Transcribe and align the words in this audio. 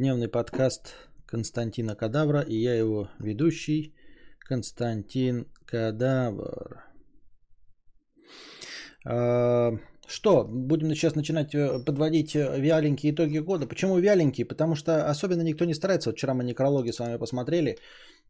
Дневный 0.00 0.28
подкаст 0.28 0.94
Константина 1.26 1.94
Кадавра 1.94 2.40
и 2.40 2.56
я 2.56 2.74
его 2.74 3.10
ведущий 3.18 3.92
Константин 4.48 5.46
Кадавр. 5.66 6.82
А, 9.04 9.72
что, 10.06 10.46
будем 10.48 10.94
сейчас 10.94 11.16
начинать 11.16 11.54
э, 11.54 11.84
подводить 11.84 12.34
э, 12.34 12.60
вяленькие 12.60 13.12
итоги 13.12 13.40
года. 13.40 13.66
Почему 13.66 13.98
вяленькие? 13.98 14.46
Потому 14.46 14.74
что 14.74 15.10
особенно 15.10 15.42
никто 15.42 15.66
не 15.66 15.74
старается. 15.74 16.08
Вот 16.08 16.16
вчера 16.16 16.32
мы 16.32 16.44
некрологи 16.44 16.92
с 16.92 16.98
вами 16.98 17.18
посмотрели. 17.18 17.76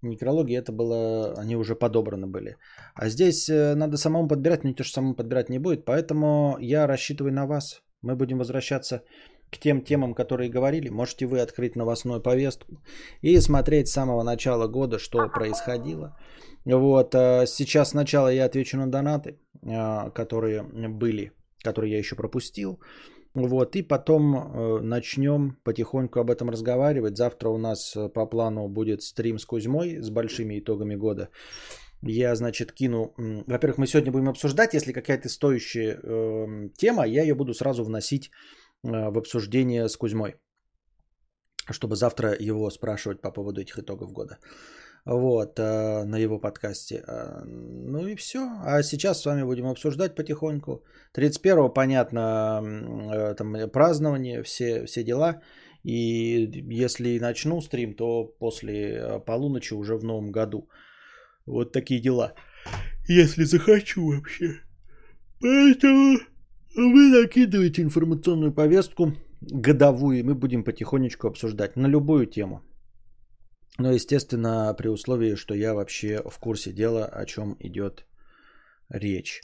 Некрологи 0.02 0.56
это 0.56 0.72
было, 0.72 1.34
они 1.38 1.54
уже 1.54 1.76
подобраны 1.76 2.26
были. 2.26 2.56
А 2.96 3.08
здесь 3.08 3.48
э, 3.48 3.76
надо 3.76 3.96
самому 3.96 4.26
подбирать, 4.26 4.64
но 4.64 4.70
никто 4.70 4.82
же 4.82 4.90
самому 4.90 5.14
подбирать 5.14 5.48
не 5.48 5.60
будет. 5.60 5.84
Поэтому 5.84 6.56
я 6.60 6.88
рассчитываю 6.88 7.32
на 7.32 7.46
вас. 7.46 7.80
Мы 8.02 8.16
будем 8.16 8.38
возвращаться 8.38 9.02
к 9.50 9.58
тем 9.58 9.82
темам, 9.82 10.14
которые 10.14 10.50
говорили. 10.50 10.88
Можете 10.88 11.26
вы 11.26 11.40
открыть 11.40 11.76
новостную 11.76 12.20
повестку 12.22 12.80
и 13.22 13.40
смотреть 13.40 13.88
с 13.88 13.92
самого 13.92 14.22
начала 14.22 14.68
года, 14.68 14.98
что 14.98 15.28
происходило. 15.28 16.16
Вот, 16.64 17.12
сейчас 17.12 17.90
сначала 17.90 18.28
я 18.28 18.44
отвечу 18.44 18.76
на 18.76 18.86
донаты, 18.86 19.38
которые 20.14 20.62
были 20.62 21.32
который 21.62 21.90
я 21.90 21.98
еще 21.98 22.16
пропустил. 22.16 22.80
Вот, 23.34 23.76
и 23.76 23.82
потом 23.82 24.34
э, 24.34 24.80
начнем 24.82 25.56
потихоньку 25.62 26.18
об 26.18 26.30
этом 26.30 26.50
разговаривать. 26.50 27.16
Завтра 27.16 27.48
у 27.48 27.58
нас 27.58 27.96
э, 27.96 28.08
по 28.08 28.26
плану 28.26 28.68
будет 28.68 29.02
стрим 29.02 29.38
с 29.38 29.46
Кузьмой 29.46 30.02
с 30.02 30.10
большими 30.10 30.58
итогами 30.58 30.96
года. 30.96 31.28
Я, 32.02 32.34
значит, 32.34 32.72
кину... 32.72 33.14
Во-первых, 33.46 33.78
мы 33.78 33.86
сегодня 33.86 34.10
будем 34.10 34.28
обсуждать, 34.28 34.74
если 34.74 34.92
какая-то 34.92 35.28
стоящая 35.28 36.00
э, 36.02 36.70
тема, 36.76 37.06
я 37.06 37.22
ее 37.22 37.34
буду 37.34 37.54
сразу 37.54 37.84
вносить 37.84 38.26
э, 38.26 38.30
в 38.82 39.18
обсуждение 39.18 39.88
с 39.88 39.96
Кузьмой, 39.96 40.36
чтобы 41.70 41.96
завтра 41.96 42.34
его 42.38 42.70
спрашивать 42.70 43.20
по 43.20 43.30
поводу 43.30 43.60
этих 43.60 43.78
итогов 43.78 44.12
года 44.12 44.38
вот, 45.04 45.58
э, 45.58 46.04
на 46.04 46.18
его 46.18 46.38
подкасте. 46.38 47.02
Э, 47.06 47.42
ну 47.44 48.06
и 48.06 48.16
все. 48.16 48.40
А 48.64 48.82
сейчас 48.82 49.20
с 49.20 49.26
вами 49.26 49.42
будем 49.42 49.66
обсуждать 49.66 50.14
потихоньку. 50.14 50.84
31-го, 51.16 51.68
понятно, 51.68 52.60
э, 53.12 53.34
там 53.34 53.70
празднование, 53.70 54.42
все, 54.42 54.84
все 54.86 55.04
дела. 55.04 55.40
И 55.82 56.50
если 56.82 57.18
начну 57.18 57.60
стрим, 57.62 57.94
то 57.94 58.24
после 58.38 59.20
полуночи 59.26 59.74
уже 59.74 59.96
в 59.96 60.04
новом 60.04 60.30
году. 60.30 60.68
Вот 61.46 61.72
такие 61.72 62.00
дела. 62.00 62.34
Если 63.08 63.44
захочу 63.44 64.06
вообще. 64.06 64.60
Поэтому 65.40 66.18
вы 66.74 67.08
накидываете 67.08 67.82
информационную 67.82 68.52
повестку 68.52 69.12
годовую, 69.40 70.18
и 70.18 70.22
мы 70.22 70.34
будем 70.34 70.64
потихонечку 70.64 71.28
обсуждать 71.28 71.76
на 71.76 71.88
любую 71.88 72.26
тему. 72.26 72.62
Но, 73.78 73.92
естественно, 73.92 74.74
при 74.76 74.88
условии, 74.88 75.36
что 75.36 75.54
я 75.54 75.74
вообще 75.74 76.22
в 76.28 76.38
курсе 76.38 76.72
дела, 76.72 77.06
о 77.06 77.24
чем 77.24 77.56
идет 77.60 78.04
речь. 78.90 79.40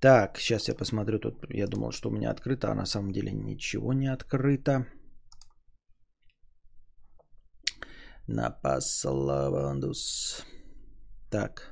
Так, 0.00 0.38
сейчас 0.38 0.68
я 0.68 0.74
посмотрю. 0.74 1.18
Тут 1.18 1.46
я 1.50 1.66
думал, 1.66 1.92
что 1.92 2.08
у 2.08 2.12
меня 2.12 2.30
открыто, 2.30 2.70
а 2.70 2.74
на 2.74 2.86
самом 2.86 3.12
деле 3.12 3.32
ничего 3.32 3.92
не 3.92 4.12
открыто. 4.12 4.86
На 8.26 8.50
Паславандус. 8.50 10.44
Так. 11.30 11.71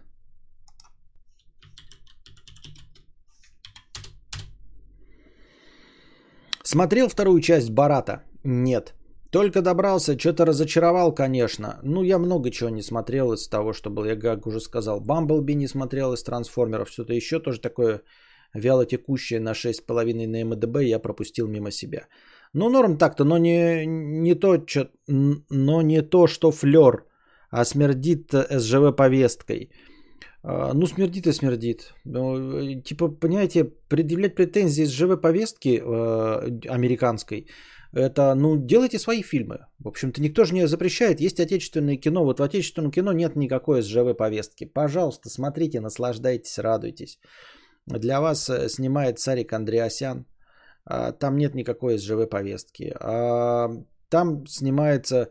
Смотрел 6.73 7.09
вторую 7.09 7.41
часть 7.41 7.71
Барата? 7.71 8.23
Нет. 8.45 8.95
Только 9.33 9.61
добрался, 9.61 10.17
что-то 10.17 10.47
разочаровал, 10.47 11.15
конечно. 11.15 11.81
Ну, 11.83 12.05
я 12.05 12.19
много 12.19 12.51
чего 12.51 12.71
не 12.71 12.83
смотрел 12.83 13.33
из 13.33 13.49
того, 13.49 13.73
что 13.73 13.91
был. 13.91 14.05
Я, 14.05 14.17
как 14.17 14.47
уже 14.47 14.61
сказал, 14.61 15.01
Бамблби 15.01 15.55
не 15.55 15.69
смотрел 15.69 16.13
из 16.13 16.23
трансформеров. 16.23 16.89
Что-то 16.89 17.13
еще 17.13 17.41
тоже 17.41 17.61
такое 17.61 18.03
вяло 18.55 18.87
текущее 18.87 19.41
на 19.41 19.53
6,5 19.53 20.27
на 20.29 20.45
МДБ 20.45 20.85
я 20.85 21.01
пропустил 21.01 21.49
мимо 21.49 21.73
себя. 21.73 22.07
Ну, 22.53 22.71
норм 22.71 22.99
так-то, 22.99 23.25
но 23.25 23.39
не, 23.39 23.85
не 23.87 24.37
то, 24.37 24.65
что, 24.65 24.91
но 25.09 25.83
не 25.83 26.03
то, 26.03 26.29
что 26.29 26.53
флер, 26.53 27.05
а 27.51 27.65
смердит 27.65 28.33
СЖВ 28.33 28.95
повесткой. 28.97 29.71
А, 30.43 30.73
ну, 30.75 30.87
смердит 30.87 31.27
и 31.27 31.33
смердит. 31.33 31.95
Ну, 32.05 32.81
типа, 32.81 33.09
понимаете, 33.09 33.65
предъявлять 33.65 34.35
претензии 34.35 34.85
СЖВ 34.85 35.21
повестки 35.21 35.83
э, 35.83 36.69
американской– 36.69 37.47
это, 37.93 38.35
ну, 38.35 38.57
делайте 38.57 38.99
свои 38.99 39.23
фильмы. 39.23 39.67
В 39.81 39.89
общем-то, 39.89 40.23
никто 40.23 40.45
же 40.45 40.55
не 40.55 40.69
запрещает. 40.69 41.21
Есть 41.21 41.41
отечественное 41.41 41.97
кино. 41.97 42.25
Вот 42.25 42.39
в 42.39 42.43
отечественном 42.43 42.93
кино 42.93 43.13
нет 43.13 43.37
никакой 43.37 43.83
СЖВ 43.83 44.17
повестки. 44.17 44.65
Пожалуйста, 44.65 45.29
смотрите, 45.29 45.81
наслаждайтесь, 45.81 46.59
радуйтесь. 46.59 47.19
Для 47.87 48.21
вас 48.21 48.49
э, 48.49 48.69
снимает 48.69 49.19
Сарик 49.19 49.53
Андреасян. 49.53 50.25
А, 50.85 51.13
там 51.13 51.37
нет 51.37 51.55
никакой 51.55 51.99
СЖВ 51.99 52.29
повестки. 52.31 52.95
А, 53.01 53.71
там 54.09 54.47
снимается 54.47 55.31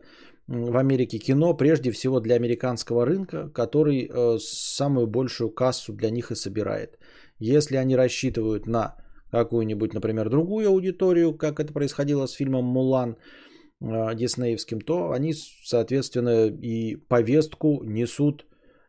в 0.50 0.76
Америке 0.76 1.18
кино 1.18 1.54
прежде 1.54 1.92
всего 1.92 2.20
для 2.20 2.34
американского 2.34 3.06
рынка, 3.06 3.48
который 3.54 4.10
э, 4.10 4.38
самую 4.40 5.06
большую 5.06 5.50
кассу 5.50 5.92
для 5.92 6.10
них 6.10 6.32
и 6.32 6.34
собирает. 6.34 6.98
Если 7.38 7.76
они 7.76 7.96
рассчитывают 7.96 8.66
на 8.66 8.96
какую-нибудь, 9.30 9.94
например, 9.94 10.28
другую 10.28 10.68
аудиторию, 10.68 11.34
как 11.34 11.60
это 11.60 11.72
происходило 11.72 12.26
с 12.26 12.32
фильмом 12.32 12.64
«Мулан», 12.64 13.16
э, 13.80 14.14
диснеевским, 14.16 14.80
то 14.80 15.12
они, 15.12 15.34
соответственно, 15.64 16.46
и 16.48 16.96
повестку 16.96 17.84
несут 17.84 18.44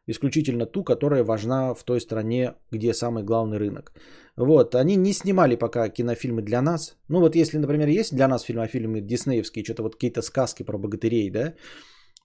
исключительно 0.08 0.66
ту, 0.66 0.84
которая 0.84 1.24
важна 1.24 1.76
в 1.76 1.84
той 1.84 2.02
стране, 2.02 2.56
где 2.72 2.92
самый 2.94 3.24
главный 3.24 3.60
рынок. 3.60 3.94
Вот, 4.38 4.75
они 4.75 4.96
не 4.96 5.14
снимали 5.14 5.56
пока 5.56 5.90
кинофильмы 5.90 6.42
для 6.42 6.62
нас. 6.62 6.97
Ну 7.09 7.19
вот 7.19 7.36
если, 7.36 7.58
например, 7.58 7.88
есть 7.88 8.16
для 8.16 8.28
нас 8.28 8.44
фильмы, 8.44 8.68
фильмы 8.68 9.02
диснеевские, 9.02 9.64
что-то 9.64 9.84
вот 9.84 9.96
какие-то 9.96 10.22
сказки 10.22 10.64
про 10.64 10.78
богатырей, 10.78 11.30
да, 11.30 11.53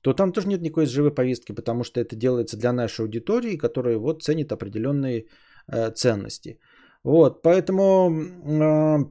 то 0.03 0.15
там 0.15 0.33
тоже 0.33 0.49
нет 0.49 0.63
никакой 0.63 0.87
живой 0.87 1.15
повестки, 1.15 1.53
потому 1.53 1.83
что 1.85 2.01
это 2.01 2.15
делается 2.15 2.57
для 2.57 2.73
нашей 2.73 3.01
аудитории, 3.03 3.57
которая 3.57 3.99
вот 3.99 4.23
ценит 4.23 4.53
определенные 4.53 5.27
э, 5.67 5.91
ценности. 5.91 6.61
Вот, 7.03 7.43
поэтому 7.43 8.11
э, 8.11 9.05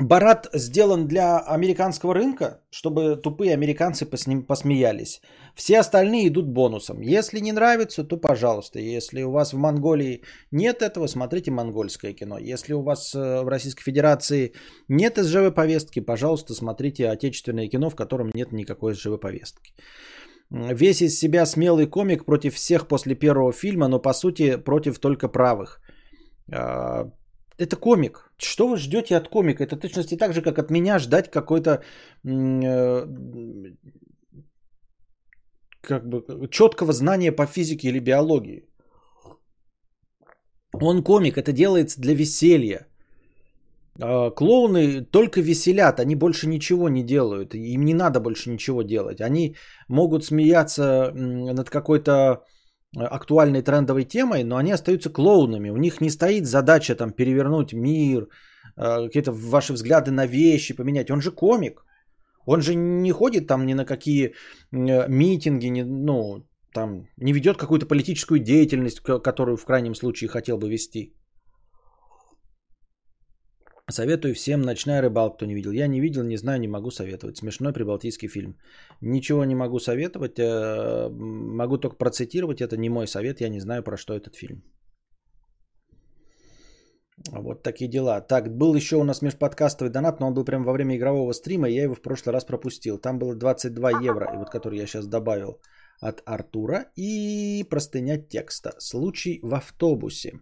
Барат 0.00 0.48
сделан 0.54 1.08
для 1.08 1.38
американского 1.38 2.14
рынка, 2.14 2.60
чтобы 2.70 3.16
тупые 3.16 3.52
американцы 3.52 4.06
по 4.06 4.16
ним 4.26 4.42
посмеялись. 4.44 5.20
Все 5.54 5.80
остальные 5.80 6.28
идут 6.28 6.46
бонусом. 6.46 7.00
Если 7.00 7.40
не 7.40 7.52
нравится, 7.52 8.04
то 8.04 8.16
пожалуйста. 8.16 8.78
Если 8.78 9.22
у 9.22 9.32
вас 9.32 9.52
в 9.52 9.56
Монголии 9.56 10.22
нет 10.52 10.82
этого, 10.82 11.08
смотрите 11.08 11.50
монгольское 11.50 12.12
кино. 12.12 12.38
Если 12.38 12.74
у 12.74 12.82
вас 12.82 13.12
э, 13.14 13.42
в 13.42 13.48
Российской 13.48 13.82
Федерации 13.82 14.52
нет 14.88 15.16
СЖВ 15.16 15.52
повестки, 15.54 16.00
пожалуйста, 16.00 16.54
смотрите 16.54 17.08
отечественное 17.08 17.68
кино, 17.68 17.90
в 17.90 17.96
котором 17.96 18.30
нет 18.34 18.52
никакой 18.52 18.94
СЖВ 18.94 19.18
повестки. 19.20 19.72
Весь 20.50 21.02
из 21.02 21.18
себя 21.18 21.44
смелый 21.44 21.86
комик 21.86 22.24
против 22.24 22.54
всех 22.54 22.86
после 22.86 23.16
первого 23.16 23.52
фильма, 23.52 23.88
но 23.88 23.98
по 23.98 24.12
сути 24.12 24.56
против 24.56 24.98
только 24.98 25.28
правых– 25.28 25.80
а, 26.50 27.10
это 27.58 27.76
комик. 27.76 28.32
Что 28.38 28.68
вы 28.68 28.76
ждете 28.76 29.16
от 29.16 29.28
комика? 29.28 29.64
Это 29.64 29.76
точности 29.76 30.16
так 30.16 30.32
же, 30.32 30.42
как 30.42 30.58
от 30.58 30.70
меня 30.70 30.98
ждать 30.98 31.30
какой-то 31.30 31.82
э, 32.24 33.06
как 35.80 36.08
бы 36.08 36.48
четкого 36.50 36.92
знания 36.92 37.32
по 37.32 37.46
физике 37.46 37.88
или 37.88 38.00
биологии. 38.00 38.64
Он 40.72 41.02
комик, 41.02 41.36
это 41.36 41.52
делается 41.52 42.00
для 42.00 42.14
веселья. 42.14 42.86
А, 44.00 44.30
клоуны 44.30 45.04
только 45.04 45.40
веселят, 45.40 46.00
они 46.00 46.14
больше 46.14 46.46
ничего 46.46 46.88
не 46.88 47.02
делают. 47.02 47.54
Им 47.54 47.84
не 47.84 47.94
надо 47.94 48.20
больше 48.20 48.50
ничего 48.50 48.82
делать. 48.82 49.20
Они 49.20 49.56
могут 49.88 50.24
смеяться 50.24 51.12
над 51.14 51.70
какой-то 51.70 52.44
актуальной 52.96 53.62
трендовой 53.62 54.04
темой, 54.04 54.44
но 54.44 54.56
они 54.56 54.72
остаются 54.72 55.10
клоунами. 55.10 55.70
У 55.70 55.76
них 55.76 56.00
не 56.00 56.10
стоит 56.10 56.46
задача 56.46 56.94
там 56.94 57.12
перевернуть 57.12 57.72
мир, 57.72 58.28
э, 58.76 59.06
какие-то 59.06 59.32
ваши 59.32 59.72
взгляды 59.72 60.10
на 60.10 60.26
вещи 60.26 60.74
поменять. 60.74 61.10
Он 61.10 61.20
же 61.20 61.30
комик. 61.30 61.84
Он 62.46 62.62
же 62.62 62.74
не 62.74 63.12
ходит 63.12 63.46
там 63.46 63.66
ни 63.66 63.74
на 63.74 63.84
какие 63.84 64.34
э, 64.72 65.08
митинги, 65.08 65.66
не, 65.66 65.84
ну, 65.84 66.46
там, 66.72 67.06
не 67.16 67.32
ведет 67.32 67.56
какую-то 67.56 67.86
политическую 67.86 68.40
деятельность, 68.40 69.00
которую 69.00 69.56
в 69.56 69.64
крайнем 69.64 69.94
случае 69.94 70.28
хотел 70.28 70.58
бы 70.58 70.70
вести. 70.70 71.14
Советую 73.90 74.34
всем 74.34 74.60
«Ночная 74.60 75.00
рыбалка», 75.00 75.36
кто 75.36 75.46
не 75.46 75.54
видел. 75.54 75.72
Я 75.72 75.88
не 75.88 76.00
видел, 76.00 76.22
не 76.22 76.36
знаю, 76.36 76.60
не 76.60 76.68
могу 76.68 76.90
советовать. 76.90 77.38
Смешной 77.38 77.72
прибалтийский 77.72 78.28
фильм. 78.28 78.58
Ничего 79.00 79.44
не 79.44 79.54
могу 79.54 79.78
советовать. 79.78 80.38
Э, 80.38 81.08
могу 81.08 81.78
только 81.78 81.96
процитировать. 81.96 82.60
Это 82.60 82.76
не 82.76 82.90
мой 82.90 83.06
совет. 83.06 83.40
Я 83.40 83.48
не 83.48 83.60
знаю, 83.60 83.82
про 83.82 83.96
что 83.96 84.14
этот 84.14 84.36
фильм. 84.36 84.62
Вот 87.32 87.62
такие 87.62 87.88
дела. 87.90 88.20
Так, 88.20 88.48
был 88.58 88.74
еще 88.74 88.96
у 88.96 89.04
нас 89.04 89.22
межподкастовый 89.22 89.90
донат, 89.90 90.20
но 90.20 90.26
он 90.26 90.34
был 90.34 90.44
прямо 90.44 90.64
во 90.64 90.72
время 90.72 90.96
игрового 90.96 91.32
стрима, 91.32 91.68
и 91.68 91.74
я 91.74 91.84
его 91.84 91.94
в 91.94 92.02
прошлый 92.02 92.32
раз 92.32 92.44
пропустил. 92.44 92.98
Там 92.98 93.18
было 93.18 93.34
22 93.34 94.02
евро, 94.02 94.30
и 94.34 94.36
вот 94.36 94.50
который 94.50 94.78
я 94.78 94.86
сейчас 94.86 95.06
добавил 95.06 95.60
от 96.00 96.22
Артура 96.26 96.86
и 96.96 97.64
простыня 97.70 98.18
текста. 98.18 98.74
Случай 98.78 99.40
в 99.42 99.54
автобусе. 99.54 100.32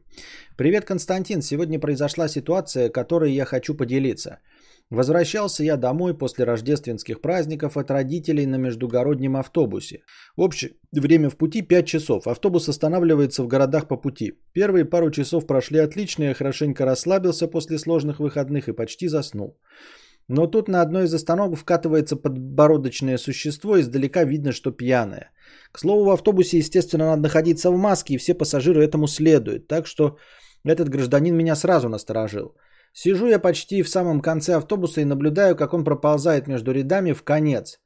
Привет, 0.57 0.85
Константин. 0.85 1.43
Сегодня 1.43 1.81
произошла 1.81 2.29
ситуация, 2.29 2.89
которой 2.89 3.33
я 3.33 3.45
хочу 3.45 3.75
поделиться. 3.75 4.39
Возвращался 4.91 5.65
я 5.65 5.77
домой 5.77 6.17
после 6.17 6.45
рождественских 6.45 7.21
праздников 7.21 7.77
от 7.77 7.91
родителей 7.91 8.47
на 8.47 8.57
междугороднем 8.57 9.37
автобусе. 9.37 10.05
Общее 10.37 10.75
время 10.93 11.29
в 11.29 11.37
пути 11.37 11.63
5 11.63 11.87
часов. 11.87 12.27
Автобус 12.29 12.69
останавливается 12.69 13.43
в 13.43 13.49
городах 13.49 13.89
по 13.89 13.97
пути. 13.97 14.39
Первые 14.53 14.85
пару 14.85 15.11
часов 15.11 15.47
прошли 15.47 15.81
отлично, 15.81 16.25
я 16.25 16.35
хорошенько 16.35 16.85
расслабился 16.85 17.49
после 17.49 17.79
сложных 17.79 18.21
выходных 18.21 18.69
и 18.69 18.73
почти 18.73 19.09
заснул. 19.09 19.59
Но 20.29 20.47
тут 20.49 20.69
на 20.69 20.83
одной 20.83 21.05
из 21.05 21.15
остановок 21.15 21.59
вкатывается 21.59 22.17
подбородочное 22.17 23.19
существо, 23.19 23.79
издалека 23.81 24.25
видно, 24.25 24.53
что 24.53 24.73
пьяное. 24.73 25.31
К 25.73 25.79
слову, 25.79 26.05
в 26.05 26.11
автобусе, 26.11 26.59
естественно, 26.59 27.07
надо 27.07 27.23
находиться 27.23 27.71
в 27.71 27.77
маске, 27.77 28.15
и 28.15 28.19
все 28.19 28.35
пассажиры 28.35 28.85
этому 28.85 29.07
следуют. 29.07 29.69
Так 29.69 29.87
что 29.87 30.17
этот 30.65 30.89
гражданин 30.89 31.37
меня 31.37 31.55
сразу 31.55 31.89
насторожил. 31.89 32.57
Сижу 32.93 33.29
я 33.29 33.39
почти 33.39 33.83
в 33.83 33.89
самом 33.89 34.21
конце 34.21 34.55
автобуса 34.55 35.01
и 35.01 35.05
наблюдаю, 35.05 35.55
как 35.55 35.75
он 35.75 35.85
проползает 35.85 36.49
между 36.49 36.73
рядами 36.73 37.13
в 37.13 37.23
конец. 37.23 37.79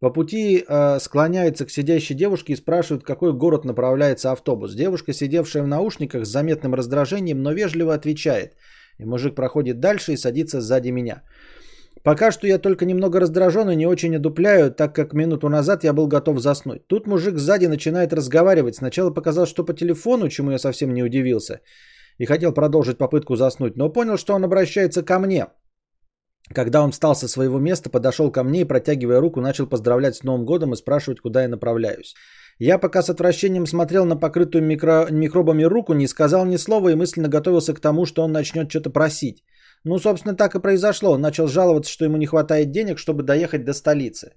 По 0.00 0.10
пути 0.10 0.62
э, 0.68 0.98
склоняется 1.00 1.64
к 1.64 1.70
сидящей 1.70 2.14
девушке 2.14 2.52
и 2.52 2.56
спрашивает, 2.56 3.02
в 3.02 3.06
какой 3.06 3.32
город 3.32 3.64
направляется 3.64 4.32
автобус. 4.32 4.74
Девушка, 4.74 5.14
сидевшая 5.14 5.62
в 5.62 5.66
наушниках 5.66 6.26
с 6.26 6.28
заметным 6.28 6.74
раздражением, 6.74 7.42
но 7.42 7.52
вежливо 7.52 7.94
отвечает. 7.94 8.56
И 8.98 9.04
мужик 9.04 9.34
проходит 9.34 9.80
дальше 9.80 10.12
и 10.12 10.16
садится 10.16 10.60
сзади 10.60 10.90
меня. 10.90 11.22
Пока 12.02 12.30
что 12.30 12.46
я 12.46 12.58
только 12.58 12.84
немного 12.84 13.20
раздражен 13.20 13.70
и 13.70 13.76
не 13.76 13.86
очень 13.86 14.16
одупляю, 14.16 14.72
так 14.72 14.94
как 14.94 15.12
минуту 15.12 15.48
назад 15.48 15.84
я 15.84 15.92
был 15.92 16.06
готов 16.06 16.40
заснуть. 16.40 16.86
Тут 16.86 17.06
мужик 17.06 17.38
сзади 17.38 17.66
начинает 17.66 18.12
разговаривать. 18.12 18.76
Сначала 18.76 19.10
показалось, 19.10 19.50
что 19.50 19.64
по 19.64 19.74
телефону, 19.74 20.28
чему 20.28 20.52
я 20.52 20.58
совсем 20.58 20.94
не 20.94 21.02
удивился 21.02 21.60
и 22.18 22.24
хотел 22.24 22.52
продолжить 22.52 22.98
попытку 22.98 23.36
заснуть, 23.36 23.76
но 23.76 23.90
понял, 23.90 24.16
что 24.16 24.34
он 24.34 24.44
обращается 24.44 25.02
ко 25.02 25.18
мне. 25.18 25.48
Когда 26.54 26.82
он 26.82 26.92
встал 26.92 27.16
со 27.16 27.28
своего 27.28 27.58
места, 27.58 27.90
подошел 27.90 28.30
ко 28.30 28.44
мне 28.44 28.60
и, 28.60 28.64
протягивая 28.64 29.20
руку, 29.20 29.40
начал 29.40 29.66
поздравлять 29.66 30.16
с 30.16 30.22
Новым 30.22 30.46
годом 30.46 30.72
и 30.72 30.76
спрашивать, 30.76 31.20
куда 31.20 31.42
я 31.42 31.48
направляюсь. 31.48 32.14
Я 32.58 32.78
пока 32.78 33.02
с 33.02 33.10
отвращением 33.10 33.66
смотрел 33.66 34.06
на 34.06 34.16
покрытую 34.16 34.64
микро... 34.64 35.08
микробами 35.10 35.64
руку, 35.64 35.92
не 35.92 36.06
сказал 36.06 36.46
ни 36.46 36.56
слова 36.56 36.90
и 36.90 36.94
мысленно 36.94 37.28
готовился 37.28 37.74
к 37.74 37.80
тому, 37.80 38.06
что 38.06 38.22
он 38.22 38.32
начнет 38.32 38.70
что-то 38.70 38.90
просить. 38.90 39.44
Ну, 39.84 39.98
собственно, 39.98 40.36
так 40.36 40.54
и 40.54 40.60
произошло. 40.60 41.10
Он 41.10 41.20
начал 41.20 41.48
жаловаться, 41.48 41.90
что 41.90 42.04
ему 42.04 42.16
не 42.16 42.26
хватает 42.26 42.70
денег, 42.70 42.98
чтобы 42.98 43.22
доехать 43.22 43.64
до 43.64 43.72
столицы. 43.72 44.32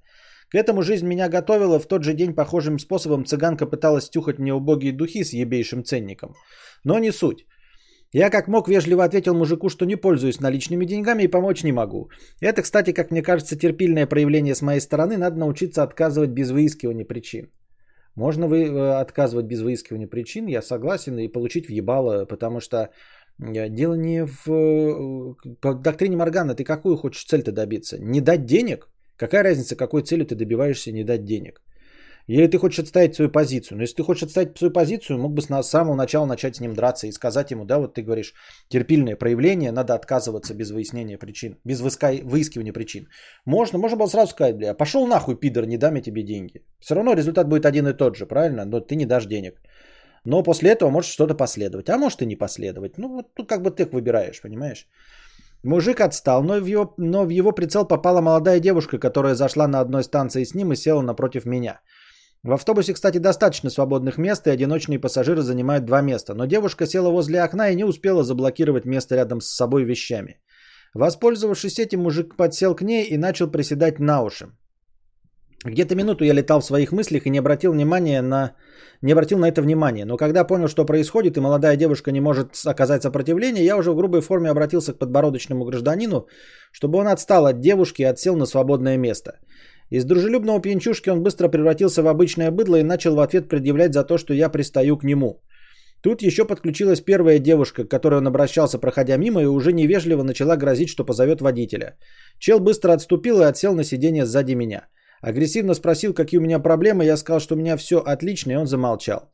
К 0.51 0.56
этому 0.56 0.81
жизнь 0.81 1.07
меня 1.07 1.30
готовила. 1.30 1.80
В 1.80 1.88
тот 1.88 2.03
же 2.03 2.13
день 2.13 2.33
похожим 2.33 2.80
способом 2.80 3.25
цыганка 3.25 3.65
пыталась 3.65 4.06
стюхать 4.06 4.39
мне 4.39 4.53
убогие 4.53 4.94
духи 4.94 5.24
с 5.24 5.33
ебейшим 5.33 5.83
ценником. 5.83 6.36
Но 6.83 7.00
не 7.00 7.12
суть. 7.12 7.45
Я 8.13 8.30
как 8.31 8.47
мог 8.47 8.68
вежливо 8.68 9.03
ответил 9.03 9.36
мужику, 9.36 9.69
что 9.69 9.86
не 9.86 9.95
пользуюсь 9.95 10.39
наличными 10.39 10.86
деньгами 10.86 11.24
и 11.24 11.27
помочь 11.27 11.63
не 11.63 11.71
могу. 11.71 12.09
Это, 12.42 12.63
кстати, 12.63 12.92
как 12.92 13.12
мне 13.12 13.21
кажется, 13.21 13.56
терпильное 13.56 14.07
проявление 14.07 14.56
с 14.56 14.63
моей 14.63 14.81
стороны. 14.81 15.18
Надо 15.18 15.38
научиться 15.38 15.83
отказывать 15.83 16.31
без 16.31 16.50
выискивания 16.50 17.06
причин. 17.06 17.51
Можно 18.15 18.47
вы 18.47 18.63
э, 18.63 19.01
отказывать 19.01 19.45
без 19.45 19.62
выискивания 19.62 20.07
причин, 20.07 20.47
я 20.47 20.62
согласен, 20.62 21.19
и 21.19 21.27
получить 21.27 21.68
въебало, 21.69 22.25
потому 22.25 22.59
что 22.59 22.89
дело 23.39 23.95
не 23.95 24.25
в 24.25 24.47
э, 24.47 25.36
доктрине 25.83 26.18
Моргана. 26.18 26.56
Ты 26.56 26.63
какую 26.63 26.97
хочешь 26.97 27.25
цель-то 27.25 27.51
добиться? 27.51 27.97
Не 28.00 28.21
дать 28.21 28.45
денег? 28.45 28.89
Какая 29.15 29.44
разница, 29.44 29.75
какой 29.75 30.03
целью 30.03 30.25
ты 30.25 30.36
добиваешься 30.36 30.91
не 30.91 31.03
дать 31.03 31.25
денег? 31.25 31.62
Или 32.27 32.47
ты 32.47 32.59
хочешь 32.59 32.80
отставить 32.80 33.15
свою 33.15 33.31
позицию. 33.31 33.77
Но 33.77 33.83
если 33.83 33.95
ты 33.95 34.03
хочешь 34.03 34.24
отставить 34.24 34.57
свою 34.57 34.71
позицию, 34.71 35.18
мог 35.18 35.33
бы 35.33 35.41
с 35.41 35.63
самого 35.63 35.95
начала 35.95 36.27
начать 36.27 36.56
с 36.56 36.59
ним 36.59 36.74
драться 36.74 37.07
и 37.07 37.12
сказать 37.12 37.51
ему, 37.51 37.65
да, 37.65 37.80
вот 37.80 37.95
ты 37.95 38.03
говоришь, 38.03 38.33
терпильное 38.68 39.15
проявление, 39.15 39.71
надо 39.71 39.95
отказываться 39.95 40.53
без 40.53 40.69
выяснения 40.69 41.18
причин, 41.18 41.57
без 41.65 41.81
выискивания 41.81 42.74
причин. 42.74 43.07
Можно, 43.45 43.80
можно 43.80 43.97
было 43.97 44.07
сразу 44.07 44.31
сказать, 44.31 44.57
бля, 44.57 44.75
пошел 44.75 45.07
нахуй, 45.07 45.39
пидор, 45.39 45.65
не 45.65 45.77
дам 45.77 45.95
я 45.95 46.01
тебе 46.01 46.24
деньги. 46.24 46.62
Все 46.80 46.95
равно 46.95 47.15
результат 47.15 47.47
будет 47.47 47.65
один 47.65 47.88
и 47.88 47.94
тот 47.94 48.15
же, 48.15 48.27
правильно? 48.27 48.65
Но 48.65 48.80
ты 48.80 48.95
не 48.95 49.06
дашь 49.06 49.25
денег. 49.25 49.56
Но 50.25 50.44
после 50.44 50.71
этого 50.71 50.89
может 50.89 51.12
что-то 51.12 51.36
последовать. 51.36 51.89
А 51.89 51.98
может 51.98 52.21
и 52.21 52.25
не 52.25 52.36
последовать. 52.36 52.98
Ну, 52.98 53.16
вот 53.16 53.33
тут 53.33 53.50
как 53.50 53.62
бы 53.62 53.71
ты 53.71 53.86
выбираешь, 53.86 54.42
понимаешь? 54.42 54.88
Мужик 55.63 56.00
отстал, 56.00 56.44
но 56.44 56.60
в, 56.60 56.66
его, 56.66 56.94
но 56.98 57.25
в 57.25 57.30
его 57.30 57.51
прицел 57.51 57.86
попала 57.86 58.21
молодая 58.21 58.60
девушка, 58.60 58.98
которая 58.98 59.36
зашла 59.36 59.68
на 59.68 59.80
одной 59.81 60.04
станции 60.04 60.45
с 60.45 60.56
ним 60.56 60.71
и 60.71 60.75
села 60.75 61.01
напротив 61.01 61.45
меня. 61.45 61.81
В 62.44 62.54
автобусе, 62.54 62.94
кстати, 62.94 63.18
достаточно 63.18 63.69
свободных 63.69 64.18
мест, 64.18 64.48
и 64.48 64.51
одиночные 64.51 65.00
пассажиры 65.00 65.42
занимают 65.42 65.86
два 65.86 66.01
места. 66.01 66.33
Но 66.33 66.45
девушка 66.45 66.86
села 66.86 67.10
возле 67.10 67.42
окна 67.42 67.69
и 67.69 67.75
не 67.75 67.83
успела 67.83 68.24
заблокировать 68.24 68.86
место 68.86 69.16
рядом 69.16 69.42
с 69.42 69.50
собой 69.50 69.83
вещами. 69.83 70.39
Воспользовавшись 70.94 71.80
этим, 71.80 72.04
мужик 72.04 72.38
подсел 72.38 72.75
к 72.75 72.81
ней 72.81 73.04
и 73.04 73.18
начал 73.18 73.51
приседать 73.51 74.00
на 74.00 74.21
уши. 74.21 74.48
Где-то 75.66 75.95
минуту 75.95 76.24
я 76.24 76.33
летал 76.33 76.62
в 76.62 76.66
своих 76.66 76.94
мыслях 76.94 77.25
и 77.25 77.30
не 77.30 77.39
обратил 77.39 77.74
внимания 77.74 78.21
на 78.21 78.56
не 79.01 79.13
обратил 79.13 79.40
на 79.40 79.48
это 79.48 79.62
внимания. 79.62 80.06
Но 80.06 80.18
когда 80.18 80.44
понял, 80.44 80.68
что 80.68 80.86
происходит, 80.86 81.38
и 81.38 81.42
молодая 81.42 81.78
девушка 81.78 82.12
не 82.12 82.22
может 82.22 82.48
оказать 82.66 83.01
сопротивление, 83.04 83.66
я 83.66 83.78
уже 83.78 83.92
в 83.92 83.96
грубой 83.96 84.22
форме 84.22 84.50
обратился 84.50 84.94
к 84.94 85.00
подбородочному 85.00 85.66
гражданину, 85.66 86.28
чтобы 86.72 87.00
он 87.00 87.07
отстал 87.07 87.46
от 87.46 87.60
девушки 87.60 88.01
и 88.01 88.06
отсел 88.06 88.36
на 88.36 88.46
свободное 88.46 88.98
место. 88.98 89.40
Из 89.90 90.06
дружелюбного 90.06 90.62
пьянчушки 90.62 91.10
он 91.10 91.24
быстро 91.24 91.50
превратился 91.50 92.04
в 92.04 92.07
обычное 92.07 92.51
быдло 92.51 92.75
и 92.80 92.84
начал 92.84 93.16
в 93.16 93.19
ответ 93.19 93.50
предъявлять 93.50 93.94
за 93.94 94.04
то, 94.04 94.18
что 94.18 94.34
я 94.34 94.50
пристаю 94.50 94.98
к 94.98 95.04
нему. 95.04 95.42
Тут 96.02 96.22
еще 96.22 96.45
подключилась 96.45 97.02
первая 97.02 97.40
девушка, 97.40 97.84
к 97.84 97.90
которой 97.90 98.19
он 98.19 98.28
обращался, 98.28 98.80
проходя 98.80 99.18
мимо, 99.18 99.42
и 99.42 99.45
уже 99.45 99.74
невежливо 99.74 100.24
начала 100.24 100.56
грозить, 100.56 100.90
что 100.90 101.06
позовет 101.06 101.42
водителя. 101.42 101.98
Чел 102.38 102.60
быстро 102.60 102.94
отступил 102.94 103.42
и 103.42 103.45
отсел 103.45 103.75
на 103.75 103.84
сиденье 103.84 104.25
сзади 104.25 104.56
меня. 104.56 104.88
Агрессивно 105.21 105.74
спросил, 105.74 106.13
какие 106.13 106.39
у 106.39 106.44
меня 106.44 106.60
проблемы, 106.60 107.06
я 107.06 107.18
сказал, 107.18 107.39
что 107.39 107.56
у 107.56 107.57
меня 107.57 107.77
все 107.77 107.98
отлично, 107.98 108.51
и 108.51 108.56
он 108.56 108.68
замолчал. 108.68 109.31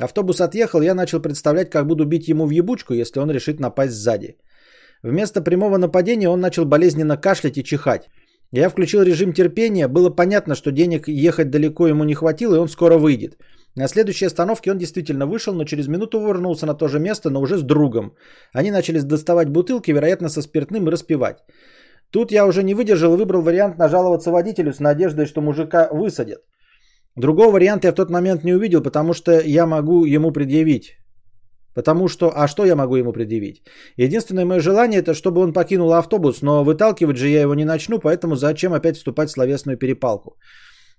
Автобус 0.00 0.40
отъехал, 0.40 0.82
я 0.82 0.94
начал 0.94 1.22
представлять, 1.22 1.70
как 1.70 1.86
буду 1.86 2.04
бить 2.04 2.28
ему 2.28 2.46
в 2.46 2.50
ебучку, 2.50 2.94
если 2.94 3.20
он 3.20 3.30
решит 3.30 3.60
напасть 3.60 3.94
сзади. 3.94 4.36
Вместо 5.02 5.40
прямого 5.40 5.78
нападения 5.78 6.28
он 6.28 6.40
начал 6.40 6.64
болезненно 6.64 7.16
кашлять 7.16 7.58
и 7.58 7.64
чихать. 7.64 8.08
Я 8.52 8.68
включил 8.68 9.02
режим 9.02 9.32
терпения, 9.32 9.88
было 9.88 10.10
понятно, 10.10 10.54
что 10.54 10.70
денег 10.70 11.08
ехать 11.08 11.50
далеко 11.50 11.88
ему 11.88 12.04
не 12.04 12.14
хватило, 12.14 12.54
и 12.56 12.58
он 12.58 12.68
скоро 12.68 12.98
выйдет. 12.98 13.36
На 13.74 13.88
следующей 13.88 14.26
остановке 14.26 14.70
он 14.70 14.78
действительно 14.78 15.26
вышел, 15.26 15.54
но 15.54 15.64
через 15.64 15.88
минуту 15.88 16.20
вернулся 16.20 16.66
на 16.66 16.74
то 16.74 16.88
же 16.88 16.98
место, 16.98 17.30
но 17.30 17.40
уже 17.40 17.58
с 17.58 17.62
другом. 17.62 18.14
Они 18.52 18.70
начали 18.70 19.00
доставать 19.00 19.48
бутылки, 19.48 19.90
вероятно, 19.90 20.28
со 20.28 20.42
спиртным 20.42 20.88
и 20.88 20.90
распивать. 20.90 21.38
Тут 22.10 22.32
я 22.32 22.46
уже 22.46 22.62
не 22.62 22.74
выдержал 22.74 23.14
и 23.14 23.16
выбрал 23.16 23.42
вариант 23.42 23.78
нажаловаться 23.78 24.30
водителю 24.30 24.72
с 24.72 24.80
надеждой, 24.80 25.26
что 25.26 25.40
мужика 25.40 25.88
высадят. 25.92 26.40
Другого 27.16 27.52
варианта 27.52 27.88
я 27.88 27.92
в 27.92 27.96
тот 27.96 28.10
момент 28.10 28.44
не 28.44 28.54
увидел, 28.54 28.82
потому 28.82 29.14
что 29.14 29.40
я 29.40 29.66
могу 29.66 30.04
ему 30.04 30.32
предъявить. 30.32 30.98
Потому 31.74 32.08
что, 32.08 32.32
а 32.34 32.48
что 32.48 32.64
я 32.64 32.74
могу 32.74 32.96
ему 32.96 33.12
предъявить? 33.12 33.62
Единственное 33.98 34.46
мое 34.46 34.60
желание, 34.60 35.00
это 35.00 35.14
чтобы 35.14 35.40
он 35.40 35.52
покинул 35.52 35.92
автобус, 35.92 36.42
но 36.42 36.64
выталкивать 36.64 37.18
же 37.18 37.28
я 37.28 37.42
его 37.42 37.54
не 37.54 37.64
начну, 37.64 37.98
поэтому 37.98 38.36
зачем 38.36 38.72
опять 38.72 38.96
вступать 38.96 39.28
в 39.28 39.32
словесную 39.32 39.76
перепалку? 39.76 40.36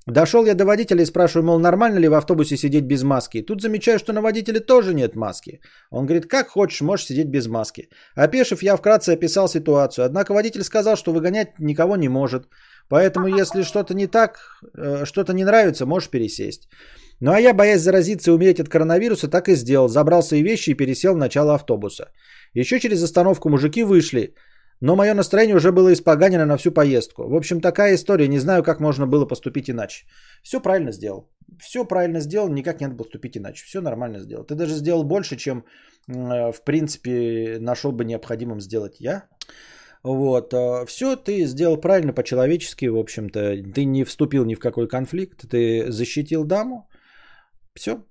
Дошел 0.08 0.46
я 0.46 0.56
до 0.56 0.66
водителя 0.66 1.02
и 1.02 1.06
спрашиваю, 1.06 1.46
мол, 1.46 1.60
нормально 1.60 2.00
ли 2.00 2.08
в 2.08 2.14
автобусе 2.14 2.58
сидеть 2.58 2.86
без 2.86 3.04
маски. 3.04 3.42
Тут 3.42 3.62
замечаю, 3.62 4.00
что 4.00 4.14
на 4.14 4.22
водителе 4.22 4.62
тоже 4.62 4.94
нет 4.94 5.16
маски. 5.16 5.60
Он 5.92 6.06
говорит, 6.06 6.28
как 6.28 6.48
хочешь, 6.48 6.82
можешь 6.82 7.06
сидеть 7.06 7.28
без 7.28 7.48
маски. 7.48 7.90
Опешив, 8.16 8.64
я 8.64 8.78
вкратце 8.78 9.10
описал 9.14 9.50
ситуацию. 9.50 10.06
Однако 10.06 10.34
водитель 10.34 10.64
сказал, 10.64 10.96
что 10.96 11.12
выгонять 11.12 11.60
никого 11.60 11.98
не 11.98 12.08
может. 12.08 12.48
Поэтому, 12.90 13.28
если 13.28 13.64
что-то 13.64 13.94
не 13.94 14.08
так, 14.08 14.38
э, 14.78 15.06
что-то 15.06 15.34
не 15.34 15.44
нравится, 15.44 15.86
можешь 15.86 16.10
пересесть. 16.10 16.70
Ну 17.20 17.32
а 17.32 17.40
я, 17.40 17.54
боясь 17.54 17.82
заразиться 17.82 18.32
и 18.32 18.34
умереть 18.34 18.62
от 18.62 18.70
коронавируса, 18.70 19.28
так 19.28 19.50
и 19.50 19.56
сделал. 19.56 19.90
Забрал 19.90 20.24
свои 20.24 20.42
вещи 20.42 20.70
и 20.70 20.78
пересел 20.78 21.16
в 21.16 21.18
начало 21.18 21.54
автобуса. 21.56 22.12
Еще 22.54 22.80
через 22.80 23.04
остановку 23.04 23.50
мужики 23.50 23.84
вышли. 23.84 24.34
Но 24.82 24.96
мое 24.96 25.14
настроение 25.14 25.56
уже 25.56 25.72
было 25.72 25.92
испоганено 25.92 26.46
на 26.46 26.58
всю 26.58 26.72
поездку. 26.72 27.28
В 27.28 27.36
общем, 27.36 27.62
такая 27.62 27.96
история. 27.96 28.28
Не 28.28 28.40
знаю, 28.40 28.64
как 28.64 28.80
можно 28.80 29.08
было 29.08 29.26
поступить 29.26 29.70
иначе. 29.70 30.06
Все 30.44 30.60
правильно 30.62 30.92
сделал. 30.92 31.30
Все 31.60 31.86
правильно 31.86 32.20
сделал, 32.20 32.50
никак 32.50 32.80
не 32.80 32.88
надо 32.88 32.98
поступить 32.98 33.38
иначе. 33.38 33.66
Все 33.66 33.82
нормально 33.82 34.20
сделал. 34.20 34.44
Ты 34.44 34.56
даже 34.56 34.76
сделал 34.76 35.04
больше, 35.04 35.36
чем, 35.36 35.66
э, 36.08 36.52
в 36.52 36.64
принципе, 36.64 37.58
нашел 37.60 37.92
бы 37.92 38.06
необходимым 38.06 38.62
сделать 38.62 39.00
я. 39.00 39.24
Вот. 40.04 40.54
Э, 40.54 40.86
Все 40.86 41.16
ты 41.16 41.46
сделал 41.46 41.78
правильно, 41.78 42.14
по-человечески, 42.14 42.86
в 42.86 42.98
общем-то. 42.98 43.40
Ты 43.74 43.86
не 43.86 44.04
вступил 44.04 44.46
ни 44.46 44.56
в 44.56 44.60
какой 44.60 44.88
конфликт. 44.88 45.50
Ты 45.50 45.92
защитил 45.92 46.44
даму. 46.44 46.88
Все. 47.74 48.06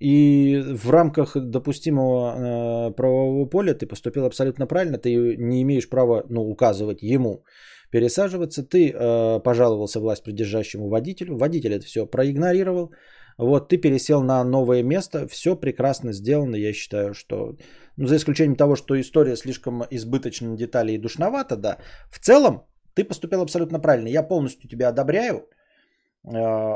И 0.00 0.62
в 0.74 0.90
рамках 0.90 1.36
допустимого 1.36 2.88
э, 2.88 2.94
правового 2.94 3.46
поля 3.46 3.74
ты 3.74 3.86
поступил 3.86 4.26
абсолютно 4.26 4.66
правильно, 4.66 4.98
ты 4.98 5.36
не 5.36 5.62
имеешь 5.62 5.88
права 5.88 6.24
ну, 6.28 6.42
указывать 6.42 7.02
ему 7.02 7.44
пересаживаться. 7.90 8.62
Ты 8.62 8.92
э, 8.92 9.40
пожаловался 9.40 10.00
власть 10.00 10.22
придержащему 10.22 10.88
водителю, 10.88 11.36
водитель 11.36 11.72
это 11.72 11.84
все 11.84 12.06
проигнорировал. 12.06 12.92
Вот 13.38 13.68
ты 13.68 13.76
пересел 13.76 14.22
на 14.22 14.44
новое 14.44 14.82
место, 14.82 15.28
все 15.28 15.56
прекрасно 15.56 16.12
сделано, 16.12 16.56
я 16.56 16.72
считаю, 16.72 17.14
что, 17.14 17.56
ну, 17.96 18.06
за 18.06 18.16
исключением 18.16 18.56
того, 18.56 18.76
что 18.76 19.00
история 19.00 19.36
слишком 19.36 19.84
избыточна 19.90 20.56
детали 20.56 20.92
и 20.92 20.98
душновата, 20.98 21.56
да, 21.56 21.78
в 22.10 22.18
целом 22.18 22.66
ты 22.94 23.04
поступил 23.04 23.40
абсолютно 23.40 23.78
правильно, 23.78 24.08
я 24.08 24.24
полностью 24.24 24.68
тебя 24.68 24.88
одобряю, 24.88 25.48
э, 26.24 26.30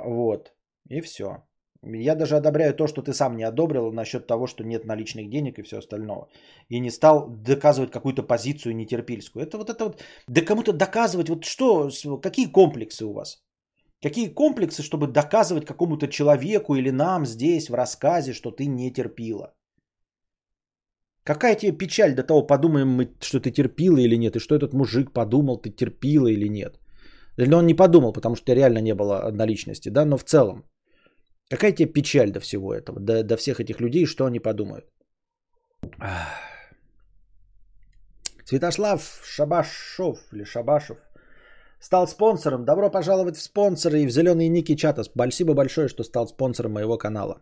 вот, 0.04 0.52
и 0.88 1.00
все. 1.00 1.42
Я 1.84 2.14
даже 2.14 2.36
одобряю 2.36 2.74
то, 2.74 2.86
что 2.86 3.02
ты 3.02 3.12
сам 3.12 3.36
не 3.36 3.42
одобрил 3.42 3.92
насчет 3.92 4.26
того, 4.26 4.46
что 4.46 4.62
нет 4.64 4.84
наличных 4.84 5.28
денег 5.28 5.58
и 5.58 5.62
все 5.62 5.78
остальное. 5.78 6.26
И 6.68 6.80
не 6.80 6.90
стал 6.90 7.28
доказывать 7.28 7.90
какую-то 7.90 8.22
позицию 8.22 8.76
нетерпильскую. 8.76 9.42
Это 9.42 9.58
вот 9.58 9.68
это 9.68 9.84
вот, 9.84 10.00
да 10.28 10.42
кому-то 10.42 10.72
доказывать, 10.72 11.28
вот 11.28 11.44
что, 11.44 11.90
какие 12.22 12.46
комплексы 12.46 13.04
у 13.04 13.12
вас? 13.12 13.42
Какие 14.00 14.28
комплексы, 14.28 14.82
чтобы 14.82 15.08
доказывать 15.08 15.64
какому-то 15.64 16.08
человеку 16.08 16.76
или 16.76 16.90
нам 16.90 17.26
здесь 17.26 17.68
в 17.68 17.74
рассказе, 17.74 18.32
что 18.32 18.50
ты 18.50 18.66
не 18.66 18.92
терпила? 18.92 19.54
Какая 21.24 21.56
тебе 21.56 21.72
печаль 21.72 22.14
до 22.14 22.22
того, 22.22 22.46
подумаем 22.46 22.88
мы, 22.88 23.08
что 23.20 23.40
ты 23.40 23.50
терпила 23.50 23.98
или 23.98 24.16
нет, 24.16 24.36
и 24.36 24.40
что 24.40 24.54
этот 24.54 24.72
мужик 24.72 25.12
подумал, 25.12 25.58
ты 25.58 25.70
терпила 25.70 26.28
или 26.28 26.48
нет. 26.48 26.80
Или 27.38 27.54
он 27.54 27.66
не 27.66 27.74
подумал, 27.74 28.12
потому 28.12 28.36
что 28.36 28.54
реально 28.54 28.78
не 28.78 28.94
было 28.94 29.30
наличности, 29.32 29.88
да, 29.88 30.04
но 30.04 30.16
в 30.16 30.24
целом. 30.24 30.64
Какая 31.50 31.72
тебе 31.72 31.92
печаль 31.92 32.30
до 32.30 32.40
всего 32.40 32.74
этого, 32.74 33.00
до, 33.00 33.22
до 33.22 33.36
всех 33.36 33.60
этих 33.60 33.80
людей, 33.80 34.06
что 34.06 34.24
они 34.24 34.40
подумают? 34.40 34.86
Святослав 38.44 39.20
Шабашов 39.24 40.18
или 40.32 40.44
Шабашев 40.44 40.98
стал 41.80 42.06
спонсором. 42.06 42.64
Добро 42.64 42.90
пожаловать 42.90 43.36
в 43.36 43.42
спонсоры 43.42 44.02
и 44.02 44.06
в 44.06 44.10
зеленые 44.10 44.48
ники 44.48 44.76
чата. 44.76 45.02
Спасибо 45.04 45.54
большое, 45.54 45.88
что 45.88 46.04
стал 46.04 46.26
спонсором 46.28 46.72
моего 46.72 46.98
канала. 46.98 47.40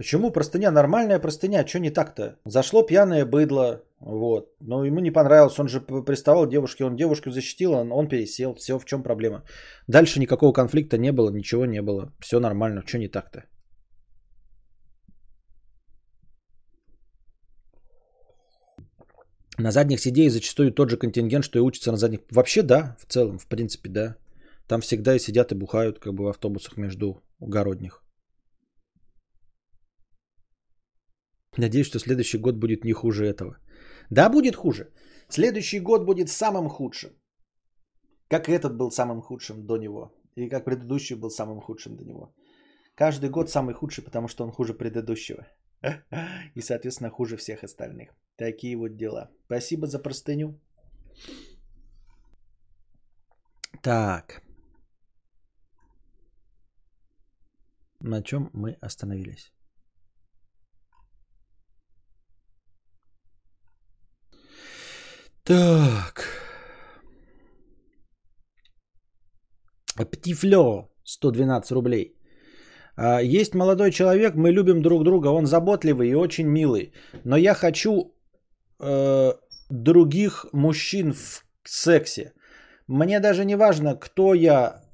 Почему 0.00 0.32
простыня? 0.32 0.70
Нормальная 0.70 1.20
простыня, 1.20 1.66
что 1.66 1.78
не 1.78 1.90
так-то? 1.90 2.38
Зашло 2.46 2.82
пьяное 2.82 3.26
быдло, 3.26 3.82
вот. 4.00 4.48
Но 4.60 4.82
ему 4.86 5.00
не 5.00 5.10
понравилось, 5.10 5.58
он 5.58 5.68
же 5.68 5.80
приставал 5.82 6.46
девушке, 6.46 6.84
он 6.84 6.96
девушку 6.96 7.30
защитил, 7.30 7.72
он, 7.72 7.92
он 7.92 8.08
пересел, 8.08 8.54
все, 8.54 8.78
в 8.78 8.86
чем 8.86 9.02
проблема? 9.02 9.42
Дальше 9.88 10.18
никакого 10.18 10.54
конфликта 10.54 10.96
не 10.96 11.12
было, 11.12 11.28
ничего 11.30 11.66
не 11.66 11.82
было, 11.82 12.14
все 12.18 12.40
нормально, 12.40 12.82
что 12.86 12.98
не 12.98 13.08
так-то? 13.08 13.44
На 19.58 19.70
задних 19.70 20.00
сидей 20.00 20.30
зачастую 20.30 20.72
тот 20.72 20.88
же 20.88 20.96
контингент, 20.96 21.44
что 21.44 21.58
и 21.58 21.62
учится 21.62 21.90
на 21.90 21.98
задних. 21.98 22.20
Вообще 22.30 22.62
да, 22.62 22.96
в 22.98 23.12
целом, 23.12 23.38
в 23.38 23.46
принципе, 23.46 23.90
да. 23.90 24.16
Там 24.66 24.80
всегда 24.80 25.14
и 25.14 25.18
сидят 25.18 25.52
и 25.52 25.54
бухают 25.54 25.98
как 25.98 26.14
бы 26.14 26.24
в 26.24 26.28
автобусах 26.28 26.78
между 26.78 27.22
угородних. 27.38 28.02
Надеюсь, 31.60 31.86
что 31.86 31.98
следующий 31.98 32.38
год 32.38 32.56
будет 32.56 32.84
не 32.84 32.92
хуже 32.92 33.26
этого. 33.26 33.58
Да, 34.10 34.30
будет 34.30 34.56
хуже. 34.56 34.84
Следующий 35.28 35.80
год 35.80 36.06
будет 36.06 36.28
самым 36.28 36.68
худшим. 36.68 37.10
Как 38.28 38.48
и 38.48 38.52
этот 38.52 38.76
был 38.76 38.90
самым 38.90 39.20
худшим 39.20 39.66
до 39.66 39.76
него. 39.76 40.10
И 40.36 40.48
как 40.48 40.64
предыдущий 40.64 41.16
был 41.16 41.30
самым 41.30 41.60
худшим 41.60 41.96
до 41.96 42.04
него. 42.04 42.34
Каждый 42.94 43.28
год 43.30 43.50
самый 43.50 43.74
худший, 43.74 44.04
потому 44.04 44.28
что 44.28 44.44
он 44.44 44.52
хуже 44.52 44.72
предыдущего. 44.72 45.46
И, 46.56 46.62
соответственно, 46.62 47.10
хуже 47.10 47.36
всех 47.36 47.62
остальных. 47.62 48.08
Такие 48.36 48.76
вот 48.76 48.96
дела. 48.96 49.30
Спасибо 49.46 49.86
за 49.86 49.98
простыню. 49.98 50.58
Так. 53.82 54.42
На 58.00 58.22
чем 58.22 58.50
мы 58.54 58.78
остановились? 58.80 59.52
Так. 65.50 66.24
Птифлё 70.10 70.88
112 71.04 71.72
рублей. 71.72 72.14
А, 72.96 73.20
есть 73.20 73.54
молодой 73.54 73.90
человек, 73.90 74.36
мы 74.36 74.52
любим 74.52 74.80
друг 74.80 75.02
друга, 75.02 75.32
он 75.32 75.46
заботливый 75.46 76.08
и 76.08 76.14
очень 76.14 76.46
милый. 76.46 76.92
Но 77.24 77.36
я 77.36 77.54
хочу 77.54 78.14
э, 78.78 79.32
других 79.70 80.46
мужчин 80.52 81.14
в 81.14 81.44
сексе. 81.64 82.32
Мне 82.86 83.18
даже 83.18 83.44
не 83.44 83.56
важно, 83.56 83.96
кто 83.96 84.34
я. 84.34 84.84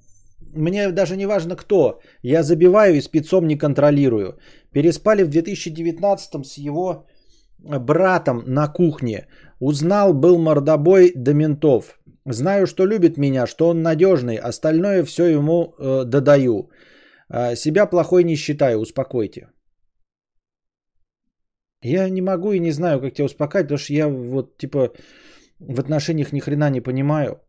Мне 0.54 0.90
даже 0.90 1.16
не 1.16 1.26
важно, 1.26 1.56
кто. 1.56 2.00
Я 2.22 2.42
забиваю 2.42 2.94
и 2.94 3.02
спецом 3.02 3.46
не 3.46 3.58
контролирую. 3.58 4.38
Переспали 4.72 5.22
в 5.22 5.28
2019 5.28 6.46
с 6.46 6.56
его 6.56 7.04
братом 7.58 8.42
на 8.46 8.68
кухне. 8.68 9.26
Узнал, 9.60 10.14
был 10.14 10.38
мордобой 10.38 11.12
до 11.14 11.34
ментов. 11.34 11.98
Знаю, 12.25 12.66
что 12.66 12.86
любит 12.86 13.16
меня, 13.16 13.46
что 13.46 13.68
он 13.68 13.82
надежный. 13.82 14.36
Остальное 14.36 15.04
все 15.04 15.26
ему 15.26 15.75
э, 15.78 16.04
додаю. 16.04 16.70
А, 17.28 17.56
себя 17.56 17.86
плохой 17.86 18.25
не 18.25 18.36
считаю, 18.36 18.80
успокойте. 18.80 19.48
Я 21.82 22.08
не 22.08 22.22
могу 22.22 22.52
и 22.52 22.60
не 22.60 22.72
знаю, 22.72 23.00
как 23.00 23.14
тебя 23.14 23.26
успокаивать, 23.26 23.68
потому 23.68 23.78
что 23.78 23.92
я 23.92 24.08
вот 24.08 24.56
типа 24.56 24.92
в 25.58 25.80
отношениях 25.80 26.32
ни 26.32 26.40
хрена 26.40 26.70
не 26.70 26.80
понимаю. 26.80 27.40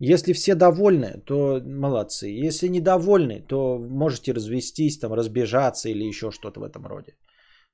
Если 0.00 0.32
все 0.32 0.54
довольны, 0.54 1.22
то 1.26 1.60
молодцы. 1.60 2.28
Если 2.28 2.68
недовольны, 2.68 3.40
то 3.40 3.78
можете 3.78 4.32
развестись, 4.32 4.98
там, 4.98 5.12
разбежаться 5.12 5.88
или 5.88 6.04
еще 6.04 6.30
что-то 6.30 6.60
в 6.60 6.64
этом 6.64 6.86
роде. 6.86 7.14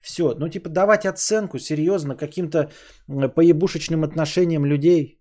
Все, 0.04 0.34
ну 0.38 0.48
типа 0.48 0.68
давать 0.68 1.06
оценку 1.06 1.58
серьезно 1.58 2.16
каким-то 2.16 2.70
поебушечным 3.34 4.04
отношениям 4.04 4.66
людей. 4.66 5.18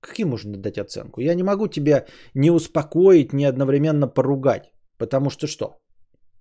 Каким 0.00 0.28
можно 0.28 0.56
дать 0.56 0.78
оценку? 0.78 1.20
Я 1.20 1.34
не 1.34 1.42
могу 1.42 1.68
тебя 1.68 2.04
не 2.34 2.50
успокоить, 2.50 3.32
не 3.32 3.48
одновременно 3.48 4.06
поругать. 4.06 4.72
Потому 4.98 5.30
что 5.30 5.46
что? 5.46 5.66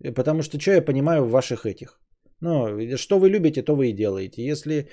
Э, 0.03 0.13
потому 0.13 0.43
что 0.43 0.59
что 0.59 0.71
я 0.71 0.85
понимаю 0.85 1.23
в 1.23 1.31
ваших 1.31 1.65
этих? 1.65 1.99
Ну, 2.41 2.97
что 2.97 3.19
вы 3.19 3.29
любите, 3.29 3.63
то 3.63 3.75
вы 3.75 3.87
и 3.87 3.93
делаете. 3.93 4.43
Если 4.51 4.89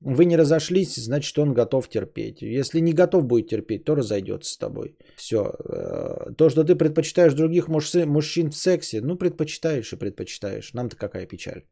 вы 0.00 0.24
не 0.24 0.36
разошлись, 0.36 0.96
значит, 0.96 1.38
он 1.38 1.52
готов 1.52 1.88
терпеть. 1.88 2.40
Если 2.40 2.80
не 2.80 2.92
готов 2.92 3.24
будет 3.24 3.48
терпеть, 3.48 3.84
то 3.84 3.94
разойдется 3.94 4.52
с 4.52 4.58
тобой. 4.58 4.96
Все. 5.16 5.36
Э, 5.36 6.32
то, 6.38 6.48
что 6.48 6.64
ты 6.64 6.76
предпочитаешь 6.76 7.34
других 7.34 7.68
муж- 7.68 8.06
мужчин 8.06 8.50
в 8.50 8.56
сексе, 8.56 9.00
ну, 9.02 9.18
предпочитаешь 9.18 9.92
и 9.92 9.98
предпочитаешь. 9.98 10.72
Нам-то 10.72 10.96
какая 10.96 11.26
печаль. 11.26 11.62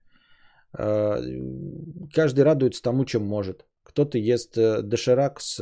Э, 0.79 1.21
каждый 2.13 2.45
радуется 2.45 2.83
тому, 2.83 3.05
чем 3.05 3.23
может. 3.23 3.67
Кто-то 3.83 4.19
ест 4.19 4.55
доширак 4.55 5.41
с 5.41 5.59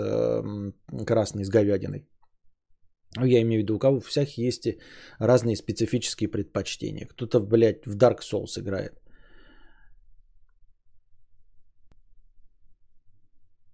красной, 1.06 1.44
с 1.44 1.50
говядиной. 1.50 2.06
Ну, 3.16 3.24
я 3.24 3.40
имею 3.40 3.60
в 3.60 3.62
виду, 3.62 3.76
у 3.76 3.78
кого 3.78 3.96
у 3.96 4.00
всех 4.00 4.38
есть 4.38 4.68
разные 5.18 5.56
специфические 5.56 6.28
предпочтения. 6.28 7.06
Кто-то, 7.06 7.40
блядь, 7.40 7.86
в 7.86 7.96
Dark 7.96 8.18
Souls 8.20 8.58
играет. 8.58 9.00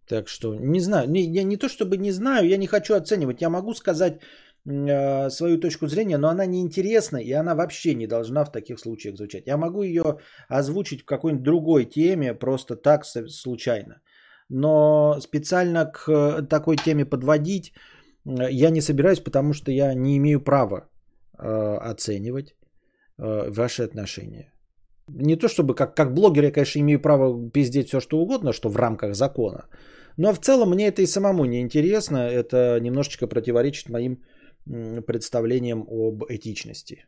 Так 0.09 0.29
что 0.29 0.55
не 0.55 0.81
знаю, 0.81 1.11
не, 1.11 1.23
я 1.23 1.45
не 1.45 1.57
то 1.57 1.69
чтобы 1.69 1.97
не 1.97 2.13
знаю, 2.13 2.49
я 2.49 2.59
не 2.59 2.67
хочу 2.67 2.95
оценивать. 2.95 3.41
Я 3.41 3.51
могу 3.51 3.75
сказать 3.75 4.21
э, 4.67 5.31
свою 5.31 5.59
точку 5.59 5.87
зрения, 5.87 6.19
но 6.19 6.29
она 6.29 6.47
неинтересна 6.47 7.19
и 7.19 7.33
она 7.33 7.55
вообще 7.55 7.95
не 7.95 8.07
должна 8.07 8.45
в 8.45 8.53
таких 8.53 8.79
случаях 8.79 9.17
звучать. 9.17 9.47
Я 9.47 9.57
могу 9.57 9.83
ее 9.83 10.19
озвучить 10.49 11.03
в 11.03 11.05
какой-нибудь 11.05 11.45
другой 11.45 11.85
теме, 11.85 12.35
просто 12.35 12.77
так 12.77 13.05
случайно. 13.05 14.01
Но 14.51 15.21
специально 15.21 15.87
к 15.87 16.43
такой 16.49 16.77
теме 16.77 17.05
подводить 17.05 17.73
Э, 18.27 18.51
я 18.51 18.71
не 18.71 18.81
собираюсь, 18.81 19.21
потому 19.21 19.53
что 19.53 19.71
я 19.71 19.95
не 19.95 20.17
имею 20.17 20.41
права 20.41 20.89
э, 21.39 21.91
оценивать 21.93 22.55
э, 23.19 23.51
ваши 23.51 23.83
отношения. 23.85 24.53
Не 25.09 25.37
то 25.37 25.49
чтобы 25.49 25.75
как, 25.75 25.95
как 25.95 26.15
блогер 26.15 26.45
я, 26.45 26.53
конечно, 26.53 26.81
имею 26.81 27.01
право 27.01 27.51
пиздеть 27.51 27.89
все, 27.89 28.01
что 28.01 28.19
угодно, 28.19 28.53
что 28.53 28.71
в 28.71 28.77
рамках 28.77 29.15
закона. 29.15 29.67
Но 30.17 30.33
в 30.33 30.39
целом 30.39 30.71
мне 30.71 30.87
это 30.89 31.03
и 31.03 31.07
самому 31.07 31.45
не 31.45 31.61
интересно. 31.61 32.17
Это 32.17 32.79
немножечко 32.81 33.27
противоречит 33.27 33.91
моим 33.91 34.23
представлениям 35.07 35.87
об 35.89 36.25
этичности. 36.29 37.07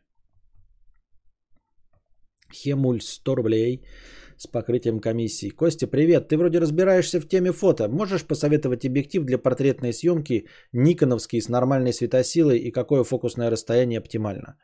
Хемуль 2.53 3.01
100 3.01 3.35
рублей. 3.35 3.81
с 4.37 4.47
покрытием 4.47 4.99
комиссии. 4.99 5.49
Костя, 5.49 5.87
привет. 5.87 6.27
Ты 6.27 6.37
вроде 6.37 6.59
разбираешься 6.59 7.19
в 7.19 7.27
теме 7.27 7.51
фото. 7.51 7.89
Можешь 7.89 8.23
посоветовать 8.23 8.85
объектив 8.85 9.23
для 9.23 9.37
портретной 9.37 9.93
съемки 9.93 10.47
никоновский 10.73 11.41
с 11.41 11.49
нормальной 11.49 11.91
светосилой 11.91 12.59
и 12.59 12.71
какое 12.71 13.03
фокусное 13.03 13.49
расстояние 13.49 13.99
оптимально? 13.99 14.55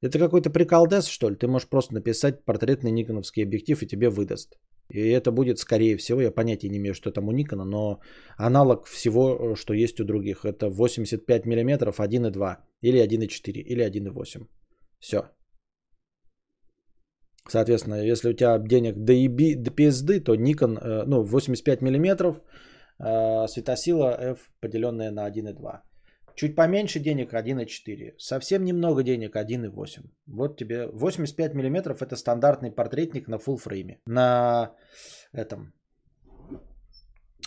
Это 0.00 0.18
какой-то 0.18 0.50
приколдес, 0.50 1.08
что 1.08 1.30
ли? 1.30 1.36
Ты 1.36 1.46
можешь 1.48 1.68
просто 1.68 1.94
написать 1.94 2.44
портретный 2.44 2.92
никоновский 2.92 3.42
объектив 3.42 3.82
и 3.82 3.86
тебе 3.86 4.10
выдаст. 4.10 4.58
И 4.90 5.00
это 5.00 5.32
будет, 5.32 5.58
скорее 5.58 5.96
всего, 5.96 6.20
я 6.22 6.30
понятия 6.30 6.70
не 6.70 6.78
имею, 6.78 6.94
что 6.94 7.10
там 7.10 7.28
у 7.28 7.32
Никона, 7.32 7.64
но 7.64 8.00
аналог 8.38 8.86
всего, 8.86 9.54
что 9.56 9.74
есть 9.74 10.00
у 10.00 10.04
других. 10.04 10.44
Это 10.44 10.70
85 10.70 11.46
мм 11.46 11.92
1.2 11.92 12.56
или 12.82 13.00
1.4 13.00 13.60
или 13.60 13.84
1.8. 13.84 14.46
Все. 15.00 15.22
Соответственно, 17.48 18.02
если 18.02 18.30
у 18.30 18.34
тебя 18.34 18.58
денег 18.58 18.94
до, 18.96 19.12
еби, 19.12 19.54
до 19.54 19.70
пизды, 19.70 20.20
то 20.20 20.34
Nikon, 20.34 20.78
э, 20.78 21.04
ну, 21.06 21.22
85 21.22 21.82
мм, 21.82 22.36
э, 22.98 23.46
светосила 23.48 24.16
F, 24.20 24.50
поделенная 24.60 25.10
на 25.10 25.26
1.2. 25.26 25.82
Чуть 26.38 26.54
поменьше 26.54 27.00
денег 27.00 27.34
1.4. 27.34 28.14
Совсем 28.18 28.64
немного 28.64 29.02
денег 29.02 29.34
1.8. 29.34 30.04
Вот 30.26 30.56
тебе 30.56 30.86
85 30.86 31.54
мм 31.54 31.96
это 32.00 32.16
стандартный 32.16 32.70
портретник 32.70 33.28
на 33.28 33.38
full 33.38 33.56
фрейме. 33.56 33.98
На 34.06 34.70
этом 35.32 35.72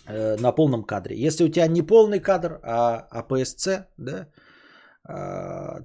э, 0.08 0.36
на 0.42 0.52
полном 0.52 0.84
кадре. 0.84 1.16
Если 1.16 1.46
у 1.46 1.50
тебя 1.50 1.68
не 1.68 1.82
полный 1.82 2.20
кадр, 2.20 2.60
а 2.64 3.08
APS-C, 3.14 3.88
да, 3.98 4.28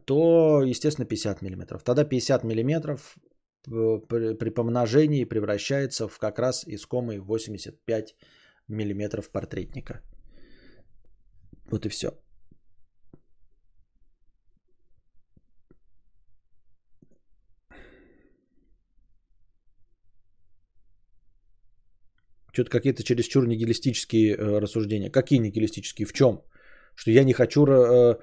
то, 0.07 0.63
естественно, 0.65 1.07
50 1.07 1.43
мм. 1.43 1.79
Тогда 1.85 2.05
50 2.05 2.45
мм 2.45 2.99
при, 4.09 4.35
при 4.35 4.51
помножении 4.51 5.25
превращается 5.25 6.09
в 6.09 6.19
как 6.19 6.39
раз 6.41 6.65
искомый 6.67 7.19
85 7.19 8.17
миллиметров 8.69 9.31
портретника. 9.31 10.01
Вот 11.71 11.87
и 11.87 11.89
все. 11.89 12.09
Что-то 22.57 22.71
какие-то 22.71 23.03
чересчур 23.03 23.47
нигилистические 23.47 24.35
э, 24.35 24.61
рассуждения. 24.61 25.11
Какие 25.11 25.41
нигилистические? 25.41 26.07
В 26.07 26.13
чем? 26.13 26.41
Что 26.95 27.11
я 27.11 27.25
не 27.25 27.35
хочу 27.35 27.67
э, 27.67 28.17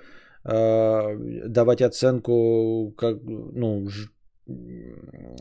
э, 0.46 1.50
давать 1.50 1.82
оценку 1.82 2.96
как, 2.98 3.22
ну, 3.24 3.88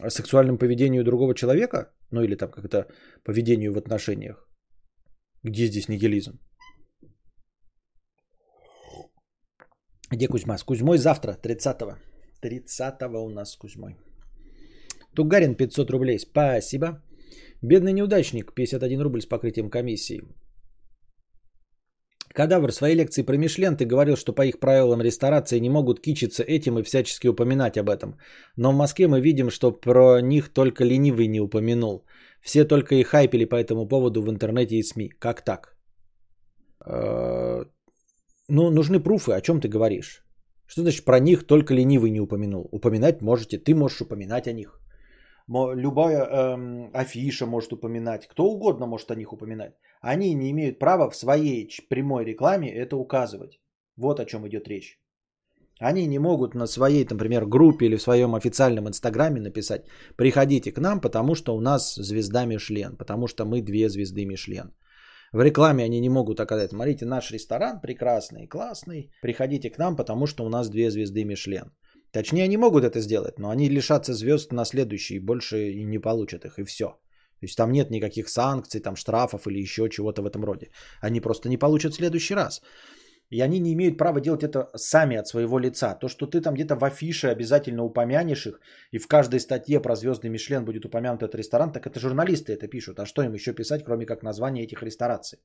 сексуальному 0.08 0.58
поведению 0.58 1.04
другого 1.04 1.34
человека, 1.34 1.90
ну 2.10 2.22
или 2.22 2.36
там 2.36 2.50
как-то 2.50 2.86
поведению 3.24 3.72
в 3.72 3.78
отношениях. 3.78 4.46
Где 5.42 5.66
здесь 5.66 5.88
нигилизм? 5.88 6.38
Где 10.10 10.28
Кузьма? 10.28 10.58
С 10.58 10.64
Кузьмой 10.64 10.98
завтра, 10.98 11.38
30-го. 11.42 11.96
30-го 12.42 13.24
у 13.24 13.30
нас 13.30 13.52
с 13.52 13.56
Кузьмой. 13.56 13.96
Тугарин 15.14 15.54
500 15.54 15.90
рублей. 15.90 16.18
Спасибо. 16.18 17.00
Бедный 17.62 17.92
неудачник, 17.92 18.52
51 18.54 19.02
рубль 19.02 19.20
с 19.20 19.26
покрытием 19.26 19.70
комиссии. 19.70 20.22
Кадавр, 22.34 22.70
в 22.70 22.74
своей 22.74 22.96
лекции 22.96 23.22
про 23.22 23.36
Мишлен 23.36 23.76
ты 23.76 23.84
говорил, 23.84 24.16
что 24.16 24.32
по 24.32 24.42
их 24.42 24.58
правилам 24.58 25.02
ресторации 25.02 25.60
не 25.60 25.70
могут 25.70 26.00
кичиться 26.00 26.42
этим 26.42 26.78
и 26.78 26.82
всячески 26.82 27.28
упоминать 27.28 27.76
об 27.76 27.90
этом. 27.90 28.16
Но 28.56 28.72
в 28.72 28.76
Москве 28.76 29.06
мы 29.06 29.20
видим, 29.20 29.50
что 29.50 29.72
про 29.72 30.20
них 30.22 30.48
только 30.52 30.84
ленивый 30.84 31.28
не 31.28 31.40
упомянул. 31.40 32.04
Все 32.40 32.64
только 32.64 32.94
и 32.94 33.02
хайпели 33.02 33.44
по 33.44 33.56
этому 33.56 33.86
поводу 33.86 34.22
в 34.22 34.30
интернете 34.30 34.76
и 34.76 34.82
СМИ. 34.82 35.10
Как 35.18 35.44
так? 35.44 35.76
Э, 36.86 37.64
ну, 38.48 38.70
нужны 38.70 39.00
пруфы, 39.00 39.32
о 39.32 39.40
чем 39.40 39.60
ты 39.60 39.68
говоришь. 39.68 40.24
Что 40.66 40.82
значит 40.82 41.04
про 41.04 41.20
них 41.20 41.46
только 41.46 41.74
ленивый 41.74 42.10
не 42.10 42.20
упомянул? 42.20 42.68
Упоминать 42.72 43.20
можете, 43.20 43.58
ты 43.58 43.74
можешь 43.74 44.00
упоминать 44.00 44.48
о 44.48 44.52
них. 44.52 44.81
Любая 45.48 46.24
эм, 46.24 46.90
афиша 46.94 47.46
может 47.46 47.72
упоминать, 47.72 48.26
кто 48.26 48.44
угодно 48.44 48.86
может 48.86 49.10
о 49.10 49.14
них 49.14 49.32
упоминать. 49.32 49.74
Они 50.00 50.34
не 50.34 50.50
имеют 50.50 50.78
права 50.78 51.10
в 51.10 51.16
своей 51.16 51.68
прямой 51.88 52.24
рекламе 52.24 52.72
это 52.72 52.96
указывать. 52.96 53.60
Вот 53.96 54.20
о 54.20 54.24
чем 54.24 54.46
идет 54.46 54.68
речь. 54.68 54.98
Они 55.80 56.06
не 56.06 56.18
могут 56.18 56.54
на 56.54 56.66
своей, 56.66 57.04
например, 57.10 57.46
группе 57.46 57.86
или 57.86 57.96
в 57.96 58.02
своем 58.02 58.34
официальном 58.34 58.88
инстаграме 58.88 59.40
написать, 59.40 59.84
приходите 60.16 60.72
к 60.72 60.78
нам, 60.78 61.00
потому 61.00 61.34
что 61.34 61.56
у 61.56 61.60
нас 61.60 61.94
звезда 61.94 62.44
Мишлен, 62.44 62.96
потому 62.96 63.26
что 63.26 63.44
мы 63.44 63.62
две 63.62 63.88
звезды 63.88 64.24
Мишлен. 64.24 64.72
В 65.32 65.40
рекламе 65.42 65.84
они 65.84 66.00
не 66.00 66.10
могут 66.10 66.40
оказать, 66.40 66.70
смотрите, 66.70 67.06
наш 67.06 67.30
ресторан 67.32 67.80
прекрасный, 67.80 68.46
классный, 68.46 69.10
приходите 69.22 69.70
к 69.70 69.78
нам, 69.78 69.96
потому 69.96 70.26
что 70.26 70.44
у 70.44 70.48
нас 70.48 70.68
две 70.68 70.90
звезды 70.90 71.24
Мишлен. 71.24 71.72
Точнее, 72.12 72.44
они 72.44 72.56
могут 72.56 72.84
это 72.84 73.00
сделать, 73.00 73.38
но 73.38 73.48
они 73.48 73.70
лишатся 73.70 74.12
звезд 74.12 74.52
на 74.52 74.64
следующий, 74.64 75.18
больше 75.18 75.70
и 75.70 75.84
не 75.84 75.98
получат 75.98 76.44
их, 76.44 76.58
и 76.58 76.64
все. 76.64 76.86
То 77.40 77.46
есть 77.46 77.56
там 77.56 77.72
нет 77.72 77.90
никаких 77.90 78.28
санкций, 78.28 78.80
там 78.80 78.96
штрафов 78.96 79.46
или 79.46 79.62
еще 79.62 79.88
чего-то 79.88 80.22
в 80.22 80.26
этом 80.26 80.44
роде. 80.44 80.70
Они 81.00 81.20
просто 81.20 81.48
не 81.48 81.58
получат 81.58 81.92
в 81.92 81.96
следующий 81.96 82.34
раз. 82.34 82.62
И 83.30 83.40
они 83.40 83.60
не 83.60 83.72
имеют 83.72 83.98
права 83.98 84.20
делать 84.20 84.42
это 84.42 84.70
сами 84.76 85.16
от 85.16 85.26
своего 85.26 85.58
лица. 85.58 85.94
То, 85.94 86.08
что 86.08 86.26
ты 86.26 86.42
там 86.42 86.54
где-то 86.54 86.76
в 86.76 86.84
афише 86.84 87.28
обязательно 87.28 87.82
упомянешь 87.82 88.46
их, 88.46 88.60
и 88.92 88.98
в 88.98 89.08
каждой 89.08 89.40
статье 89.40 89.80
про 89.80 89.96
звездный 89.96 90.30
Мишлен 90.30 90.64
будет 90.64 90.84
упомянут 90.84 91.22
этот 91.22 91.36
ресторан, 91.36 91.72
так 91.72 91.86
это 91.86 91.98
журналисты 91.98 92.52
это 92.52 92.68
пишут. 92.68 93.00
А 93.00 93.06
что 93.06 93.22
им 93.22 93.32
еще 93.32 93.54
писать, 93.54 93.84
кроме 93.84 94.04
как 94.04 94.22
название 94.22 94.64
этих 94.64 94.82
рестораций? 94.82 95.38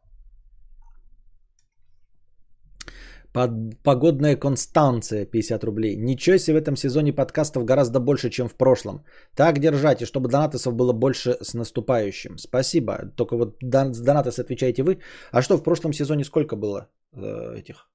Погодная 3.84 4.36
Констанция 4.36 5.26
50 5.26 5.64
рублей. 5.64 5.96
Ничего 5.96 6.38
себе 6.38 6.56
в 6.56 6.62
этом 6.62 6.76
сезоне 6.76 7.14
подкастов 7.14 7.66
гораздо 7.66 8.00
больше, 8.00 8.30
чем 8.30 8.48
в 8.48 8.56
прошлом. 8.56 9.04
Так 9.36 9.60
держать, 9.60 10.02
и 10.02 10.06
чтобы 10.06 10.30
донатосов 10.30 10.74
было 10.74 10.94
больше 10.94 11.38
с 11.42 11.54
наступающим. 11.54 12.38
Спасибо. 12.38 13.12
Только 13.16 13.38
вот 13.38 13.58
с 13.62 14.00
донатос 14.00 14.40
отвечаете 14.40 14.84
вы. 14.84 15.02
А 15.32 15.42
что 15.42 15.58
в 15.58 15.64
прошлом 15.64 15.94
сезоне 15.94 16.24
сколько 16.24 16.56
было 16.56 16.90
э, 17.14 17.58
этих 17.58 17.90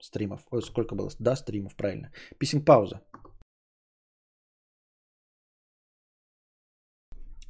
стримов? 0.00 0.40
Ой, 0.50 0.62
сколько 0.62 0.94
было? 0.94 1.10
Да, 1.18 1.36
стримов, 1.36 1.74
правильно. 1.74 2.10
Писем 2.38 2.64
пауза. 2.64 3.00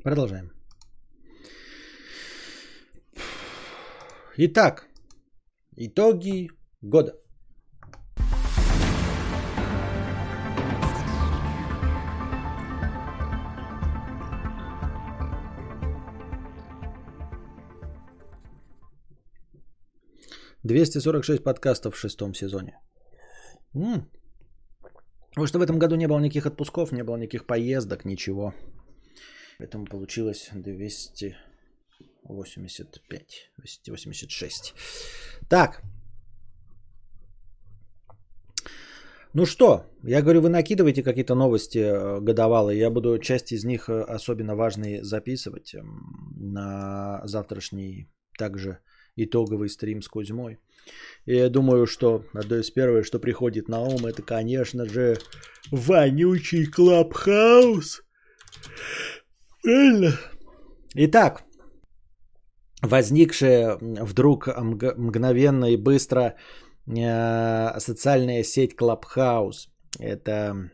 Продолжаем. 0.05 0.53
Итак, 4.37 4.87
итоги 5.77 6.49
года. 6.83 7.22
246 20.65 21.43
подкастов 21.43 21.95
в 21.95 21.99
шестом 21.99 22.35
сезоне. 22.35 22.79
М-м. 23.75 24.07
Потому 25.31 25.47
что 25.47 25.59
в 25.59 25.63
этом 25.63 25.79
году 25.79 25.97
не 25.97 26.07
было 26.07 26.21
никаких 26.21 26.45
отпусков, 26.47 26.93
не 26.93 27.03
было 27.03 27.17
никаких 27.17 27.47
поездок, 27.47 28.05
ничего. 28.05 28.55
Поэтому 29.59 29.87
получилось 29.87 30.51
285, 30.53 33.51
286. 33.57 34.75
Так. 35.49 35.83
Ну 39.35 39.47
что, 39.47 39.87
я 40.03 40.21
говорю, 40.21 40.43
вы 40.43 40.51
накидываете 40.51 41.03
какие-то 41.03 41.35
новости 41.35 41.79
э, 41.79 42.21
годовалые. 42.21 42.79
Я 42.79 42.91
буду 42.91 43.19
часть 43.19 43.53
из 43.53 43.65
них 43.65 43.89
э, 43.89 44.03
особенно 44.03 44.55
важные 44.55 45.03
записывать 45.03 45.75
эм, 45.75 46.35
на 46.37 47.23
завтрашний 47.25 48.11
также 48.39 48.81
итоговый 49.17 49.69
стрим 49.69 50.03
с 50.03 50.09
Кузьмой. 50.09 50.59
И 51.27 51.35
я 51.37 51.49
думаю, 51.49 51.87
что 51.87 52.25
одно 52.35 52.57
из 52.57 52.71
первых, 52.71 53.07
что 53.07 53.19
приходит 53.19 53.69
на 53.69 53.81
ум, 53.81 54.07
это, 54.07 54.23
конечно 54.23 54.87
же, 54.87 55.19
вонючий 55.71 56.67
Clubhouse. 56.67 58.03
Правильно? 59.63 60.19
Итак, 60.95 61.45
возникшая 62.83 63.79
вдруг 63.81 64.49
мгновенно 64.99 65.67
и 65.67 65.77
быстро 65.77 66.35
э, 66.87 67.79
социальная 67.79 68.43
сеть 68.43 68.77
Clubhouse. 68.77 69.69
Это 69.99 70.71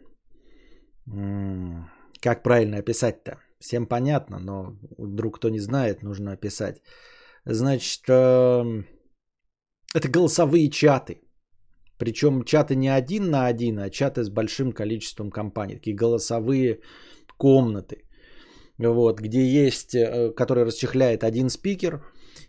как 2.21 2.43
правильно 2.43 2.79
описать-то? 2.79 3.39
Всем 3.61 3.87
понятно, 3.87 4.39
но 4.39 4.77
вдруг 4.99 5.39
кто 5.39 5.51
не 5.51 5.61
знает, 5.61 6.03
нужно 6.03 6.33
описать. 6.33 6.81
Значит, 7.51 8.05
эм, 8.11 8.85
это 9.95 10.09
голосовые 10.09 10.69
чаты. 10.69 11.23
Причем 11.99 12.45
чаты 12.45 12.77
не 12.77 12.89
один 12.89 13.31
на 13.31 13.47
один, 13.47 13.79
а 13.79 13.91
чаты 13.91 14.23
с 14.23 14.29
большим 14.29 14.73
количеством 14.73 15.31
компаний. 15.31 15.77
Такие 15.77 15.97
голосовые 15.97 16.81
комнаты. 17.39 18.05
вот, 18.79 19.21
где 19.21 19.67
есть, 19.67 19.95
э, 19.95 20.31
который 20.37 20.65
расчехляет 20.65 21.25
один 21.25 21.49
спикер 21.49 22.03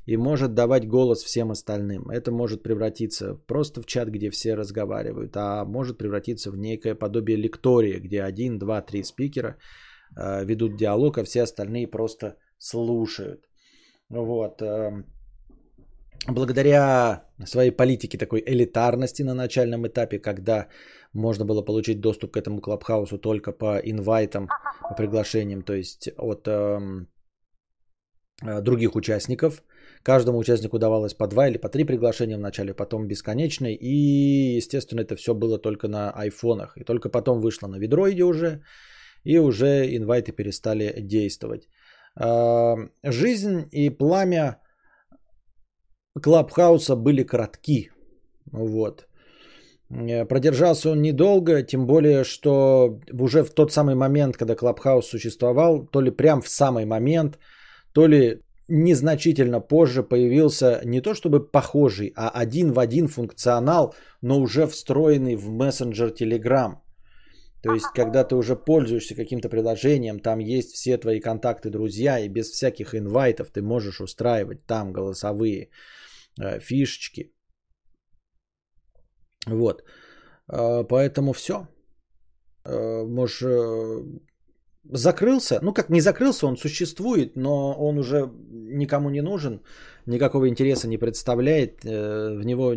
и 0.06 0.18
может 0.18 0.54
давать 0.54 0.88
голос 0.88 1.24
всем 1.24 1.50
остальным. 1.50 2.10
Это 2.10 2.32
может 2.32 2.62
превратиться 2.64 3.36
просто 3.48 3.82
в 3.82 3.86
чат, 3.86 4.10
где 4.10 4.30
все 4.30 4.56
разговаривают, 4.56 5.32
а 5.38 5.66
может 5.66 5.98
превратиться 5.98 6.52
в 6.52 6.58
некое 6.58 6.94
подобие 6.94 7.38
лектория, 7.38 8.00
где 8.00 8.22
один, 8.22 8.60
два, 8.60 8.82
три 8.82 9.04
спикера 9.04 9.56
э, 10.18 10.46
ведут 10.46 10.76
диалог, 10.76 11.18
а 11.18 11.24
все 11.24 11.44
остальные 11.44 11.88
просто 11.88 12.36
слушают. 12.58 13.49
Вот. 14.10 14.62
Эм, 14.62 15.06
благодаря 16.28 17.26
своей 17.46 17.72
политике 17.72 18.18
такой 18.18 18.44
элитарности 18.46 19.24
на 19.24 19.34
начальном 19.34 19.88
этапе, 19.88 20.20
когда 20.20 20.68
можно 21.14 21.46
было 21.46 21.62
получить 21.62 22.02
доступ 22.02 22.32
к 22.32 22.38
этому 22.38 22.62
клабхаусу 22.62 23.18
только 23.18 23.52
по 23.52 23.78
инвайтам, 23.78 24.48
по 24.90 24.96
приглашениям, 24.96 25.62
то 25.62 25.74
есть 25.74 26.10
от 26.18 26.48
э, 26.48 27.06
других 28.62 28.96
участников. 28.96 29.64
Каждому 30.04 30.40
участнику 30.40 30.80
давалось 30.80 31.14
по 31.14 31.28
два 31.28 31.48
или 31.48 31.58
по 31.58 31.70
три 31.70 31.84
приглашения 31.84 32.38
в 32.38 32.42
начале, 32.42 32.74
потом 32.74 33.08
бесконечные. 33.08 33.76
И, 33.76 34.58
естественно, 34.58 35.02
это 35.02 35.16
все 35.16 35.34
было 35.34 35.60
только 35.60 35.88
на 35.88 36.12
айфонах. 36.12 36.78
И 36.78 36.84
только 36.84 37.10
потом 37.10 37.42
вышло 37.42 37.68
на 37.68 37.80
видроиде 37.80 38.24
уже, 38.24 38.62
и 39.24 39.38
уже 39.40 39.96
инвайты 39.96 40.32
перестали 40.32 41.02
действовать. 41.02 41.68
Э, 42.18 42.76
жизнь 43.04 43.68
и 43.72 43.90
пламя 43.90 44.58
Клабхауса 46.22 46.96
были 46.96 47.24
кратки. 47.24 47.92
Вот. 48.52 49.08
Э, 49.90 50.26
продержался 50.26 50.92
он 50.92 51.02
недолго, 51.02 51.64
тем 51.64 51.86
более, 51.86 52.24
что 52.24 53.00
уже 53.12 53.44
в 53.44 53.52
тот 53.52 53.72
самый 53.72 53.96
момент, 53.96 54.38
когда 54.38 54.56
Клабхаус 54.56 55.08
существовал, 55.08 55.86
то 55.86 56.02
ли 56.02 56.12
прям 56.12 56.42
в 56.42 56.50
самый 56.50 56.86
момент, 56.86 57.40
то 57.94 58.08
ли 58.08 58.42
незначительно 58.68 59.62
позже 59.62 60.04
появился 60.04 60.82
не 60.86 61.02
то 61.02 61.16
чтобы 61.16 61.40
похожий, 61.40 62.14
а 62.16 62.30
один 62.30 62.72
в 62.72 62.80
один 62.80 63.08
функционал, 63.08 63.96
но 64.22 64.40
уже 64.40 64.68
встроенный 64.68 65.36
в 65.36 65.50
мессенджер 65.50 66.10
Telegram. 66.10 66.78
То 67.62 67.74
есть, 67.74 67.88
когда 67.94 68.24
ты 68.24 68.36
уже 68.36 68.56
пользуешься 68.56 69.16
каким-то 69.16 69.50
приложением, 69.50 70.20
там 70.20 70.40
есть 70.40 70.72
все 70.72 70.98
твои 70.98 71.20
контакты, 71.20 71.70
друзья, 71.70 72.20
и 72.20 72.30
без 72.30 72.52
всяких 72.52 72.96
инвайтов 72.96 73.50
ты 73.52 73.62
можешь 73.62 74.00
устраивать 74.02 74.66
там 74.66 74.94
голосовые 74.94 75.70
э, 76.40 76.60
фишечки. 76.60 77.34
Вот. 79.46 79.84
Э, 80.52 80.84
поэтому 80.88 81.34
все. 81.34 81.68
Э, 82.66 83.04
можешь 83.06 83.42
э, 83.42 84.04
закрылся. 84.90 85.60
Ну 85.62 85.74
как 85.74 85.90
не 85.90 86.02
закрылся, 86.02 86.48
он 86.48 86.58
существует, 86.58 87.36
но 87.36 87.74
он 87.74 87.98
уже 87.98 88.32
никому 88.52 89.10
не 89.10 89.22
нужен, 89.22 89.62
никакого 90.06 90.48
интереса 90.48 90.88
не 90.88 90.98
представляет. 90.98 91.86
Э, 91.86 92.36
в 92.38 92.46
него, 92.46 92.74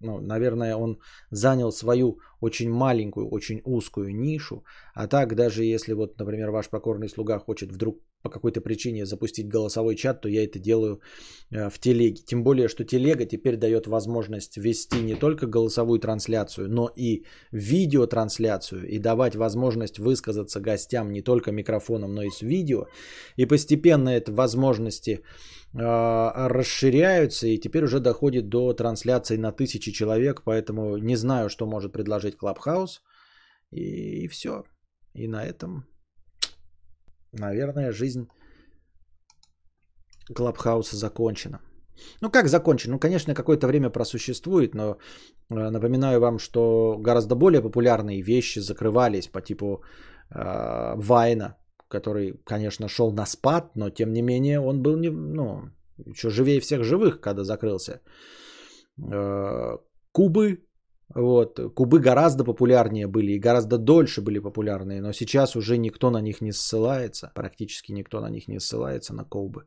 ну, 0.00 0.20
наверное, 0.20 0.76
он 0.76 0.98
занял 1.30 1.72
свою 1.72 2.18
очень 2.40 2.70
маленькую, 2.70 3.28
очень 3.28 3.60
узкую 3.64 4.14
нишу. 4.14 4.64
А 4.94 5.06
так, 5.06 5.34
даже 5.34 5.64
если 5.64 5.94
вот, 5.94 6.18
например, 6.18 6.50
ваш 6.50 6.68
покорный 6.68 7.08
слуга 7.08 7.38
хочет 7.38 7.72
вдруг 7.72 7.96
по 8.26 8.32
какой-то 8.32 8.60
причине 8.60 9.06
запустить 9.06 9.48
голосовой 9.48 9.96
чат, 9.96 10.20
то 10.20 10.28
я 10.28 10.44
это 10.44 10.58
делаю 10.58 11.00
э, 11.50 11.70
в 11.70 11.78
телеге. 11.78 12.22
Тем 12.26 12.42
более, 12.42 12.68
что 12.68 12.84
телега 12.84 13.24
теперь 13.24 13.56
дает 13.56 13.86
возможность 13.86 14.56
вести 14.56 15.02
не 15.02 15.14
только 15.14 15.46
голосовую 15.46 16.00
трансляцию, 16.00 16.68
но 16.68 16.90
и 16.96 17.24
видеотрансляцию 17.52 18.88
и 18.88 18.98
давать 18.98 19.36
возможность 19.36 19.98
высказаться 19.98 20.60
гостям 20.60 21.12
не 21.12 21.22
только 21.22 21.52
микрофоном, 21.52 22.14
но 22.14 22.22
и 22.22 22.30
с 22.30 22.42
видео. 22.42 22.86
И 23.36 23.46
постепенно 23.46 24.08
это 24.08 24.32
возможности 24.32 25.20
э, 25.74 26.48
расширяются 26.48 27.46
и 27.46 27.58
теперь 27.58 27.84
уже 27.84 28.00
доходит 28.00 28.48
до 28.48 28.74
трансляции 28.74 29.36
на 29.38 29.52
тысячи 29.52 29.92
человек, 29.92 30.42
поэтому 30.44 30.96
не 30.98 31.16
знаю, 31.16 31.48
что 31.48 31.66
может 31.66 31.92
предложить. 31.92 32.36
И, 33.70 34.24
и 34.24 34.28
все. 34.28 34.64
И 35.14 35.28
на 35.28 35.44
этом 35.44 35.84
наверное, 37.38 37.92
жизнь 37.92 38.28
Клабхауса 40.34 40.96
закончена. 40.96 41.60
Ну 42.22 42.30
как 42.30 42.48
закончена? 42.48 42.94
Ну, 42.94 42.98
конечно, 43.00 43.34
какое-то 43.34 43.66
время 43.66 43.90
просуществует, 43.90 44.74
но 44.74 44.98
э, 45.50 45.70
напоминаю 45.70 46.20
вам, 46.20 46.38
что 46.38 46.96
гораздо 46.98 47.34
более 47.34 47.62
популярные 47.62 48.22
вещи 48.22 48.60
закрывались 48.60 49.28
по 49.28 49.40
типу 49.40 49.82
э, 50.30 50.94
Вайна, 50.96 51.56
который, 51.88 52.34
конечно, 52.44 52.88
шел 52.88 53.12
на 53.12 53.26
спад, 53.26 53.76
но 53.76 53.90
тем 53.90 54.12
не 54.12 54.22
менее 54.22 54.60
он 54.60 54.82
был 54.82 54.96
не, 54.96 55.10
ну, 55.10 55.70
еще 56.06 56.30
живее 56.30 56.60
всех 56.60 56.84
живых, 56.84 57.20
когда 57.20 57.44
закрылся. 57.44 58.00
Э, 58.98 59.78
Кубы 60.12 60.65
вот. 61.14 61.60
Кубы 61.74 62.00
гораздо 62.00 62.44
популярнее 62.44 63.06
были 63.06 63.32
и 63.32 63.38
гораздо 63.38 63.78
дольше 63.78 64.22
были 64.22 64.38
популярные, 64.38 65.00
но 65.00 65.12
сейчас 65.12 65.56
уже 65.56 65.78
никто 65.78 66.10
на 66.10 66.20
них 66.20 66.40
не 66.40 66.52
ссылается, 66.52 67.30
практически 67.34 67.92
никто 67.92 68.20
на 68.20 68.30
них 68.30 68.48
не 68.48 68.60
ссылается, 68.60 69.14
на 69.14 69.24
колбы. 69.24 69.64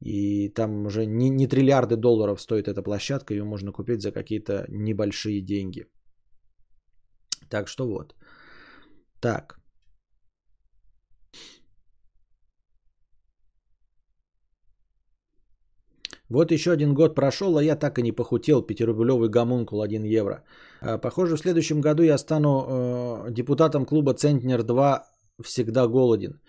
И 0.00 0.48
там 0.48 0.86
уже 0.86 1.06
не, 1.06 1.30
не 1.30 1.46
триллиарды 1.46 1.96
долларов 1.96 2.40
стоит 2.40 2.68
эта 2.68 2.82
площадка, 2.82 3.34
ее 3.34 3.44
можно 3.44 3.72
купить 3.72 4.02
за 4.02 4.12
какие-то 4.12 4.66
небольшие 4.68 5.40
деньги. 5.40 5.86
Так 7.50 7.68
что 7.68 7.86
вот. 7.86 8.14
Так. 9.20 9.63
Вот 16.30 16.52
еще 16.52 16.72
один 16.72 16.94
год 16.94 17.14
прошел, 17.14 17.56
а 17.56 17.62
я 17.62 17.76
так 17.76 17.98
и 17.98 18.02
не 18.02 18.12
похудел. 18.12 18.62
Пятирублевый 18.62 19.28
гомункул 19.28 19.82
1 19.82 20.04
евро. 20.04 20.42
А, 20.80 20.98
похоже, 20.98 21.36
в 21.36 21.40
следующем 21.40 21.80
году 21.80 22.02
я 22.02 22.18
стану 22.18 22.48
э, 22.48 23.30
депутатом 23.30 23.84
клуба 23.84 24.14
«Центнер 24.14 24.60
2» 24.60 25.02
всегда 25.42 25.86
голоден. 25.86 26.40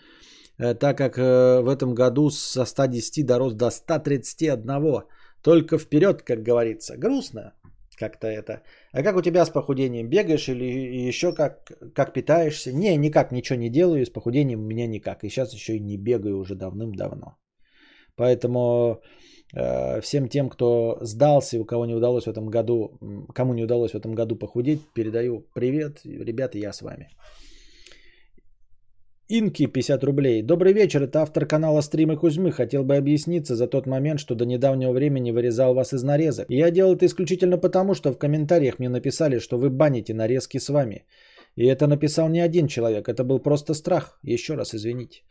Э, 0.58 0.74
так 0.76 0.98
как 0.98 1.18
э, 1.18 1.62
в 1.62 1.68
этом 1.68 1.94
году 1.94 2.30
со 2.30 2.66
110 2.66 3.26
дорос 3.26 3.54
до 3.54 3.70
131. 3.70 5.04
Только 5.42 5.78
вперед, 5.78 6.22
как 6.22 6.42
говорится. 6.42 6.98
Грустно 6.98 7.54
как-то 7.98 8.28
это. 8.28 8.62
А 8.94 9.04
как 9.04 9.16
у 9.16 9.22
тебя 9.22 9.46
с 9.46 9.50
похудением? 9.50 10.10
Бегаешь 10.10 10.50
или 10.50 11.08
еще 11.08 11.34
как, 11.34 11.72
как 11.94 12.14
питаешься? 12.14 12.74
Не, 12.74 12.98
никак 12.98 13.32
ничего 13.32 13.60
не 13.60 13.70
делаю. 13.70 14.06
С 14.06 14.10
похудением 14.10 14.60
у 14.60 14.68
меня 14.68 14.88
никак. 14.88 15.24
И 15.24 15.30
сейчас 15.30 15.54
еще 15.54 15.76
и 15.76 15.80
не 15.80 15.98
бегаю 15.98 16.38
уже 16.38 16.56
давным-давно. 16.56 17.38
Поэтому 18.16 19.02
всем 20.02 20.28
тем, 20.28 20.50
кто 20.50 20.98
сдался, 21.02 21.60
у 21.60 21.66
кого 21.66 21.86
не 21.86 21.96
удалось 21.96 22.26
в 22.26 22.30
этом 22.30 22.48
году, 22.48 22.98
кому 23.34 23.54
не 23.54 23.64
удалось 23.64 23.92
в 23.92 23.96
этом 23.96 24.16
году 24.16 24.36
похудеть, 24.36 24.82
передаю 24.94 25.46
привет. 25.54 26.02
Ребята, 26.04 26.58
я 26.58 26.74
с 26.74 26.82
вами. 26.82 27.10
Инки 29.28 29.66
50 29.66 30.04
рублей. 30.04 30.44
Добрый 30.44 30.74
вечер, 30.74 31.02
это 31.02 31.22
автор 31.22 31.48
канала 31.48 31.82
Стримы 31.82 32.16
Кузьмы. 32.16 32.52
Хотел 32.52 32.84
бы 32.84 32.96
объясниться 32.96 33.56
за 33.56 33.68
тот 33.68 33.88
момент, 33.88 34.20
что 34.20 34.36
до 34.36 34.46
недавнего 34.46 34.92
времени 34.92 35.32
вырезал 35.32 35.74
вас 35.74 35.94
из 35.94 36.04
нарезок. 36.04 36.46
Я 36.50 36.70
делал 36.70 36.94
это 36.94 37.06
исключительно 37.06 37.58
потому, 37.58 37.96
что 37.96 38.12
в 38.12 38.20
комментариях 38.20 38.78
мне 38.78 38.88
написали, 38.88 39.40
что 39.40 39.58
вы 39.58 39.72
баните 39.72 40.14
нарезки 40.14 40.60
с 40.60 40.70
вами. 40.70 41.06
И 41.56 41.66
это 41.66 41.88
написал 41.88 42.30
не 42.30 42.40
один 42.40 42.68
человек, 42.68 43.08
это 43.08 43.24
был 43.24 43.40
просто 43.40 43.74
страх. 43.74 44.20
Еще 44.22 44.54
раз 44.54 44.76
извините. 44.76 45.24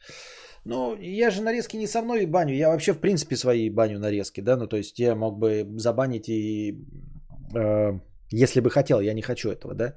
Ну, 0.65 0.97
я 1.01 1.31
же 1.31 1.43
нарезки 1.43 1.77
не 1.77 1.87
со 1.87 2.03
мной 2.03 2.27
баню, 2.27 2.55
я 2.55 2.69
вообще 2.71 2.93
в 2.93 2.99
принципе 2.99 3.37
свои 3.37 3.71
баню 3.71 3.99
нарезки, 3.99 4.41
да, 4.41 4.57
ну 4.57 4.67
то 4.67 4.77
есть 4.77 4.99
я 4.99 5.15
мог 5.15 5.39
бы 5.39 5.67
забанить 5.77 6.29
и, 6.29 6.79
э, 7.55 8.01
если 8.33 8.61
бы 8.61 8.71
хотел, 8.71 9.01
я 9.01 9.15
не 9.15 9.23
хочу 9.23 9.51
этого, 9.51 9.75
да, 9.75 9.95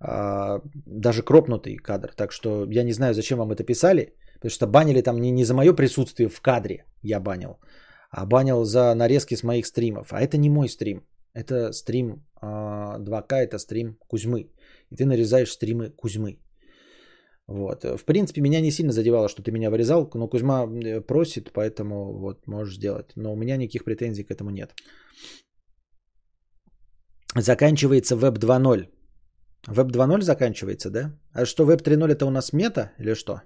э, 0.00 0.60
даже 0.86 1.22
кропнутый 1.22 1.76
кадр, 1.76 2.12
так 2.14 2.32
что 2.32 2.66
я 2.70 2.84
не 2.84 2.92
знаю, 2.92 3.14
зачем 3.14 3.38
вам 3.38 3.52
это 3.52 3.64
писали, 3.64 4.12
потому 4.34 4.50
что 4.50 4.66
банили 4.66 5.00
там 5.00 5.18
не, 5.18 5.30
не 5.30 5.44
за 5.44 5.54
мое 5.54 5.72
присутствие 5.72 6.28
в 6.28 6.40
кадре 6.42 6.84
я 7.02 7.18
банил, 7.18 7.58
а 8.10 8.26
банил 8.26 8.64
за 8.64 8.94
нарезки 8.94 9.34
с 9.34 9.42
моих 9.42 9.66
стримов, 9.66 10.12
а 10.12 10.20
это 10.20 10.36
не 10.36 10.50
мой 10.50 10.68
стрим, 10.68 11.06
это 11.32 11.72
стрим 11.72 12.22
э, 12.42 12.46
2К, 12.98 13.32
это 13.32 13.58
стрим 13.58 13.96
Кузьмы, 14.08 14.50
и 14.90 14.96
ты 14.96 15.06
нарезаешь 15.06 15.52
стримы 15.52 15.88
Кузьмы. 15.88 16.38
Вот. 17.48 17.84
В 17.84 18.04
принципе, 18.04 18.40
меня 18.40 18.60
не 18.60 18.72
сильно 18.72 18.92
задевало, 18.92 19.28
что 19.28 19.42
ты 19.42 19.52
меня 19.52 19.70
вырезал, 19.70 20.10
но 20.14 20.28
Кузьма 20.28 20.66
э, 20.66 21.00
просит, 21.00 21.52
поэтому 21.52 22.12
вот 22.18 22.46
можешь 22.46 22.76
сделать. 22.76 23.12
Но 23.16 23.32
у 23.32 23.36
меня 23.36 23.56
никаких 23.56 23.84
претензий 23.84 24.24
к 24.24 24.30
этому 24.30 24.50
нет. 24.50 24.74
Заканчивается 27.36 28.16
Web 28.16 28.38
2.0. 28.38 28.88
Web 29.68 29.90
2.0 29.90 30.22
заканчивается, 30.22 30.90
да? 30.90 31.12
А 31.32 31.46
что, 31.46 31.64
Web 31.64 31.82
3.0 31.82 32.12
это 32.12 32.26
у 32.26 32.30
нас 32.30 32.52
мета 32.52 32.92
или 32.98 33.14
что? 33.14 33.42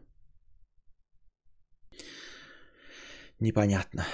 Непонятно. 3.41 4.05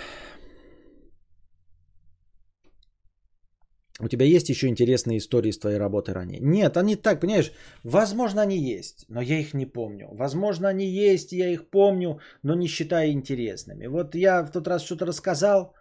У 3.99 4.09
тебя 4.09 4.27
есть 4.27 4.51
еще 4.51 4.69
интересные 4.69 5.19
истории 5.19 5.51
с 5.51 5.59
твоей 5.59 5.79
работы 5.79 6.13
ранее? 6.13 6.39
Нет, 6.41 6.77
они 6.77 6.97
так, 6.97 7.21
понимаешь, 7.21 7.53
возможно, 7.83 8.43
они 8.43 8.59
есть, 8.59 9.07
но 9.09 9.23
я 9.23 9.39
их 9.39 9.55
не 9.55 9.65
помню. 9.65 10.09
Возможно, 10.13 10.69
они 10.69 10.87
есть, 10.87 11.33
я 11.33 11.49
их 11.49 11.71
помню, 11.71 12.21
но 12.43 12.55
не 12.55 12.67
считаю 12.67 13.13
интересными. 13.13 13.87
Вот 13.87 14.15
я 14.15 14.43
в 14.43 14.51
тот 14.51 14.69
раз 14.69 14.85
что-то 14.85 15.07
рассказал, 15.07 15.75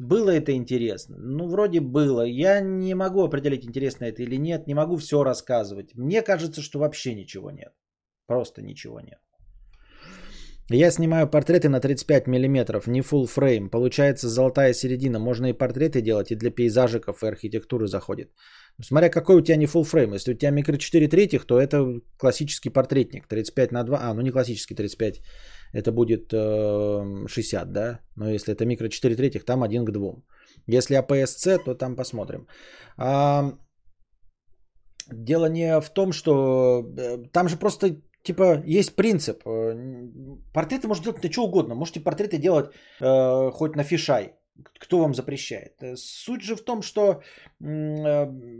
было 0.00 0.30
это 0.30 0.52
интересно? 0.52 1.16
Ну, 1.18 1.46
вроде 1.46 1.80
было. 1.80 2.22
Я 2.22 2.60
не 2.60 2.94
могу 2.94 3.22
определить, 3.22 3.64
интересно 3.64 4.06
это 4.06 4.22
или 4.22 4.36
нет, 4.36 4.66
не 4.66 4.74
могу 4.74 4.96
все 4.96 5.22
рассказывать. 5.22 5.94
Мне 5.94 6.22
кажется, 6.22 6.62
что 6.62 6.78
вообще 6.78 7.14
ничего 7.14 7.50
нет. 7.50 7.72
Просто 8.26 8.62
ничего 8.62 9.00
нет. 9.00 9.20
Я 10.72 10.90
снимаю 10.92 11.28
портреты 11.28 11.68
на 11.68 11.80
35 11.80 12.28
мм, 12.28 12.80
не 12.86 13.00
full 13.00 13.26
frame. 13.26 13.70
Получается 13.70 14.28
золотая 14.28 14.72
середина. 14.72 15.18
Можно 15.18 15.46
и 15.46 15.52
портреты 15.52 16.00
делать, 16.00 16.30
и 16.30 16.36
для 16.36 16.50
пейзажиков, 16.50 17.22
и 17.22 17.26
архитектуры 17.26 17.88
заходит. 17.88 18.30
Ну, 18.78 18.84
смотря 18.84 19.10
какой 19.10 19.36
у 19.36 19.40
тебя 19.40 19.56
не 19.56 19.66
full 19.66 19.82
frame. 19.82 20.14
Если 20.14 20.32
у 20.32 20.36
тебя 20.36 20.50
микро 20.50 20.76
4 20.76 21.08
третьих, 21.08 21.44
то 21.44 21.60
это 21.60 22.00
классический 22.16 22.70
портретник. 22.70 23.26
35 23.26 23.72
на 23.72 23.82
2. 23.82 23.98
А, 24.00 24.14
ну 24.14 24.20
не 24.20 24.30
классический 24.30 24.76
35. 24.76 25.20
Это 25.72 25.90
будет 25.90 26.32
э, 26.32 27.26
60, 27.26 27.72
да? 27.72 27.98
Но 28.16 28.30
если 28.30 28.54
это 28.54 28.64
микро 28.64 28.88
4 28.88 29.16
третьих, 29.16 29.44
там 29.44 29.62
1 29.64 29.84
к 29.84 29.90
2. 29.90 30.22
Если 30.68 30.96
APS-C, 30.96 31.58
то 31.64 31.74
там 31.74 31.96
посмотрим. 31.96 32.46
А, 32.96 33.54
дело 35.12 35.46
не 35.46 35.80
в 35.80 35.90
том, 35.90 36.12
что... 36.12 36.84
Э, 36.96 37.18
там 37.32 37.48
же 37.48 37.56
просто 37.56 37.96
Типа, 38.22 38.62
есть 38.66 38.96
принцип. 38.96 39.46
Э, 39.46 39.74
портреты 40.52 40.88
можно 40.88 41.04
делать 41.04 41.22
на 41.22 41.32
что 41.32 41.44
угодно. 41.44 41.74
Можете 41.74 42.00
портреты 42.00 42.38
делать 42.38 42.70
э, 43.00 43.50
хоть 43.52 43.76
на 43.76 43.84
фишай. 43.84 44.34
Кто 44.78 44.98
вам 44.98 45.14
запрещает? 45.14 45.82
Э, 45.82 45.96
суть 45.96 46.42
же 46.42 46.56
в 46.56 46.62
том, 46.64 46.82
что 46.82 47.22
э, 47.60 47.64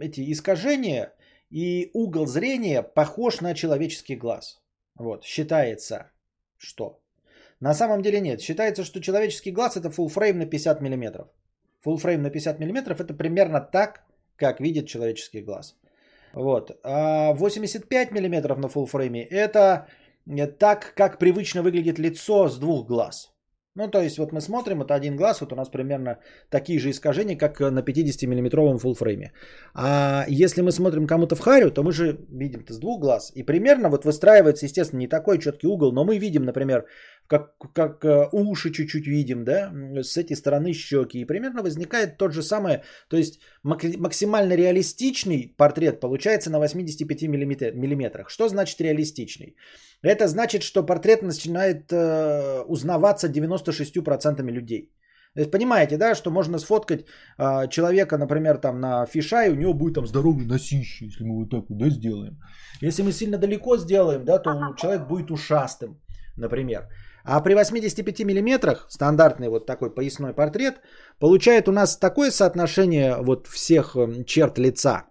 эти 0.01 0.33
искажения 0.33 1.13
и 1.51 1.91
угол 1.93 2.27
зрения 2.27 2.83
похож 2.83 3.41
на 3.41 3.55
человеческий 3.55 4.17
глаз. 4.17 4.61
Вот, 4.95 5.25
считается, 5.25 6.11
что. 6.57 7.01
На 7.61 7.75
самом 7.75 8.03
деле 8.03 8.21
нет. 8.21 8.41
Считается, 8.41 8.85
что 8.85 9.01
человеческий 9.01 9.53
глаз 9.53 9.77
это 9.77 9.89
full 9.89 10.09
frame 10.09 10.35
на 10.35 10.47
50 10.47 10.81
мм. 10.81 11.29
Full 11.85 11.97
frame 11.97 12.19
на 12.19 12.31
50 12.31 12.61
мм 12.61 12.93
это 12.93 13.15
примерно 13.15 13.61
так, 13.61 14.05
как 14.37 14.61
видит 14.61 14.89
человеческий 14.89 15.43
глаз. 15.43 15.77
Вот. 16.35 16.79
А 16.83 17.33
85 17.35 18.11
мм 18.13 18.57
на 18.57 18.69
фулфрейме 18.69 19.25
это 19.25 19.87
так, 20.59 20.95
как 20.95 21.19
привычно 21.19 21.63
выглядит 21.63 21.99
лицо 21.99 22.49
с 22.49 22.59
двух 22.59 22.87
глаз. 22.87 23.33
Ну, 23.77 23.89
то 23.89 24.03
есть, 24.03 24.19
вот 24.19 24.33
мы 24.33 24.41
смотрим, 24.41 24.83
это 24.83 24.95
один 24.95 25.17
глаз, 25.17 25.41
вот 25.41 25.53
у 25.53 25.57
нас 25.57 25.69
примерно 25.69 26.19
такие 26.51 26.81
же 26.81 26.91
искажения, 26.91 27.39
как 27.39 27.61
на 27.61 27.83
50-миллиметровом 27.83 28.79
фулфрейме. 28.79 29.33
А 29.75 30.25
если 30.29 30.61
мы 30.63 30.73
смотрим 30.73 31.07
кому-то 31.07 31.37
в 31.37 31.41
харю, 31.41 31.71
то 31.71 31.85
мы 31.85 31.93
же 31.93 32.19
видим 32.31 32.61
это 32.61 32.73
с 32.73 32.79
двух 32.81 33.01
глаз. 33.01 33.31
И 33.37 33.45
примерно 33.45 33.89
вот 33.89 34.05
выстраивается, 34.05 34.67
естественно, 34.67 34.99
не 34.99 35.07
такой 35.07 35.39
четкий 35.39 35.69
угол, 35.69 35.93
но 35.93 36.05
мы 36.05 36.19
видим, 36.19 36.45
например, 36.45 36.85
как, 37.31 37.55
как 37.73 38.05
э, 38.05 38.29
уши 38.33 38.71
чуть-чуть 38.71 39.07
видим, 39.07 39.45
да, 39.45 39.71
с 40.03 40.17
этой 40.17 40.35
стороны 40.35 40.73
щеки. 40.75 41.21
И 41.21 41.25
примерно 41.25 41.63
возникает 41.63 42.19
тот 42.19 42.33
же 42.33 42.43
самое, 42.43 42.83
то 43.09 43.17
есть 43.17 43.41
максимально 43.63 44.57
реалистичный 44.57 45.55
портрет 45.57 46.01
получается 46.01 46.51
на 46.51 46.59
85 46.59 47.23
миллиметрах. 47.23 48.31
Что 48.31 48.49
значит 48.49 48.81
реалистичный? 48.81 49.57
Это 50.03 50.27
значит, 50.27 50.63
что 50.63 50.87
портрет 50.87 51.23
начинает 51.23 51.93
э, 51.93 52.65
узнаваться 52.67 53.29
96% 53.29 54.51
людей. 54.51 54.93
То 55.35 55.41
есть 55.41 55.53
понимаете, 55.53 55.99
да, 55.99 56.17
что 56.17 56.31
можно 56.31 56.59
сфоткать 56.59 57.05
э, 57.39 57.69
человека, 57.69 58.19
например, 58.19 58.59
там 58.59 58.81
на 58.81 59.07
фиша, 59.07 59.47
и 59.47 59.51
у 59.51 59.55
него 59.55 59.75
будет 59.75 59.95
там 59.95 60.07
здоровый 60.07 60.47
носище, 60.47 61.05
если 61.05 61.23
мы 61.25 61.37
вот 61.37 61.51
так 61.51 61.65
вот 61.69 61.79
да, 61.79 61.91
сделаем. 61.91 62.41
Если 62.83 63.03
мы 63.03 63.13
сильно 63.13 63.39
далеко 63.39 63.77
сделаем, 63.77 64.25
да, 64.25 64.41
то 64.41 64.75
человек 64.77 65.07
будет 65.07 65.31
ушастым, 65.31 66.01
например. 66.37 66.89
А 67.25 67.41
при 67.41 67.55
85 67.55 68.25
миллиметрах, 68.25 68.87
стандартный 68.89 69.49
вот 69.49 69.67
такой 69.67 69.95
поясной 69.95 70.33
портрет, 70.33 70.81
получает 71.19 71.69
у 71.69 71.73
нас 71.73 71.99
такое 71.99 72.31
соотношение 72.31 73.17
вот 73.21 73.47
всех 73.47 73.97
эм, 73.97 74.25
черт 74.25 74.59
лица, 74.59 75.05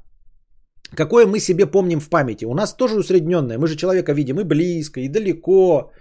какое 0.95 1.25
мы 1.25 1.39
себе 1.39 1.65
помним 1.65 1.99
в 1.99 2.09
памяти. 2.09 2.45
У 2.45 2.53
нас 2.53 2.73
тоже 2.73 2.95
усредненное. 2.95 3.57
Мы 3.57 3.67
же 3.67 3.75
человека 3.75 4.13
видим 4.13 4.39
и 4.39 4.43
близко, 4.43 4.99
и 4.99 5.07
далеко. 5.07 5.91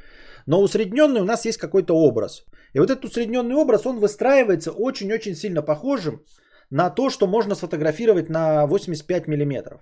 Но 0.47 0.63
усредненный 0.63 1.21
у 1.21 1.25
нас 1.25 1.45
есть 1.45 1.59
какой-то 1.59 1.95
образ. 1.95 2.45
И 2.75 2.81
вот 2.81 2.91
этот 2.91 3.05
усредненный 3.05 3.55
образ, 3.55 3.87
он 3.87 3.99
выстраивается 3.99 4.71
очень-очень 4.71 5.35
сильно 5.35 5.63
похожим 5.63 6.25
на 6.71 6.91
то, 6.91 7.11
что 7.11 7.27
можно 7.27 7.55
сфотографировать 7.55 8.29
на 8.29 8.67
85 8.67 9.29
миллиметров. 9.29 9.81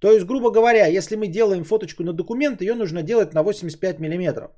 То 0.00 0.12
есть, 0.12 0.26
грубо 0.26 0.50
говоря, 0.50 0.86
если 0.86 1.16
мы 1.16 1.26
делаем 1.26 1.64
фоточку 1.64 2.04
на 2.04 2.12
документ, 2.12 2.62
ее 2.62 2.74
нужно 2.74 3.02
делать 3.02 3.34
на 3.34 3.42
85 3.42 3.98
миллиметров. 3.98 4.50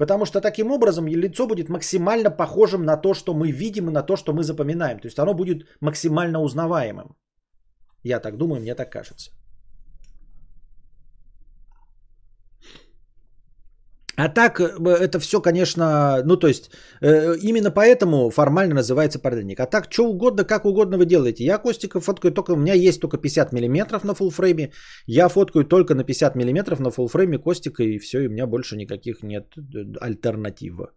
Потому 0.00 0.24
что 0.24 0.40
таким 0.40 0.70
образом 0.72 1.06
лицо 1.06 1.46
будет 1.46 1.68
максимально 1.68 2.30
похожим 2.30 2.84
на 2.84 2.96
то, 2.96 3.12
что 3.12 3.34
мы 3.34 3.52
видим 3.52 3.88
и 3.88 3.92
на 3.92 4.02
то, 4.02 4.16
что 4.16 4.32
мы 4.32 4.42
запоминаем. 4.42 4.98
То 4.98 5.08
есть 5.08 5.18
оно 5.18 5.34
будет 5.34 5.66
максимально 5.80 6.40
узнаваемым. 6.40 7.16
Я 8.02 8.20
так 8.20 8.38
думаю, 8.38 8.62
мне 8.62 8.74
так 8.74 8.90
кажется. 8.90 9.30
А 14.22 14.28
так, 14.28 14.60
э, 14.60 14.66
это 15.00 15.18
все, 15.18 15.40
конечно, 15.40 16.22
ну 16.24 16.36
то 16.36 16.46
есть, 16.46 16.70
э, 17.00 17.36
именно 17.42 17.70
поэтому 17.70 18.30
формально 18.30 18.74
называется 18.74 19.18
портретник. 19.18 19.60
А 19.60 19.66
так, 19.66 19.86
что 19.90 20.08
угодно, 20.08 20.44
как 20.44 20.64
угодно 20.64 20.98
вы 20.98 21.06
делаете. 21.06 21.44
Я 21.44 21.58
Костика 21.58 22.00
фоткаю 22.00 22.32
только, 22.32 22.52
у 22.52 22.56
меня 22.56 22.74
есть 22.74 23.00
только 23.00 23.16
50 23.16 23.52
мм 23.52 24.04
на 24.04 24.14
фулфрейме. 24.14 24.72
Я 25.06 25.28
фоткаю 25.28 25.64
только 25.64 25.94
на 25.94 26.04
50 26.04 26.36
мм 26.36 26.80
на 26.80 26.90
фулфрейме 26.90 27.38
Костика, 27.38 27.82
и 27.82 27.98
все, 27.98 28.20
и 28.20 28.26
у 28.26 28.30
меня 28.30 28.46
больше 28.46 28.76
никаких 28.76 29.22
нет 29.22 29.54
э, 29.56 29.96
альтернативы. 30.00 30.88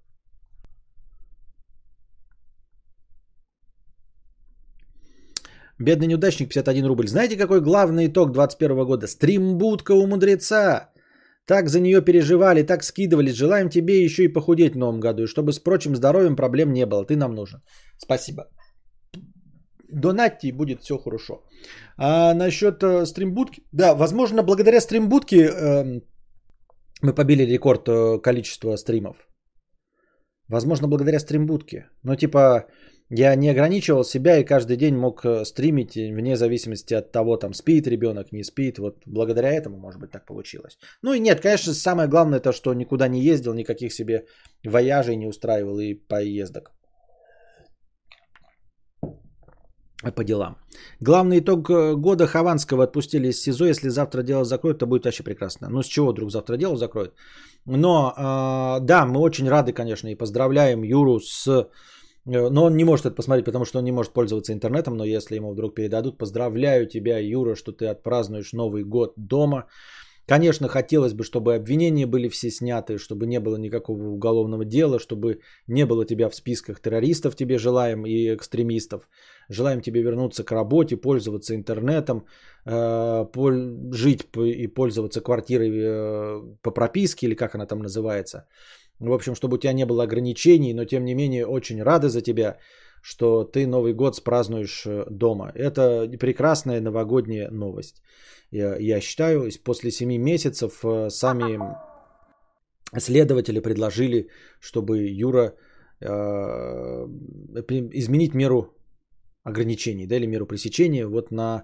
Бедный 5.80 6.08
неудачник, 6.08 6.50
51 6.50 6.86
рубль. 6.86 7.08
Знаете, 7.08 7.38
какой 7.38 7.62
главный 7.62 8.08
итог 8.08 8.32
2021 8.32 8.86
года? 8.86 9.08
Стримбудка 9.08 9.94
у 9.94 10.08
мудреца. 10.08 10.93
Так 11.48 11.70
за 11.70 11.80
нее 11.80 12.02
переживали, 12.02 12.64
так 12.64 12.84
скидывались. 12.84 13.36
Желаем 13.36 13.70
тебе 13.70 14.04
еще 14.04 14.24
и 14.24 14.34
похудеть 14.34 14.74
в 14.74 14.78
новом 14.78 15.00
году. 15.00 15.24
И 15.24 15.28
чтобы 15.28 15.52
с 15.52 15.60
прочим 15.60 15.96
здоровьем 15.96 16.36
проблем 16.36 16.74
не 16.74 16.86
было. 16.86 17.06
Ты 17.06 17.16
нам 17.16 17.36
нужен. 17.36 17.62
Спасибо. 17.98 18.44
Донатьте 19.90 20.48
и 20.48 20.52
будет 20.52 20.82
все 20.82 20.98
хорошо. 20.98 21.44
А 21.98 22.34
насчет 22.34 22.82
э, 22.84 23.06
стримбудки. 23.06 23.62
Да, 23.72 23.94
возможно, 23.94 24.44
благодаря 24.44 24.82
стримбудке 24.82 25.50
э, 25.50 26.02
мы 27.02 27.14
побили 27.14 27.44
рекорд 27.44 27.88
э, 27.88 28.22
количества 28.22 28.78
стримов. 28.78 29.28
Возможно, 30.50 30.88
благодаря 30.88 31.20
стримбудке. 31.20 31.90
Но 32.04 32.16
типа 32.16 32.66
я 33.10 33.36
не 33.36 33.50
ограничивал 33.50 34.04
себя 34.04 34.38
и 34.38 34.46
каждый 34.46 34.78
день 34.78 34.96
мог 34.96 35.26
э, 35.26 35.46
стримить 35.46 35.96
вне 35.96 36.36
зависимости 36.36 36.94
от 36.94 37.12
того, 37.12 37.38
там 37.38 37.54
спит 37.54 37.88
ребенок, 37.88 38.32
не 38.32 38.44
спит. 38.44 38.80
Вот 38.80 39.04
благодаря 39.06 39.52
этому, 39.52 39.78
может 39.78 40.00
быть, 40.00 40.12
так 40.12 40.26
получилось. 40.26 40.78
Ну 41.02 41.13
и 41.13 41.20
нет, 41.20 41.42
конечно, 41.42 41.74
самое 41.74 42.08
главное 42.08 42.39
то, 42.39 42.52
что 42.52 42.74
никуда 42.74 43.08
не 43.08 43.22
ездил, 43.22 43.54
никаких 43.54 43.94
себе 43.94 44.26
вояжей 44.66 45.16
не 45.16 45.28
устраивал 45.28 45.80
и 45.80 45.94
поездок 45.94 46.72
по 50.16 50.24
делам. 50.24 50.58
Главный 51.00 51.39
итог 51.39 51.70
э, 51.70 51.96
года 51.96 52.28
Хованского 52.28 52.84
отпустили 52.84 53.28
из 53.28 53.42
СИЗО. 53.42 53.66
Если 53.66 53.89
завтра 53.89 54.24
дело 54.24 54.44
закроют, 54.44 54.80
то 54.80 54.88
будет 54.88 55.06
вообще 55.06 55.24
прекрасно. 55.24 55.70
Ну 55.70 55.82
с 55.82 55.88
чего 55.88 56.12
вдруг 56.12 56.32
завтра 56.32 56.58
дело 56.58 56.78
закроют? 56.78 57.13
Но 57.66 58.13
э, 58.18 58.86
да, 58.86 59.06
мы 59.06 59.20
очень 59.20 59.48
рады, 59.48 59.72
конечно, 59.72 60.08
и 60.08 60.16
поздравляем 60.16 60.84
Юру 60.84 61.20
с 61.20 61.48
Э, 61.48 61.66
но 62.26 62.64
он 62.64 62.78
не 62.78 62.86
может 62.86 63.06
это 63.06 63.16
посмотреть, 63.16 63.46
потому 63.46 63.66
что 63.66 63.80
он 63.80 63.86
не 63.86 63.92
может 63.92 64.14
пользоваться 64.14 64.54
интернетом. 64.54 64.96
Но 64.98 65.06
если 65.06 65.36
ему 65.36 65.52
вдруг 65.52 65.76
передадут, 65.76 66.18
поздравляю 66.18 66.88
тебя, 66.88 67.20
Юра, 67.20 67.56
что 67.56 67.72
ты 67.72 67.88
отпразднуешь 67.88 68.54
Новый 68.54 68.84
год 68.84 69.14
дома. 69.18 69.66
Конечно, 70.26 70.70
хотелось 70.70 71.14
бы, 71.14 71.26
чтобы 71.26 71.54
обвинения 71.54 72.06
были 72.06 72.30
все 72.30 72.50
сняты, 72.50 72.98
чтобы 72.98 73.26
не 73.26 73.42
было 73.42 73.58
никакого 73.58 74.08
уголовного 74.08 74.64
дела, 74.64 74.98
чтобы 75.00 75.42
не 75.68 75.86
было 75.86 76.06
тебя 76.06 76.30
в 76.30 76.36
списках 76.36 76.80
террористов, 76.80 77.36
тебе 77.36 77.58
желаем, 77.58 78.06
и 78.06 78.34
экстремистов. 78.34 79.10
Желаем 79.50 79.82
тебе 79.82 80.02
вернуться 80.02 80.46
к 80.46 80.52
работе, 80.54 80.96
пользоваться 80.96 81.56
интернетом, 81.56 82.26
э, 82.66 83.26
жить 83.92 84.22
и 84.38 84.68
пользоваться 84.68 85.20
квартирой 85.20 85.70
э, 85.70 86.42
по 86.62 86.72
прописке, 86.72 87.28
или 87.28 87.36
как 87.36 87.56
она 87.56 87.66
там 87.66 87.80
называется. 87.80 88.48
В 89.04 89.12
общем, 89.12 89.36
чтобы 89.36 89.56
у 89.56 89.60
тебя 89.60 89.74
не 89.74 89.86
было 89.86 90.04
ограничений, 90.04 90.74
но 90.74 90.86
тем 90.86 91.04
не 91.04 91.16
менее 91.16 91.46
очень 91.46 91.84
рады 91.84 92.08
за 92.08 92.22
тебя, 92.22 92.58
что 93.02 93.44
ты 93.44 93.68
Новый 93.68 93.94
год 93.94 94.16
спразднуешь 94.16 94.86
э, 94.86 95.06
дома. 95.10 95.52
Это 95.56 96.08
прекрасная 96.20 96.82
новогодняя 96.82 97.52
новость. 97.52 98.02
Я, 98.52 98.78
я 98.80 99.02
считаю, 99.02 99.50
после 99.63 99.92
7 99.92 100.18
месяцев 100.18 100.86
э, 100.86 101.10
сами 101.10 101.60
следователи 102.98 103.60
предложили, 103.60 104.30
чтобы 104.62 105.00
Юра 105.22 105.54
э, 106.00 106.08
изменить 107.94 108.34
меру 108.34 108.74
ограничений, 109.44 110.08
да, 110.08 110.16
или 110.16 110.28
меру 110.28 110.46
пресечения 110.46 111.08
вот 111.08 111.32
на 111.32 111.63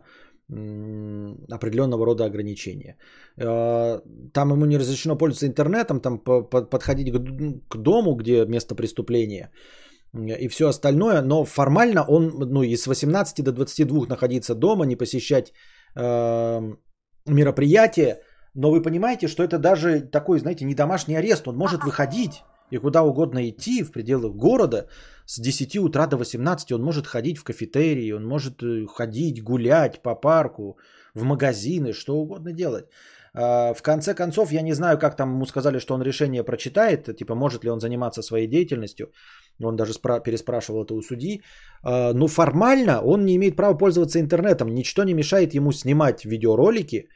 определенного 0.49 2.05
рода 2.05 2.25
ограничения. 2.25 2.97
Э, 3.37 4.01
там 4.33 4.51
ему 4.51 4.65
не 4.65 4.77
разрешено 4.77 5.15
пользоваться 5.15 5.47
интернетом, 5.47 5.99
там 6.01 6.19
подходить 6.19 7.11
к 7.69 7.77
дому, 7.77 8.15
где 8.15 8.45
место 8.45 8.75
преступления 8.75 9.51
и 10.13 10.47
все 10.47 10.67
остальное, 10.67 11.21
но 11.21 11.45
формально 11.45 12.03
он, 12.07 12.33
ну, 12.39 12.63
и 12.63 12.75
с 12.75 12.87
18 12.87 13.43
до 13.43 13.51
22 13.51 14.07
находиться 14.07 14.55
дома, 14.55 14.85
не 14.85 14.95
посещать 14.95 15.53
э, 15.95 16.75
мероприятия, 17.27 18.21
но 18.55 18.71
вы 18.71 18.81
понимаете, 18.81 19.27
что 19.27 19.43
это 19.43 19.59
даже 19.59 20.01
такой, 20.01 20.39
знаете, 20.39 20.65
не 20.65 20.73
домашний 20.73 21.15
арест, 21.15 21.47
он 21.47 21.57
может 21.57 21.83
выходить 21.83 22.43
и 22.71 22.77
куда 22.77 23.03
угодно 23.03 23.49
идти 23.49 23.83
в 23.83 23.91
пределах 23.91 24.35
города 24.35 24.87
с 25.25 25.39
10 25.39 25.77
утра 25.77 26.07
до 26.07 26.17
18 26.17 26.71
он 26.71 26.81
может 26.81 27.07
ходить 27.07 27.37
в 27.37 27.43
кафетерии, 27.43 28.13
он 28.13 28.25
может 28.25 28.63
э, 28.63 28.85
ходить, 28.87 29.43
гулять 29.43 30.01
по 30.01 30.15
парку, 30.15 30.77
в 31.13 31.23
магазины, 31.23 31.93
что 31.93 32.17
угодно 32.17 32.53
делать. 32.53 32.85
А, 33.33 33.73
в 33.73 33.81
конце 33.81 34.13
концов, 34.15 34.51
я 34.51 34.61
не 34.61 34.73
знаю, 34.73 34.97
как 34.97 35.15
там 35.15 35.33
ему 35.33 35.45
сказали, 35.45 35.79
что 35.79 35.93
он 35.93 36.01
решение 36.01 36.43
прочитает, 36.43 37.15
типа 37.17 37.35
может 37.35 37.63
ли 37.63 37.69
он 37.69 37.79
заниматься 37.79 38.21
своей 38.21 38.47
деятельностью. 38.47 39.11
Он 39.63 39.75
даже 39.75 39.93
спра- 39.93 40.23
переспрашивал 40.23 40.83
это 40.83 40.93
у 40.93 41.01
судьи. 41.01 41.41
А, 41.83 42.13
но 42.13 42.27
формально 42.27 43.01
он 43.01 43.25
не 43.25 43.35
имеет 43.35 43.55
права 43.55 43.77
пользоваться 43.77 44.19
интернетом. 44.19 44.73
Ничто 44.73 45.03
не 45.03 45.13
мешает 45.13 45.53
ему 45.53 45.71
снимать 45.71 46.25
видеоролики, 46.25 47.09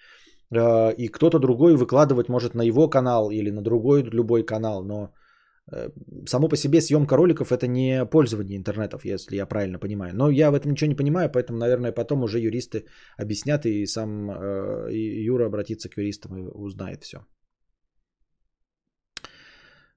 а, 0.55 0.89
и 0.89 1.07
кто-то 1.07 1.39
другой 1.39 1.75
выкладывать 1.75 2.29
может 2.29 2.55
на 2.55 2.63
его 2.63 2.89
канал 2.89 3.31
или 3.31 3.51
на 3.51 3.61
другой 3.61 4.03
любой 4.03 4.43
канал. 4.45 4.83
Но 4.83 5.13
само 6.25 6.49
по 6.49 6.55
себе 6.55 6.81
съемка 6.81 7.15
роликов 7.15 7.51
это 7.51 7.67
не 7.67 8.05
пользование 8.05 8.57
интернетов, 8.57 9.05
если 9.05 9.37
я 9.37 9.45
правильно 9.45 9.79
понимаю. 9.79 10.13
Но 10.13 10.29
я 10.29 10.51
в 10.51 10.55
этом 10.55 10.71
ничего 10.71 10.89
не 10.89 10.95
понимаю, 10.95 11.29
поэтому, 11.31 11.59
наверное, 11.59 11.91
потом 11.91 12.23
уже 12.23 12.39
юристы 12.39 12.85
объяснят 13.17 13.65
и 13.65 13.85
сам 13.85 14.29
э, 14.29 14.93
Юра 15.25 15.45
обратится 15.45 15.89
к 15.89 15.97
юристам 15.97 16.37
и 16.37 16.41
узнает 16.53 17.03
все. 17.03 17.17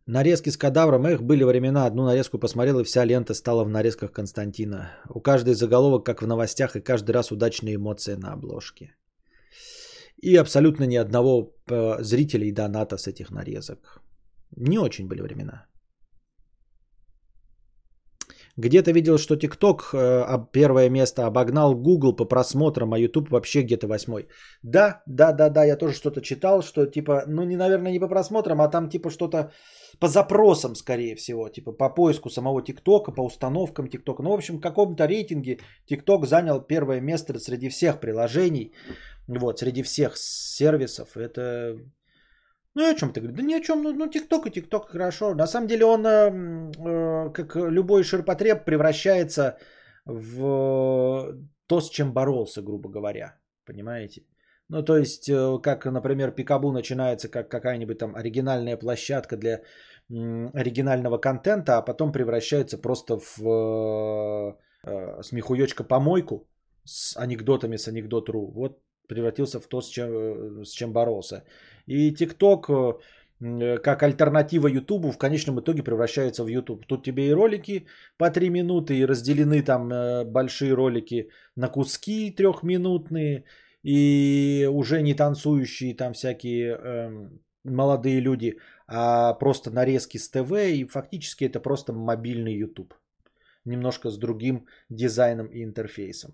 Нарезки 0.06 0.50
с 0.50 0.56
кадавром. 0.56 1.04
Эх, 1.06 1.20
были 1.20 1.44
времена. 1.44 1.86
Одну 1.86 2.04
нарезку 2.04 2.38
посмотрел, 2.38 2.78
и 2.78 2.84
вся 2.84 3.04
лента 3.04 3.34
стала 3.34 3.64
в 3.64 3.68
нарезках 3.68 4.12
Константина. 4.12 4.92
У 5.10 5.20
каждой 5.20 5.54
заголовок, 5.54 6.06
как 6.06 6.22
в 6.22 6.26
новостях, 6.26 6.76
и 6.76 6.80
каждый 6.80 7.10
раз 7.10 7.32
удачные 7.32 7.74
эмоции 7.74 8.14
на 8.14 8.32
обложке. 8.32 8.94
И 10.22 10.36
абсолютно 10.36 10.84
ни 10.84 10.96
одного 10.96 11.52
э, 11.68 12.02
зрителя 12.02 12.46
и 12.46 12.52
доната 12.52 12.96
с 12.98 13.08
этих 13.08 13.30
нарезок. 13.30 14.00
Не 14.56 14.78
очень 14.78 15.08
были 15.08 15.22
времена. 15.22 15.66
Где-то 18.58 18.92
видел, 18.92 19.18
что 19.18 19.34
TikTok 19.34 19.80
э, 19.92 20.46
первое 20.52 20.88
место 20.88 21.26
обогнал 21.26 21.74
Google 21.74 22.16
по 22.16 22.24
просмотрам, 22.24 22.94
а 22.94 22.98
YouTube 22.98 23.28
вообще 23.30 23.62
где-то 23.62 23.86
восьмой. 23.86 24.28
Да, 24.62 25.02
да, 25.06 25.32
да, 25.32 25.50
да, 25.50 25.64
я 25.64 25.76
тоже 25.76 25.94
что-то 25.94 26.22
читал, 26.22 26.62
что 26.62 26.86
типа, 26.86 27.24
ну, 27.26 27.44
не, 27.44 27.56
наверное, 27.56 27.92
не 27.92 28.00
по 28.00 28.08
просмотрам, 28.08 28.60
а 28.62 28.68
там 28.68 28.88
типа 28.88 29.10
что-то 29.10 29.52
по 30.00 30.08
запросам, 30.08 30.74
скорее 30.74 31.16
всего, 31.16 31.48
типа 31.50 31.72
по 31.72 31.94
поиску 31.94 32.30
самого 32.30 32.62
ТикТока, 32.62 33.12
по 33.12 33.26
установкам 33.26 33.88
ТикТока. 33.88 34.22
Ну, 34.22 34.30
в 34.30 34.34
общем, 34.34 34.56
в 34.56 34.62
каком-то 34.62 35.06
рейтинге 35.06 35.58
ТикТок 35.86 36.26
занял 36.26 36.60
первое 36.62 37.00
место 37.00 37.38
среди 37.38 37.68
всех 37.68 38.00
приложений, 38.00 38.72
вот, 39.28 39.58
среди 39.58 39.82
всех 39.82 40.16
сервисов. 40.16 41.16
Это 41.16 41.76
ну 42.76 42.82
и 42.82 42.90
о 42.90 42.94
чем 42.94 43.12
ты 43.12 43.20
говоришь? 43.20 43.36
Да 43.36 43.42
ни 43.42 43.54
о 43.54 43.60
чем. 43.60 43.82
Ну, 43.82 43.92
ну 43.94 44.06
ТикТок 44.06 44.46
и 44.46 44.50
ТикТок 44.50 44.90
хорошо. 44.90 45.34
На 45.34 45.46
самом 45.46 45.66
деле 45.66 45.84
он, 45.86 46.06
э, 46.06 46.30
э, 46.78 47.32
как 47.32 47.56
любой 47.56 48.04
ширпотреб, 48.04 48.64
превращается 48.64 49.56
в 50.04 51.34
то, 51.66 51.80
с 51.80 51.90
чем 51.90 52.12
боролся, 52.12 52.62
грубо 52.62 52.90
говоря. 52.90 53.34
Понимаете? 53.64 54.22
Ну, 54.68 54.82
то 54.82 54.98
есть, 54.98 55.28
э, 55.28 55.58
как, 55.62 55.86
например, 55.86 56.32
Пикабу 56.32 56.70
начинается 56.72 57.28
как 57.28 57.48
какая-нибудь 57.48 57.98
там 57.98 58.14
оригинальная 58.14 58.76
площадка 58.76 59.36
для 59.36 59.62
оригинального 60.08 61.18
контента, 61.18 61.78
а 61.78 61.82
потом 61.82 62.12
превращается 62.12 62.78
просто 62.78 63.16
в 63.16 63.40
э, 63.40 64.54
э, 64.84 65.22
смехуёчка-помойку 65.22 66.46
с 66.84 67.16
анекдотами 67.16 67.76
с 67.76 67.88
анекдот.ру. 67.88 68.52
Вот 68.52 68.80
превратился 69.08 69.60
в 69.60 69.66
то, 69.66 69.80
с 69.80 69.88
чем, 69.88 70.08
э, 70.10 70.64
с 70.64 70.70
чем 70.70 70.92
боролся. 70.92 71.44
И 71.86 72.12
ТикТок 72.12 72.68
э, 72.70 72.92
э, 73.40 73.78
как 73.78 74.02
альтернатива 74.02 74.68
Ютубу 74.68 75.10
в 75.10 75.18
конечном 75.18 75.60
итоге 75.60 75.82
превращается 75.82 76.44
в 76.44 76.48
Ютуб. 76.48 76.86
Тут 76.86 77.04
тебе 77.04 77.28
и 77.28 77.34
ролики 77.34 77.86
по 78.18 78.30
3 78.30 78.50
минуты, 78.50 78.98
и 78.98 79.06
разделены 79.06 79.62
там 79.62 79.88
большие 80.32 80.74
ролики 80.74 81.30
на 81.56 81.68
куски 81.68 82.30
трехминутные, 82.30 83.44
и 83.86 84.68
уже 84.72 85.00
не 85.02 85.14
танцующие 85.14 85.94
там 85.94 86.12
всякие 86.12 86.76
э, 86.76 87.28
молодые 87.62 88.20
люди, 88.20 88.58
а 88.88 89.34
просто 89.34 89.70
нарезки 89.70 90.18
с 90.18 90.28
ТВ, 90.28 90.52
и 90.52 90.84
фактически 90.84 91.44
это 91.44 91.60
просто 91.60 91.92
мобильный 91.92 92.54
YouTube. 92.54 92.94
Немножко 93.64 94.10
с 94.10 94.18
другим 94.18 94.66
дизайном 94.90 95.46
и 95.46 95.62
интерфейсом. 95.62 96.32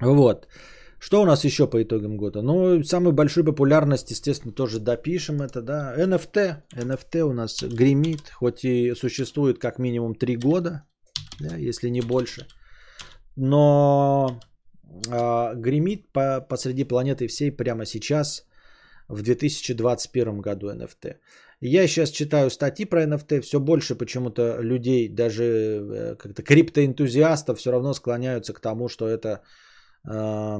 Вот. 0.00 0.46
Что 0.98 1.22
у 1.22 1.26
нас 1.26 1.44
еще 1.44 1.66
по 1.66 1.82
итогам 1.82 2.16
года? 2.16 2.42
Ну, 2.42 2.82
самую 2.82 3.12
большую 3.12 3.44
популярность, 3.44 4.10
естественно, 4.10 4.52
тоже 4.52 4.80
допишем 4.80 5.42
это, 5.42 5.62
да. 5.62 5.94
NFT. 5.96 6.56
NFT 6.76 7.20
у 7.22 7.32
нас 7.32 7.62
гремит, 7.62 8.30
хоть 8.30 8.64
и 8.64 8.94
существует 8.94 9.58
как 9.58 9.78
минимум 9.78 10.14
3 10.14 10.36
года, 10.36 10.82
да, 11.40 11.56
если 11.56 11.90
не 11.90 12.00
больше. 12.00 12.46
Но 13.36 14.40
э, 15.08 15.54
гремит 15.54 16.12
по, 16.12 16.40
посреди 16.40 16.84
планеты 16.84 17.28
всей 17.28 17.52
прямо 17.52 17.86
сейчас, 17.86 18.48
в 19.08 19.22
2021 19.22 20.40
году 20.40 20.70
NFT. 20.70 21.16
Я 21.60 21.88
сейчас 21.88 22.10
читаю 22.10 22.50
статьи 22.50 22.84
про 22.84 23.04
NFT, 23.04 23.40
все 23.40 23.58
больше 23.58 23.94
почему-то 23.94 24.60
людей, 24.60 25.08
даже 25.08 25.44
э, 25.44 26.14
как-то 26.16 26.42
криптоэнтузиастов 26.42 27.58
все 27.58 27.70
равно 27.70 27.94
склоняются 27.94 28.52
к 28.52 28.60
тому, 28.60 28.88
что 28.88 29.08
это 29.08 29.42
э, 30.04 30.58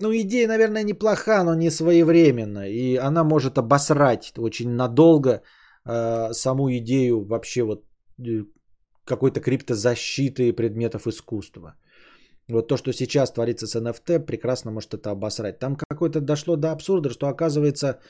ну, 0.00 0.12
идея, 0.12 0.48
наверное, 0.48 0.84
неплоха, 0.84 1.44
но 1.44 1.54
не 1.54 1.70
своевременна. 1.70 2.68
И 2.68 2.96
она 2.96 3.24
может 3.24 3.58
обосрать 3.58 4.32
очень 4.38 4.70
надолго 4.70 5.42
э, 5.84 6.32
саму 6.32 6.70
идею 6.70 7.24
вообще 7.24 7.62
вот 7.62 7.84
э, 8.18 8.44
какой-то 9.04 9.40
криптозащиты 9.40 10.52
предметов 10.52 11.06
искусства. 11.06 11.74
Вот 12.48 12.68
то, 12.68 12.76
что 12.76 12.92
сейчас 12.92 13.32
творится 13.32 13.66
с 13.66 13.76
NFT, 13.76 14.26
прекрасно 14.26 14.72
может 14.72 14.94
это 14.94 15.10
обосрать. 15.10 15.58
Там 15.58 15.76
какое-то 15.76 16.20
дошло 16.20 16.56
до 16.56 16.72
абсурда, 16.72 17.10
что 17.10 17.28
оказывается, 17.28 18.00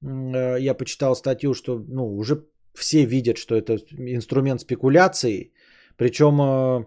э, 0.00 0.58
я 0.60 0.74
почитал 0.74 1.16
статью, 1.16 1.54
что 1.54 1.78
ну, 1.78 2.16
уже 2.16 2.46
все 2.74 3.04
видят, 3.04 3.36
что 3.36 3.54
это 3.54 3.78
инструмент 3.98 4.60
спекуляции, 4.60 5.52
причем 5.96 6.40
э, 6.40 6.86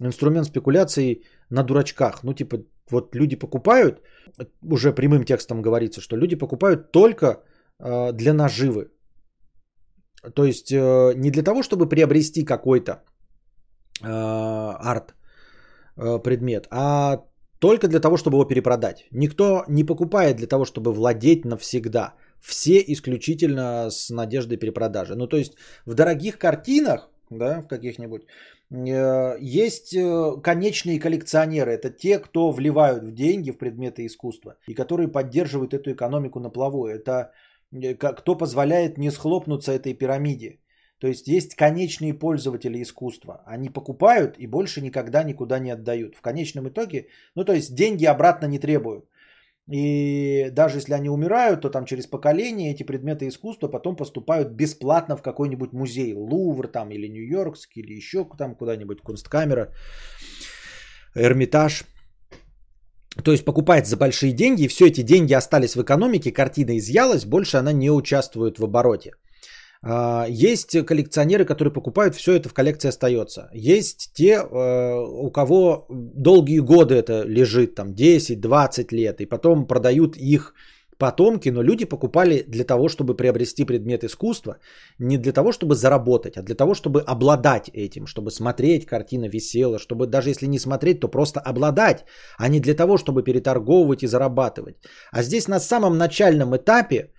инструмент 0.00 0.46
спекуляции 0.46 1.22
на 1.50 1.62
дурачках. 1.62 2.22
Ну, 2.22 2.34
типа, 2.34 2.58
вот 2.90 3.14
люди 3.14 3.36
покупают, 3.36 4.02
уже 4.62 4.92
прямым 4.92 5.24
текстом 5.24 5.62
говорится, 5.62 6.00
что 6.00 6.16
люди 6.16 6.36
покупают 6.36 6.92
только 6.92 7.26
э, 7.80 8.12
для 8.12 8.32
наживы. 8.34 8.90
То 10.34 10.44
есть 10.44 10.72
э, 10.72 11.14
не 11.16 11.30
для 11.30 11.42
того, 11.42 11.62
чтобы 11.62 11.88
приобрести 11.88 12.44
какой-то 12.44 12.92
э, 14.02 14.06
арт 14.06 15.14
э, 15.96 16.18
предмет, 16.22 16.66
а 16.70 17.24
только 17.58 17.88
для 17.88 18.00
того, 18.00 18.16
чтобы 18.16 18.36
его 18.36 18.44
перепродать. 18.44 19.06
Никто 19.10 19.64
не 19.68 19.84
покупает 19.84 20.36
для 20.36 20.46
того, 20.46 20.64
чтобы 20.64 20.92
владеть 20.92 21.44
навсегда. 21.44 22.14
Все 22.40 22.82
исключительно 22.86 23.90
с 23.90 24.10
надеждой 24.10 24.58
перепродажи. 24.58 25.14
Ну, 25.14 25.26
то 25.26 25.36
есть 25.36 25.54
в 25.86 25.94
дорогих 25.94 26.38
картинах, 26.38 27.10
да, 27.30 27.62
в 27.62 27.68
каких-нибудь, 27.68 28.26
есть 28.70 29.94
э, 29.94 30.40
конечные 30.42 30.98
коллекционеры. 30.98 31.72
Это 31.72 31.90
те, 31.90 32.18
кто 32.18 32.50
вливают 32.50 33.04
в 33.04 33.12
деньги 33.12 33.50
в 33.50 33.58
предметы 33.58 34.06
искусства 34.06 34.56
и 34.66 34.74
которые 34.74 35.08
поддерживают 35.08 35.74
эту 35.74 35.92
экономику 35.92 36.40
на 36.40 36.50
плаву. 36.50 36.86
Это 36.86 37.32
э, 37.72 37.94
кто 37.94 38.34
позволяет 38.34 38.98
не 38.98 39.10
схлопнуться 39.10 39.72
этой 39.72 39.94
пирамиде. 39.94 40.58
То 40.98 41.08
есть 41.08 41.28
есть 41.28 41.54
конечные 41.54 42.14
пользователи 42.14 42.82
искусства. 42.82 43.42
Они 43.46 43.68
покупают 43.68 44.36
и 44.38 44.46
больше 44.46 44.80
никогда 44.80 45.22
никуда 45.22 45.58
не 45.58 45.70
отдают. 45.70 46.14
В 46.16 46.20
конечном 46.20 46.68
итоге, 46.68 47.08
ну 47.34 47.44
то 47.44 47.52
есть 47.52 47.74
деньги 47.74 48.06
обратно 48.06 48.46
не 48.46 48.58
требуют. 48.58 49.04
И 49.70 50.50
даже 50.52 50.78
если 50.78 50.92
они 50.92 51.08
умирают, 51.08 51.62
то 51.62 51.70
там 51.70 51.86
через 51.86 52.06
поколение 52.06 52.74
эти 52.74 52.82
предметы 52.82 53.28
искусства 53.28 53.68
потом 53.68 53.96
поступают 53.96 54.48
бесплатно 54.48 55.16
в 55.16 55.22
какой-нибудь 55.22 55.72
музей. 55.72 56.12
Лувр 56.14 56.68
там 56.68 56.90
или 56.90 57.08
Нью-Йоркский, 57.08 57.82
или 57.82 57.94
еще 57.94 58.28
там 58.38 58.54
куда-нибудь, 58.56 59.00
Кунсткамера, 59.00 59.72
Эрмитаж. 61.14 61.84
То 63.22 63.32
есть 63.32 63.44
покупается 63.44 63.90
за 63.90 63.96
большие 63.96 64.32
деньги, 64.32 64.64
и 64.64 64.68
все 64.68 64.86
эти 64.86 65.02
деньги 65.02 65.32
остались 65.34 65.76
в 65.76 65.82
экономике, 65.82 66.32
картина 66.32 66.76
изъялась, 66.76 67.24
больше 67.24 67.56
она 67.56 67.72
не 67.72 67.90
участвует 67.90 68.58
в 68.58 68.64
обороте. 68.64 69.12
А, 69.86 70.26
есть 70.28 70.86
коллекционеры, 70.86 71.44
которые 71.44 71.72
покупают, 71.72 72.14
все 72.14 72.32
это 72.32 72.48
в 72.48 72.54
коллекции 72.54 72.88
остается. 72.88 73.50
Есть 73.52 74.12
те, 74.14 74.32
э, 74.32 75.24
у 75.24 75.30
кого 75.30 75.86
долгие 75.90 76.60
годы 76.60 76.94
это 76.94 77.22
лежит, 77.26 77.74
там 77.74 77.92
10-20 77.92 78.92
лет, 78.92 79.20
и 79.20 79.26
потом 79.26 79.66
продают 79.66 80.16
их 80.16 80.54
потомки, 80.98 81.50
но 81.50 81.62
люди 81.62 81.84
покупали 81.84 82.44
для 82.48 82.64
того, 82.64 82.88
чтобы 82.88 83.16
приобрести 83.16 83.64
предмет 83.64 84.04
искусства, 84.04 84.56
не 84.98 85.18
для 85.18 85.32
того, 85.32 85.52
чтобы 85.52 85.74
заработать, 85.74 86.36
а 86.36 86.42
для 86.42 86.54
того, 86.54 86.74
чтобы 86.74 87.02
обладать 87.02 87.68
этим, 87.74 88.06
чтобы 88.06 88.30
смотреть, 88.30 88.86
картина 88.86 89.28
висела, 89.28 89.78
чтобы 89.78 90.06
даже 90.06 90.30
если 90.30 90.46
не 90.46 90.58
смотреть, 90.58 91.00
то 91.00 91.08
просто 91.08 91.40
обладать, 91.40 92.04
а 92.38 92.48
не 92.48 92.60
для 92.60 92.74
того, 92.74 92.96
чтобы 92.96 93.22
переторговывать 93.22 94.02
и 94.02 94.06
зарабатывать. 94.06 94.76
А 95.12 95.22
здесь 95.22 95.48
на 95.48 95.60
самом 95.60 95.98
начальном 95.98 96.56
этапе 96.56 97.10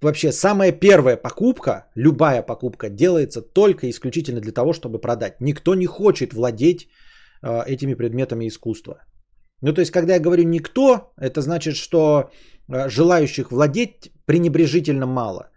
вообще 0.00 0.32
самая 0.32 0.72
первая 0.72 1.16
покупка, 1.16 1.86
любая 1.94 2.42
покупка 2.42 2.88
делается 2.88 3.42
только 3.42 3.88
исключительно 3.88 4.40
для 4.40 4.52
того, 4.52 4.72
чтобы 4.72 5.00
продать. 5.00 5.40
Никто 5.40 5.74
не 5.74 5.86
хочет 5.86 6.32
владеть 6.32 6.88
э, 7.42 7.62
этими 7.66 7.94
предметами 7.94 8.46
искусства. 8.46 8.94
Ну, 9.62 9.72
то 9.72 9.80
есть, 9.80 9.90
когда 9.90 10.14
я 10.14 10.20
говорю 10.20 10.44
никто, 10.44 11.12
это 11.16 11.40
значит, 11.40 11.74
что 11.76 12.30
э, 12.68 12.88
желающих 12.88 13.50
владеть 13.50 14.12
пренебрежительно 14.26 15.06
мало. 15.06 15.50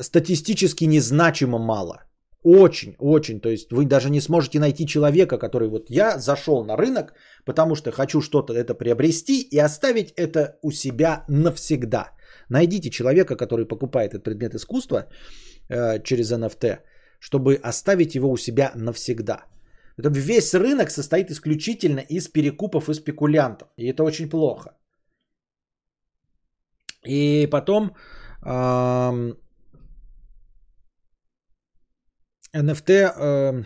Статистически 0.00 0.84
незначимо 0.84 1.58
мало. 1.58 2.02
Очень, 2.44 2.94
очень. 3.00 3.40
То 3.40 3.48
есть 3.48 3.72
вы 3.72 3.86
даже 3.86 4.10
не 4.10 4.20
сможете 4.20 4.60
найти 4.60 4.86
человека, 4.86 5.38
который 5.38 5.68
вот 5.68 5.90
я 5.90 6.18
зашел 6.18 6.64
на 6.64 6.76
рынок, 6.76 7.14
потому 7.44 7.74
что 7.74 7.90
хочу 7.90 8.20
что-то 8.20 8.52
это 8.52 8.74
приобрести 8.74 9.40
и 9.40 9.58
оставить 9.58 10.12
это 10.16 10.58
у 10.62 10.70
себя 10.70 11.24
навсегда. 11.28 12.12
Найдите 12.48 12.90
человека, 12.90 13.36
который 13.36 13.66
покупает 13.66 14.14
этот 14.14 14.24
предмет 14.24 14.54
искусства 14.54 15.08
э, 15.68 16.02
через 16.02 16.32
NFT, 16.32 16.78
чтобы 17.18 17.54
оставить 17.62 18.14
его 18.14 18.30
у 18.30 18.36
себя 18.36 18.72
навсегда. 18.74 19.46
Весь 19.96 20.54
рынок 20.54 20.90
состоит 20.90 21.30
исключительно 21.30 22.00
из 22.00 22.28
перекупов 22.28 22.88
и 22.88 22.94
спекулянтов. 22.94 23.68
И 23.76 23.86
это 23.86 24.02
очень 24.02 24.28
плохо. 24.28 24.76
И 27.06 27.48
потом 27.50 27.94
эм, 28.44 29.38
NFT, 32.54 32.90
э, 32.90 33.64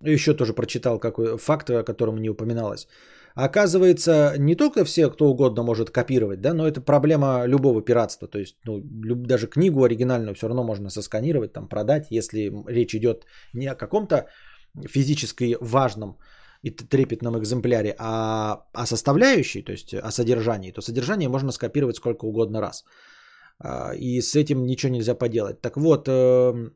еще 0.00 0.34
тоже 0.34 0.52
прочитал 0.54 0.98
какой 0.98 1.36
факт, 1.38 1.70
о 1.70 1.84
котором 1.84 2.18
не 2.18 2.30
упоминалось. 2.30 2.86
Оказывается, 3.36 4.34
не 4.38 4.54
только 4.54 4.84
все, 4.84 5.10
кто 5.10 5.26
угодно 5.26 5.62
может 5.62 5.90
копировать, 5.90 6.40
да, 6.40 6.54
но 6.54 6.66
это 6.66 6.80
проблема 6.80 7.44
любого 7.46 7.82
пиратства. 7.82 8.28
То 8.28 8.38
есть, 8.38 8.56
ну, 8.64 8.78
люб, 9.04 9.26
даже 9.26 9.46
книгу 9.46 9.84
оригинальную 9.84 10.34
все 10.34 10.48
равно 10.48 10.64
можно 10.64 10.90
сосканировать, 10.90 11.52
там, 11.52 11.68
продать, 11.68 12.06
если 12.10 12.50
речь 12.66 12.94
идет 12.94 13.26
не 13.52 13.66
о 13.66 13.74
каком-то 13.74 14.26
физически 14.88 15.58
важном 15.60 16.16
и 16.62 16.70
трепетном 16.70 17.38
экземпляре, 17.38 17.94
а 17.98 18.64
о 18.72 18.86
составляющей, 18.86 19.62
то 19.62 19.72
есть 19.72 19.92
о 19.92 20.10
содержании, 20.10 20.72
то 20.72 20.80
содержание 20.80 21.28
можно 21.28 21.52
скопировать 21.52 21.96
сколько 21.96 22.24
угодно 22.24 22.62
раз. 22.62 22.84
А, 23.58 23.92
и 23.94 24.22
с 24.22 24.34
этим 24.34 24.64
ничего 24.64 24.92
нельзя 24.92 25.14
поделать. 25.14 25.60
Так 25.60 25.76
вот, 25.76 26.08
эм, 26.08 26.74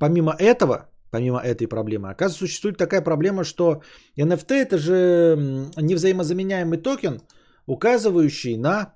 помимо 0.00 0.32
этого, 0.32 0.90
помимо 1.14 1.38
этой 1.38 1.68
проблемы. 1.68 2.10
Оказывается, 2.10 2.38
существует 2.38 2.76
такая 2.76 3.02
проблема, 3.02 3.44
что 3.44 3.82
NFT 4.18 4.52
это 4.52 4.78
же 4.78 5.36
невзаимозаменяемый 5.76 6.78
токен, 6.78 7.20
указывающий 7.66 8.56
на 8.56 8.94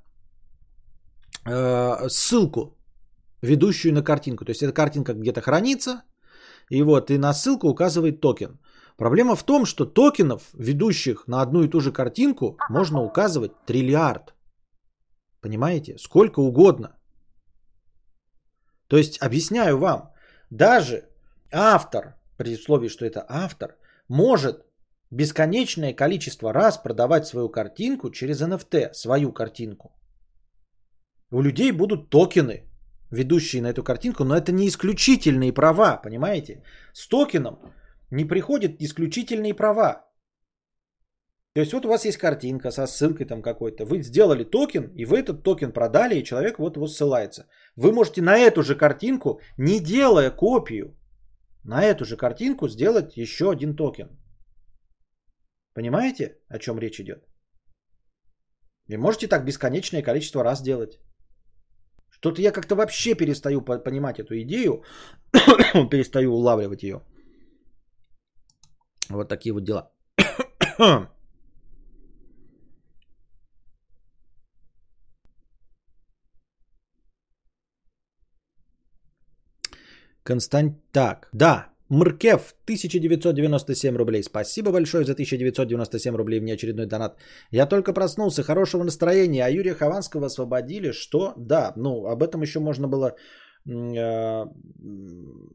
э, 1.46 2.08
ссылку, 2.08 2.76
ведущую 3.42 3.92
на 3.94 4.02
картинку. 4.02 4.44
То 4.44 4.50
есть 4.50 4.62
эта 4.62 4.72
картинка 4.72 5.14
где-то 5.14 5.40
хранится, 5.40 6.02
и 6.70 6.82
вот 6.82 7.10
и 7.10 7.18
на 7.18 7.32
ссылку 7.32 7.68
указывает 7.68 8.20
токен. 8.20 8.58
Проблема 8.96 9.36
в 9.36 9.44
том, 9.44 9.64
что 9.64 9.84
токенов, 9.84 10.42
ведущих 10.58 11.28
на 11.28 11.40
одну 11.42 11.62
и 11.62 11.70
ту 11.70 11.80
же 11.80 11.92
картинку, 11.92 12.56
можно 12.70 13.00
указывать 13.00 13.52
триллиард. 13.66 14.34
Понимаете? 15.40 15.96
Сколько 15.98 16.40
угодно. 16.40 16.88
То 18.88 18.96
есть, 18.96 19.22
объясняю 19.22 19.78
вам, 19.78 20.10
даже 20.50 21.07
автор, 21.52 22.16
при 22.36 22.54
условии, 22.54 22.88
что 22.88 23.04
это 23.04 23.24
автор, 23.28 23.76
может 24.08 24.64
бесконечное 25.10 25.94
количество 25.94 26.52
раз 26.52 26.78
продавать 26.78 27.26
свою 27.26 27.48
картинку 27.48 28.10
через 28.10 28.40
NFT, 28.40 28.92
свою 28.92 29.32
картинку. 29.32 29.92
У 31.30 31.42
людей 31.42 31.72
будут 31.72 32.10
токены, 32.10 32.64
ведущие 33.10 33.62
на 33.62 33.68
эту 33.68 33.82
картинку, 33.82 34.24
но 34.24 34.36
это 34.36 34.52
не 34.52 34.66
исключительные 34.66 35.52
права, 35.52 35.96
понимаете? 35.96 36.62
С 36.92 37.08
токеном 37.08 37.58
не 38.10 38.24
приходят 38.24 38.80
исключительные 38.80 39.54
права. 39.54 40.04
То 41.54 41.60
есть 41.60 41.72
вот 41.72 41.84
у 41.86 41.88
вас 41.88 42.04
есть 42.04 42.18
картинка 42.18 42.70
со 42.70 42.86
ссылкой 42.86 43.26
там 43.26 43.42
какой-то. 43.42 43.84
Вы 43.84 44.02
сделали 44.02 44.44
токен, 44.44 44.92
и 44.94 45.04
вы 45.04 45.18
этот 45.18 45.42
токен 45.42 45.72
продали, 45.72 46.14
и 46.18 46.24
человек 46.24 46.58
вот 46.58 46.76
его 46.76 46.86
ссылается. 46.86 47.46
Вы 47.76 47.92
можете 47.92 48.22
на 48.22 48.38
эту 48.38 48.62
же 48.62 48.76
картинку, 48.76 49.40
не 49.56 49.80
делая 49.80 50.30
копию, 50.30 50.97
на 51.64 51.82
эту 51.82 52.04
же 52.04 52.16
картинку 52.16 52.68
сделать 52.68 53.16
еще 53.16 53.50
один 53.50 53.76
токен. 53.76 54.08
Понимаете, 55.74 56.38
о 56.48 56.58
чем 56.58 56.78
речь 56.78 57.00
идет? 57.00 57.24
И 58.88 58.96
можете 58.96 59.28
так 59.28 59.44
бесконечное 59.44 60.02
количество 60.02 60.42
раз 60.42 60.62
делать. 60.62 60.98
Что-то 62.10 62.40
я 62.42 62.52
как-то 62.52 62.74
вообще 62.74 63.14
перестаю 63.14 63.62
понимать 63.62 64.18
эту 64.18 64.34
идею, 64.40 64.82
перестаю 65.90 66.32
улавливать 66.32 66.82
ее. 66.82 67.02
Вот 69.10 69.28
такие 69.28 69.52
вот 69.52 69.64
дела. 69.64 69.92
Констант... 80.28 80.72
Так, 80.92 81.28
да, 81.32 81.68
Мркев, 81.88 82.54
1997 82.64 83.96
рублей. 83.96 84.22
Спасибо 84.22 84.72
большое 84.72 85.04
за 85.04 85.12
1997 85.12 86.16
рублей, 86.16 86.40
мне 86.40 86.52
очередной 86.52 86.86
донат. 86.86 87.16
Я 87.50 87.66
только 87.66 87.94
проснулся, 87.94 88.42
хорошего 88.42 88.84
настроения. 88.84 89.46
А 89.46 89.50
Юрия 89.50 89.74
Хованского 89.74 90.26
освободили, 90.26 90.92
что? 90.92 91.32
Да, 91.36 91.72
ну, 91.76 92.06
об 92.06 92.22
этом 92.22 92.42
еще 92.42 92.60
можно 92.60 92.88
было... 92.88 93.14
Э, 93.66 94.44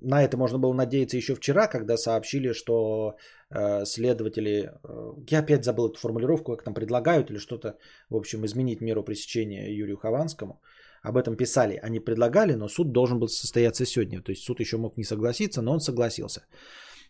на 0.02 0.24
это 0.24 0.38
можно 0.38 0.58
было 0.58 0.74
надеяться 0.74 1.18
еще 1.18 1.36
вчера, 1.36 1.68
когда 1.68 1.96
сообщили, 1.98 2.54
что 2.54 3.16
э, 3.52 3.86
следователи... 3.86 4.72
Э, 4.84 5.14
я 5.30 5.40
опять 5.40 5.66
забыл 5.66 5.90
эту 5.90 6.00
формулировку, 6.00 6.52
как 6.54 6.64
там 6.64 6.74
предлагают 6.74 7.30
или 7.30 7.38
что-то, 7.38 7.78
в 8.10 8.16
общем, 8.16 8.44
изменить 8.44 8.82
меру 8.82 9.04
пресечения 9.04 9.70
Юрию 9.70 9.98
Хованскому 9.98 10.60
об 11.04 11.18
этом 11.18 11.36
писали, 11.36 11.80
они 11.84 12.00
предлагали, 12.00 12.56
но 12.56 12.68
суд 12.68 12.92
должен 12.92 13.20
был 13.20 13.28
состояться 13.28 13.86
сегодня. 13.86 14.22
То 14.22 14.32
есть 14.32 14.44
суд 14.44 14.60
еще 14.60 14.78
мог 14.78 14.98
не 14.98 15.04
согласиться, 15.04 15.62
но 15.62 15.74
он 15.74 15.80
согласился. 15.80 16.42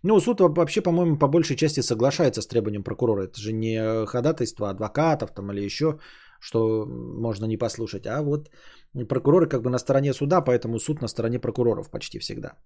Ну, 0.03 0.19
суд 0.19 0.39
вообще, 0.39 0.81
по-моему, 0.81 1.17
по 1.17 1.27
большей 1.27 1.55
части 1.55 1.81
соглашается 1.81 2.41
с 2.41 2.47
требованием 2.47 2.83
прокурора. 2.83 3.23
Это 3.23 3.39
же 3.39 3.53
не 3.53 4.05
ходатайство 4.05 4.69
адвокатов 4.69 5.31
там 5.33 5.51
или 5.51 5.61
еще, 5.61 5.99
что 6.41 6.85
можно 6.87 7.45
не 7.45 7.57
послушать, 7.57 8.05
а 8.05 8.21
вот 8.21 8.49
прокуроры 9.07 9.47
как 9.47 9.61
бы 9.61 9.69
на 9.69 9.77
стороне 9.77 10.13
суда, 10.13 10.41
поэтому 10.41 10.79
суд 10.79 11.01
на 11.01 11.07
стороне 11.07 11.39
прокуроров 11.39 11.89
почти 11.91 12.19
всегда. 12.19 12.57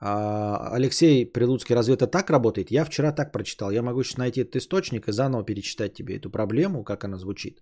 А, 0.00 0.74
Алексей 0.76 1.24
Прилуцкий, 1.24 1.74
разве 1.74 1.94
это 1.94 2.06
так 2.06 2.30
работает? 2.30 2.70
Я 2.70 2.84
вчера 2.84 3.12
так 3.12 3.32
прочитал. 3.32 3.70
Я 3.70 3.82
могу 3.82 4.02
сейчас 4.02 4.18
найти 4.18 4.40
этот 4.40 4.56
источник 4.56 5.08
и 5.08 5.12
заново 5.12 5.44
перечитать 5.44 5.94
тебе 5.94 6.16
эту 6.16 6.30
проблему, 6.30 6.84
как 6.84 7.04
она 7.04 7.16
звучит. 7.16 7.60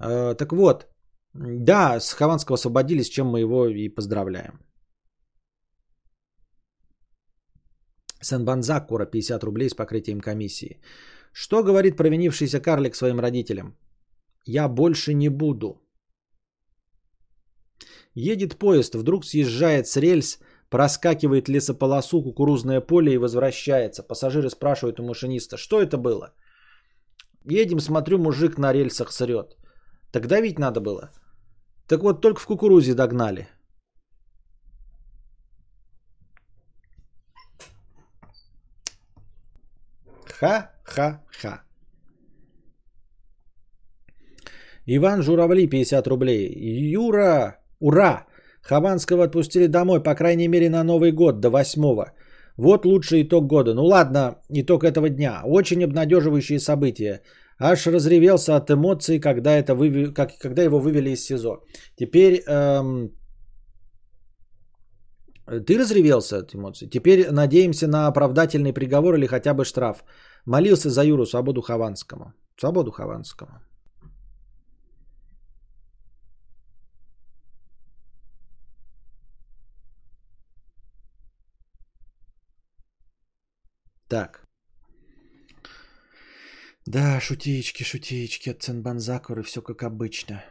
Э, 0.00 0.34
так 0.34 0.52
вот, 0.52 0.86
да, 1.34 2.00
с 2.00 2.12
Хованского 2.12 2.54
освободили, 2.54 3.02
с 3.02 3.08
чем 3.08 3.26
мы 3.26 3.40
его 3.40 3.66
и 3.66 3.88
поздравляем. 3.88 4.60
Сен-Банзак, 8.22 8.88
Кора, 8.88 9.06
50 9.06 9.44
рублей 9.44 9.68
с 9.68 9.74
покрытием 9.74 10.20
комиссии. 10.20 10.80
Что 11.32 11.62
говорит 11.62 11.96
провинившийся 11.96 12.60
карлик 12.60 12.96
своим 12.96 13.20
родителям? 13.20 13.76
Я 14.46 14.68
больше 14.68 15.14
не 15.14 15.28
буду. 15.28 15.82
Едет 18.14 18.56
поезд, 18.58 18.94
вдруг 18.94 19.24
съезжает 19.24 19.86
с 19.86 19.96
рельс, 19.96 20.38
проскакивает 20.70 21.48
лесополосу, 21.48 22.22
кукурузное 22.22 22.80
поле 22.80 23.12
и 23.12 23.18
возвращается. 23.18 24.02
Пассажиры 24.02 24.48
спрашивают 24.48 25.00
у 25.00 25.04
машиниста, 25.04 25.56
что 25.56 25.82
это 25.82 25.98
было? 25.98 26.32
Едем, 27.44 27.80
смотрю, 27.80 28.18
мужик 28.18 28.58
на 28.58 28.72
рельсах 28.72 29.12
срет. 29.12 29.56
Тогда 30.12 30.40
ведь 30.40 30.58
надо 30.58 30.80
было. 30.80 31.10
Так 31.88 32.02
вот, 32.02 32.20
только 32.20 32.40
в 32.40 32.46
кукурузе 32.46 32.94
догнали. 32.94 33.48
Ха-ха-ха. 40.40 41.62
Иван 44.86 45.22
Журавли, 45.22 45.66
50 45.66 46.06
рублей. 46.06 46.52
Юра, 46.94 47.58
Ура! 47.80 48.26
Хованского 48.62 49.24
отпустили 49.24 49.66
домой, 49.66 50.02
по 50.02 50.14
крайней 50.14 50.48
мере, 50.48 50.70
на 50.70 50.82
Новый 50.82 51.12
год, 51.12 51.40
до 51.40 51.50
8 51.50 52.04
Вот 52.56 52.84
лучший 52.84 53.22
итог 53.22 53.46
года. 53.46 53.74
Ну 53.74 53.84
ладно, 53.84 54.38
итог 54.48 54.84
этого 54.84 55.08
дня. 55.08 55.42
Очень 55.44 55.84
обнадеживающие 55.84 56.58
события. 56.58 57.22
Аж 57.58 57.86
разревелся 57.86 58.56
от 58.56 58.70
эмоций, 58.70 59.18
когда, 59.18 59.50
это 59.50 59.74
выве... 59.74 60.12
как... 60.12 60.38
когда 60.38 60.62
его 60.62 60.78
вывели 60.78 61.10
из 61.10 61.24
СИЗО. 61.24 61.62
Теперь... 61.96 62.42
Эм... 62.46 63.10
Ты 65.66 65.78
разревелся 65.78 66.38
от 66.38 66.54
эмоций. 66.54 66.88
Теперь 66.88 67.30
надеемся 67.30 67.86
на 67.86 68.08
оправдательный 68.08 68.72
приговор 68.72 69.14
или 69.14 69.26
хотя 69.26 69.54
бы 69.54 69.64
штраф. 69.64 70.04
Молился 70.44 70.90
за 70.90 71.04
Юру 71.04 71.24
Свободу 71.24 71.62
Хованскому. 71.62 72.32
Свободу 72.56 72.90
Хованскому. 72.90 73.60
Так. 84.08 84.45
Да, 86.86 87.20
шутеечки, 87.20 87.82
шутеечки 87.82 88.48
от 88.50 88.62
Ценбанзакуры, 88.62 89.42
все 89.42 89.60
как 89.60 89.82
обычно. 89.82 90.44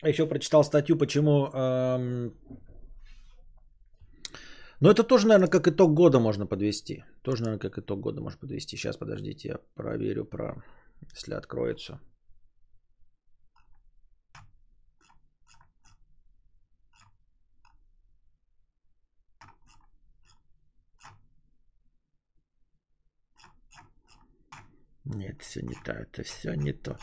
А 0.00 0.08
еще 0.08 0.26
прочитал 0.26 0.62
статью, 0.62 0.96
почему 0.96 1.46
эм, 1.46 2.34
но 4.84 4.90
это 4.90 5.02
тоже, 5.02 5.26
наверное, 5.26 5.48
как 5.48 5.66
итог 5.66 5.94
года 5.94 6.20
можно 6.20 6.44
подвести. 6.46 7.04
Тоже, 7.22 7.42
наверное, 7.42 7.70
как 7.70 7.78
итог 7.78 8.00
года 8.00 8.20
можно 8.20 8.38
подвести. 8.38 8.76
Сейчас, 8.76 8.98
подождите, 8.98 9.48
я 9.48 9.58
проверю, 9.74 10.26
про... 10.26 10.62
если 11.14 11.32
откроется. 11.32 12.00
Нет, 25.06 25.40
все 25.40 25.62
не 25.62 25.76
так, 25.82 26.08
это 26.12 26.24
все 26.24 26.52
не 26.52 26.74
то. 26.74 26.98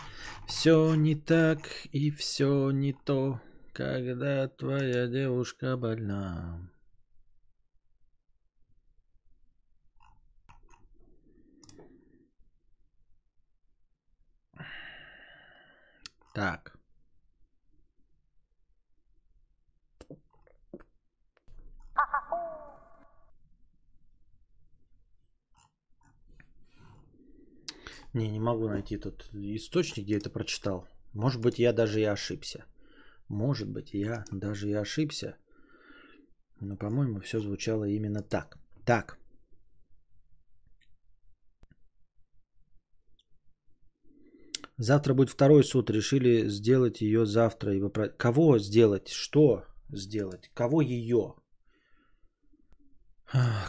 Все 0.45 0.93
не 0.93 1.15
так 1.15 1.61
и 1.91 2.11
все 2.11 2.69
не 2.69 2.93
то, 2.93 3.41
когда 3.73 4.47
твоя 4.49 5.07
девушка 5.07 5.77
больна. 5.77 6.69
Так. 16.33 16.77
Не, 28.13 28.29
не 28.29 28.39
могу 28.39 28.67
найти 28.67 28.97
тот 28.97 29.29
источник, 29.33 30.05
где 30.05 30.17
это 30.17 30.29
прочитал. 30.29 30.87
Может 31.13 31.41
быть, 31.41 31.59
я 31.59 31.71
даже 31.71 32.01
и 32.01 32.03
ошибся. 32.03 32.65
Может 33.29 33.69
быть, 33.69 33.93
я 33.93 34.25
даже 34.31 34.69
и 34.69 34.73
ошибся. 34.73 35.37
Но, 36.59 36.75
по-моему, 36.75 37.21
все 37.21 37.39
звучало 37.39 37.85
именно 37.85 38.21
так. 38.21 38.57
Так. 38.85 39.20
Завтра 44.81 45.13
будет 45.13 45.29
второй 45.29 45.63
суд. 45.63 45.91
Решили 45.91 46.49
сделать 46.49 47.01
ее 47.01 47.25
завтра. 47.25 47.89
Кого 48.17 48.57
сделать? 48.57 49.09
Что 49.09 49.63
сделать? 49.89 50.49
Кого 50.55 50.81
ее? 50.81 51.35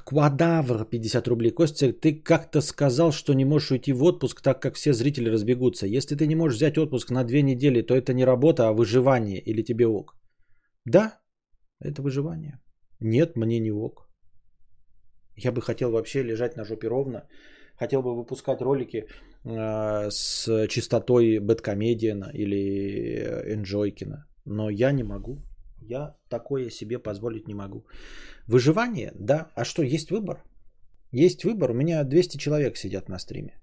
Квадавр 0.06 0.86
50 0.86 1.28
рублей. 1.28 1.50
Костя, 1.50 1.92
ты 1.92 2.14
как-то 2.14 2.62
сказал, 2.62 3.12
что 3.12 3.34
не 3.34 3.44
можешь 3.44 3.72
уйти 3.72 3.92
в 3.92 4.02
отпуск, 4.02 4.40
так 4.40 4.62
как 4.62 4.74
все 4.74 4.94
зрители 4.94 5.28
разбегутся. 5.28 5.86
Если 5.86 6.16
ты 6.16 6.26
не 6.26 6.34
можешь 6.34 6.56
взять 6.56 6.78
отпуск 6.78 7.10
на 7.10 7.24
две 7.24 7.42
недели, 7.42 7.82
то 7.82 7.94
это 7.94 8.14
не 8.14 8.24
работа, 8.24 8.68
а 8.68 8.72
выживание. 8.72 9.38
Или 9.38 9.62
тебе 9.62 9.86
ок? 9.86 10.14
Да, 10.86 11.20
это 11.78 12.00
выживание. 12.00 12.58
Нет, 13.00 13.36
мне 13.36 13.60
не 13.60 13.70
ок. 13.70 14.08
Я 15.36 15.52
бы 15.52 15.60
хотел 15.60 15.90
вообще 15.90 16.22
лежать 16.22 16.56
на 16.56 16.64
жопе 16.64 16.88
ровно 16.88 17.28
хотел 17.82 18.02
бы 18.02 18.14
выпускать 18.16 18.60
ролики 18.62 19.06
э, 19.44 20.10
с 20.10 20.68
частотой 20.68 21.40
Бэткомедиана 21.40 22.30
или 22.34 23.52
Энджойкина. 23.54 24.26
Но 24.46 24.70
я 24.70 24.92
не 24.92 25.02
могу. 25.02 25.36
Я 25.90 26.14
такое 26.28 26.70
себе 26.70 26.98
позволить 26.98 27.48
не 27.48 27.54
могу. 27.54 27.84
Выживание? 28.48 29.12
Да. 29.14 29.50
А 29.56 29.64
что, 29.64 29.82
есть 29.82 30.10
выбор? 30.10 30.42
Есть 31.12 31.44
выбор. 31.44 31.70
У 31.70 31.74
меня 31.74 32.04
200 32.04 32.38
человек 32.38 32.76
сидят 32.76 33.08
на 33.08 33.18
стриме. 33.18 33.58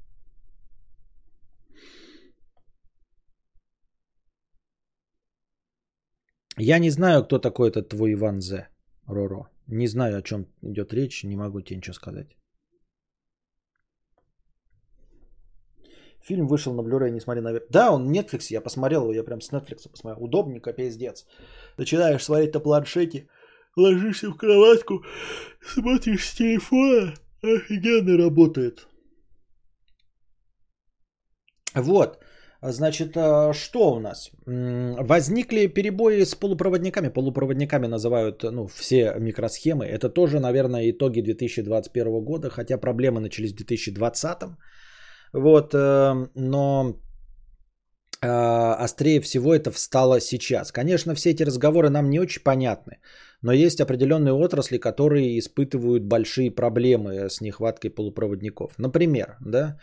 Я 6.57 6.79
не 6.79 6.91
знаю, 6.91 7.23
кто 7.23 7.39
такой 7.39 7.69
этот 7.69 7.89
твой 7.89 8.13
Иван 8.13 8.41
Зе, 8.41 8.67
Роро. 9.07 9.49
Не 9.67 9.87
знаю, 9.87 10.17
о 10.17 10.21
чем 10.21 10.45
идет 10.61 10.93
речь, 10.93 11.23
не 11.23 11.37
могу 11.37 11.61
тебе 11.61 11.77
ничего 11.77 11.93
сказать. 11.93 12.38
Фильм 16.29 16.47
вышел 16.47 16.73
на 16.75 16.81
Blu-ray, 16.81 17.09
не 17.09 17.19
смотри 17.19 17.41
наверх. 17.41 17.63
Да, 17.71 17.91
он 17.91 18.11
Netflix, 18.11 18.53
я 18.53 18.61
посмотрел 18.61 19.01
его, 19.01 19.13
я 19.13 19.23
прям 19.23 19.41
с 19.41 19.51
Netflix 19.51 19.89
посмотрел. 19.91 20.23
Удобненько, 20.23 20.73
пиздец. 20.73 21.25
Начинаешь 21.77 22.23
смотреть 22.23 22.53
на 22.53 22.59
планшете, 22.59 23.27
ложишься 23.75 24.29
в 24.29 24.37
кроватку, 24.37 25.03
смотришь 25.65 26.25
с 26.25 26.35
телефона, 26.35 27.13
офигенно 27.41 28.23
работает. 28.23 28.87
Вот. 31.75 32.19
Значит, 32.61 33.17
а, 33.17 33.53
что 33.53 33.93
у 33.93 33.99
нас? 33.99 34.31
Возникли 34.45 35.67
перебои 35.67 36.25
с 36.25 36.35
полупроводниками. 36.35 37.09
Полупроводниками 37.09 37.87
называют 37.87 38.43
ну, 38.43 38.67
все 38.67 39.15
микросхемы. 39.19 39.85
Это 39.85 40.09
тоже, 40.09 40.39
наверное, 40.39 40.91
итоги 40.91 41.21
2021 41.21 42.23
года, 42.23 42.49
хотя 42.49 42.77
проблемы 42.77 43.19
начались 43.19 43.53
в 43.53 43.55
2020. 43.55 44.37
Вот, 45.33 45.73
э, 45.73 46.27
но 46.35 46.95
э, 48.21 48.27
острее 48.27 49.21
всего 49.21 49.53
это 49.53 49.71
встало 49.71 50.19
сейчас. 50.19 50.71
Конечно, 50.71 51.15
все 51.15 51.29
эти 51.31 51.43
разговоры 51.43 51.89
нам 51.89 52.09
не 52.09 52.19
очень 52.19 52.43
понятны, 52.43 52.97
но 53.41 53.53
есть 53.53 53.79
определенные 53.81 54.33
отрасли, 54.33 54.77
которые 54.77 55.37
испытывают 55.37 56.03
большие 56.03 56.51
проблемы 56.51 57.29
с 57.29 57.41
нехваткой 57.41 57.91
полупроводников. 57.91 58.73
Например, 58.77 59.37
да, 59.45 59.77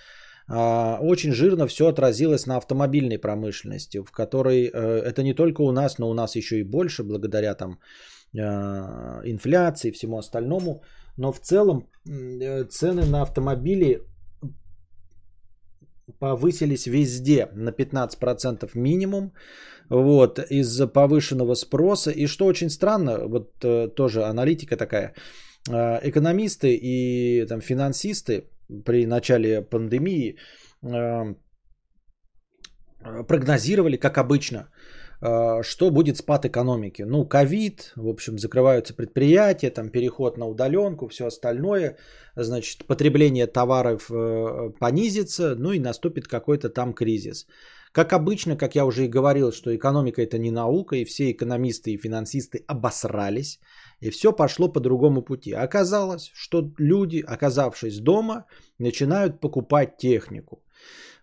э, 0.49 0.99
очень 1.01 1.33
жирно 1.33 1.67
все 1.69 1.87
отразилось 1.87 2.47
на 2.47 2.57
автомобильной 2.57 3.19
промышленности, 3.19 4.03
в 4.03 4.11
которой 4.11 4.65
это 4.65 5.23
не 5.23 5.35
только 5.35 5.63
у 5.63 5.73
нас, 5.73 5.99
но 5.99 6.11
у 6.11 6.15
нас 6.15 6.37
еще 6.37 6.59
и 6.59 6.65
больше, 6.65 7.05
благодаря 7.05 7.55
там 7.55 7.79
инфляции 8.35 9.89
и 9.89 9.93
всему 9.93 10.19
остальному. 10.19 10.83
Но 11.17 11.33
в 11.33 11.41
целом 11.41 11.89
цены 12.69 13.07
на 13.07 13.23
автомобили 13.23 14.03
повысились 16.19 16.87
везде 16.87 17.49
на 17.55 17.71
15% 17.71 18.71
минимум. 18.75 19.33
Вот, 19.91 20.39
из-за 20.51 20.89
повышенного 20.89 21.55
спроса. 21.55 22.11
И 22.11 22.27
что 22.27 22.47
очень 22.47 22.71
странно, 22.71 23.29
вот 23.29 23.65
э, 23.65 23.89
тоже 23.95 24.25
аналитика 24.25 24.77
такая, 24.77 25.15
э, 25.71 26.01
экономисты 26.09 26.75
и 26.75 27.47
там, 27.47 27.61
финансисты 27.61 28.51
при 28.85 29.07
начале 29.07 29.63
пандемии 29.63 30.37
э, 30.83 31.35
прогнозировали, 33.29 33.97
как 33.97 34.19
обычно, 34.19 34.69
что 35.21 35.91
будет 35.91 36.17
спад 36.17 36.45
экономики. 36.45 37.03
Ну, 37.03 37.25
ковид, 37.27 37.93
в 37.97 38.09
общем, 38.09 38.39
закрываются 38.39 38.95
предприятия, 38.95 39.71
там 39.71 39.89
переход 39.89 40.37
на 40.39 40.47
удаленку, 40.47 41.09
все 41.09 41.27
остальное, 41.27 41.97
значит, 42.37 42.85
потребление 42.87 43.47
товаров 43.47 44.11
э, 44.11 44.71
понизится, 44.79 45.55
ну 45.57 45.73
и 45.73 45.81
наступит 45.81 46.29
какой-то 46.29 46.69
там 46.69 46.93
кризис. 46.93 47.47
Как 47.93 48.13
обычно, 48.13 48.57
как 48.57 48.75
я 48.75 48.85
уже 48.85 49.07
и 49.07 49.09
говорил, 49.09 49.53
что 49.53 49.75
экономика 49.75 50.21
это 50.21 50.37
не 50.37 50.51
наука, 50.51 50.97
и 50.97 51.05
все 51.07 51.31
экономисты 51.31 51.93
и 51.93 51.97
финансисты 51.97 52.63
обосрались, 52.67 53.59
и 54.01 54.11
все 54.11 54.33
пошло 54.33 54.69
по 54.69 54.81
другому 54.81 55.23
пути. 55.23 55.53
Оказалось, 55.53 56.31
что 56.35 56.71
люди, 56.77 57.25
оказавшись 57.27 58.01
дома, 58.01 58.45
начинают 58.79 59.41
покупать 59.41 59.97
технику. 59.97 60.63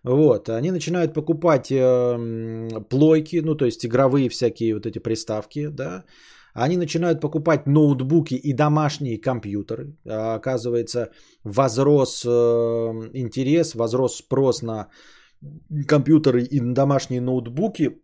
Вот, 0.04 0.48
они 0.50 0.70
начинают 0.70 1.14
покупать 1.14 1.72
э, 1.72 2.80
плойки, 2.90 3.40
ну, 3.42 3.54
то 3.54 3.64
есть 3.64 3.86
игровые 3.86 4.28
всякие 4.28 4.74
вот 4.74 4.86
эти 4.86 4.98
приставки, 4.98 5.68
да, 5.68 6.04
они 6.52 6.76
начинают 6.76 7.20
покупать 7.20 7.66
ноутбуки 7.66 8.34
и 8.34 8.52
домашние 8.52 9.18
компьютеры. 9.18 9.96
А, 10.06 10.34
оказывается, 10.34 11.10
возрос 11.42 12.22
э, 12.26 12.28
интерес, 13.14 13.74
возрос 13.74 14.18
спрос 14.18 14.62
на 14.62 14.88
компьютеры 15.88 16.42
и 16.42 16.60
домашние 16.60 17.20
ноутбуки 17.20 18.02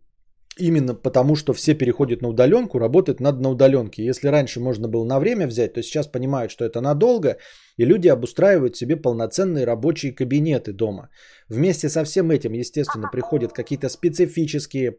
именно 0.57 0.95
потому, 0.95 1.35
что 1.35 1.53
все 1.53 1.73
переходят 1.73 2.21
на 2.21 2.29
удаленку, 2.29 2.79
работают 2.79 3.19
над 3.19 3.39
на 3.39 3.49
удаленке. 3.49 4.05
Если 4.05 4.27
раньше 4.27 4.59
можно 4.59 4.87
было 4.87 5.05
на 5.05 5.19
время 5.19 5.47
взять, 5.47 5.73
то 5.73 5.81
сейчас 5.81 6.07
понимают, 6.07 6.51
что 6.51 6.65
это 6.65 6.81
надолго, 6.81 7.37
и 7.77 7.85
люди 7.85 8.07
обустраивают 8.07 8.75
себе 8.75 8.97
полноценные 8.97 9.65
рабочие 9.65 10.15
кабинеты 10.15 10.73
дома. 10.73 11.09
Вместе 11.49 11.89
со 11.89 12.03
всем 12.03 12.31
этим, 12.31 12.53
естественно, 12.53 13.09
приходят 13.11 13.53
какие-то 13.53 13.89
специфические 13.89 14.97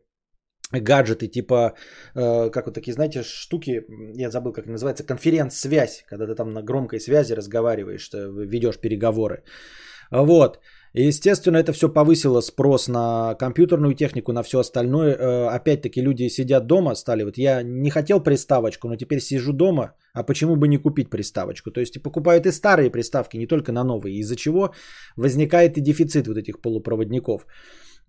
гаджеты, 0.80 1.28
типа, 1.28 1.74
э, 2.14 2.50
как 2.50 2.66
вот 2.66 2.74
такие, 2.74 2.94
знаете, 2.94 3.22
штуки, 3.22 3.84
я 4.16 4.30
забыл, 4.30 4.52
как 4.52 4.66
называется, 4.66 5.04
конференц-связь, 5.04 6.04
когда 6.08 6.26
ты 6.26 6.34
там 6.34 6.52
на 6.52 6.62
громкой 6.62 6.98
связи 6.98 7.34
разговариваешь, 7.34 8.10
ведешь 8.12 8.80
переговоры. 8.80 9.42
Вот. 10.10 10.58
И, 10.94 11.08
естественно, 11.08 11.56
это 11.56 11.72
все 11.72 11.88
повысило 11.88 12.40
спрос 12.42 12.88
на 12.88 13.34
компьютерную 13.34 13.94
технику, 13.94 14.32
на 14.32 14.42
все 14.42 14.58
остальное. 14.58 15.14
Э, 15.14 15.48
опять-таки 15.48 16.02
люди 16.02 16.28
сидят 16.28 16.66
дома, 16.66 16.94
стали 16.94 17.24
вот 17.24 17.38
я 17.38 17.62
не 17.62 17.90
хотел 17.90 18.22
приставочку, 18.22 18.88
но 18.88 18.96
теперь 18.96 19.20
сижу 19.20 19.52
дома, 19.52 19.94
а 20.12 20.22
почему 20.22 20.56
бы 20.56 20.68
не 20.68 20.76
купить 20.76 21.10
приставочку? 21.10 21.70
То 21.70 21.80
есть 21.80 21.96
и 21.96 22.02
покупают 22.02 22.46
и 22.46 22.52
старые 22.52 22.90
приставки, 22.90 23.38
не 23.38 23.46
только 23.46 23.72
на 23.72 23.84
новые, 23.84 24.18
из-за 24.18 24.36
чего 24.36 24.74
возникает 25.16 25.78
и 25.78 25.80
дефицит 25.80 26.26
вот 26.26 26.36
этих 26.36 26.60
полупроводников. 26.60 27.46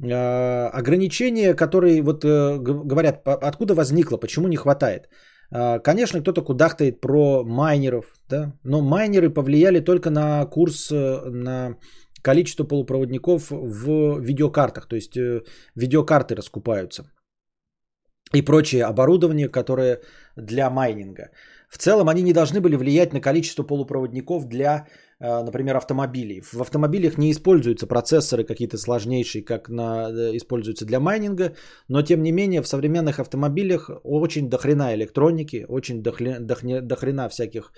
Э, 0.01 0.69
ограничения, 0.73 1.53
которые 1.53 2.01
вот 2.01 2.25
э, 2.25 2.57
говорят, 2.59 3.25
откуда 3.25 3.75
возникло, 3.75 4.17
почему 4.17 4.47
не 4.47 4.57
хватает. 4.57 5.09
Конечно, 5.83 6.19
кто-то 6.19 6.41
кудахтает 6.41 6.99
про 6.99 7.43
майнеров, 7.43 8.05
да, 8.27 8.53
но 8.63 8.81
майнеры 8.81 9.29
повлияли 9.29 9.81
только 9.81 10.09
на 10.09 10.43
курс, 10.47 10.89
на 10.89 11.75
количество 12.23 12.63
полупроводников 12.63 13.51
в 13.51 14.19
видеокартах, 14.19 14.87
то 14.87 14.95
есть 14.95 15.15
э, 15.17 15.43
видеокарты 15.75 16.35
раскупаются 16.35 17.03
и 18.33 18.41
прочее 18.41 18.85
оборудование, 18.85 19.49
которое 19.49 19.99
для 20.35 20.69
майнинга. 20.69 21.29
В 21.69 21.77
целом 21.77 22.09
они 22.09 22.23
не 22.23 22.33
должны 22.33 22.61
были 22.61 22.75
влиять 22.75 23.13
на 23.13 23.21
количество 23.21 23.63
полупроводников 23.63 24.47
для, 24.47 24.87
э, 25.19 25.43
например, 25.43 25.75
автомобилей. 25.75 26.41
В 26.41 26.61
автомобилях 26.61 27.17
не 27.17 27.31
используются 27.31 27.87
процессоры 27.87 28.43
какие-то 28.43 28.77
сложнейшие, 28.77 29.43
как 29.43 29.69
на, 29.69 30.09
э, 30.09 30.35
используются 30.35 30.85
для 30.85 30.99
майнинга, 30.99 31.55
но 31.87 32.01
тем 32.01 32.23
не 32.23 32.31
менее 32.31 32.61
в 32.61 32.67
современных 32.67 33.19
автомобилях 33.19 33.89
очень 34.03 34.49
дохрена 34.49 34.93
электроники, 34.95 35.65
очень 35.67 36.01
дохрена, 36.01 36.39
дохрена 36.81 37.29
всяких 37.29 37.71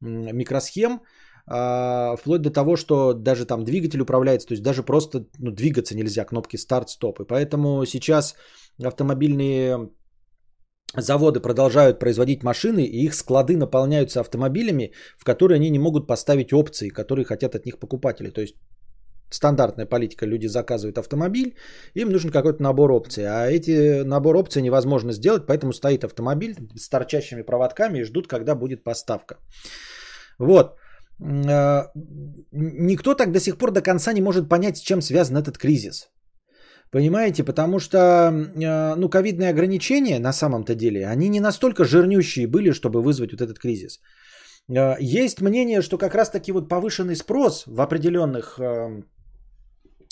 микросхем, 0.00 1.00
вплоть 1.44 2.42
до 2.42 2.50
того, 2.50 2.76
что 2.76 3.12
даже 3.14 3.46
там 3.46 3.64
двигатель 3.64 4.00
управляется, 4.00 4.48
то 4.48 4.54
есть 4.54 4.62
даже 4.62 4.82
просто 4.82 5.26
ну, 5.38 5.50
двигаться 5.50 5.96
нельзя, 5.96 6.24
кнопки 6.24 6.56
старт-стоп. 6.56 7.20
И 7.20 7.24
поэтому 7.24 7.84
сейчас 7.84 8.36
автомобильные 8.82 9.88
заводы 10.96 11.40
продолжают 11.40 11.98
производить 11.98 12.42
машины, 12.42 12.84
и 12.84 13.04
их 13.04 13.14
склады 13.14 13.56
наполняются 13.56 14.20
автомобилями, 14.20 14.92
в 15.18 15.24
которые 15.24 15.56
они 15.56 15.70
не 15.70 15.78
могут 15.78 16.06
поставить 16.06 16.52
опции, 16.52 16.90
которые 16.90 17.24
хотят 17.24 17.54
от 17.54 17.66
них 17.66 17.78
покупатели. 17.78 18.30
То 18.30 18.40
есть 18.40 18.56
стандартная 19.30 19.86
политика, 19.86 20.26
люди 20.26 20.46
заказывают 20.46 20.98
автомобиль, 20.98 21.56
им 21.94 22.10
нужен 22.10 22.30
какой-то 22.30 22.62
набор 22.62 22.92
опций, 22.92 23.24
а 23.24 23.50
эти 23.50 24.02
набор 24.02 24.36
опций 24.36 24.62
невозможно 24.62 25.12
сделать, 25.12 25.46
поэтому 25.46 25.72
стоит 25.72 26.04
автомобиль 26.04 26.54
с 26.76 26.88
торчащими 26.88 27.42
проводками 27.42 28.00
и 28.00 28.04
ждут, 28.04 28.26
когда 28.26 28.54
будет 28.54 28.84
поставка. 28.84 29.38
Вот. 30.38 30.76
Э, 31.20 31.88
никто 32.52 33.14
так 33.14 33.32
до 33.32 33.40
сих 33.40 33.56
пор 33.58 33.70
до 33.70 33.82
конца 33.82 34.12
не 34.12 34.22
может 34.22 34.48
понять, 34.48 34.76
с 34.76 34.80
чем 34.80 35.02
связан 35.02 35.36
этот 35.36 35.58
кризис. 35.58 36.08
Понимаете, 36.90 37.44
потому 37.44 37.78
что, 37.78 37.98
э, 37.98 38.94
ну, 38.96 39.08
ковидные 39.08 39.50
ограничения 39.50 40.18
на 40.18 40.32
самом-то 40.32 40.74
деле, 40.74 41.06
они 41.06 41.28
не 41.28 41.40
настолько 41.40 41.84
жирнющие 41.84 42.46
были, 42.46 42.72
чтобы 42.72 43.02
вызвать 43.02 43.32
вот 43.32 43.40
этот 43.40 43.58
кризис. 43.58 44.00
Э, 44.70 44.96
есть 45.00 45.40
мнение, 45.40 45.82
что 45.82 45.98
как 45.98 46.14
раз-таки 46.14 46.52
вот 46.52 46.68
повышенный 46.68 47.16
спрос 47.16 47.64
в 47.66 47.80
определенных 47.80 48.60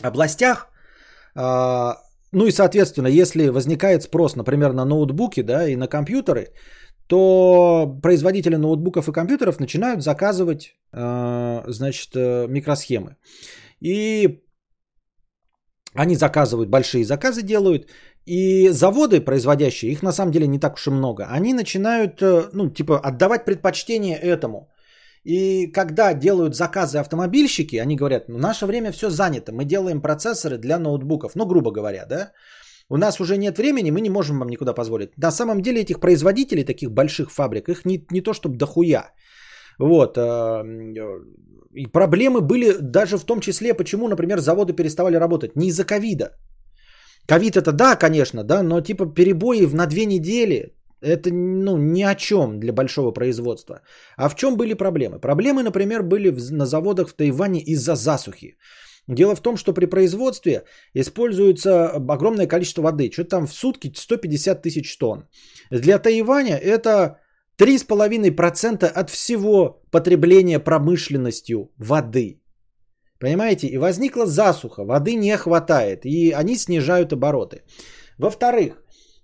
областях, 0.03 0.69
ну 2.33 2.47
и, 2.47 2.53
соответственно, 2.53 3.09
если 3.09 3.49
возникает 3.49 4.03
спрос, 4.03 4.37
например, 4.37 4.73
на 4.73 4.85
ноутбуки, 4.87 5.43
да, 5.43 5.69
и 5.69 5.77
на 5.77 5.89
компьютеры, 5.89 6.47
то 7.11 7.99
производители 8.03 8.57
ноутбуков 8.57 9.09
и 9.09 9.13
компьютеров 9.13 9.61
начинают 9.61 10.03
заказывать, 10.03 10.63
э, 10.93 11.65
значит, 11.67 12.11
э, 12.15 12.47
микросхемы. 12.49 13.17
И 13.81 14.41
они 15.97 16.15
заказывают, 16.17 16.71
большие 16.71 17.05
заказы 17.05 17.43
делают, 17.43 17.91
и 18.27 18.69
заводы, 18.71 19.25
производящие, 19.25 19.91
их 19.91 20.03
на 20.03 20.13
самом 20.13 20.31
деле 20.31 20.47
не 20.47 20.61
так 20.61 20.75
уж 20.75 20.87
и 20.87 20.91
много, 20.91 21.25
они 21.37 21.55
начинают, 21.55 22.23
э, 22.23 22.51
ну, 22.53 22.71
типа, 22.71 23.01
отдавать 23.01 23.45
предпочтение 23.45 24.17
этому. 24.17 24.71
И 25.25 25.67
когда 25.73 26.15
делают 26.15 26.55
заказы 26.55 26.99
автомобильщики, 26.99 27.83
они 27.83 27.97
говорят, 27.97 28.29
ну, 28.29 28.39
наше 28.39 28.67
время 28.67 28.93
все 28.93 29.11
занято, 29.11 29.53
мы 29.53 29.65
делаем 29.65 30.01
процессоры 30.01 30.59
для 30.59 30.79
ноутбуков, 30.79 31.33
ну, 31.35 31.45
грубо 31.45 31.73
говоря, 31.73 32.07
да, 32.07 32.31
у 32.91 32.97
нас 32.97 33.21
уже 33.21 33.37
нет 33.37 33.59
времени, 33.59 33.91
мы 33.91 34.01
не 34.01 34.11
можем 34.11 34.39
вам 34.39 34.49
никуда 34.49 34.75
позволить. 34.75 35.11
На 35.17 35.31
самом 35.31 35.63
деле 35.63 35.81
этих 35.81 36.01
производителей, 36.01 36.65
таких 36.65 36.91
больших 36.91 37.31
фабрик, 37.31 37.69
их 37.69 37.85
не, 37.85 38.05
не 38.11 38.21
то 38.21 38.35
чтобы 38.35 38.57
дохуя. 38.57 39.13
Вот. 39.79 40.19
Э, 40.19 40.65
и 41.75 41.87
проблемы 41.87 42.41
были 42.41 42.77
даже 42.81 43.17
в 43.17 43.25
том 43.25 43.41
числе, 43.41 43.75
почему, 43.75 44.09
например, 44.09 44.41
заводы 44.41 44.73
переставали 44.73 45.17
работать. 45.17 45.57
Не 45.57 45.69
из-за 45.69 45.85
ковида. 45.85 46.37
Ковид 47.27 47.57
это 47.57 47.73
да, 47.73 47.97
конечно, 47.97 48.43
да, 48.43 48.63
но 48.63 48.81
типа 48.81 49.07
перебои 49.07 49.67
на 49.73 49.87
две 49.87 50.07
недели, 50.07 50.75
это 51.01 51.31
ну, 51.33 51.77
ни 51.77 52.03
о 52.03 52.15
чем 52.15 52.59
для 52.59 52.73
большого 52.73 53.13
производства. 53.13 53.83
А 54.17 54.29
в 54.29 54.35
чем 54.35 54.57
были 54.57 54.75
проблемы? 54.75 55.21
Проблемы, 55.21 55.63
например, 55.63 56.03
были 56.03 56.31
на 56.51 56.67
заводах 56.67 57.09
в 57.09 57.13
Тайване 57.13 57.61
из-за 57.61 57.95
засухи. 57.95 58.57
Дело 59.11 59.35
в 59.35 59.41
том, 59.41 59.57
что 59.57 59.73
при 59.73 59.87
производстве 59.87 60.63
используется 60.95 61.89
огромное 61.89 62.47
количество 62.47 62.83
воды. 62.83 63.11
Что-то 63.11 63.31
там 63.31 63.47
в 63.47 63.53
сутки 63.53 63.93
150 63.97 64.63
тысяч 64.63 64.97
тонн. 64.99 65.27
Для 65.71 65.99
Тайваня 65.99 66.57
это 66.57 67.19
3,5% 67.59 68.85
от 68.85 69.11
всего 69.11 69.83
потребления 69.91 70.61
промышленностью 70.61 71.73
воды. 71.77 72.41
Понимаете? 73.19 73.67
И 73.67 73.79
возникла 73.79 74.27
засуха, 74.27 74.85
воды 74.85 75.17
не 75.17 75.37
хватает, 75.37 76.07
и 76.07 76.31
они 76.31 76.57
снижают 76.57 77.13
обороты. 77.13 77.65
Во-вторых, 78.17 78.81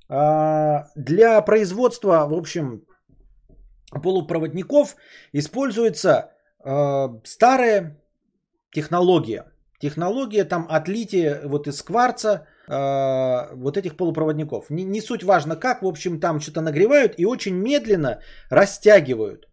а, 0.09 0.89
для 0.97 1.41
производства, 1.43 2.27
в 2.29 2.35
общем, 2.35 2.83
полупроводников 4.03 4.97
используется 5.33 6.33
а, 6.65 7.21
старая 7.25 8.03
технология– 8.73 9.45
Технология 9.81 10.45
там 10.45 10.67
отлития 10.71 11.41
вот 11.45 11.67
из 11.67 11.83
кварца 11.83 12.47
э, 12.69 13.55
вот 13.55 13.77
этих 13.77 13.97
полупроводников. 13.97 14.71
Не, 14.71 14.85
не 14.85 15.01
суть 15.01 15.23
важно 15.23 15.57
как, 15.57 15.83
в 15.83 15.87
общем, 15.87 16.21
там 16.21 16.41
что-то 16.41 16.61
нагревают 16.61 17.15
и 17.19 17.27
очень 17.27 17.55
медленно 17.55 18.21
растягивают. 18.51 19.49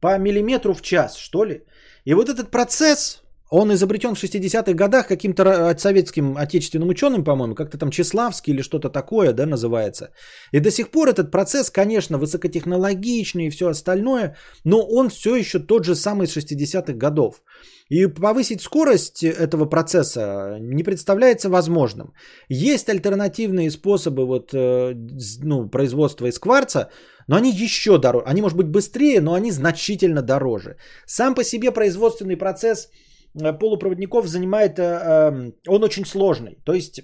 По 0.00 0.18
миллиметру 0.18 0.74
в 0.74 0.82
час, 0.82 1.16
что 1.16 1.44
ли. 1.44 1.64
И 2.04 2.14
вот 2.14 2.28
этот 2.28 2.50
процесс, 2.50 3.22
он 3.50 3.72
изобретен 3.72 4.14
в 4.14 4.22
60-х 4.22 4.72
годах 4.74 5.08
каким-то 5.08 5.74
советским 5.76 6.36
отечественным 6.36 6.88
ученым, 6.88 7.24
по-моему, 7.24 7.54
как-то 7.54 7.78
там 7.78 7.90
Чеславский 7.90 8.52
или 8.52 8.62
что-то 8.62 8.90
такое, 8.90 9.32
да, 9.32 9.44
называется. 9.44 10.10
И 10.52 10.60
до 10.60 10.70
сих 10.70 10.90
пор 10.90 11.08
этот 11.08 11.32
процесс, 11.32 11.70
конечно, 11.70 12.18
высокотехнологичный 12.18 13.46
и 13.46 13.50
все 13.50 13.68
остальное, 13.68 14.36
но 14.64 14.86
он 14.86 15.08
все 15.08 15.34
еще 15.34 15.58
тот 15.58 15.84
же 15.84 15.96
самый 15.96 16.26
из 16.26 16.36
60-х 16.36 16.92
годов. 16.92 17.42
И 17.88 18.06
повысить 18.06 18.62
скорость 18.62 19.24
этого 19.24 19.66
процесса 19.66 20.58
не 20.60 20.84
представляется 20.84 21.48
возможным. 21.48 22.12
Есть 22.48 22.88
альтернативные 22.88 23.70
способы 23.72 24.26
вот, 24.26 24.54
э, 24.54 24.94
ну, 25.42 25.68
производства 25.68 26.26
из 26.26 26.38
кварца, 26.38 26.88
но 27.26 27.34
они 27.34 27.50
еще 27.50 27.98
дороже. 27.98 28.26
Они, 28.26 28.42
может 28.42 28.56
быть, 28.56 28.68
быстрее, 28.68 29.20
но 29.20 29.34
они 29.34 29.50
значительно 29.50 30.22
дороже. 30.22 30.76
Сам 31.04 31.34
по 31.34 31.42
себе 31.42 31.72
производственный 31.72 32.36
процесс– 32.36 32.90
Э, 32.98 33.09
полупроводников 33.34 34.26
занимает, 34.26 34.78
э, 34.78 34.82
эм, 34.82 35.54
он 35.68 35.84
очень 35.84 36.04
сложный. 36.04 36.58
То 36.64 36.72
есть, 36.72 37.00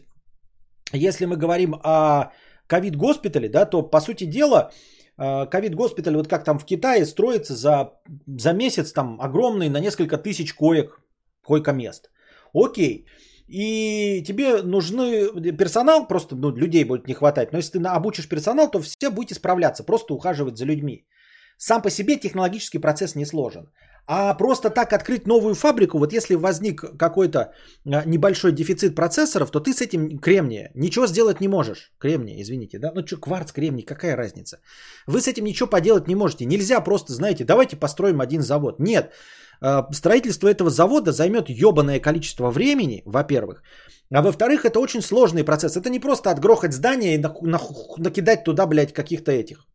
если 0.93 1.27
мы 1.27 1.37
говорим 1.37 1.75
о 1.75 2.33
ковид-госпитале, 2.67 3.49
да, 3.49 3.67
то, 3.67 3.83
по 3.83 4.01
сути 4.01 4.25
дела, 4.25 4.71
э, 5.19 5.47
ковид-госпиталь, 5.47 6.17
вот 6.17 6.29
как 6.29 6.45
там 6.45 6.59
в 6.59 6.65
Китае, 6.65 7.07
строится 7.07 7.55
за, 7.55 7.93
за 8.39 8.53
месяц 8.53 8.93
там 8.93 9.21
огромный 9.21 9.69
на 9.69 9.81
несколько 9.81 10.19
тысяч 10.19 10.55
коек, 10.55 11.01
койко-мест. 11.45 12.11
Окей. 12.53 13.07
и 13.49 14.23
тебе 14.25 14.63
нужны 14.63 15.53
персонал, 15.57 16.09
просто 16.09 16.37
ну, 16.37 16.51
людей 16.57 16.85
будет 16.85 17.07
не 17.07 17.15
хватать, 17.15 17.53
но 17.53 17.59
если 17.59 17.79
ты 17.79 17.85
обучишь 17.85 18.29
персонал, 18.29 18.71
то 18.71 18.81
все 18.81 19.11
будете 19.11 19.35
справляться, 19.35 19.85
просто 19.85 20.15
ухаживать 20.15 20.57
за 20.57 20.65
людьми. 20.65 21.07
Сам 21.59 21.83
по 21.83 21.91
себе 21.91 22.17
технологический 22.17 22.79
процесс 22.79 23.15
не 23.15 23.27
сложен. 23.27 23.71
А 24.09 24.35
просто 24.35 24.71
так 24.71 24.93
открыть 24.93 25.27
новую 25.27 25.55
фабрику, 25.55 25.99
вот 25.99 26.13
если 26.13 26.37
возник 26.37 26.85
какой-то 26.97 27.39
а, 27.41 28.05
небольшой 28.07 28.53
дефицит 28.53 28.95
процессоров, 28.95 29.51
то 29.51 29.59
ты 29.59 29.73
с 29.73 29.81
этим 29.81 30.19
кремния 30.19 30.71
ничего 30.75 31.07
сделать 31.07 31.41
не 31.41 31.49
можешь. 31.49 31.91
Кремния, 31.99 32.41
извините, 32.41 32.79
да? 32.79 32.93
Ну 32.95 33.07
что, 33.07 33.17
кварц, 33.17 33.53
кремний, 33.53 33.83
какая 33.83 34.17
разница? 34.17 34.59
Вы 35.09 35.21
с 35.21 35.27
этим 35.27 35.45
ничего 35.45 35.69
поделать 35.69 36.07
не 36.09 36.15
можете. 36.15 36.47
Нельзя 36.47 36.81
просто, 36.81 37.13
знаете, 37.13 37.45
давайте 37.45 37.77
построим 37.77 38.21
один 38.21 38.43
завод. 38.43 38.79
Нет, 38.79 39.13
а, 39.61 39.93
строительство 39.93 40.49
этого 40.49 40.71
завода 40.71 41.13
займет 41.13 41.49
ебаное 41.49 41.99
количество 41.99 42.51
времени, 42.51 43.03
во-первых. 43.07 43.63
А 44.15 44.23
во-вторых, 44.23 44.65
это 44.65 44.79
очень 44.79 45.03
сложный 45.03 45.43
процесс. 45.43 45.77
Это 45.77 45.91
не 45.91 45.99
просто 45.99 46.31
отгрохать 46.31 46.73
здание 46.73 47.17
и 47.17 47.19
накидать 47.19 48.45
туда, 48.45 48.67
блядь, 48.67 48.93
каких-то 48.93 49.33
этих 49.33 49.67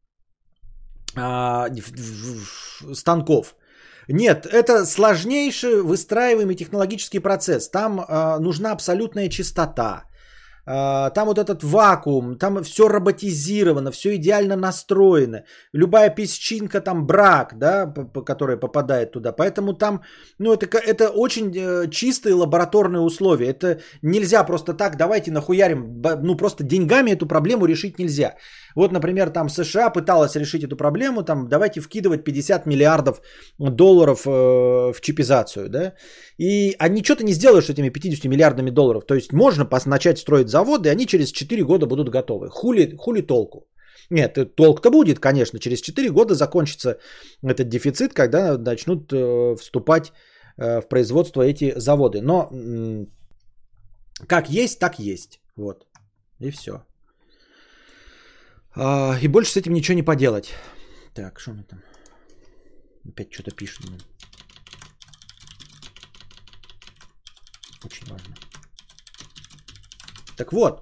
а, 1.17 1.67
станков. 2.93 3.55
Нет, 4.11 4.45
это 4.45 4.85
сложнейший 4.85 5.81
выстраиваемый 5.81 6.55
технологический 6.55 7.19
процесс. 7.19 7.69
Там 7.69 8.03
а, 8.07 8.39
нужна 8.39 8.71
абсолютная 8.71 9.29
чистота. 9.29 10.03
А, 10.73 11.09
там 11.09 11.27
вот 11.27 11.37
этот 11.37 11.63
вакуум, 11.63 12.37
там 12.37 12.63
все 12.63 12.87
роботизировано, 12.87 13.91
все 13.91 14.15
идеально 14.15 14.55
настроено. 14.55 15.43
Любая 15.73 16.09
песчинка, 16.15 16.81
там 16.81 17.05
брак, 17.05 17.57
да, 17.57 17.93
которая 18.25 18.57
попадает 18.57 19.11
туда. 19.11 19.33
Поэтому 19.33 19.73
там, 19.73 20.01
ну, 20.39 20.53
это, 20.53 20.77
это 20.77 21.09
очень 21.09 21.51
э, 21.53 21.89
чистые 21.89 22.35
лабораторные 22.35 23.01
условия. 23.01 23.49
Это 23.49 23.81
нельзя 24.01 24.45
просто 24.45 24.73
так, 24.73 24.95
давайте 24.97 25.31
нахуярим. 25.31 26.01
Ну, 26.23 26.37
просто 26.37 26.63
деньгами 26.63 27.11
эту 27.11 27.27
проблему 27.27 27.65
решить 27.65 27.99
нельзя. 27.99 28.35
Вот, 28.75 28.91
например, 28.91 29.29
там 29.29 29.49
США 29.49 29.89
пыталась 29.89 30.35
решить 30.35 30.63
эту 30.63 30.77
проблему, 30.77 31.23
там 31.23 31.47
давайте 31.49 31.81
вкидывать 31.81 32.23
50 32.23 32.65
миллиардов 32.65 33.21
долларов 33.59 34.25
э, 34.25 34.29
в 34.93 35.01
чипизацию, 35.01 35.69
да, 35.69 35.93
и 36.37 36.75
они 36.79 37.03
что-то 37.03 37.23
не 37.23 37.33
сделают 37.33 37.65
с 37.65 37.69
этими 37.69 37.89
50 37.89 38.25
миллиардами 38.25 38.69
долларов. 38.69 39.05
То 39.05 39.15
есть 39.15 39.33
можно 39.33 39.67
начать 39.85 40.19
строить 40.19 40.49
заводы, 40.61 40.89
они 40.89 41.05
через 41.05 41.31
4 41.31 41.63
года 41.63 41.85
будут 41.85 42.09
готовы. 42.09 42.49
Хули, 42.49 42.95
хули 42.97 43.21
толку? 43.21 43.67
Нет, 44.09 44.37
э, 44.37 44.45
толк-то 44.45 44.91
будет, 44.91 45.19
конечно. 45.19 45.59
Через 45.59 45.81
4 45.81 46.09
года 46.11 46.33
закончится 46.35 46.97
этот 47.43 47.69
дефицит, 47.69 48.13
когда 48.13 48.57
начнут 48.57 49.11
э, 49.13 49.55
вступать 49.55 50.11
э, 50.57 50.81
в 50.81 50.87
производство 50.87 51.41
эти 51.41 51.73
заводы. 51.79 52.21
Но 52.21 52.49
как 54.27 54.49
есть, 54.49 54.79
так 54.79 54.99
есть. 54.99 55.39
Вот. 55.57 55.85
И 56.39 56.51
все. 56.51 56.71
А, 58.75 59.17
и 59.21 59.27
больше 59.27 59.51
с 59.51 59.57
этим 59.57 59.73
ничего 59.73 59.95
не 59.95 60.03
поделать. 60.03 60.53
Так, 61.13 61.39
что 61.39 61.51
мы 61.51 61.63
там? 61.63 61.79
Опять 63.07 63.33
что-то 63.33 63.51
пишет. 63.51 63.85
Очень 67.83 68.07
важно. 68.11 68.35
Так 70.41 70.53
вот. 70.53 70.81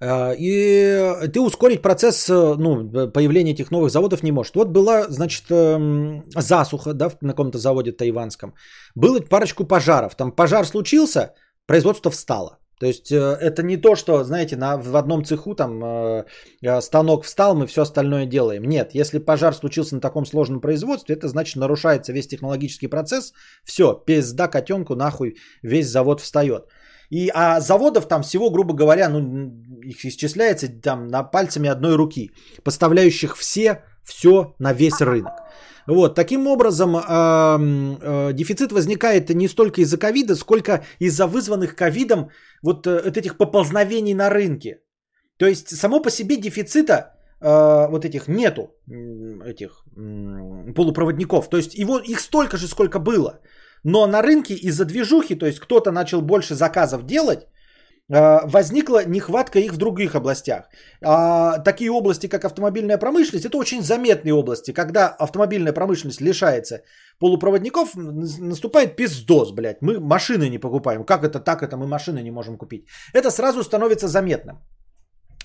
А, 0.00 0.34
и 0.38 1.28
ты 1.32 1.40
ускорить 1.40 1.82
процесс 1.82 2.28
ну, 2.28 3.10
появления 3.12 3.52
этих 3.52 3.70
новых 3.70 3.90
заводов 3.90 4.22
не 4.22 4.32
можешь. 4.32 4.54
Вот 4.54 4.68
была, 4.68 5.06
значит, 5.08 5.44
эм, 5.50 6.22
засуха 6.36 6.92
да, 6.92 7.10
на 7.22 7.30
каком-то 7.30 7.58
заводе 7.58 7.92
тайванском. 7.92 8.52
Было 8.94 9.20
парочку 9.20 9.64
пожаров. 9.64 10.16
Там 10.16 10.32
пожар 10.32 10.66
случился, 10.66 11.34
производство 11.66 12.10
встало. 12.10 12.58
То 12.80 12.86
есть 12.86 13.10
э, 13.10 13.16
это 13.16 13.62
не 13.62 13.76
то, 13.76 13.96
что, 13.96 14.24
знаете, 14.24 14.56
на, 14.56 14.76
в 14.76 14.96
одном 14.96 15.24
цеху 15.24 15.54
там 15.54 15.82
э, 15.82 16.24
э, 16.62 16.80
станок 16.80 17.24
встал, 17.24 17.56
мы 17.56 17.66
все 17.66 17.82
остальное 17.82 18.26
делаем. 18.26 18.64
Нет, 18.64 18.94
если 18.94 19.18
пожар 19.18 19.54
случился 19.54 19.94
на 19.94 20.00
таком 20.00 20.26
сложном 20.26 20.60
производстве, 20.60 21.16
это 21.16 21.28
значит 21.28 21.56
нарушается 21.56 22.12
весь 22.12 22.28
технологический 22.28 22.88
процесс. 22.88 23.32
Все, 23.64 23.94
пизда 24.06 24.48
котенку, 24.48 24.94
нахуй 24.94 25.36
весь 25.62 25.88
завод 25.88 26.20
встает. 26.20 26.68
И, 27.10 27.30
а 27.34 27.60
заводов 27.60 28.06
там 28.06 28.22
всего, 28.22 28.50
грубо 28.50 28.74
говоря, 28.74 29.08
ну, 29.08 29.52
их 29.82 30.04
исчисляется 30.04 30.68
там 30.68 31.08
на 31.08 31.22
пальцами 31.22 31.70
одной 31.70 31.96
руки, 31.96 32.30
поставляющих 32.64 33.36
все, 33.36 33.82
все 34.04 34.54
на 34.58 34.72
весь 34.72 35.00
рынок. 35.00 35.32
Вот, 35.86 36.14
таким 36.14 36.46
образом, 36.46 36.96
э, 36.96 37.00
э, 37.00 38.32
дефицит 38.34 38.72
возникает 38.72 39.30
не 39.30 39.48
столько 39.48 39.80
из-за 39.80 39.96
ковида, 39.96 40.36
сколько 40.36 40.84
из-за 40.98 41.26
вызванных 41.26 41.74
ковидом 41.74 42.28
вот, 42.62 42.86
э, 42.86 43.02
вот 43.04 43.16
этих 43.16 43.38
поползновений 43.38 44.14
на 44.14 44.28
рынке. 44.28 44.80
То 45.38 45.46
есть 45.46 45.74
само 45.74 46.02
по 46.02 46.10
себе 46.10 46.36
дефицита 46.36 47.14
э, 47.40 47.88
вот 47.88 48.04
этих 48.04 48.28
нету, 48.28 48.74
этих 49.46 49.82
э, 49.96 50.72
полупроводников. 50.74 51.48
То 51.48 51.56
есть 51.56 51.74
его, 51.74 51.98
их 51.98 52.20
столько 52.20 52.58
же, 52.58 52.68
сколько 52.68 52.98
было. 52.98 53.40
Но 53.84 54.06
на 54.06 54.22
рынке 54.22 54.54
из-за 54.54 54.84
движухи, 54.84 55.34
то 55.34 55.46
есть 55.46 55.60
кто-то 55.60 55.92
начал 55.92 56.22
больше 56.22 56.54
заказов 56.54 57.06
делать, 57.06 57.46
а, 58.10 58.46
возникла 58.46 59.04
нехватка 59.06 59.58
их 59.58 59.72
в 59.72 59.76
других 59.76 60.14
областях. 60.14 60.64
А, 61.02 61.58
такие 61.58 61.90
области, 61.90 62.28
как 62.28 62.44
автомобильная 62.44 62.98
промышленность, 62.98 63.46
это 63.46 63.58
очень 63.58 63.82
заметные 63.82 64.34
области. 64.34 64.72
Когда 64.72 65.08
автомобильная 65.08 65.72
промышленность 65.72 66.20
лишается 66.20 66.82
полупроводников, 67.18 67.94
наступает 67.94 68.96
пиздос, 68.96 69.52
блядь. 69.52 69.82
Мы 69.82 70.00
машины 70.00 70.48
не 70.48 70.58
покупаем. 70.58 71.04
Как 71.04 71.22
это 71.22 71.38
так, 71.40 71.62
это 71.62 71.76
мы 71.76 71.86
машины 71.86 72.22
не 72.22 72.30
можем 72.30 72.56
купить. 72.56 72.86
Это 73.12 73.30
сразу 73.30 73.62
становится 73.62 74.08
заметным. 74.08 74.56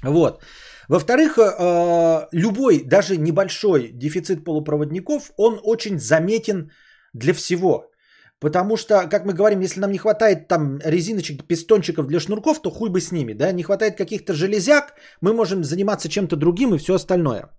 Вот. 0.03 0.41
Во-вторых, 0.89 1.37
а, 1.37 2.27
любой, 2.31 2.83
даже 2.85 3.17
небольшой 3.17 3.91
дефицит 3.93 4.45
полупроводников, 4.45 5.31
он 5.37 5.59
очень 5.63 5.99
заметен 5.99 6.71
для 7.13 7.33
всего. 7.33 7.89
Потому 8.39 8.77
что, 8.77 9.07
как 9.09 9.25
мы 9.25 9.33
говорим, 9.33 9.61
если 9.61 9.79
нам 9.79 9.91
не 9.91 9.97
хватает 9.97 10.47
там 10.47 10.79
резиночек, 10.83 11.47
пистончиков 11.47 12.07
для 12.07 12.19
шнурков, 12.19 12.61
то 12.61 12.71
хуй 12.71 12.89
бы 12.89 12.99
с 12.99 13.11
ними, 13.11 13.33
да, 13.33 13.53
не 13.53 13.63
хватает 13.63 13.95
каких-то 13.95 14.33
железяк, 14.33 14.93
мы 15.21 15.33
можем 15.33 15.63
заниматься 15.63 16.09
чем-то 16.09 16.35
другим 16.35 16.73
и 16.73 16.77
все 16.77 16.93
остальное. 16.93 17.49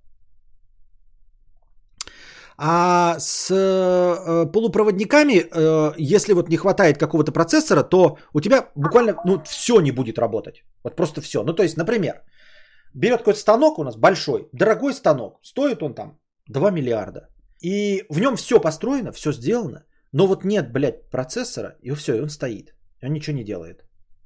А 2.59 3.17
с 3.19 3.51
э, 3.51 4.53
полупроводниками, 4.53 5.47
э, 5.51 5.95
если 5.97 6.35
вот 6.35 6.49
не 6.49 6.57
хватает 6.57 6.99
какого-то 6.99 7.33
процессора, 7.33 7.83
то 7.83 8.19
у 8.35 8.41
тебя 8.41 8.69
буквально 8.77 9.17
ну, 9.25 9.43
все 9.45 9.81
не 9.81 9.91
будет 9.91 10.19
работать. 10.19 10.65
Вот 10.85 10.97
просто 10.97 11.21
все. 11.21 11.43
Ну, 11.43 11.55
то 11.55 11.63
есть, 11.63 11.77
например, 11.77 12.23
берет 12.95 13.19
какой-то 13.19 13.41
станок 13.41 13.79
у 13.79 13.85
нас 13.85 13.97
большой, 13.97 14.49
дорогой 14.53 14.93
станок, 14.93 15.39
стоит 15.43 15.83
он 15.83 15.95
там 15.95 16.19
2 16.49 16.71
миллиарда. 16.71 17.29
И 17.63 18.05
в 18.11 18.21
нем 18.21 18.37
все 18.37 18.61
построено, 18.61 19.13
все 19.13 19.33
сделано– 19.33 19.85
но 20.15 20.27
вот 20.29 20.45
нет, 20.45 20.73
блядь, 20.73 21.11
процессора, 21.11 21.77
и 21.83 21.91
все, 21.95 22.15
и 22.15 22.21
он 22.21 22.29
стоит. 22.29 22.75
Он 23.03 23.13
ничего 23.13 23.37
не 23.37 23.45
делает. 23.45 23.85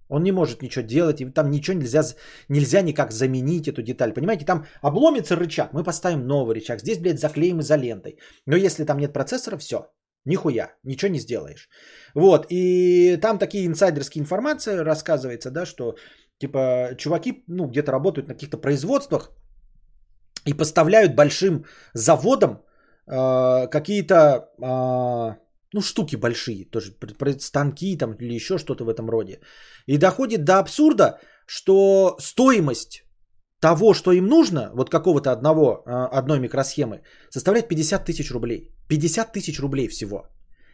Он 0.09 0.23
не 0.23 0.33
может 0.33 0.63
ничего 0.63 0.87
делать, 0.87 1.21
и 1.21 1.27
там 1.33 1.51
ничего 1.51 1.79
нельзя, 1.79 2.03
нельзя 2.49 2.83
никак 2.83 3.11
заменить 3.11 3.69
эту 3.69 3.83
деталь. 3.83 4.13
Понимаете, 4.13 4.45
там 4.45 4.67
обломится 4.83 5.35
рычаг, 5.35 5.73
мы 5.73 5.83
поставим 5.83 6.27
новый 6.27 6.55
рычаг. 6.55 6.81
Здесь, 6.81 6.99
блядь, 6.99 7.19
заклеим 7.19 7.61
изолентой. 7.61 8.19
Но 8.47 8.57
если 8.57 8.85
там 8.85 8.99
нет 8.99 9.13
процессора, 9.15 9.57
все. 9.57 9.79
Нихуя, 10.27 10.75
ничего 10.85 11.11
не 11.11 11.21
сделаешь. 11.21 11.71
Вот, 12.15 12.47
и 12.51 13.17
там 13.23 13.39
такие 13.39 13.67
инсайдерские 13.67 14.21
информации 14.21 14.77
рассказывается, 14.85 15.51
да, 15.51 15.65
что 15.65 15.97
типа 16.39 16.91
чуваки, 16.99 17.45
ну, 17.47 17.67
где-то 17.67 17.93
работают 17.93 18.29
на 18.29 18.35
каких-то 18.35 18.59
производствах 18.59 19.31
и 20.45 20.53
поставляют 20.53 21.15
большим 21.15 21.65
заводам 21.95 22.63
э, 23.07 23.69
какие-то 23.69 24.51
э, 24.63 25.48
ну, 25.75 25.81
штуки 25.81 26.17
большие, 26.17 26.65
тоже 26.65 26.93
станки 27.41 27.97
там 27.97 28.13
или 28.13 28.35
еще 28.35 28.59
что-то 28.59 28.85
в 28.85 28.89
этом 28.89 29.11
роде. 29.11 29.41
И 29.87 29.99
доходит 29.99 30.45
до 30.45 30.59
абсурда, 30.59 31.19
что 31.47 32.17
стоимость 32.21 33.03
того, 33.61 33.95
что 33.95 34.13
им 34.13 34.27
нужно, 34.27 34.71
вот 34.75 34.91
какого-то 34.91 35.33
одного, 35.33 35.83
а, 35.87 36.07
одной 36.19 36.39
микросхемы, 36.39 37.03
составляет 37.31 37.69
50 37.69 38.05
тысяч 38.05 38.31
рублей. 38.31 38.75
50 38.89 39.33
тысяч 39.33 39.61
рублей 39.61 39.89
всего. 39.89 40.29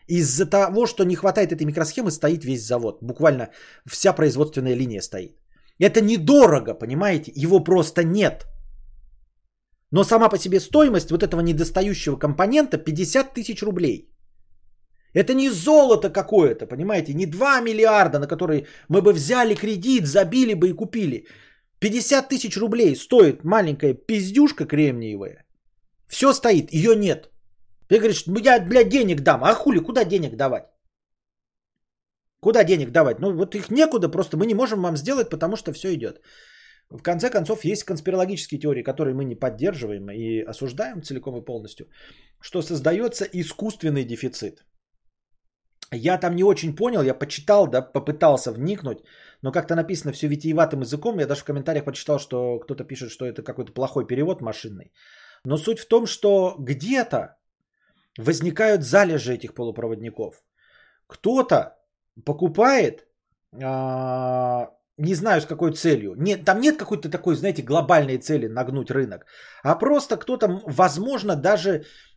Из-за 0.06 0.46
того, 0.46 0.86
что 0.86 1.04
не 1.04 1.16
хватает 1.16 1.52
этой 1.52 1.64
микросхемы, 1.64 2.10
стоит 2.10 2.44
весь 2.44 2.66
завод. 2.66 2.98
Буквально 3.02 3.50
вся 3.86 4.12
производственная 4.12 4.76
линия 4.76 5.00
стоит. 5.00 5.40
Это 5.80 6.00
недорого, 6.00 6.74
понимаете? 6.74 7.32
Его 7.34 7.64
просто 7.64 8.04
нет. 8.04 8.46
Но 9.90 10.04
сама 10.04 10.28
по 10.28 10.38
себе 10.38 10.60
стоимость 10.60 11.10
вот 11.10 11.22
этого 11.22 11.40
недостающего 11.40 12.16
компонента 12.16 12.78
50 12.78 13.34
тысяч 13.34 13.62
рублей. 13.62 14.13
Это 15.14 15.32
не 15.32 15.50
золото 15.50 16.10
какое-то, 16.10 16.66
понимаете, 16.66 17.14
не 17.14 17.26
2 17.26 17.60
миллиарда, 17.60 18.18
на 18.18 18.26
которые 18.26 18.66
мы 18.88 19.00
бы 19.00 19.12
взяли 19.12 19.54
кредит, 19.54 20.06
забили 20.06 20.54
бы 20.54 20.68
и 20.68 20.72
купили. 20.72 21.26
50 21.78 22.28
тысяч 22.28 22.56
рублей 22.56 22.96
стоит 22.96 23.44
маленькая 23.44 23.94
пиздюшка 23.94 24.66
кремниевая. 24.66 25.44
Все 26.08 26.32
стоит, 26.32 26.72
ее 26.72 26.96
нет. 26.96 27.30
Ты 27.88 27.98
говоришь, 27.98 28.24
я, 28.26 28.60
блядь, 28.60 28.88
денег 28.88 29.20
дам. 29.20 29.44
А 29.44 29.54
хули, 29.54 29.78
куда 29.78 30.04
денег 30.04 30.36
давать? 30.36 30.64
Куда 32.40 32.64
денег 32.64 32.90
давать? 32.90 33.20
Ну 33.20 33.32
вот 33.32 33.54
их 33.54 33.70
некуда, 33.70 34.08
просто 34.08 34.36
мы 34.36 34.46
не 34.46 34.54
можем 34.54 34.82
вам 34.82 34.96
сделать, 34.96 35.30
потому 35.30 35.56
что 35.56 35.72
все 35.72 35.94
идет. 35.94 36.20
В 36.90 37.02
конце 37.02 37.30
концов, 37.30 37.64
есть 37.64 37.84
конспирологические 37.84 38.60
теории, 38.60 38.82
которые 38.82 39.14
мы 39.14 39.24
не 39.24 39.34
поддерживаем 39.34 40.10
и 40.10 40.40
осуждаем 40.40 41.02
целиком 41.02 41.36
и 41.36 41.44
полностью, 41.44 41.86
что 42.40 42.62
создается 42.62 43.24
искусственный 43.24 44.04
дефицит. 44.04 44.64
Я 45.92 46.18
там 46.18 46.36
не 46.36 46.44
очень 46.44 46.74
понял, 46.74 47.02
я 47.02 47.14
почитал, 47.14 47.66
да, 47.66 47.82
попытался 47.82 48.52
вникнуть, 48.52 48.98
но 49.42 49.52
как-то 49.52 49.74
написано 49.74 50.12
все 50.12 50.28
витиеватым 50.28 50.80
языком. 50.80 51.18
Я 51.18 51.26
даже 51.26 51.40
в 51.40 51.44
комментариях 51.44 51.84
почитал, 51.84 52.18
что 52.18 52.58
кто-то 52.58 52.84
пишет, 52.84 53.10
что 53.10 53.26
это 53.26 53.42
какой-то 53.42 53.72
плохой 53.72 54.06
перевод 54.06 54.40
машинный. 54.40 54.92
Но 55.44 55.56
суть 55.56 55.78
в 55.78 55.88
том, 55.88 56.06
что 56.06 56.56
где-то 56.58 57.36
возникают 58.18 58.82
залежи 58.82 59.34
этих 59.34 59.54
полупроводников. 59.54 60.42
Кто-то 61.06 61.76
покупает, 62.24 63.06
а, 63.62 64.70
не 64.98 65.14
знаю 65.14 65.40
с 65.40 65.46
какой 65.46 65.72
целью. 65.72 66.14
Нет, 66.16 66.44
там 66.44 66.60
нет 66.60 66.76
какой-то 66.76 67.10
такой, 67.10 67.34
знаете, 67.34 67.62
глобальной 67.62 68.18
цели 68.18 68.46
нагнуть 68.48 68.90
рынок. 68.90 69.26
А 69.62 69.74
просто 69.78 70.16
кто-то, 70.16 70.62
возможно, 70.66 71.36
даже 71.36 71.70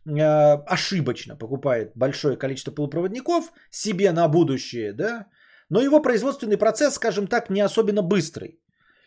э, 0.06 0.54
ошибочно 0.66 1.36
покупает 1.36 1.92
большое 1.94 2.36
количество 2.36 2.70
полупроводников 2.70 3.52
себе 3.70 4.12
на 4.12 4.28
будущее, 4.28 4.92
да, 4.92 5.26
но 5.70 5.80
его 5.80 6.00
производственный 6.00 6.56
процесс, 6.56 6.94
скажем 6.94 7.26
так, 7.26 7.50
не 7.50 7.60
особенно 7.60 8.02
быстрый. 8.02 8.60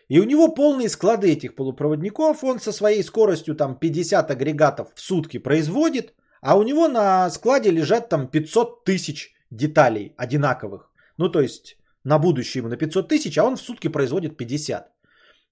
И 0.10 0.20
у 0.20 0.26
него 0.26 0.54
полные 0.54 0.90
склады 0.90 1.32
этих 1.32 1.56
полупроводников, 1.56 2.44
он 2.44 2.60
со 2.60 2.74
своей 2.74 3.04
скоростью 3.04 3.56
там 3.56 3.80
50 3.80 4.30
агрегатов 4.30 4.90
в 4.94 5.00
сутки 5.00 5.40
производит, 5.40 6.14
а 6.42 6.58
у 6.58 6.64
него 6.64 6.90
на 6.90 7.30
складе 7.30 7.72
лежат 7.72 8.10
там 8.10 8.28
500 8.28 8.84
тысяч 8.84 9.34
деталей 9.50 10.14
одинаковых. 10.18 10.92
Ну, 11.18 11.30
то 11.30 11.40
есть 11.40 11.78
на 12.04 12.20
будущее 12.20 12.62
ему 12.62 12.70
на 12.70 12.78
500 12.78 13.08
тысяч, 13.08 13.38
а 13.38 13.44
он 13.44 13.56
в 13.56 13.62
сутки 13.62 13.88
производит 13.88 14.38
50. 14.38 14.92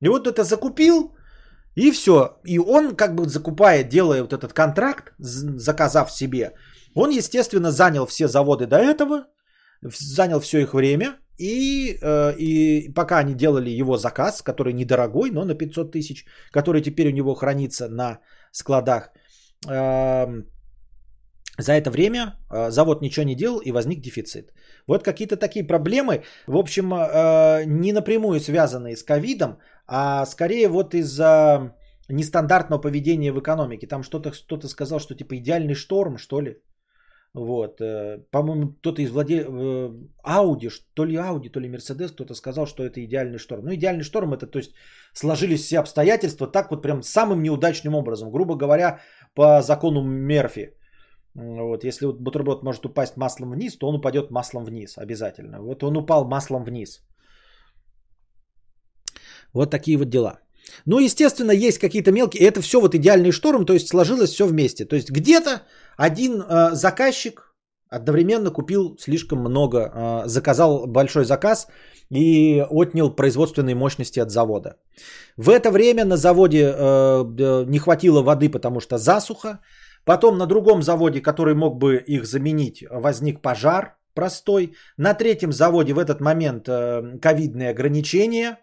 И 0.02 0.08
вот 0.08 0.28
это 0.28 0.44
закупил, 0.44 1.16
и 1.76 1.92
все. 1.92 2.40
И 2.46 2.60
он 2.60 2.96
как 2.96 3.16
бы 3.16 3.28
закупая, 3.28 3.84
делая 3.84 4.22
вот 4.22 4.34
этот 4.34 4.54
контракт, 4.54 5.14
заказав 5.18 6.12
себе, 6.12 6.54
он, 6.96 7.12
естественно, 7.12 7.72
занял 7.72 8.06
все 8.06 8.28
заводы 8.28 8.66
до 8.66 8.78
этого, 8.78 9.28
занял 9.82 10.40
все 10.40 10.60
их 10.60 10.74
время, 10.74 11.18
и, 11.38 11.98
э, 12.02 12.36
и 12.38 12.94
пока 12.94 13.20
они 13.20 13.34
делали 13.34 13.70
его 13.70 13.98
заказ, 13.98 14.42
который 14.42 14.74
недорогой, 14.74 15.32
но 15.32 15.46
на 15.46 15.56
500 15.56 15.92
тысяч, 15.92 16.26
который 16.52 16.82
теперь 16.82 17.08
у 17.08 17.14
него 17.14 17.36
хранится 17.36 17.88
на 17.88 18.20
складах, 18.52 19.12
э, 19.68 20.44
за 21.60 21.74
это 21.74 21.92
время 21.92 22.36
э, 22.50 22.72
завод 22.72 23.02
ничего 23.02 23.26
не 23.26 23.36
делал 23.36 23.60
и 23.60 23.72
возник 23.72 24.02
дефицит. 24.02 24.54
Вот 24.88 25.04
какие-то 25.04 25.38
такие 25.38 25.68
проблемы, 25.68 26.24
в 26.48 26.58
общем, 26.58 26.94
э, 26.94 27.66
не 27.66 27.94
напрямую 27.94 28.40
связанные 28.40 28.96
с 28.96 29.04
ковидом, 29.04 29.58
а 29.88 30.26
скорее 30.26 30.68
вот 30.68 30.94
из-за 30.94 31.76
нестандартного 32.10 32.82
поведения 32.82 33.32
в 33.32 33.40
экономике. 33.40 33.88
Там 33.88 34.04
что-то 34.04 34.32
кто-то 34.32 34.68
сказал, 34.68 35.00
что 35.00 35.16
типа 35.16 35.36
идеальный 35.38 35.76
шторм, 35.76 36.18
что 36.18 36.42
ли. 36.42 36.58
Вот, 37.34 37.80
э, 37.80 38.24
по-моему, 38.32 38.74
кто-то 38.74 39.02
из 39.02 39.12
владельцев 39.12 39.54
Ауди, 40.24 40.70
то 40.96 41.06
ли 41.06 41.16
Ауди, 41.16 41.50
то 41.50 41.60
ли 41.60 41.70
Мерседес, 41.70 42.12
кто-то 42.12 42.34
сказал, 42.34 42.66
что 42.66 42.84
это 42.84 43.04
идеальный 43.06 43.38
шторм. 43.38 43.66
Ну, 43.66 43.74
идеальный 43.74 44.04
шторм 44.04 44.34
это, 44.34 44.48
то 44.48 44.58
есть, 44.60 44.74
сложились 45.14 45.64
все 45.64 45.80
обстоятельства 45.80 46.48
так 46.48 46.72
вот 46.72 46.82
прям 46.82 47.04
самым 47.04 47.44
неудачным 47.44 47.94
образом. 47.94 48.32
Грубо 48.32 48.56
говоря, 48.56 49.00
по 49.36 49.62
закону 49.62 50.02
Мерфи. 50.02 50.74
Вот, 51.40 51.84
если 51.84 52.06
вот 52.06 52.20
бутерброд 52.20 52.64
может 52.64 52.86
упасть 52.86 53.18
маслом 53.18 53.52
вниз, 53.52 53.78
то 53.78 53.88
он 53.88 53.96
упадет 53.96 54.32
маслом 54.32 54.66
вниз 54.66 54.98
обязательно. 54.98 55.62
Вот 55.62 55.84
он 55.84 55.98
упал 55.98 56.26
маслом 56.26 56.64
вниз. 56.64 57.02
Вот 59.54 59.72
такие 59.72 59.98
вот 59.98 60.10
дела. 60.10 60.40
Ну, 60.86 61.00
естественно, 61.00 61.52
есть 61.52 61.80
какие-то 61.80 62.12
мелкие. 62.12 62.48
Это 62.48 62.62
все 62.62 62.80
вот 62.82 62.94
идеальный 62.94 63.32
шторм, 63.32 63.66
то 63.66 63.74
есть 63.74 63.88
сложилось 63.88 64.32
все 64.32 64.46
вместе. 64.46 64.86
То 64.86 64.96
есть 64.96 65.10
где-то 65.10 65.62
один 65.98 66.42
э, 66.42 66.76
заказчик 66.76 67.56
одновременно 67.90 68.52
купил 68.52 68.98
слишком 69.00 69.40
много, 69.40 69.78
э, 69.78 70.28
заказал 70.28 70.88
большой 70.88 71.26
заказ 71.26 71.68
и 72.12 72.66
отнял 72.70 73.16
производственные 73.16 73.76
мощности 73.76 74.20
от 74.20 74.30
завода. 74.32 74.76
В 75.38 75.50
это 75.50 75.72
время 75.72 76.06
на 76.06 76.18
заводе 76.18 76.74
э, 76.76 77.66
не 77.68 77.80
хватило 77.80 78.22
воды, 78.22 78.50
потому 78.50 78.80
что 78.80 78.98
засуха. 78.98 79.60
Потом 80.10 80.38
на 80.38 80.48
другом 80.48 80.82
заводе, 80.82 81.22
который 81.22 81.54
мог 81.54 81.78
бы 81.78 82.04
их 82.08 82.26
заменить, 82.26 82.84
возник 82.90 83.42
пожар 83.42 83.96
простой. 84.16 84.74
На 84.98 85.14
третьем 85.14 85.52
заводе 85.52 85.94
в 85.94 86.00
этот 86.00 86.20
момент 86.20 86.68
э, 86.68 87.20
ковидные 87.22 87.70
ограничения. 87.70 88.58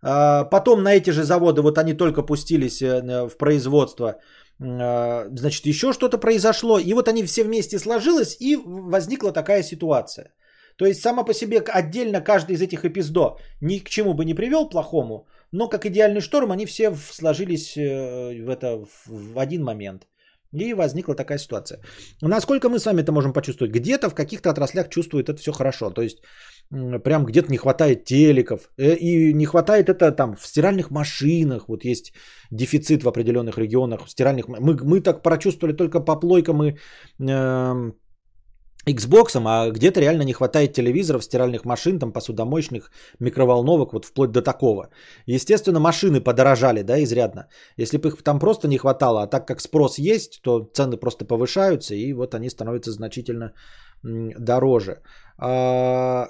Э, 0.00 0.44
потом 0.48 0.84
на 0.84 0.94
эти 0.94 1.10
же 1.10 1.24
заводы, 1.24 1.60
вот 1.60 1.76
они 1.78 1.94
только 1.94 2.22
пустились 2.22 2.82
э, 2.82 3.26
в 3.28 3.36
производство, 3.36 4.20
значит, 4.60 5.66
еще 5.66 5.92
что-то 5.92 6.18
произошло. 6.18 6.78
И 6.78 6.94
вот 6.94 7.08
они 7.08 7.24
все 7.24 7.42
вместе 7.42 7.78
сложилось, 7.78 8.36
и 8.40 8.56
возникла 8.64 9.32
такая 9.32 9.64
ситуация. 9.64 10.32
То 10.76 10.86
есть 10.86 11.02
сама 11.02 11.24
по 11.24 11.34
себе 11.34 11.58
отдельно 11.58 12.20
каждый 12.20 12.54
из 12.54 12.62
этих 12.62 12.84
эпиздо 12.84 13.38
ни 13.60 13.78
к 13.78 13.88
чему 13.88 14.14
бы 14.14 14.24
не 14.24 14.34
привел 14.34 14.68
плохому, 14.68 15.26
но 15.50 15.68
как 15.68 15.84
идеальный 15.84 16.20
шторм 16.20 16.52
они 16.52 16.64
все 16.66 16.94
сложились 16.94 17.74
в, 17.74 18.48
это, 18.48 18.84
в 19.06 19.36
один 19.36 19.64
момент. 19.64 20.06
И 20.52 20.74
возникла 20.74 21.14
такая 21.14 21.38
ситуация. 21.38 21.80
Насколько 22.22 22.68
мы 22.68 22.78
с 22.78 22.86
вами 22.86 23.02
это 23.02 23.12
можем 23.12 23.32
почувствовать? 23.32 23.72
Где-то 23.72 24.10
в 24.10 24.14
каких-то 24.14 24.50
отраслях 24.50 24.88
чувствует 24.88 25.28
это 25.28 25.38
все 25.38 25.52
хорошо. 25.52 25.90
То 25.90 26.02
есть 26.02 26.18
прям 27.04 27.24
где-то 27.24 27.50
не 27.50 27.58
хватает 27.58 28.04
телеков. 28.04 28.70
Э, 28.78 28.94
и 28.94 29.32
не 29.34 29.46
хватает 29.46 29.88
это 29.88 30.12
там 30.12 30.36
в 30.36 30.46
стиральных 30.46 30.90
машинах. 30.90 31.68
Вот 31.68 31.84
есть 31.84 32.12
дефицит 32.50 33.02
в 33.02 33.08
определенных 33.08 33.58
регионах. 33.58 34.06
В 34.06 34.10
стиральных... 34.10 34.48
Мы, 34.48 34.76
мы 34.82 35.00
так 35.00 35.22
прочувствовали 35.22 35.76
только 35.76 36.00
по 36.00 36.16
плойкам 36.16 36.62
и 36.64 36.76
э, 37.20 37.92
Xbox, 38.92 39.36
а 39.44 39.70
где-то 39.70 40.00
реально 40.00 40.22
не 40.22 40.32
хватает 40.32 40.72
телевизоров, 40.72 41.24
стиральных 41.24 41.64
машин, 41.64 41.98
там 41.98 42.12
посудомоечных, 42.12 42.90
микроволновок, 43.20 43.92
вот 43.92 44.04
вплоть 44.04 44.32
до 44.32 44.42
такого. 44.42 44.88
Естественно, 45.26 45.80
машины 45.80 46.20
подорожали, 46.20 46.82
да, 46.82 47.02
изрядно. 47.02 47.48
Если 47.76 47.98
бы 47.98 48.08
их 48.08 48.22
там 48.22 48.38
просто 48.38 48.68
не 48.68 48.78
хватало, 48.78 49.22
а 49.22 49.26
так 49.26 49.46
как 49.46 49.60
спрос 49.60 49.98
есть, 49.98 50.40
то 50.42 50.70
цены 50.72 50.96
просто 50.96 51.24
повышаются, 51.24 51.94
и 51.94 52.12
вот 52.12 52.34
они 52.34 52.50
становятся 52.50 52.92
значительно 52.92 53.52
дороже. 54.02 55.02
А, 55.38 56.28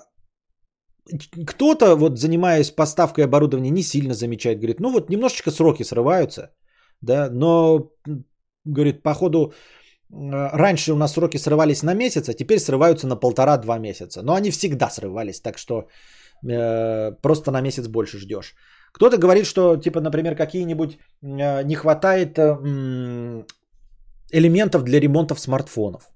кто-то, 1.46 1.96
вот 1.96 2.18
занимаясь 2.18 2.70
поставкой 2.70 3.24
оборудования, 3.24 3.70
не 3.70 3.82
сильно 3.82 4.14
замечает, 4.14 4.58
говорит, 4.58 4.80
ну 4.80 4.92
вот 4.92 5.11
немножечко 5.11 5.50
сроки 5.50 5.84
срываются, 5.84 6.50
да, 7.00 7.30
но, 7.30 7.90
говорит, 8.64 9.02
походу, 9.02 9.52
Э, 9.52 9.54
раньше 10.12 10.92
у 10.92 10.96
нас 10.96 11.12
сроки 11.12 11.38
срывались 11.38 11.82
на 11.82 11.94
месяц, 11.94 12.28
а 12.28 12.34
теперь 12.34 12.58
срываются 12.58 13.06
на 13.06 13.16
полтора-два 13.16 13.78
месяца. 13.78 14.22
Но 14.22 14.34
они 14.34 14.50
всегда 14.50 14.90
срывались, 14.90 15.40
так 15.40 15.58
что 15.58 15.88
э, 16.44 17.12
просто 17.22 17.50
на 17.50 17.61
месяц 17.61 17.86
больше 17.88 18.18
ждешь. 18.18 18.54
Кто-то 18.92 19.18
говорит, 19.18 19.46
что, 19.46 19.76
типа, 19.76 20.00
например, 20.00 20.34
какие-нибудь 20.34 20.98
э, 21.22 21.62
не 21.64 21.74
хватает 21.74 22.38
э, 22.38 23.44
элементов 24.32 24.82
для 24.82 25.00
ремонтов 25.00 25.40
смартфонов. 25.40 26.11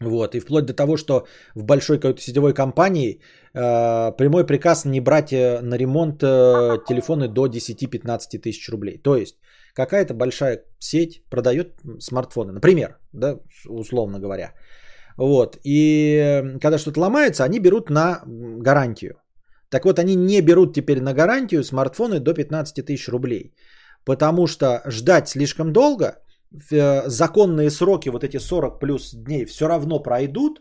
Вот, 0.00 0.34
и 0.34 0.40
вплоть 0.40 0.66
до 0.66 0.74
того, 0.74 0.96
что 0.96 1.26
в 1.54 1.64
большой 1.64 1.98
какой-то 1.98 2.20
сетевой 2.20 2.52
компании 2.52 3.20
э, 3.54 4.12
прямой 4.16 4.44
приказ 4.44 4.84
не 4.84 5.00
брать 5.00 5.32
э, 5.32 5.60
на 5.62 5.76
ремонт 5.76 6.22
э, 6.22 6.78
телефоны 6.88 7.28
до 7.28 7.46
10-15 7.46 8.38
тысяч 8.38 8.68
рублей. 8.68 8.98
То 8.98 9.16
есть 9.16 9.36
какая-то 9.74 10.14
большая 10.14 10.64
сеть 10.78 11.22
продает 11.30 11.80
смартфоны, 11.98 12.52
например, 12.52 12.98
да, 13.12 13.38
условно 13.68 14.18
говоря. 14.18 14.54
Вот. 15.16 15.58
И 15.64 16.42
когда 16.60 16.78
что-то 16.78 17.00
ломается, 17.00 17.44
они 17.44 17.60
берут 17.60 17.90
на 17.90 18.22
гарантию. 18.26 19.14
Так 19.68 19.84
вот, 19.84 19.98
они 19.98 20.14
не 20.14 20.40
берут 20.40 20.74
теперь 20.74 21.00
на 21.00 21.12
гарантию 21.12 21.64
смартфоны 21.64 22.20
до 22.20 22.34
15 22.34 22.84
тысяч 22.84 23.08
рублей. 23.08 23.54
Потому 24.04 24.46
что 24.46 24.82
ждать 24.86 25.28
слишком 25.28 25.72
долго, 25.72 26.18
э, 26.70 27.08
законные 27.08 27.70
сроки, 27.70 28.10
вот 28.10 28.24
эти 28.24 28.38
40 28.38 28.80
плюс 28.80 29.14
дней, 29.14 29.46
все 29.46 29.66
равно 29.66 30.02
пройдут. 30.02 30.60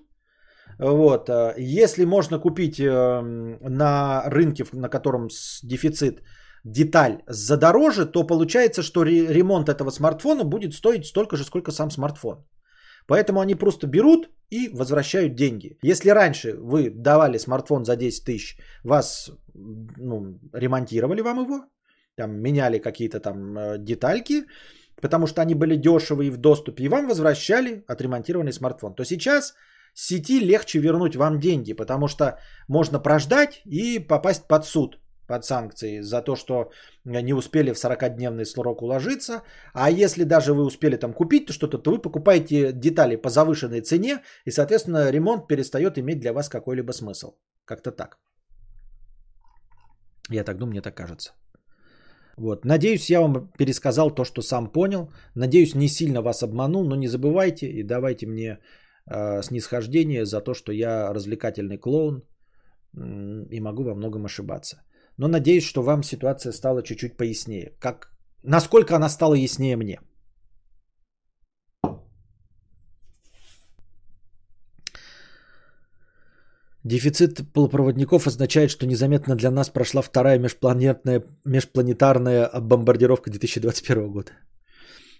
Вот. 0.79 1.29
Э, 1.29 1.53
если 1.57 2.05
можно 2.05 2.39
купить 2.39 2.79
э, 2.79 3.21
на 3.69 4.23
рынке, 4.25 4.65
на 4.73 4.89
котором 4.89 5.27
дефицит 5.63 6.21
деталь 6.63 7.23
задороже, 7.27 8.05
то 8.05 8.23
получается, 8.23 8.81
что 8.81 9.03
ремонт 9.03 9.69
этого 9.69 9.91
смартфона 9.91 10.43
будет 10.43 10.73
стоить 10.73 11.05
столько 11.05 11.35
же, 11.35 11.43
сколько 11.43 11.71
сам 11.71 11.91
смартфон. 11.91 12.45
Поэтому 13.07 13.41
они 13.41 13.55
просто 13.55 13.87
берут 13.87 14.29
и 14.49 14.69
возвращают 14.69 15.35
деньги. 15.35 15.77
Если 15.83 16.09
раньше 16.09 16.55
вы 16.57 16.89
давали 16.89 17.37
смартфон 17.37 17.85
за 17.85 17.95
10 17.95 18.25
тысяч, 18.25 18.57
вас 18.83 19.31
ну, 19.53 20.39
ремонтировали 20.53 21.21
вам 21.21 21.43
его, 21.43 21.65
там, 22.15 22.31
меняли 22.41 22.79
какие-то 22.79 23.19
там 23.19 23.57
э, 23.57 23.77
детальки, 23.79 24.45
потому 25.01 25.27
что 25.27 25.41
они 25.41 25.55
были 25.55 25.75
дешевые 25.75 26.31
в 26.31 26.37
доступе, 26.37 26.83
и 26.83 26.89
вам 26.89 27.07
возвращали 27.07 27.83
отремонтированный 27.87 28.53
смартфон, 28.53 28.95
то 28.95 29.03
сейчас 29.03 29.53
сети 29.93 30.39
легче 30.39 30.79
вернуть 30.79 31.15
вам 31.15 31.39
деньги, 31.39 31.73
потому 31.73 32.07
что 32.07 32.37
можно 32.67 32.99
прождать 32.99 33.61
и 33.65 33.99
попасть 33.99 34.47
под 34.47 34.65
суд, 34.65 34.99
под 35.27 35.45
санкции 35.45 36.01
за 36.01 36.21
то, 36.21 36.35
что 36.35 36.71
не 37.05 37.33
успели 37.33 37.71
в 37.73 37.77
40-дневный 37.77 38.45
срок 38.45 38.81
уложиться. 38.81 39.41
А 39.73 39.89
если 39.89 40.23
даже 40.23 40.53
вы 40.53 40.63
успели 40.65 40.97
там 40.97 41.13
купить 41.13 41.49
что-то, 41.49 41.77
то 41.77 41.91
вы 41.91 42.01
покупаете 42.01 42.71
детали 42.73 43.15
по 43.15 43.29
завышенной 43.29 43.81
цене, 43.81 44.21
и, 44.45 44.51
соответственно, 44.51 45.11
ремонт 45.11 45.47
перестает 45.47 45.97
иметь 45.97 46.19
для 46.19 46.33
вас 46.33 46.49
какой-либо 46.49 46.91
смысл. 46.91 47.33
Как-то 47.65 47.91
так. 47.91 48.17
Я 50.29 50.43
так 50.43 50.57
думаю, 50.57 50.71
мне 50.71 50.81
так 50.81 50.95
кажется. 50.95 51.33
Вот. 52.37 52.65
Надеюсь, 52.65 53.09
я 53.09 53.21
вам 53.21 53.51
пересказал 53.57 54.11
то, 54.11 54.25
что 54.25 54.41
сам 54.41 54.71
понял. 54.71 55.11
Надеюсь, 55.35 55.75
не 55.75 55.87
сильно 55.87 56.21
вас 56.21 56.43
обманул, 56.43 56.83
но 56.83 56.95
не 56.95 57.07
забывайте 57.07 57.67
и 57.67 57.83
давайте 57.83 58.27
мне 58.27 58.59
э, 59.11 59.43
снисхождение 59.43 60.25
за 60.25 60.41
то, 60.41 60.53
что 60.53 60.71
я 60.71 61.13
развлекательный 61.13 61.77
клоун 61.77 62.23
и 62.95 63.59
могу 63.59 63.83
во 63.83 63.95
многом 63.95 64.25
ошибаться. 64.25 64.83
Но 65.17 65.27
надеюсь, 65.27 65.65
что 65.65 65.81
вам 65.81 66.03
ситуация 66.03 66.51
стала 66.51 66.83
чуть-чуть 66.83 67.17
пояснее. 67.17 67.73
Как, 67.79 68.11
насколько 68.43 68.95
она 68.95 69.09
стала 69.09 69.35
яснее 69.35 69.75
мне. 69.77 69.99
Дефицит 76.83 77.53
полупроводников 77.53 78.27
означает, 78.27 78.69
что 78.69 78.85
незаметно 78.85 79.35
для 79.35 79.51
нас 79.51 79.69
прошла 79.69 80.01
вторая 80.01 80.37
межпланетная, 80.37 81.23
межпланетарная 81.45 82.49
бомбардировка 82.59 83.29
2021 83.31 84.11
года. 84.11 84.31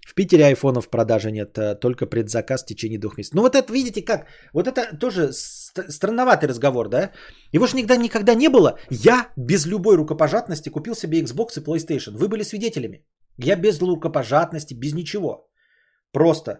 В 0.05 0.13
Питере 0.15 0.45
айфонов 0.45 0.85
в 0.85 0.89
продаже 0.89 1.31
нет, 1.31 1.57
а 1.57 1.75
только 1.75 2.05
предзаказ 2.05 2.63
в 2.63 2.65
течение 2.65 2.99
двух 2.99 3.17
месяцев. 3.17 3.35
Ну 3.35 3.41
вот 3.41 3.55
это, 3.55 3.73
видите 3.73 4.01
как, 4.01 4.27
вот 4.53 4.67
это 4.67 4.97
тоже 4.97 5.31
странноватый 5.31 6.49
разговор, 6.49 6.89
да? 6.89 7.11
Его 7.51 7.67
же 7.67 7.75
никогда, 7.75 7.97
никогда 7.97 8.35
не 8.35 8.49
было. 8.49 8.77
Я 8.89 9.29
без 9.37 9.65
любой 9.65 9.95
рукопожатности 9.95 10.69
купил 10.69 10.95
себе 10.95 11.21
Xbox 11.21 11.57
и 11.57 11.63
PlayStation. 11.63 12.17
Вы 12.17 12.27
были 12.27 12.43
свидетелями. 12.43 13.05
Я 13.37 13.55
без 13.55 13.81
рукопожатности, 13.81 14.73
без 14.73 14.93
ничего. 14.93 15.49
Просто 16.11 16.51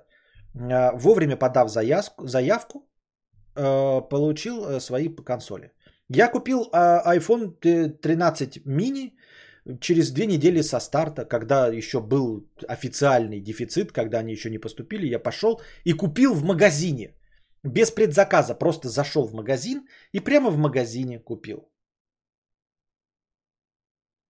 э, 0.55 0.91
вовремя 0.95 1.35
подав 1.35 1.69
заявку, 1.69 2.27
заявку 2.27 2.87
Э, 3.55 4.01
получил 4.09 4.65
э, 4.65 4.79
свои 4.79 5.09
консоли. 5.09 5.71
Я 6.09 6.27
купил 6.27 6.69
а, 6.73 7.15
iPhone 7.15 7.53
13 8.01 8.65
mini 8.65 9.13
через 9.79 10.11
две 10.11 10.25
недели 10.25 10.61
со 10.61 10.79
старта, 10.79 11.25
когда 11.25 11.67
еще 11.67 11.99
был 11.99 12.47
официальный 12.67 13.39
дефицит, 13.39 13.91
когда 13.91 14.19
они 14.19 14.33
еще 14.33 14.49
не 14.49 14.59
поступили, 14.59 15.07
я 15.07 15.19
пошел 15.19 15.61
и 15.85 15.93
купил 15.93 16.33
в 16.33 16.43
магазине. 16.43 17.15
Без 17.63 17.91
предзаказа, 17.91 18.55
просто 18.55 18.89
зашел 18.89 19.27
в 19.27 19.33
магазин 19.33 19.87
и 20.11 20.19
прямо 20.19 20.49
в 20.49 20.57
магазине 20.57 21.19
купил. 21.19 21.69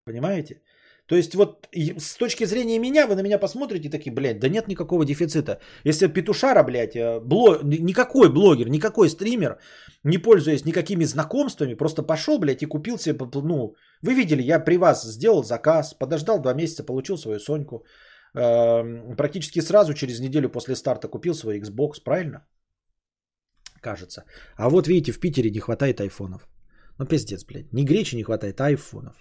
Понимаете? 0.05 0.61
То 1.13 1.17
есть 1.17 1.35
вот 1.35 1.67
с 1.99 2.17
точки 2.17 2.45
зрения 2.45 2.79
меня, 2.79 3.05
вы 3.05 3.15
на 3.15 3.21
меня 3.21 3.37
посмотрите 3.37 3.89
такие, 3.89 4.11
блядь, 4.11 4.39
да 4.39 4.49
нет 4.49 4.67
никакого 4.67 5.05
дефицита. 5.05 5.59
Если 5.85 6.07
петушара, 6.07 6.63
блядь, 6.63 6.95
э, 6.95 7.19
блог, 7.19 7.63
никакой 7.63 8.33
блогер, 8.33 8.67
никакой 8.67 9.09
стример, 9.09 9.59
не 10.03 10.17
пользуясь 10.17 10.65
никакими 10.65 11.05
знакомствами, 11.05 11.75
просто 11.75 12.01
пошел, 12.01 12.39
блядь, 12.39 12.63
и 12.63 12.65
купил 12.65 12.97
себе, 12.97 13.15
ну, 13.43 13.75
вы 14.01 14.15
видели, 14.15 14.41
я 14.41 14.59
при 14.59 14.77
вас 14.77 15.03
сделал 15.03 15.43
заказ, 15.43 15.93
подождал 15.93 16.41
два 16.41 16.53
месяца, 16.55 16.83
получил 16.83 17.17
свою 17.17 17.39
Соньку. 17.39 17.85
Эм, 18.35 19.15
практически 19.15 19.61
сразу, 19.61 19.93
через 19.93 20.19
неделю 20.19 20.49
после 20.49 20.75
старта, 20.75 21.07
купил 21.07 21.35
свой 21.35 21.59
Xbox, 21.59 22.03
правильно? 22.03 22.47
Кажется. 23.81 24.23
А 24.57 24.67
вот 24.67 24.87
видите, 24.87 25.11
в 25.11 25.19
Питере 25.19 25.51
не 25.51 25.59
хватает 25.59 26.01
айфонов. 26.01 26.47
Ну, 26.97 27.05
пиздец, 27.05 27.45
блядь. 27.45 27.71
Не 27.71 27.85
гречи 27.85 28.15
не 28.15 28.23
хватает, 28.23 28.59
а 28.61 28.65
айфонов. 28.65 29.15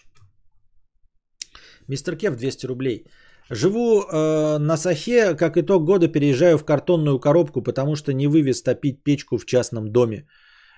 Мистер 1.88 2.16
Кев 2.16 2.36
200 2.36 2.66
рублей. 2.66 3.04
Живу 3.50 4.02
э, 4.02 4.58
на 4.58 4.76
Сахе, 4.76 5.34
как 5.34 5.56
итог 5.56 5.84
года 5.84 6.08
переезжаю 6.08 6.58
в 6.58 6.64
картонную 6.64 7.18
коробку, 7.18 7.62
потому 7.62 7.96
что 7.96 8.12
не 8.12 8.26
вывез 8.26 8.62
топить 8.62 9.02
печку 9.04 9.38
в 9.38 9.44
частном 9.44 9.92
доме. 9.92 10.26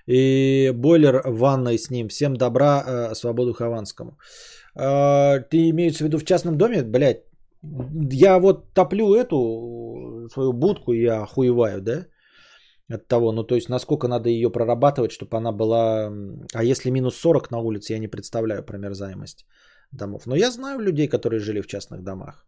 И 0.09 0.73
бойлер 0.75 1.23
в 1.25 1.39
ванной 1.39 1.79
с 1.79 1.91
ним. 1.91 2.09
Всем 2.09 2.37
добра, 2.37 2.83
э, 2.87 3.15
свободу 3.15 3.53
Хованскому. 3.53 4.19
Э, 4.77 5.41
ты 5.51 5.71
имеешь 5.71 5.97
в 5.97 6.01
виду 6.01 6.19
в 6.19 6.25
частном 6.25 6.57
доме? 6.57 6.83
Блять, 6.83 7.23
я 8.13 8.39
вот 8.39 8.75
топлю 8.75 9.15
эту 9.15 10.29
свою 10.33 10.53
будку, 10.53 10.93
я 10.93 11.23
охуеваю, 11.23 11.81
да? 11.81 12.07
От 12.95 13.09
того, 13.09 13.33
ну 13.33 13.45
то 13.45 13.55
есть 13.55 13.69
насколько 13.69 14.09
надо 14.09 14.29
ее 14.29 14.51
прорабатывать, 14.51 15.13
чтобы 15.13 15.37
она 15.37 15.53
была... 15.53 16.13
А 16.55 16.65
если 16.65 16.91
минус 16.91 17.17
40 17.17 17.51
на 17.51 17.59
улице, 17.59 17.93
я 17.93 17.99
не 17.99 18.09
представляю 18.09 18.63
промерзаемость 18.63 19.47
домов. 19.97 20.27
Но 20.27 20.37
я 20.37 20.51
знаю 20.51 20.81
людей, 20.81 21.09
которые 21.09 21.41
жили 21.41 21.61
в 21.61 21.67
частных 21.67 22.03
домах. 22.03 22.45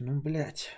Ну, 0.00 0.20
блядь. 0.20 0.68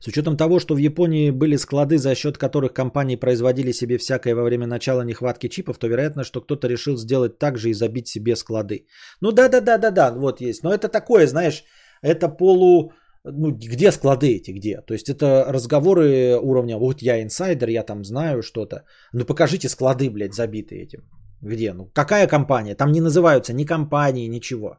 С 0.00 0.08
учетом 0.08 0.36
того, 0.36 0.60
что 0.60 0.74
в 0.74 0.78
Японии 0.78 1.30
были 1.30 1.56
склады, 1.56 1.98
за 1.98 2.14
счет 2.14 2.38
которых 2.38 2.72
компании 2.72 3.16
производили 3.16 3.72
себе 3.72 3.98
всякое 3.98 4.34
во 4.34 4.42
время 4.42 4.66
начала 4.66 5.04
нехватки 5.04 5.48
чипов, 5.48 5.78
то 5.78 5.88
вероятно, 5.88 6.24
что 6.24 6.40
кто-то 6.40 6.68
решил 6.68 6.96
сделать 6.96 7.38
так 7.38 7.58
же 7.58 7.68
и 7.68 7.74
забить 7.74 8.08
себе 8.08 8.36
склады. 8.36 8.86
Ну 9.20 9.32
да, 9.32 9.48
да, 9.48 9.60
да, 9.60 9.78
да, 9.78 9.90
да, 9.90 10.12
вот 10.12 10.40
есть. 10.40 10.62
Но 10.62 10.72
это 10.72 10.88
такое, 10.88 11.26
знаешь, 11.26 11.64
это 12.02 12.28
полу... 12.28 12.92
Ну, 13.24 13.50
где 13.50 13.92
склады 13.92 14.26
эти, 14.36 14.52
где? 14.52 14.80
То 14.80 14.94
есть 14.94 15.10
это 15.10 15.44
разговоры 15.52 16.38
уровня, 16.40 16.78
вот 16.78 17.02
я 17.02 17.22
инсайдер, 17.22 17.68
я 17.68 17.82
там 17.82 18.02
знаю 18.04 18.42
что-то. 18.42 18.84
Ну 19.12 19.26
покажите 19.26 19.68
склады, 19.68 20.08
блядь, 20.08 20.34
забитые 20.34 20.84
этим. 20.84 21.00
Где? 21.42 21.72
Ну, 21.72 21.90
какая 21.94 22.26
компания? 22.26 22.74
Там 22.74 22.92
не 22.92 23.00
называются 23.00 23.52
ни 23.52 23.64
компании, 23.64 24.28
ничего. 24.28 24.78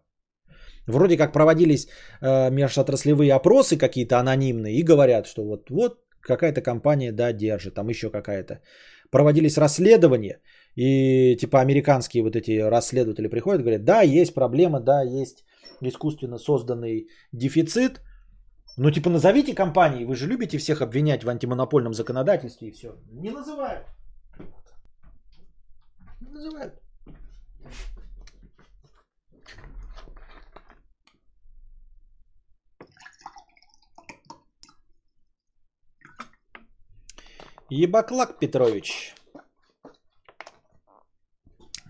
Вроде 0.88 1.18
как 1.18 1.34
проводились 1.34 1.88
э, 2.22 2.50
межотраслевые 2.52 3.34
опросы 3.34 3.78
какие-то 3.78 4.20
анонимные 4.20 4.76
и 4.76 4.84
говорят, 4.84 5.28
что 5.28 5.44
вот, 5.44 5.70
вот 5.70 6.00
какая-то 6.22 6.62
компания, 6.62 7.12
да, 7.12 7.34
держит, 7.34 7.74
там 7.74 7.90
еще 7.90 8.10
какая-то. 8.10 8.62
Проводились 9.12 9.58
расследования, 9.58 10.40
и 10.76 11.36
типа 11.36 11.60
американские 11.60 12.24
вот 12.24 12.36
эти 12.36 12.60
расследователи 12.60 13.28
приходят, 13.28 13.62
говорят, 13.62 13.84
да, 13.84 14.02
есть 14.02 14.34
проблема, 14.34 14.80
да, 14.80 15.02
есть 15.04 15.44
искусственно 15.82 16.38
созданный 16.38 17.08
дефицит, 17.34 18.02
ну 18.78 18.92
типа 18.92 19.10
назовите 19.10 19.54
компании, 19.54 20.06
вы 20.06 20.16
же 20.16 20.28
любите 20.28 20.58
всех 20.58 20.82
обвинять 20.82 21.24
в 21.24 21.30
антимонопольном 21.30 21.94
законодательстве 21.94 22.70
и 22.70 22.72
все. 22.72 22.96
Не 23.12 23.32
называют 23.32 23.86
называют. 26.32 26.82
Ебаклак 37.70 38.38
Петрович. 38.38 39.16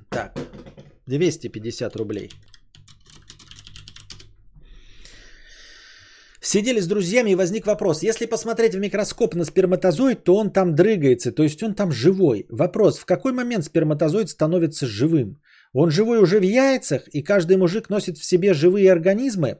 Так, 0.09 0.37
250 1.07 1.95
рублей. 1.95 2.29
Сидели 6.43 6.79
с 6.79 6.87
друзьями 6.87 7.31
и 7.31 7.35
возник 7.35 7.67
вопрос. 7.67 8.01
Если 8.03 8.25
посмотреть 8.25 8.73
в 8.73 8.79
микроскоп 8.79 9.35
на 9.35 9.45
сперматозоид, 9.45 10.23
то 10.23 10.35
он 10.35 10.51
там 10.51 10.73
дрыгается, 10.73 11.31
то 11.31 11.43
есть 11.43 11.61
он 11.61 11.75
там 11.75 11.91
живой. 11.91 12.45
Вопрос, 12.49 12.97
в 12.97 13.05
какой 13.05 13.31
момент 13.31 13.63
сперматозоид 13.63 14.29
становится 14.29 14.87
живым? 14.87 15.39
Он 15.73 15.91
живой 15.91 16.19
уже 16.19 16.39
в 16.39 16.43
яйцах, 16.43 17.07
и 17.13 17.21
каждый 17.21 17.57
мужик 17.57 17.89
носит 17.89 18.17
в 18.17 18.25
себе 18.25 18.53
живые 18.53 18.91
организмы? 18.91 19.59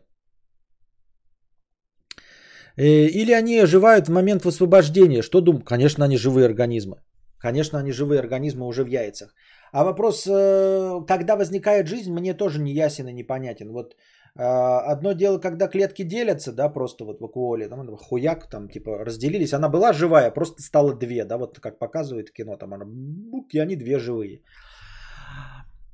Э, 2.78 3.08
или 3.08 3.32
они 3.32 3.60
оживают 3.60 4.08
в 4.08 4.12
момент 4.12 4.44
высвобождения? 4.44 5.22
Что 5.22 5.42
думаю? 5.42 5.64
Конечно, 5.64 6.04
они 6.06 6.18
живые 6.18 6.48
организмы. 6.48 6.96
Конечно, 7.38 7.80
они 7.80 7.92
живые 7.92 8.20
организмы 8.20 8.66
уже 8.66 8.84
в 8.84 8.88
яйцах. 8.88 9.36
А 9.72 9.84
вопрос, 9.84 10.26
э, 10.28 11.06
когда 11.08 11.36
возникает 11.36 11.88
жизнь, 11.88 12.12
мне 12.12 12.34
тоже 12.34 12.60
не 12.60 12.74
ясен 12.74 13.08
и 13.08 13.14
непонятен. 13.14 13.72
Вот 13.72 13.96
одно 14.36 15.14
дело, 15.14 15.40
когда 15.40 15.68
клетки 15.68 16.04
делятся, 16.04 16.54
да, 16.54 16.70
просто 16.70 17.06
вот 17.06 17.20
в 17.20 17.26
акуоле, 17.26 17.68
там, 17.68 17.98
хуяк, 17.98 18.50
там, 18.50 18.70
типа, 18.70 19.06
разделились. 19.06 19.54
Она 19.54 19.70
была 19.70 19.94
живая, 19.94 20.32
просто 20.32 20.62
стало 20.62 20.94
две, 20.94 21.26
да, 21.26 21.38
вот 21.38 21.60
как 21.60 21.80
показывает 21.80 22.32
кино, 22.32 22.58
там 22.58 22.74
она, 22.74 22.86
бук, 22.86 23.54
и 23.54 23.60
они 23.60 23.76
две 23.76 24.00
живые. 24.00 24.42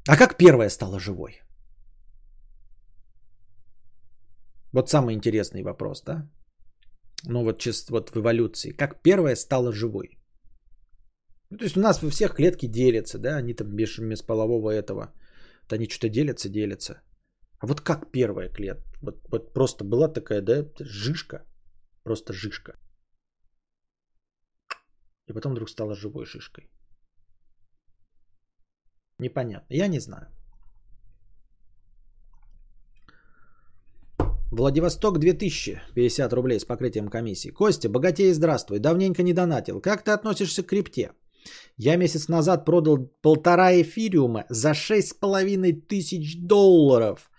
А 0.07 0.17
как 0.17 0.37
первая 0.37 0.69
стала 0.69 0.99
живой? 0.99 1.41
Вот 4.73 4.89
самый 4.89 5.15
интересный 5.15 5.63
вопрос, 5.63 6.03
да? 6.03 6.29
Ну 7.25 7.43
вот 7.43 7.59
чисто 7.59 7.93
вот 7.93 8.11
в 8.11 8.17
эволюции. 8.17 8.71
Как 8.71 9.01
первая 9.01 9.35
стала 9.35 9.71
живой? 9.73 10.19
Ну, 11.49 11.57
то 11.57 11.63
есть 11.63 11.77
у 11.77 11.81
нас 11.81 12.01
во 12.01 12.09
всех 12.09 12.35
клетки 12.35 12.67
делятся, 12.67 13.19
да, 13.19 13.37
они 13.37 13.53
там 13.53 13.67
без, 13.75 13.97
без 13.99 14.21
полового 14.21 14.71
этого. 14.71 15.13
Вот 15.63 15.73
они 15.73 15.87
что-то 15.87 16.09
делятся, 16.09 16.49
делятся. 16.49 17.01
А 17.59 17.67
вот 17.67 17.81
как 17.81 18.11
первая 18.11 18.49
клетка? 18.49 18.83
Вот, 19.01 19.15
вот 19.31 19.53
просто 19.53 19.83
была 19.83 20.07
такая, 20.07 20.41
да, 20.41 20.65
жишка. 20.79 21.45
Просто 22.03 22.33
жишка. 22.33 22.77
И 25.27 25.33
потом 25.33 25.51
вдруг 25.51 25.69
стала 25.69 25.95
живой 25.95 26.25
шишкой. 26.25 26.69
Непонятно. 29.19 29.67
Я 29.69 29.87
не 29.87 29.99
знаю. 29.99 30.27
Владивосток 34.51 35.19
2000, 35.19 35.81
50 35.95 36.33
рублей 36.33 36.59
с 36.59 36.65
покрытием 36.65 37.09
комиссии. 37.09 37.49
Костя, 37.49 37.89
богатей, 37.89 38.33
здравствуй. 38.33 38.79
Давненько 38.79 39.23
не 39.23 39.33
донатил. 39.33 39.81
Как 39.81 40.03
ты 40.03 40.11
относишься 40.11 40.63
к 40.63 40.67
крипте? 40.67 41.11
Я 41.77 41.97
месяц 41.97 42.29
назад 42.29 42.65
продал 42.65 42.97
полтора 43.21 43.73
эфириума 43.81 44.45
за 44.49 44.71
6,5 44.71 45.87
тысяч 45.87 46.37
долларов. 46.39 47.29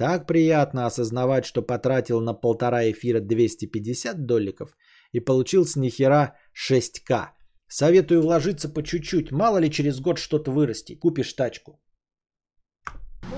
Так 0.00 0.26
приятно 0.26 0.86
осознавать, 0.86 1.44
что 1.44 1.60
потратил 1.60 2.22
на 2.22 2.32
полтора 2.32 2.90
эфира 2.90 3.20
250 3.20 4.24
долларов 4.24 4.74
и 5.12 5.20
получил 5.20 5.66
с 5.66 5.76
нихера 5.76 6.38
6к. 6.54 7.34
Советую 7.68 8.22
вложиться 8.22 8.70
по 8.70 8.82
чуть-чуть. 8.82 9.30
Мало 9.30 9.58
ли 9.58 9.70
через 9.70 10.00
год 10.00 10.18
что-то 10.18 10.52
вырасти. 10.52 10.94
Купишь 10.94 11.34
тачку. 11.34 11.78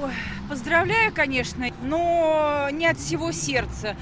Ой, 0.00 0.12
поздравляю, 0.48 1.12
конечно, 1.12 1.66
но 1.82 2.68
не 2.70 2.86
от 2.86 2.98
всего 2.98 3.32
сердца. 3.32 3.96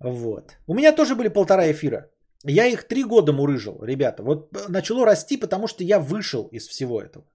Вот. 0.00 0.56
У 0.66 0.74
меня 0.74 0.96
тоже 0.96 1.14
были 1.14 1.28
полтора 1.28 1.70
эфира. 1.70 2.10
Я 2.42 2.66
их 2.68 2.88
три 2.88 3.04
года 3.04 3.34
мурыжил, 3.34 3.84
ребята. 3.84 4.22
Вот 4.22 4.56
э, 4.56 4.68
начало 4.70 5.04
расти, 5.04 5.36
потому 5.36 5.68
что 5.68 5.84
я 5.84 5.98
вышел 6.00 6.48
из 6.52 6.68
всего 6.68 7.02
этого. 7.02 7.26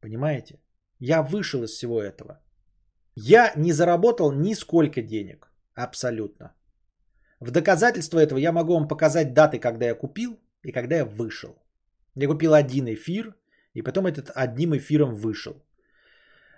Понимаете? 0.00 0.58
Я 0.98 1.22
вышел 1.22 1.62
из 1.62 1.70
всего 1.70 2.02
этого. 2.02 2.40
Я 3.16 3.52
не 3.56 3.72
заработал 3.72 4.32
ни 4.32 4.54
сколько 4.54 5.02
денег. 5.02 5.52
Абсолютно. 5.74 6.54
В 7.40 7.50
доказательство 7.50 8.18
этого 8.18 8.38
я 8.38 8.52
могу 8.52 8.74
вам 8.74 8.88
показать 8.88 9.34
даты, 9.34 9.58
когда 9.58 9.86
я 9.86 9.94
купил 9.94 10.38
и 10.62 10.72
когда 10.72 10.96
я 10.96 11.04
вышел. 11.04 11.54
Я 12.16 12.28
купил 12.28 12.54
один 12.54 12.86
эфир, 12.86 13.34
и 13.74 13.82
потом 13.82 14.06
этот 14.06 14.30
одним 14.34 14.74
эфиром 14.76 15.14
вышел. 15.14 15.54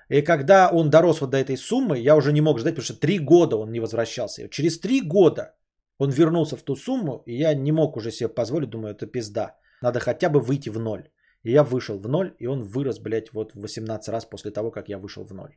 И 0.08 0.22
когда 0.22 0.70
он 0.70 0.90
дорос 0.90 1.20
вот 1.20 1.30
до 1.30 1.38
этой 1.38 1.56
суммы, 1.56 1.98
я 1.98 2.16
уже 2.16 2.32
не 2.32 2.40
мог 2.40 2.58
ждать, 2.58 2.74
потому 2.74 2.84
что 2.84 3.00
три 3.00 3.18
года 3.18 3.56
он 3.56 3.72
не 3.72 3.80
возвращался. 3.80 4.48
Через 4.48 4.78
три 4.78 5.00
года 5.00 5.54
он 5.98 6.10
вернулся 6.10 6.56
в 6.56 6.62
ту 6.62 6.76
сумму, 6.76 7.22
и 7.26 7.34
я 7.40 7.54
не 7.54 7.72
мог 7.72 7.96
уже 7.96 8.10
себе 8.10 8.28
позволить, 8.28 8.70
думаю, 8.70 8.94
это 8.94 9.06
пизда. 9.06 9.56
Надо 9.82 9.98
хотя 10.00 10.28
бы 10.28 10.40
выйти 10.40 10.70
в 10.70 10.78
ноль. 10.78 11.08
И 11.42 11.52
я 11.52 11.64
вышел 11.64 11.98
в 11.98 12.08
ноль, 12.08 12.34
и 12.38 12.46
он 12.46 12.62
вырос, 12.62 12.98
блядь, 12.98 13.32
вот 13.32 13.52
в 13.54 13.60
18 13.60 14.08
раз 14.08 14.24
после 14.24 14.50
того, 14.50 14.70
как 14.70 14.88
я 14.88 14.98
вышел 14.98 15.24
в 15.24 15.32
ноль. 15.32 15.56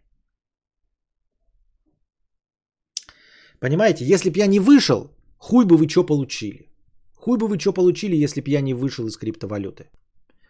Понимаете, 3.59 4.05
если 4.05 4.29
бы 4.29 4.39
я 4.39 4.47
не 4.47 4.59
вышел, 4.59 5.11
хуй 5.37 5.65
бы 5.65 5.77
вы 5.77 5.89
что 5.89 6.05
получили. 6.05 6.69
Хуй 7.15 7.37
бы 7.37 7.47
вы 7.47 7.59
что 7.59 7.73
получили, 7.73 8.23
если 8.23 8.41
бы 8.41 8.49
я 8.49 8.61
не 8.61 8.73
вышел 8.73 9.07
из 9.07 9.17
криптовалюты. 9.17 9.89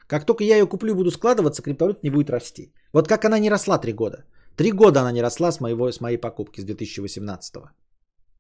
Как 0.08 0.26
только 0.26 0.44
я 0.44 0.58
ее 0.58 0.68
куплю 0.68 0.92
и 0.92 0.96
буду 0.96 1.12
складываться, 1.12 1.62
криптовалюта 1.62 2.00
не 2.04 2.12
будет 2.12 2.30
расти. 2.30 2.74
Вот 2.94 3.08
как 3.08 3.26
она 3.26 3.40
не 3.40 3.50
росла 3.50 3.80
три 3.80 3.94
года. 3.94 4.26
Три 4.56 4.72
года 4.72 5.02
она 5.02 5.12
не 5.12 5.22
росла 5.22 5.52
с, 5.52 5.60
моего, 5.60 5.92
с 5.92 6.02
моей 6.02 6.18
покупки, 6.18 6.62
с 6.62 6.66
2018. 6.66 7.56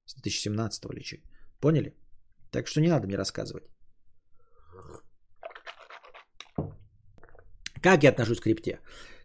С 0.05 0.15
2017 0.15 0.85
или 0.85 1.21
Поняли? 1.59 1.93
Так 2.51 2.67
что 2.67 2.81
не 2.81 2.89
надо 2.89 3.07
мне 3.07 3.17
рассказывать. 3.17 3.63
Как 7.81 8.03
я 8.03 8.09
отношусь 8.09 8.39
к 8.39 8.43
крипте? 8.43 8.79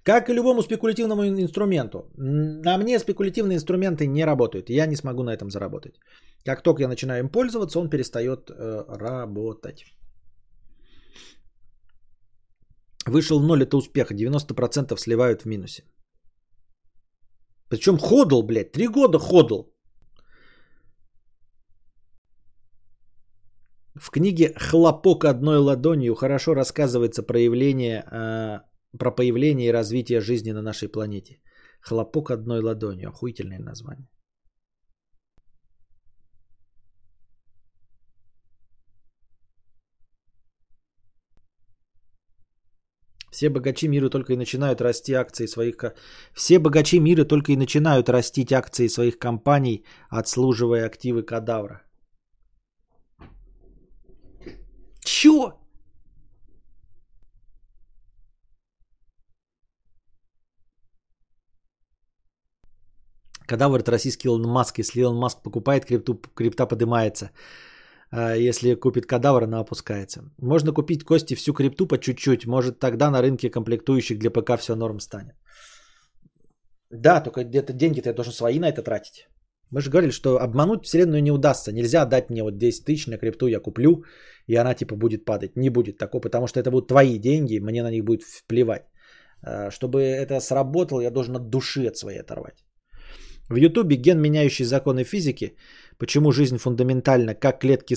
Как 0.05 0.29
и 0.29 0.35
любому 0.35 0.63
спекулятивному 0.63 1.23
инструменту. 1.25 2.11
На 2.17 2.79
мне 2.79 2.99
спекулятивные 2.99 3.57
инструменты 3.57 4.07
не 4.07 4.25
работают. 4.25 4.71
Я 4.71 4.87
не 4.87 4.97
смогу 4.97 5.23
на 5.23 5.33
этом 5.33 5.51
заработать. 5.51 5.95
Как 6.45 6.63
только 6.63 6.83
я 6.83 6.89
начинаю 6.89 7.21
им 7.21 7.29
пользоваться, 7.29 7.81
он 7.81 7.89
перестает 7.89 8.51
э, 8.51 8.85
работать. 8.89 9.85
Вышел 13.07 13.41
ноль, 13.41 13.63
это 13.63 13.77
успех. 13.77 14.13
90% 14.13 14.99
сливают 14.99 15.43
в 15.43 15.47
минусе. 15.47 15.85
Причем 17.71 17.99
ходл, 17.99 18.43
блядь. 18.43 18.73
Три 18.73 18.89
года 18.89 19.19
ходл. 19.19 19.75
В 23.95 24.11
книге 24.11 24.53
«Хлопок 24.57 25.25
одной 25.25 25.59
ладонью» 25.59 26.15
хорошо 26.15 26.55
рассказывается 26.55 27.23
проявление, 27.23 28.05
э, 28.11 28.61
про 28.99 29.11
появление 29.11 29.69
и 29.69 29.73
развитие 29.73 30.21
жизни 30.21 30.53
на 30.53 30.63
нашей 30.63 30.89
планете. 30.89 31.41
«Хлопок 31.81 32.31
одной 32.31 32.61
ладонью». 32.61 33.09
Охуительное 33.09 33.59
название. 33.59 34.09
Все 43.35 43.49
богачи 43.49 43.89
мира 43.89 44.09
только 44.09 44.33
и 44.33 44.37
начинают 44.37 44.81
расти 44.81 45.13
акции 45.13 45.47
своих... 45.47 45.75
Все 46.35 46.61
богачи 46.61 47.01
мира 47.01 47.25
только 47.25 47.53
и 47.53 47.57
начинают 47.57 48.09
растить 48.09 48.53
акции 48.53 48.87
своих 48.87 49.19
компаний, 49.19 49.85
отслуживая 50.09 50.87
активы 50.87 51.25
кадавра. 51.25 51.83
Чё? 55.05 55.64
Кадавр 63.47 63.81
это 63.81 63.91
российский 63.91 64.29
Илон 64.29 64.43
Маск. 64.43 64.79
Если 64.79 65.01
Илон 65.01 65.17
Маск 65.17 65.43
покупает 65.43 65.85
крипту, 65.85 66.15
крипта 66.35 66.67
поднимается. 66.67 67.31
А 68.11 68.37
если 68.37 68.75
купит 68.75 69.07
кадавр, 69.07 69.43
она 69.43 69.61
опускается. 69.61 70.23
Можно 70.39 70.73
купить 70.73 71.05
кости 71.05 71.35
всю 71.35 71.53
крипту 71.53 71.87
по 71.87 71.99
чуть-чуть. 71.99 72.47
Может 72.47 72.79
тогда 72.79 73.11
на 73.11 73.23
рынке 73.23 73.51
комплектующих 73.51 74.19
для 74.19 74.31
ПК 74.31 74.59
все 74.59 74.77
норм 74.77 75.01
станет. 75.01 75.35
Да, 76.91 77.21
только 77.21 77.45
где-то 77.45 77.73
деньги-то 77.73 78.09
я 78.09 78.15
должен 78.15 78.33
свои 78.33 78.59
на 78.59 78.69
это 78.69 78.83
тратить. 78.83 79.29
Мы 79.71 79.81
же 79.81 79.91
говорили, 79.91 80.13
что 80.13 80.39
обмануть 80.39 80.85
вселенную 80.85 81.23
не 81.23 81.33
удастся. 81.33 81.73
Нельзя 81.73 82.07
дать 82.07 82.31
мне 82.31 82.43
вот 82.43 82.59
10 82.59 82.85
тысяч 82.85 83.07
на 83.09 83.19
крипту, 83.19 83.49
я 83.49 83.61
куплю, 83.61 84.05
и 84.47 84.55
она 84.55 84.75
типа 84.75 84.95
будет 84.95 85.25
падать. 85.25 85.57
Не 85.57 85.71
будет 85.71 85.99
такого, 85.99 86.21
потому 86.21 86.47
что 86.47 86.61
это 86.61 86.71
будут 86.71 86.89
твои 86.89 87.19
деньги, 87.19 87.59
мне 87.59 87.83
на 87.83 87.91
них 87.91 88.05
будет 88.05 88.23
вплевать. 88.23 88.85
А, 89.43 89.71
чтобы 89.71 90.03
это 90.03 90.41
сработало, 90.41 91.01
я 91.01 91.11
должен 91.11 91.37
от 91.37 91.49
души 91.51 91.89
от 91.89 91.97
своей 91.97 92.21
оторвать. 92.21 92.65
В 93.55 93.57
Ютубе 93.57 93.97
ген, 93.97 94.21
меняющий 94.21 94.65
законы 94.65 95.05
физики, 95.05 95.57
почему 95.99 96.33
жизнь 96.33 96.59
фундаментальна, 96.59 97.35
как 97.35 97.61
клетки 97.61 97.95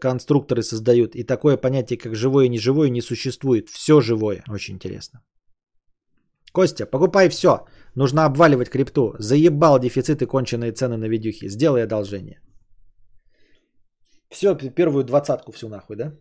конструкторы 0.00 0.62
создают, 0.62 1.14
и 1.14 1.24
такое 1.24 1.58
понятие, 1.58 1.98
как 1.98 2.14
живое 2.14 2.46
и 2.46 2.48
неживое, 2.48 2.88
не 2.88 3.02
существует. 3.02 3.68
Все 3.68 4.00
живое. 4.00 4.42
Очень 4.48 4.74
интересно. 4.74 5.20
Костя, 6.52 6.86
покупай 6.86 7.28
все. 7.28 7.66
Нужно 7.94 8.24
обваливать 8.24 8.70
крипту. 8.70 9.14
Заебал 9.18 9.78
дефициты 9.78 10.26
конченые 10.26 10.72
цены 10.72 10.96
на 10.96 11.08
видюхи. 11.08 11.48
Сделай 11.48 11.84
одолжение. 11.84 12.40
Все, 14.30 14.54
первую 14.54 15.04
двадцатку 15.04 15.52
всю 15.52 15.68
нахуй, 15.68 15.96
да? 15.96 16.12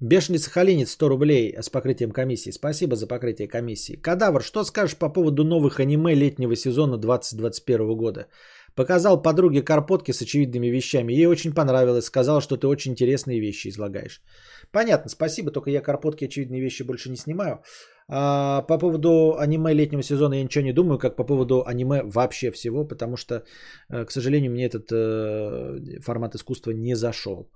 Бешеный 0.00 0.38
сахалинец 0.38 0.92
100 0.92 1.08
рублей 1.08 1.56
с 1.60 1.68
покрытием 1.70 2.12
комиссии. 2.12 2.52
Спасибо 2.52 2.94
за 2.94 3.08
покрытие 3.08 3.48
комиссии. 3.48 3.96
Кадавр, 3.96 4.44
что 4.44 4.62
скажешь 4.62 4.96
по 4.96 5.08
поводу 5.08 5.42
новых 5.42 5.80
аниме 5.80 6.14
летнего 6.14 6.54
сезона 6.54 6.98
2021 6.98 7.96
года? 7.96 8.28
Показал 8.76 9.20
подруге 9.20 9.62
карпотки 9.62 10.12
с 10.12 10.22
очевидными 10.22 10.68
вещами. 10.68 11.12
Ей 11.12 11.26
очень 11.26 11.52
понравилось. 11.52 12.04
Сказал, 12.04 12.40
что 12.40 12.56
ты 12.56 12.68
очень 12.68 12.92
интересные 12.92 13.40
вещи 13.40 13.68
излагаешь. 13.68 14.22
Понятно, 14.70 15.10
спасибо. 15.10 15.50
Только 15.50 15.70
я 15.70 15.80
карпотки 15.80 16.26
очевидные 16.26 16.60
вещи 16.60 16.84
больше 16.84 17.10
не 17.10 17.16
снимаю. 17.16 17.60
А 18.08 18.62
по 18.62 18.78
поводу 18.78 19.36
аниме 19.36 19.74
летнего 19.74 20.02
сезона 20.02 20.34
я 20.34 20.44
ничего 20.44 20.64
не 20.64 20.72
думаю, 20.72 20.98
как 20.98 21.16
по 21.16 21.24
поводу 21.24 21.64
аниме 21.66 22.04
вообще 22.04 22.52
всего, 22.52 22.84
потому 22.84 23.16
что, 23.16 23.42
э, 23.90 24.04
к 24.04 24.12
сожалению, 24.12 24.52
мне 24.52 24.66
этот 24.66 24.92
э, 24.92 26.00
формат 26.00 26.36
искусства 26.36 26.70
не 26.70 26.94
зашел. 26.94 27.50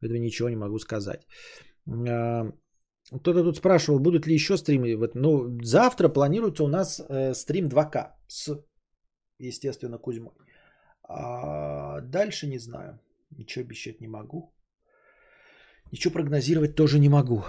Поэтому 0.00 0.20
ничего 0.20 0.50
не 0.50 0.56
могу 0.56 0.78
сказать. 0.78 1.26
Кто-то 1.86 3.44
тут 3.44 3.56
спрашивал, 3.56 4.00
будут 4.00 4.26
ли 4.26 4.34
еще 4.34 4.56
стримы. 4.56 4.96
Вот, 4.96 5.14
ну, 5.14 5.60
завтра 5.62 6.08
планируется 6.08 6.64
у 6.64 6.68
нас 6.68 7.00
э, 7.00 7.34
стрим 7.34 7.68
2К 7.68 8.12
с, 8.26 8.64
естественно, 9.38 9.98
Кузьмой. 9.98 10.32
А 11.08 12.00
дальше 12.00 12.48
не 12.48 12.58
знаю. 12.58 12.98
Ничего 13.30 13.64
обещать 13.64 14.00
не 14.00 14.08
могу. 14.08 14.52
Ничего 15.92 16.14
прогнозировать 16.14 16.74
тоже 16.74 16.98
не 16.98 17.08
могу. 17.08 17.44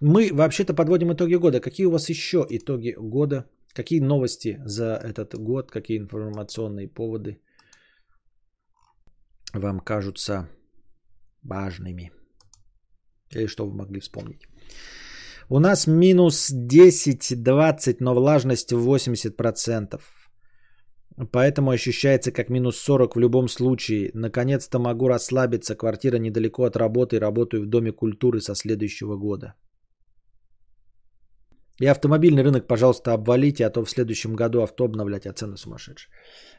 Мы 0.00 0.30
вообще-то 0.32 0.74
подводим 0.74 1.12
итоги 1.12 1.34
года. 1.34 1.60
Какие 1.60 1.86
у 1.86 1.90
вас 1.90 2.08
еще 2.08 2.46
итоги 2.48 2.94
года? 2.96 3.44
Какие 3.74 4.00
новости 4.00 4.60
за 4.64 5.00
этот 5.02 5.34
год? 5.34 5.70
Какие 5.70 5.98
информационные 5.98 6.88
поводы 6.88 7.40
вам 9.52 9.80
кажутся 9.80 10.48
важными? 11.42 12.12
Или 13.34 13.46
что 13.46 13.66
вы 13.66 13.74
могли 13.74 14.00
вспомнить? 14.00 14.46
У 15.48 15.58
нас 15.58 15.86
минус 15.86 16.50
10-20, 16.50 17.96
но 18.00 18.14
влажность 18.14 18.72
80%. 18.72 20.00
Поэтому 21.30 21.70
ощущается 21.70 22.32
как 22.32 22.50
минус 22.50 22.76
40 22.78 23.16
в 23.16 23.20
любом 23.20 23.48
случае. 23.48 24.10
Наконец-то 24.14 24.78
могу 24.78 25.08
расслабиться. 25.08 25.76
Квартира 25.76 26.18
недалеко 26.18 26.64
от 26.64 26.76
работы. 26.76 27.20
Работаю 27.20 27.62
в 27.62 27.66
Доме 27.66 27.92
культуры 27.92 28.40
со 28.40 28.54
следующего 28.54 29.16
года. 29.16 29.54
И 31.80 31.86
автомобильный 31.86 32.42
рынок, 32.42 32.66
пожалуйста, 32.66 33.12
обвалите, 33.12 33.66
а 33.66 33.70
то 33.70 33.84
в 33.84 33.90
следующем 33.90 34.36
году 34.36 34.62
авто 34.62 34.84
обновлять, 34.84 35.26
а 35.26 35.32
цены 35.32 35.56
сумасшедшие. 35.56 36.12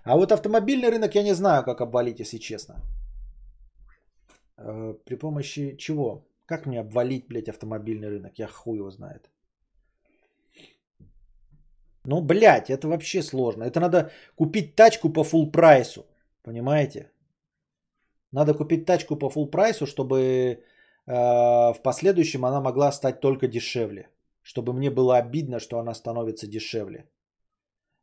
А 0.04 0.16
вот 0.16 0.32
автомобильный 0.32 0.90
рынок 0.90 1.16
я 1.16 1.24
не 1.24 1.36
знаю, 1.36 1.64
как 1.64 1.82
обвалить, 1.82 2.20
если 2.20 2.40
честно. 2.40 2.76
Э, 4.58 4.94
при 5.06 5.16
помощи 5.16 5.76
чего? 5.78 6.28
Как 6.53 6.67
мне 6.67 6.80
обвалить, 6.80 7.27
блядь, 7.27 7.49
автомобильный 7.49 8.09
рынок? 8.09 8.39
Я 8.39 8.47
хуй 8.47 8.77
его 8.77 8.91
знает. 8.91 9.31
Ну, 12.05 12.21
блядь, 12.21 12.69
это 12.69 12.88
вообще 12.88 13.23
сложно. 13.23 13.63
Это 13.63 13.80
надо 13.80 14.11
купить 14.35 14.75
тачку 14.75 15.13
по 15.13 15.23
full 15.23 15.51
прайсу. 15.51 16.05
Понимаете? 16.43 17.11
Надо 18.31 18.53
купить 18.53 18.85
тачку 18.85 19.15
по 19.15 19.30
full 19.30 19.49
прайсу, 19.49 19.88
чтобы 19.88 20.19
э, 20.19 20.59
в 21.07 21.81
последующем 21.84 22.45
она 22.45 22.61
могла 22.61 22.91
стать 22.91 23.19
только 23.19 23.47
дешевле. 23.47 24.09
Чтобы 24.43 24.73
мне 24.73 24.91
было 24.91 25.17
обидно, 25.17 25.59
что 25.59 25.80
она 25.80 25.95
становится 25.95 26.47
дешевле. 26.47 27.09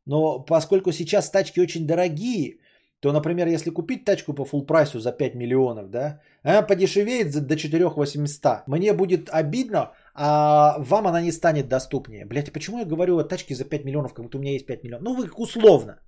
Но 0.05 0.39
поскольку 0.39 0.91
сейчас 0.91 1.31
тачки 1.31 1.61
очень 1.61 1.87
дорогие, 1.87 2.59
то, 3.01 3.11
например, 3.11 3.47
если 3.47 3.71
купить 3.71 4.05
тачку 4.05 4.33
по 4.33 4.45
full 4.45 4.65
прайсу 4.65 4.99
за 4.99 5.11
5 5.11 5.35
миллионов, 5.35 5.89
да, 5.89 6.19
она 6.43 6.61
подешевеет 6.61 7.47
до 7.47 7.55
4 7.55 7.85
800. 7.85 8.67
Мне 8.67 8.93
будет 8.93 9.29
обидно, 9.29 9.91
а 10.13 10.77
вам 10.79 11.07
она 11.07 11.21
не 11.21 11.31
станет 11.31 11.67
доступнее. 11.67 12.25
Блять, 12.25 12.53
почему 12.53 12.77
я 12.77 12.85
говорю 12.85 13.17
о 13.17 13.23
тачке 13.23 13.55
за 13.55 13.65
5 13.65 13.85
миллионов, 13.85 14.13
как 14.13 14.23
будто 14.23 14.37
у 14.37 14.41
меня 14.41 14.51
есть 14.51 14.67
5 14.67 14.83
миллионов? 14.83 15.03
Ну, 15.03 15.15
вы 15.15 15.29
условно. 15.37 15.99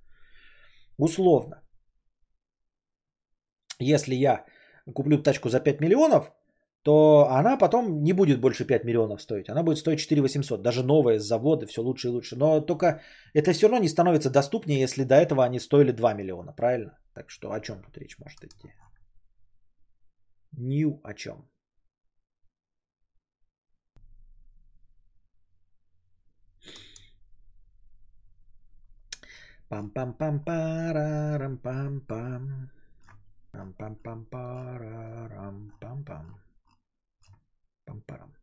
Условно. 0.98 1.62
Если 3.80 4.14
я 4.14 4.44
куплю 4.94 5.18
тачку 5.18 5.48
за 5.48 5.58
5 5.58 5.80
миллионов, 5.80 6.30
то 6.84 7.28
она 7.30 7.56
потом 7.56 8.02
не 8.02 8.12
будет 8.12 8.40
больше 8.40 8.64
5 8.66 8.84
миллионов 8.84 9.22
стоить. 9.22 9.48
Она 9.48 9.62
будет 9.62 9.78
стоить 9.78 10.00
4 10.00 10.20
800. 10.20 10.62
Даже 10.62 10.82
новая 10.82 11.18
с 11.18 11.24
завода, 11.24 11.66
все 11.66 11.82
лучше 11.82 12.08
и 12.08 12.10
лучше. 12.10 12.36
Но 12.36 12.60
только 12.60 13.00
это 13.32 13.52
все 13.52 13.68
равно 13.68 13.82
не 13.82 13.88
становится 13.88 14.30
доступнее, 14.30 14.80
если 14.80 15.04
до 15.04 15.14
этого 15.14 15.44
они 15.44 15.60
стоили 15.60 15.92
2 15.92 16.14
миллиона. 16.14 16.52
Правильно? 16.52 16.98
Так 17.14 17.30
что 17.30 17.52
о 17.52 17.60
чем 17.60 17.82
тут 17.82 17.96
речь 17.96 18.18
может 18.18 18.44
идти? 18.44 18.74
Ни 20.52 20.84
о 21.02 21.14
чем. 21.14 21.48
Пам-пам-пам-парарам-пам-пам. 29.70 32.70
Пам-пам-пам-парарам-пам-пам. 33.52 36.43
Пам-парам. 37.84 38.34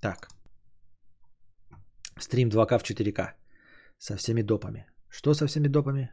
Так. 0.00 0.28
Стрим 2.18 2.48
2К 2.48 2.78
в 2.78 2.82
4К. 2.82 3.34
Со 3.98 4.16
всеми 4.16 4.42
допами. 4.42 4.86
Что 5.08 5.34
со 5.34 5.46
всеми 5.46 5.68
допами? 5.68 6.10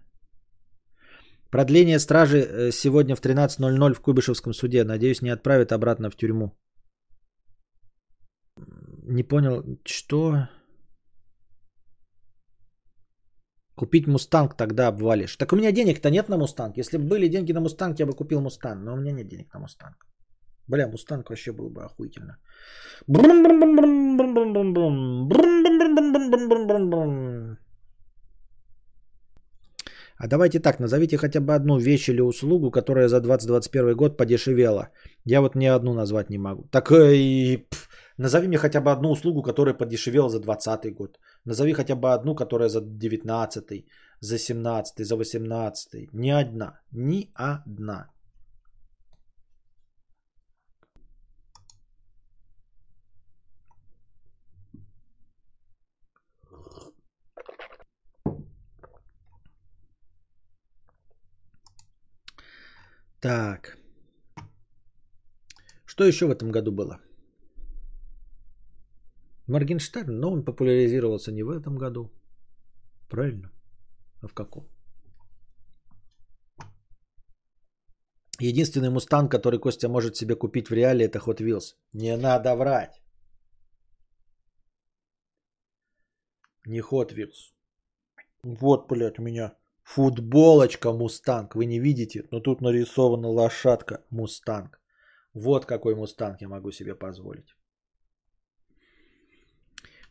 Продление 1.51 1.99
стражи 1.99 2.37
э, 2.37 2.71
сегодня 2.71 3.15
в 3.15 3.21
13.00 3.21 3.93
в 3.93 4.01
Куйбышевском 4.01 4.53
суде. 4.53 4.83
Надеюсь, 4.83 5.21
не 5.21 5.29
отправят 5.29 5.71
обратно 5.71 6.09
в 6.09 6.15
тюрьму. 6.15 6.51
Не 9.05 9.23
понял, 9.23 9.63
что? 9.85 10.47
Купить 13.75 14.07
мустанг 14.07 14.55
тогда 14.55 14.87
обвалишь. 14.87 15.35
Так 15.35 15.51
у 15.51 15.55
меня 15.55 15.71
денег-то 15.71 16.09
нет 16.09 16.29
на 16.29 16.37
мустанг. 16.37 16.77
Если 16.77 16.97
бы 16.97 17.03
были 17.03 17.27
деньги 17.27 17.53
на 17.53 17.59
мустанг, 17.59 17.99
я 17.99 18.05
бы 18.05 18.13
купил 18.13 18.41
мустанг. 18.41 18.83
Но 18.83 18.93
у 18.93 18.97
меня 18.97 19.11
нет 19.11 19.27
денег 19.27 19.53
на 19.53 19.59
мустанг. 19.59 20.05
Бля, 20.67 20.87
мустанг 20.87 21.29
вообще 21.29 21.51
был 21.51 21.69
бы 21.69 21.83
охуительно. 21.83 22.37
А 30.17 30.27
давайте 30.27 30.59
так, 30.59 30.79
назовите 30.79 31.17
хотя 31.17 31.41
бы 31.41 31.53
одну 31.53 31.77
вещь 31.77 32.07
или 32.09 32.21
услугу, 32.21 32.71
которая 32.71 33.09
за 33.09 33.19
2021 33.19 33.95
год 33.95 34.17
подешевела. 34.17 34.89
Я 35.25 35.41
вот 35.41 35.55
ни 35.55 35.65
одну 35.65 35.93
назвать 35.93 36.29
не 36.29 36.37
могу. 36.37 36.63
Так 36.71 36.91
и 36.91 37.67
пф, 37.69 37.89
назови 38.17 38.47
мне 38.47 38.57
хотя 38.57 38.81
бы 38.81 38.91
одну 38.91 39.11
услугу, 39.11 39.41
которая 39.41 39.77
подешевела 39.77 40.29
за 40.29 40.39
2020 40.39 40.95
год. 40.95 41.19
Назови 41.45 41.73
хотя 41.73 41.95
бы 41.95 42.13
одну, 42.13 42.35
которая 42.35 42.69
за 42.69 42.81
19, 42.81 43.85
за 44.19 44.37
17, 44.37 45.05
за 45.05 45.15
18. 45.15 46.09
Ни 46.13 46.29
одна. 46.29 46.79
Ни 46.91 47.31
одна. 47.35 48.09
Так. 63.23 63.77
Что 65.85 66.03
еще 66.03 66.25
в 66.25 66.31
этом 66.31 66.51
году 66.51 66.71
было? 66.73 66.99
Моргенштерн, 69.47 70.19
но 70.19 70.31
он 70.31 70.45
популяризировался 70.45 71.31
не 71.31 71.43
в 71.43 71.49
этом 71.49 71.77
году. 71.77 72.11
Правильно? 73.09 73.51
А 74.21 74.27
в 74.27 74.33
каком? 74.33 74.67
Единственный 78.39 78.89
мустанг, 78.89 79.31
который 79.31 79.59
Костя 79.59 79.89
может 79.89 80.15
себе 80.15 80.35
купить 80.35 80.69
в 80.69 80.73
реале, 80.73 81.05
это 81.05 81.19
Hot 81.19 81.39
Wheels. 81.41 81.75
Не 81.93 82.17
надо 82.17 82.55
врать. 82.55 83.01
Не 86.65 86.79
Hot 86.79 87.13
Wheels. 87.13 87.53
Вот, 88.43 88.89
блядь, 88.89 89.19
у 89.19 89.23
меня 89.23 89.55
Футболочка 89.83 90.91
Мустанг. 90.93 91.55
Вы 91.55 91.65
не 91.65 91.79
видите, 91.79 92.23
но 92.31 92.39
тут 92.39 92.61
нарисована 92.61 93.27
лошадка 93.27 94.03
Мустанг. 94.09 94.79
Вот 95.33 95.65
какой 95.65 95.95
Мустанг 95.95 96.41
я 96.41 96.47
могу 96.47 96.71
себе 96.71 96.95
позволить. 96.95 97.55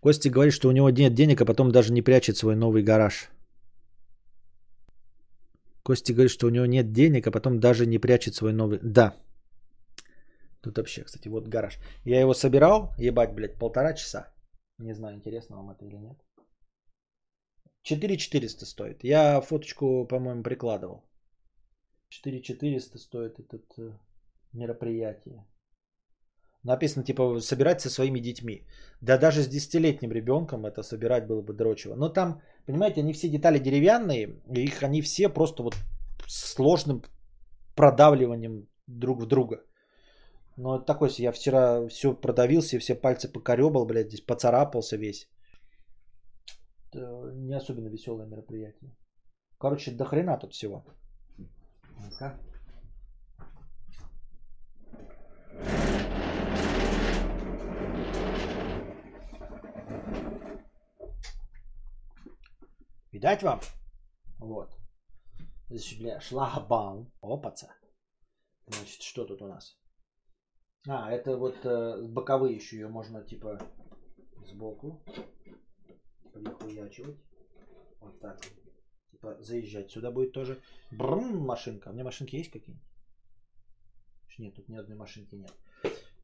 Костя 0.03 0.31
говорит, 0.31 0.53
что 0.53 0.69
у 0.69 0.73
него 0.73 0.91
нет 0.91 1.15
денег, 1.15 1.41
а 1.41 1.45
потом 1.45 1.71
даже 1.71 1.93
не 1.93 2.03
прячет 2.03 2.37
свой 2.37 2.57
новый 2.57 2.83
гараж. 2.83 3.31
Костя 5.85 6.13
говорит, 6.13 6.33
что 6.33 6.47
у 6.47 6.51
него 6.51 6.67
нет 6.67 6.93
денег, 6.93 7.27
а 7.27 7.31
потом 7.31 7.61
даже 7.61 7.87
не 7.87 8.01
прячет 8.01 8.35
свой 8.35 8.53
новый... 8.53 8.81
Да. 8.83 9.15
Тут 10.61 10.79
вообще, 10.79 11.05
кстати, 11.05 11.29
вот 11.29 11.49
гараж. 11.49 11.79
Я 12.05 12.21
его 12.21 12.35
собирал, 12.35 12.93
ебать, 12.99 13.35
блядь, 13.35 13.59
полтора 13.59 13.95
часа. 13.95 14.35
Не 14.79 14.95
знаю, 14.95 15.17
интересно 15.17 15.57
вам 15.57 15.71
это 15.71 15.85
или 15.85 15.97
нет. 15.97 16.19
4400 17.83 18.67
стоит. 18.67 19.05
Я 19.05 19.41
фоточку, 19.41 20.05
по-моему, 20.09 20.43
прикладывал. 20.43 21.05
4400 22.09 22.99
стоит 22.99 23.39
этот 23.39 23.79
э, 23.79 23.93
мероприятие. 24.53 25.45
Написано, 26.65 27.05
типа, 27.05 27.41
собирать 27.41 27.81
со 27.81 27.91
своими 27.91 28.21
детьми. 28.21 28.67
Да 29.01 29.19
даже 29.19 29.43
с 29.43 29.49
10-летним 29.49 30.13
ребенком 30.13 30.65
это 30.65 30.83
собирать 30.83 31.27
было 31.27 31.43
бы 31.43 31.53
дрочево. 31.55 31.97
Но 31.97 32.09
там, 32.09 32.41
понимаете, 32.67 33.01
они 33.01 33.13
все 33.13 33.29
детали 33.29 33.59
деревянные, 33.59 34.41
их 34.55 34.83
они 34.83 35.03
все 35.03 35.29
просто 35.29 35.63
вот 35.63 35.75
сложным 36.29 37.03
продавливанием 37.75 38.69
друг 38.87 39.23
в 39.23 39.27
друга. 39.27 39.65
Но 40.57 40.79
такой, 40.79 41.11
я 41.19 41.33
вчера 41.33 41.89
все 41.89 42.15
продавился, 42.15 42.79
все 42.79 42.95
пальцы 42.95 43.33
покоребал, 43.33 43.87
блядь, 43.87 44.09
здесь 44.09 44.21
поцарапался 44.21 44.97
весь 44.97 45.29
не 46.95 47.55
особенно 47.55 47.89
веселое 47.89 48.27
мероприятие. 48.27 48.91
Короче, 49.59 49.93
до 49.93 50.05
хрена 50.05 50.39
тут 50.39 50.53
всего. 50.53 50.85
Ну-ка. 51.99 52.39
Видать 63.23 63.45
вам? 63.45 63.61
Вот. 64.41 64.77
Здесь, 65.69 65.97
бля, 65.97 66.21
шлагбаум. 66.21 67.13
Опаца. 67.21 67.73
Значит, 68.67 69.01
что 69.03 69.25
тут 69.25 69.41
у 69.43 69.47
нас? 69.47 69.79
А, 70.89 71.09
это 71.09 71.37
вот 71.37 71.55
э, 71.65 72.03
боковые 72.03 72.57
еще 72.57 72.79
ее 72.79 72.89
можно 72.89 73.23
типа 73.23 73.61
сбоку 74.45 75.05
прихуячивать. 76.35 77.17
Вот 78.01 78.19
так. 78.19 78.41
типа 79.13 79.41
заезжать 79.41 79.93
сюда 79.93 80.11
будет 80.11 80.33
тоже. 80.33 80.61
Брум, 80.91 81.47
машинка. 81.47 81.91
У 81.91 81.93
меня 81.93 82.03
машинки 82.03 82.35
есть 82.35 82.51
какие-нибудь? 82.51 82.85
Нет, 84.37 84.57
тут 84.57 84.69
ни 84.69 84.75
одной 84.75 84.99
машинки 84.99 85.37
нет. 85.37 85.55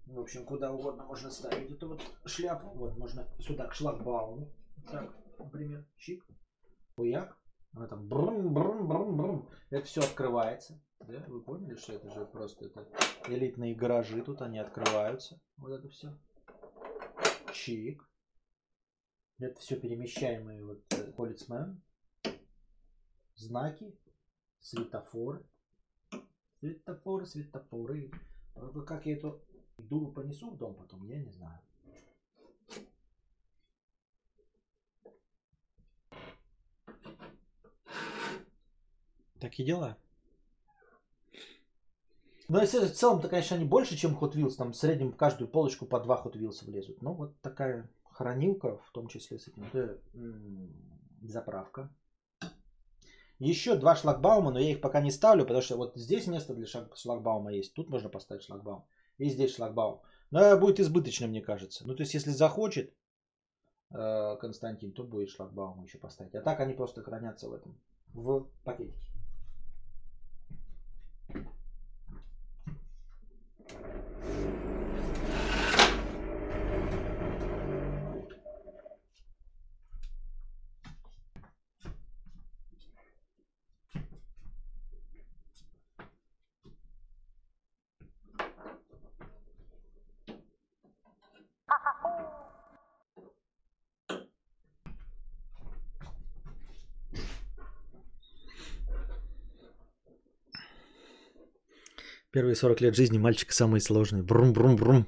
В 0.05 0.19
общем, 0.19 0.45
куда 0.45 0.73
угодно 0.73 1.05
можно 1.05 1.31
ставить 1.31 1.71
эту 1.71 1.91
вот 1.91 2.03
шляпу. 2.25 2.71
Вот, 2.71 2.99
можно 2.99 3.25
сюда 3.39 3.69
к 3.69 3.75
шлагбауму. 3.75 4.53
Так, 4.91 5.15
например, 5.39 5.87
чик, 5.97 6.25
хуяк. 6.99 7.39
Она 7.73 7.87
там 7.87 8.09
брум, 8.09 8.53
брум, 8.53 8.89
брум, 8.89 9.17
брум. 9.17 9.51
Это 9.71 9.87
все 9.87 10.01
открывается. 10.01 10.83
Да? 10.99 11.25
Вы 11.29 11.43
поняли, 11.43 11.77
что 11.77 11.93
это 11.93 12.11
же 12.11 12.27
просто 12.27 12.67
это 12.67 12.89
элитные 13.29 13.77
гаражи 13.77 14.21
тут, 14.23 14.43
они 14.43 14.59
открываются. 14.59 15.41
Вот 15.57 15.71
это 15.71 15.89
все. 15.89 16.19
Чик. 17.55 18.03
Это 19.39 19.61
все 19.61 19.77
перемещаемые 19.77 20.65
вот 20.65 20.85
полицмен. 21.17 21.81
Знаки. 23.37 23.97
Светофоры. 24.59 25.47
Светофоры, 26.59 27.27
светофоры. 27.27 28.11
Как 28.89 29.07
я 29.07 29.17
эту 29.17 29.41
дулу 29.79 30.11
понесу 30.13 30.51
в 30.51 30.59
дом 30.59 30.75
потом, 30.75 31.05
я 31.05 31.23
не 31.23 31.31
знаю. 31.31 31.61
Такие 39.41 39.67
дела. 39.67 39.97
Но 42.49 42.61
если 42.61 42.79
в 42.79 42.93
целом-то, 42.93 43.29
конечно, 43.29 43.57
они 43.57 43.67
больше, 43.67 43.97
чем 43.97 44.17
Hot 44.19 44.35
Wheels. 44.35 44.57
Там 44.57 44.73
в 44.73 44.77
среднем 44.77 45.13
в 45.13 45.17
каждую 45.17 45.49
полочку 45.49 45.87
по 45.87 46.01
два 46.01 46.23
Hot 46.25 46.33
Wheels 46.33 46.65
влезут. 46.65 47.03
Ну, 47.03 47.13
вот 47.13 47.41
такая 47.41 47.91
хранилка, 48.05 48.79
в 48.79 48.91
том 48.93 49.09
числе 49.09 49.39
с 49.39 49.49
этим. 49.49 49.65
Это 49.65 50.01
заправка. 51.23 51.91
Еще 53.39 53.77
два 53.77 53.95
шлагбаума, 53.95 54.51
но 54.51 54.59
я 54.59 54.73
их 54.73 54.81
пока 54.81 55.01
не 55.01 55.13
ставлю, 55.13 55.45
потому 55.45 55.63
что 55.63 55.77
вот 55.77 55.97
здесь 55.97 56.27
место 56.27 56.55
для 56.55 56.67
шлагбаума 56.67 57.53
есть. 57.53 57.75
Тут 57.75 57.89
можно 57.91 58.09
поставить 58.09 58.43
шлагбаум. 58.43 58.85
И 59.19 59.29
здесь 59.29 59.55
шлагбаум. 59.55 60.01
Но 60.31 60.59
будет 60.59 60.81
избыточно, 60.81 61.29
мне 61.29 61.41
кажется. 61.41 61.87
Ну, 61.87 61.95
то 61.95 62.03
есть, 62.03 62.15
если 62.15 62.31
захочет 62.31 62.95
э, 63.91 64.37
Константин, 64.41 64.93
то 64.93 65.05
будет 65.05 65.31
шлагбаум 65.31 65.85
еще 65.85 65.99
поставить. 65.99 66.35
А 66.35 66.43
так 66.43 66.61
они 66.61 66.75
просто 66.75 67.03
хранятся 67.03 67.49
в 67.49 67.53
этом, 67.53 67.79
в 68.13 68.49
пакетике. 68.65 69.08
Первые 102.39 102.55
40 102.55 102.81
лет 102.83 102.95
жизни 102.95 103.19
мальчика 103.19 103.53
самые 103.53 103.81
сложные. 103.81 104.23
Брум-брум-брум. 104.23 105.07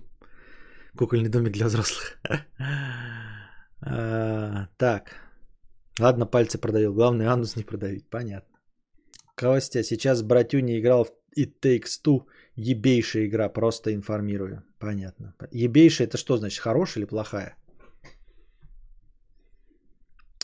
Кукольный 0.98 1.28
домик 1.28 1.52
для 1.52 1.66
взрослых. 1.66 2.18
А, 3.82 4.66
так. 4.76 5.14
Ладно, 6.00 6.26
пальцы 6.26 6.58
продавил. 6.58 6.92
Главное, 6.92 7.30
анус 7.30 7.56
не 7.56 7.62
продавить. 7.62 8.10
Понятно. 8.10 8.58
Костя, 9.36 9.82
сейчас 9.82 10.22
братюня 10.22 10.78
играл 10.78 11.04
в 11.04 11.12
It 11.38 11.52
Takes 11.62 12.02
Two. 12.04 12.26
Ебейшая 12.56 13.26
игра, 13.26 13.48
просто 13.48 13.94
информирую. 13.94 14.64
Понятно. 14.78 15.34
Ебейшая 15.52 16.08
это 16.08 16.18
что 16.18 16.36
значит? 16.36 16.60
Хорошая 16.60 17.04
или 17.04 17.08
плохая? 17.08 17.56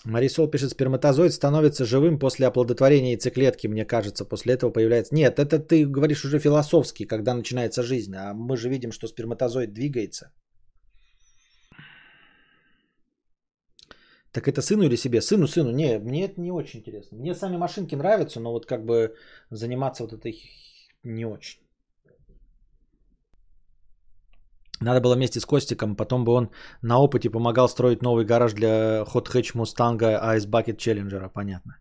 Марисол 0.07 0.49
пишет, 0.49 0.70
сперматозоид 0.70 1.33
становится 1.33 1.85
живым 1.85 2.19
после 2.19 2.47
оплодотворения 2.47 3.12
яйцеклетки, 3.12 3.66
мне 3.66 3.85
кажется. 3.85 4.24
После 4.24 4.55
этого 4.55 4.70
появляется... 4.70 5.15
Нет, 5.15 5.39
это 5.39 5.59
ты 5.59 5.85
говоришь 5.85 6.24
уже 6.24 6.39
философски, 6.39 7.07
когда 7.07 7.35
начинается 7.35 7.83
жизнь. 7.83 8.15
А 8.15 8.33
мы 8.33 8.57
же 8.57 8.69
видим, 8.69 8.93
что 8.93 9.09
сперматозоид 9.09 9.73
двигается. 9.73 10.31
Так 14.31 14.47
это 14.47 14.62
сыну 14.62 14.85
или 14.85 14.97
себе? 14.97 15.20
Сыну, 15.20 15.49
сыну. 15.49 15.73
Не, 15.73 15.99
мне 15.99 16.24
это 16.27 16.41
не 16.41 16.53
очень 16.53 16.81
интересно. 16.81 17.19
Мне 17.19 17.35
сами 17.35 17.57
машинки 17.57 17.97
нравятся, 17.97 18.39
но 18.39 18.53
вот 18.53 18.66
как 18.66 18.85
бы 18.85 19.15
заниматься 19.51 20.05
вот 20.05 20.12
этой 20.12 20.41
не 21.03 21.24
очень. 21.24 21.65
Надо 24.86 25.00
было 25.00 25.14
вместе 25.16 25.40
с 25.40 25.46
Костиком, 25.46 25.96
потом 25.96 26.24
бы 26.24 26.32
он 26.32 26.50
на 26.82 26.98
опыте 26.98 27.28
помогал 27.28 27.68
строить 27.68 28.02
новый 28.02 28.24
гараж 28.24 28.52
для 28.52 29.02
Hot 29.02 29.26
Hatch 29.32 29.54
Mustang 29.54 29.98
Ice 29.98 30.46
Bucket 30.46 30.76
Challenger, 30.76 31.28
понятно. 31.34 31.72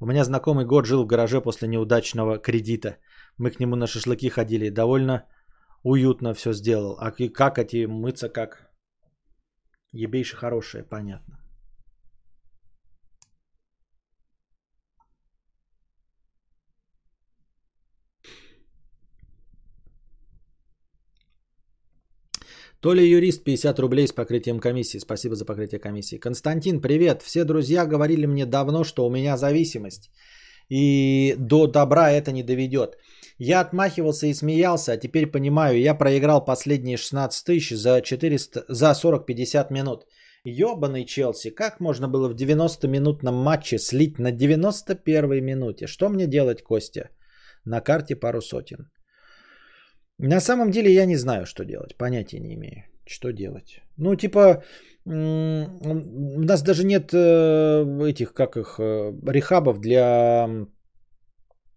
У 0.00 0.06
меня 0.06 0.24
знакомый 0.24 0.64
год 0.64 0.86
жил 0.86 1.02
в 1.02 1.06
гараже 1.06 1.40
после 1.40 1.66
неудачного 1.68 2.38
кредита. 2.38 2.98
Мы 3.36 3.50
к 3.50 3.58
нему 3.58 3.74
на 3.74 3.86
шашлыки 3.86 4.28
ходили, 4.28 4.70
довольно 4.70 5.24
уютно 5.82 6.34
все 6.34 6.52
сделал. 6.52 6.96
А 7.00 7.10
как 7.10 7.58
эти 7.58 7.86
мыться, 7.86 8.28
как 8.28 8.70
ебейше 9.92 10.36
хорошее, 10.36 10.84
понятно. 10.84 11.45
Толя 22.86 23.02
юрист 23.02 23.42
50 23.42 23.80
рублей 23.80 24.06
с 24.06 24.12
покрытием 24.12 24.60
комиссии. 24.60 24.98
Спасибо 24.98 25.34
за 25.34 25.44
покрытие 25.44 25.80
комиссии. 25.80 26.20
Константин, 26.20 26.80
привет. 26.80 27.20
Все 27.22 27.44
друзья 27.44 27.84
говорили 27.84 28.26
мне 28.26 28.46
давно, 28.46 28.84
что 28.84 29.04
у 29.04 29.10
меня 29.10 29.36
зависимость. 29.36 30.08
И 30.70 31.34
до 31.36 31.66
добра 31.66 32.12
это 32.12 32.30
не 32.30 32.44
доведет. 32.44 32.96
Я 33.38 33.60
отмахивался 33.60 34.28
и 34.28 34.34
смеялся, 34.34 34.92
а 34.92 34.96
теперь 34.96 35.26
понимаю, 35.26 35.80
я 35.80 35.96
проиграл 35.98 36.44
последние 36.44 36.96
16 36.96 37.44
тысяч 37.44 37.76
за, 37.76 38.00
400, 38.00 38.66
за 38.68 38.92
40-50 38.92 39.72
минут. 39.72 40.06
Ёбаный 40.44 41.04
Челси, 41.04 41.50
как 41.50 41.80
можно 41.80 42.06
было 42.06 42.28
в 42.28 42.36
90-минутном 42.36 43.34
матче 43.34 43.78
слить 43.78 44.20
на 44.20 44.30
91-й 44.30 45.40
минуте? 45.40 45.88
Что 45.88 46.08
мне 46.08 46.28
делать, 46.28 46.62
Костя? 46.62 47.10
На 47.64 47.80
карте 47.80 48.14
пару 48.14 48.40
сотен. 48.40 48.86
На 50.18 50.40
самом 50.40 50.70
деле 50.70 50.92
я 50.92 51.06
не 51.06 51.16
знаю, 51.16 51.46
что 51.46 51.64
делать. 51.64 51.96
Понятия 51.96 52.40
не 52.40 52.54
имею, 52.54 52.84
что 53.06 53.32
делать. 53.32 53.80
Ну, 53.98 54.16
типа, 54.16 54.62
у 55.04 55.10
нас 56.42 56.62
даже 56.62 56.84
нет 56.84 57.12
э, 57.12 58.08
этих, 58.08 58.32
как 58.32 58.56
их, 58.56 58.76
э, 58.78 59.12
рехабов 59.26 59.78
для 59.80 60.48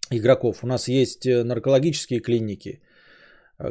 игроков. 0.10 0.64
У 0.64 0.68
нас 0.68 0.88
есть 0.88 1.26
э, 1.26 1.44
наркологические 1.44 2.22
клиники. 2.22 2.82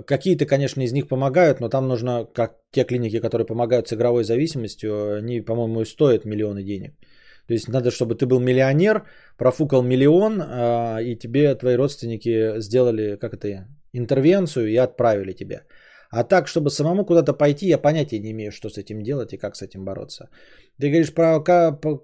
Какие-то, 0.06 0.44
конечно, 0.44 0.82
из 0.82 0.92
них 0.92 1.08
помогают, 1.08 1.60
но 1.60 1.70
там 1.70 1.88
нужно, 1.88 2.26
как 2.34 2.58
те 2.70 2.84
клиники, 2.84 3.20
которые 3.20 3.46
помогают 3.46 3.88
с 3.88 3.94
игровой 3.94 4.22
зависимостью, 4.22 5.16
они, 5.16 5.40
по-моему, 5.40 5.82
стоят 5.86 6.26
миллионы 6.26 6.62
денег. 6.62 6.92
То 7.46 7.54
есть 7.54 7.68
надо, 7.68 7.90
чтобы 7.90 8.14
ты 8.14 8.26
был 8.26 8.38
миллионер, 8.38 9.06
профукал 9.38 9.82
миллион, 9.82 10.42
и 11.00 11.16
тебе 11.16 11.54
твои 11.54 11.76
родственники 11.76 12.60
сделали, 12.60 13.16
как 13.16 13.32
это, 13.32 13.66
интервенцию 13.92 14.68
и 14.68 14.76
отправили 14.76 15.32
тебя. 15.32 15.62
А 16.10 16.24
так, 16.24 16.48
чтобы 16.48 16.70
самому 16.70 17.04
куда-то 17.04 17.34
пойти, 17.34 17.66
я 17.66 17.78
понятия 17.78 18.18
не 18.18 18.30
имею, 18.30 18.50
что 18.50 18.70
с 18.70 18.78
этим 18.78 19.02
делать 19.02 19.32
и 19.32 19.38
как 19.38 19.56
с 19.56 19.62
этим 19.62 19.84
бороться. 19.84 20.30
Ты 20.80 20.88
говоришь 20.88 21.12
про 21.12 21.40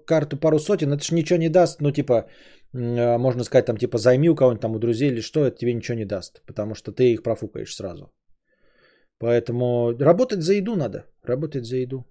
карту 0.05 0.37
пару 0.37 0.59
сотен, 0.59 0.93
это 0.93 1.03
же 1.03 1.15
ничего 1.15 1.39
не 1.39 1.49
даст, 1.49 1.81
ну 1.81 1.91
типа, 1.91 2.29
а, 2.73 3.17
можно 3.17 3.43
сказать, 3.43 3.65
там 3.65 3.77
типа 3.77 3.97
займи 3.97 4.29
у 4.29 4.35
кого-нибудь 4.35 4.61
там 4.61 4.75
у 4.75 4.79
друзей 4.79 5.09
или 5.09 5.21
что, 5.21 5.45
это 5.45 5.57
тебе 5.57 5.73
ничего 5.73 5.97
не 5.97 6.05
даст, 6.05 6.43
потому 6.45 6.75
что 6.75 6.91
ты 6.91 7.13
их 7.13 7.23
профукаешь 7.23 7.75
сразу. 7.75 8.11
Поэтому 9.17 9.95
работать 9.99 10.41
за 10.41 10.53
еду 10.53 10.75
надо, 10.75 11.05
работать 11.23 11.65
за 11.65 11.77
еду. 11.77 12.05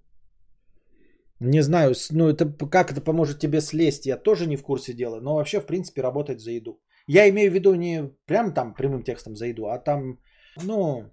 Не 1.41 1.63
знаю, 1.63 1.95
ну 2.11 2.29
это 2.29 2.47
как 2.71 2.93
это 2.93 3.01
поможет 3.01 3.39
тебе 3.39 3.61
слезть, 3.61 4.07
я 4.07 4.17
тоже 4.17 4.47
не 4.47 4.57
в 4.57 4.63
курсе 4.63 4.95
дела, 4.95 5.21
но 5.21 5.35
вообще 5.35 5.61
в 5.61 5.67
принципе 5.67 6.03
работать 6.03 6.41
за 6.41 6.51
еду. 6.53 6.81
Я 7.07 7.29
имею 7.29 7.51
в 7.51 7.55
виду 7.55 7.75
не 7.75 8.11
прям 8.27 8.55
там 8.55 8.75
прямым 8.75 9.03
текстом 9.03 9.37
за 9.37 9.47
еду, 9.47 9.67
а 9.67 9.79
там, 9.79 10.19
ну, 10.63 11.13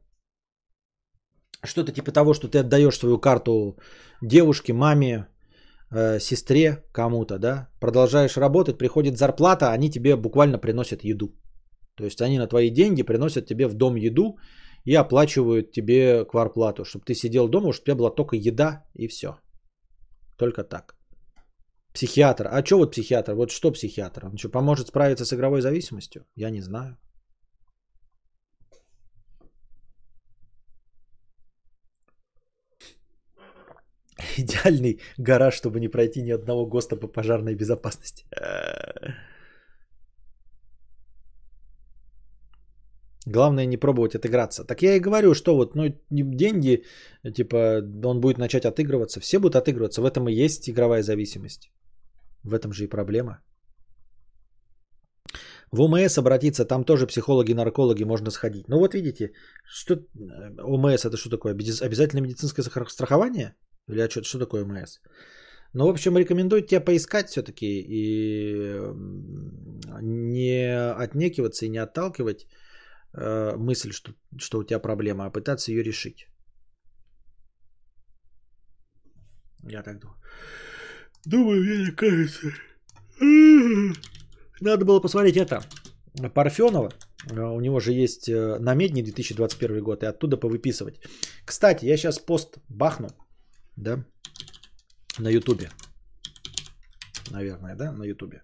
что-то 1.64 1.92
типа 1.92 2.12
того, 2.12 2.34
что 2.34 2.48
ты 2.48 2.60
отдаешь 2.60 2.98
свою 2.98 3.20
карту 3.20 3.78
девушке, 4.22 4.74
маме, 4.74 5.28
э, 5.92 6.20
сестре, 6.20 6.84
кому-то, 6.94 7.38
да, 7.40 7.68
продолжаешь 7.80 8.38
работать, 8.38 8.78
приходит 8.78 9.18
зарплата, 9.18 9.72
они 9.72 9.90
тебе 9.90 10.16
буквально 10.16 10.58
приносят 10.58 11.04
еду. 11.04 11.36
То 11.96 12.06
есть 12.06 12.22
они 12.22 12.40
на 12.40 12.48
твои 12.48 12.70
деньги 12.70 13.04
приносят 13.04 13.46
тебе 13.46 13.68
в 13.68 13.74
дом 13.74 13.96
еду 13.96 14.38
и 14.86 14.96
оплачивают 14.96 15.72
тебе 15.72 16.26
кварплату, 16.26 16.86
чтобы 16.86 17.06
ты 17.06 17.14
сидел 17.14 17.50
дома, 17.50 17.74
чтобы 17.74 17.84
у 17.84 17.86
тебя 17.86 17.96
была 17.96 18.16
только 18.16 18.36
еда 18.36 18.86
и 18.96 19.08
все. 19.08 19.28
Только 20.38 20.64
так. 20.64 21.01
Психиатр. 21.94 22.48
А 22.48 22.64
что 22.66 22.78
вот 22.78 22.92
психиатр? 22.92 23.34
Вот 23.34 23.52
что 23.52 23.72
психиатр? 23.72 24.26
Он 24.26 24.38
что, 24.38 24.50
поможет 24.50 24.88
справиться 24.88 25.26
с 25.26 25.34
игровой 25.34 25.62
зависимостью? 25.62 26.26
Я 26.36 26.50
не 26.50 26.62
знаю. 26.62 26.98
Идеальный 34.38 35.00
гараж, 35.18 35.54
чтобы 35.54 35.80
не 35.80 35.90
пройти 35.90 36.22
ни 36.22 36.32
одного 36.32 36.66
ГОСТа 36.66 36.96
по 36.96 37.08
пожарной 37.08 37.56
безопасности. 37.56 38.26
Главное 43.28 43.68
не 43.68 43.78
пробовать 43.78 44.16
отыграться. 44.16 44.64
Так 44.64 44.82
я 44.82 44.96
и 44.96 45.00
говорю, 45.00 45.34
что 45.34 45.56
вот 45.56 45.76
ну, 45.76 45.94
деньги, 46.10 46.84
типа, 47.24 47.82
он 48.06 48.20
будет 48.20 48.38
начать 48.38 48.66
отыгрываться. 48.66 49.20
Все 49.20 49.40
будут 49.40 49.56
отыгрываться. 49.56 50.02
В 50.02 50.06
этом 50.06 50.28
и 50.28 50.34
есть 50.34 50.70
игровая 50.70 51.04
зависимость. 51.04 51.70
В 52.44 52.54
этом 52.54 52.72
же 52.74 52.84
и 52.84 52.90
проблема. 52.90 53.42
В 55.72 55.82
ОМС 55.82 56.18
обратиться, 56.18 56.66
там 56.66 56.84
тоже 56.84 57.08
психологи, 57.08 57.54
наркологи 57.54 58.04
можно 58.04 58.32
сходить. 58.32 58.68
Ну 58.68 58.78
вот 58.80 58.94
видите, 58.94 59.32
что 59.66 59.96
ОМС 60.60 61.06
это 61.06 61.18
что 61.18 61.30
такое? 61.30 61.54
Обязательное 61.54 62.22
медицинское 62.22 62.64
страхование? 62.90 63.56
Или 63.88 64.10
что, 64.10 64.24
что 64.24 64.40
такое 64.40 64.64
ОМС? 64.64 65.00
Ну, 65.74 65.86
в 65.86 65.90
общем, 65.90 66.18
рекомендую 66.18 66.62
тебе 66.62 66.82
поискать 66.82 67.30
все-таки 67.30 67.66
и 67.66 68.78
не 70.02 70.94
отнекиваться 71.04 71.66
и 71.66 71.70
не 71.70 71.78
отталкивать 71.78 72.46
э, 73.14 73.56
мысль, 73.56 73.92
что, 73.94 74.12
что 74.38 74.60
у 74.60 74.64
тебя 74.64 74.80
проблема, 74.80 75.26
а 75.26 75.32
пытаться 75.32 75.72
ее 75.72 75.84
решить. 75.84 76.28
Я 79.64 79.84
так 79.84 80.00
думаю. 80.00 80.18
Думаю, 81.26 81.64
мне 81.64 81.92
кажется. 81.92 82.52
Надо 84.62 84.86
было 84.86 85.00
посмотреть 85.00 85.38
это. 85.38 85.62
Парфенова. 86.34 86.92
У 87.30 87.62
него 87.62 87.80
же 87.80 87.94
есть 87.94 88.28
э, 88.30 88.58
намедни 88.60 89.04
2021 89.04 89.84
год, 89.84 90.04
и 90.04 90.08
оттуда 90.08 90.38
повыписывать. 90.38 91.00
Кстати, 91.46 91.86
я 91.86 91.98
сейчас 91.98 92.20
пост 92.20 92.58
бахну, 92.68 93.10
да, 93.76 94.04
на 95.20 95.30
Ютубе. 95.30 95.70
Наверное, 97.30 97.76
да, 97.76 97.92
на 97.92 98.04
Ютубе. 98.04 98.44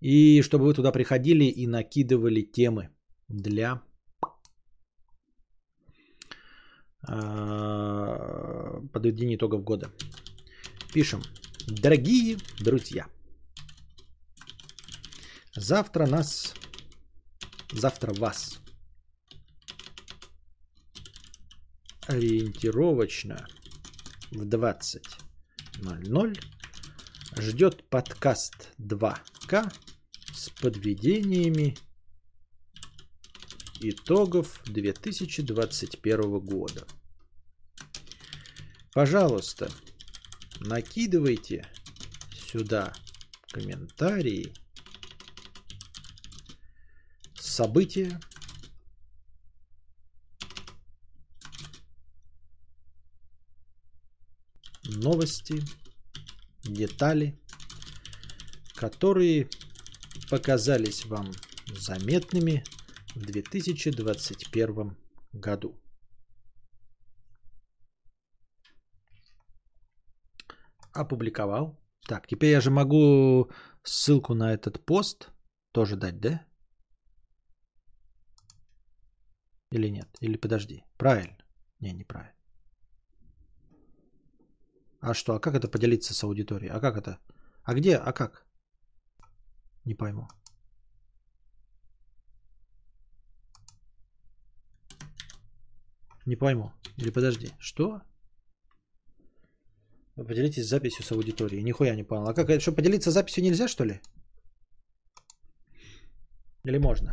И 0.00 0.42
чтобы 0.42 0.64
вы 0.64 0.74
туда 0.74 0.92
приходили 0.92 1.44
и 1.44 1.66
накидывали 1.66 2.42
темы 2.42 2.90
для 3.28 3.82
а, 7.08 8.80
подведения 8.92 9.36
итогов 9.36 9.62
года. 9.62 9.90
Пишем. 10.96 11.22
Дорогие 11.66 12.38
друзья, 12.58 13.06
завтра 15.54 16.06
нас, 16.06 16.54
завтра 17.70 18.14
вас 18.14 18.60
ориентировочно 22.06 23.46
в 24.30 24.48
20.00 24.48 26.40
ждет 27.40 27.86
подкаст 27.90 28.72
2К 28.78 29.70
с 30.32 30.48
подведениями 30.48 31.76
итогов 33.80 34.62
2021 34.64 36.38
года. 36.38 36.86
Пожалуйста, 38.94 39.70
накидывайте 40.60 41.66
сюда 42.32 42.92
комментарии, 43.48 44.52
события, 47.34 48.20
новости, 54.84 55.62
детали, 56.62 57.38
которые 58.74 59.48
показались 60.30 61.06
вам 61.06 61.32
заметными 61.68 62.64
в 63.14 63.20
2021 63.20 64.96
году. 65.32 65.80
Опубликовал. 71.00 71.78
Так, 72.08 72.26
теперь 72.26 72.50
я 72.50 72.60
же 72.60 72.70
могу 72.70 73.50
ссылку 73.82 74.34
на 74.34 74.52
этот 74.52 74.84
пост 74.84 75.30
тоже 75.72 75.96
дать, 75.96 76.20
да? 76.20 76.46
Или 79.72 79.88
нет? 79.90 80.08
Или 80.20 80.36
подожди. 80.36 80.84
Правильно. 80.96 81.36
Не, 81.80 81.92
неправильно. 81.92 82.34
А 85.00 85.14
что? 85.14 85.34
А 85.34 85.40
как 85.40 85.54
это 85.54 85.68
поделиться 85.68 86.14
с 86.14 86.24
аудиторией? 86.24 86.72
А 86.72 86.80
как 86.80 86.96
это? 86.96 87.18
А 87.64 87.74
где? 87.74 87.96
А 87.96 88.12
как? 88.12 88.46
Не 89.84 89.94
пойму. 89.94 90.28
Не 96.26 96.36
пойму. 96.36 96.72
Или 96.96 97.10
подожди. 97.10 97.50
Что? 97.58 98.00
Поделитесь 100.16 100.66
записью 100.66 101.04
с 101.04 101.12
аудиторией. 101.12 101.62
Нихуя 101.62 101.94
не 101.94 102.02
понял. 102.04 102.28
А 102.28 102.34
как 102.34 102.48
это? 102.48 102.60
Что, 102.60 102.72
поделиться 102.72 103.10
записью 103.10 103.44
нельзя, 103.44 103.68
что 103.68 103.84
ли? 103.84 104.00
Или 106.64 106.78
можно? 106.78 107.12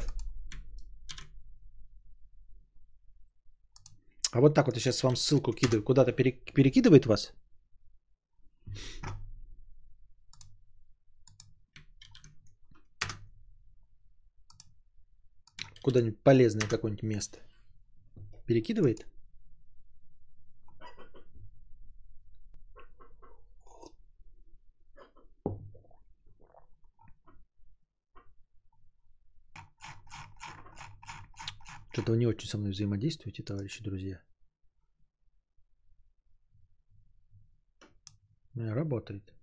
А 4.31 4.39
вот 4.41 4.55
так 4.55 4.65
вот 4.65 4.75
я 4.75 4.81
сейчас 4.81 5.03
вам 5.03 5.15
ссылку 5.15 5.53
кидаю. 5.53 5.83
Куда-то 5.83 6.11
перекидывает 6.13 7.05
вас? 7.05 7.33
Куда-нибудь 15.83 16.23
полезное 16.23 16.67
какое-нибудь 16.67 17.03
место. 17.03 17.39
Перекидывает? 18.47 19.05
Что-то 32.03 32.11
вы 32.11 32.17
не 32.17 32.27
очень 32.27 32.49
со 32.49 32.57
мной 32.57 32.71
взаимодействуете, 32.71 33.43
товарищи 33.43 33.81
друзья. 33.81 34.21
Работает. 38.55 39.33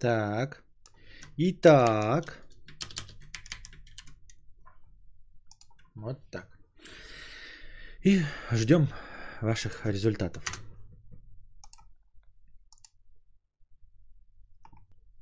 Так. 0.00 0.64
Итак. 1.42 2.38
Вот 5.94 6.18
так. 6.30 6.46
И 8.04 8.22
ждем 8.52 8.88
ваших 9.40 9.86
результатов. 9.86 10.44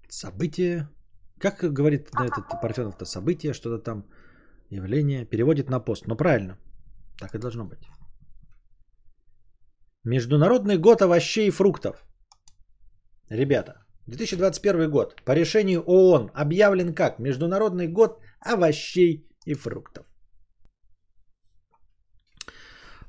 Событие. 0.09 0.89
Как 1.39 1.73
говорит 1.73 2.12
на 2.15 2.27
этот 2.27 2.49
Парфенов-то 2.62 3.05
событие, 3.05 3.53
что-то 3.53 3.78
там, 3.78 4.05
явление, 4.70 5.24
переводит 5.24 5.70
на 5.70 5.78
пост. 5.78 6.09
Но 6.09 6.16
правильно. 6.16 6.59
Так 7.20 7.35
и 7.35 7.39
должно 7.39 7.65
быть. 7.65 7.89
Международный 10.03 10.78
год 10.78 11.01
овощей 11.01 11.47
и 11.47 11.53
фруктов. 11.53 12.05
Ребята, 13.31 13.88
2021 14.09 14.90
год 14.90 15.22
по 15.24 15.35
решению 15.35 15.82
ООН 15.86 16.30
объявлен 16.35 16.94
как 16.94 17.18
Международный 17.18 17.89
год 17.89 18.20
овощей 18.40 19.28
и 19.47 19.55
фруктов. 19.55 20.06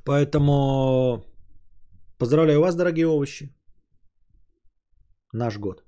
Поэтому 0.05 1.23
поздравляю 2.17 2.59
вас, 2.59 2.75
дорогие 2.75 3.07
овощи. 3.07 3.49
Наш 5.33 5.57
год. 5.57 5.83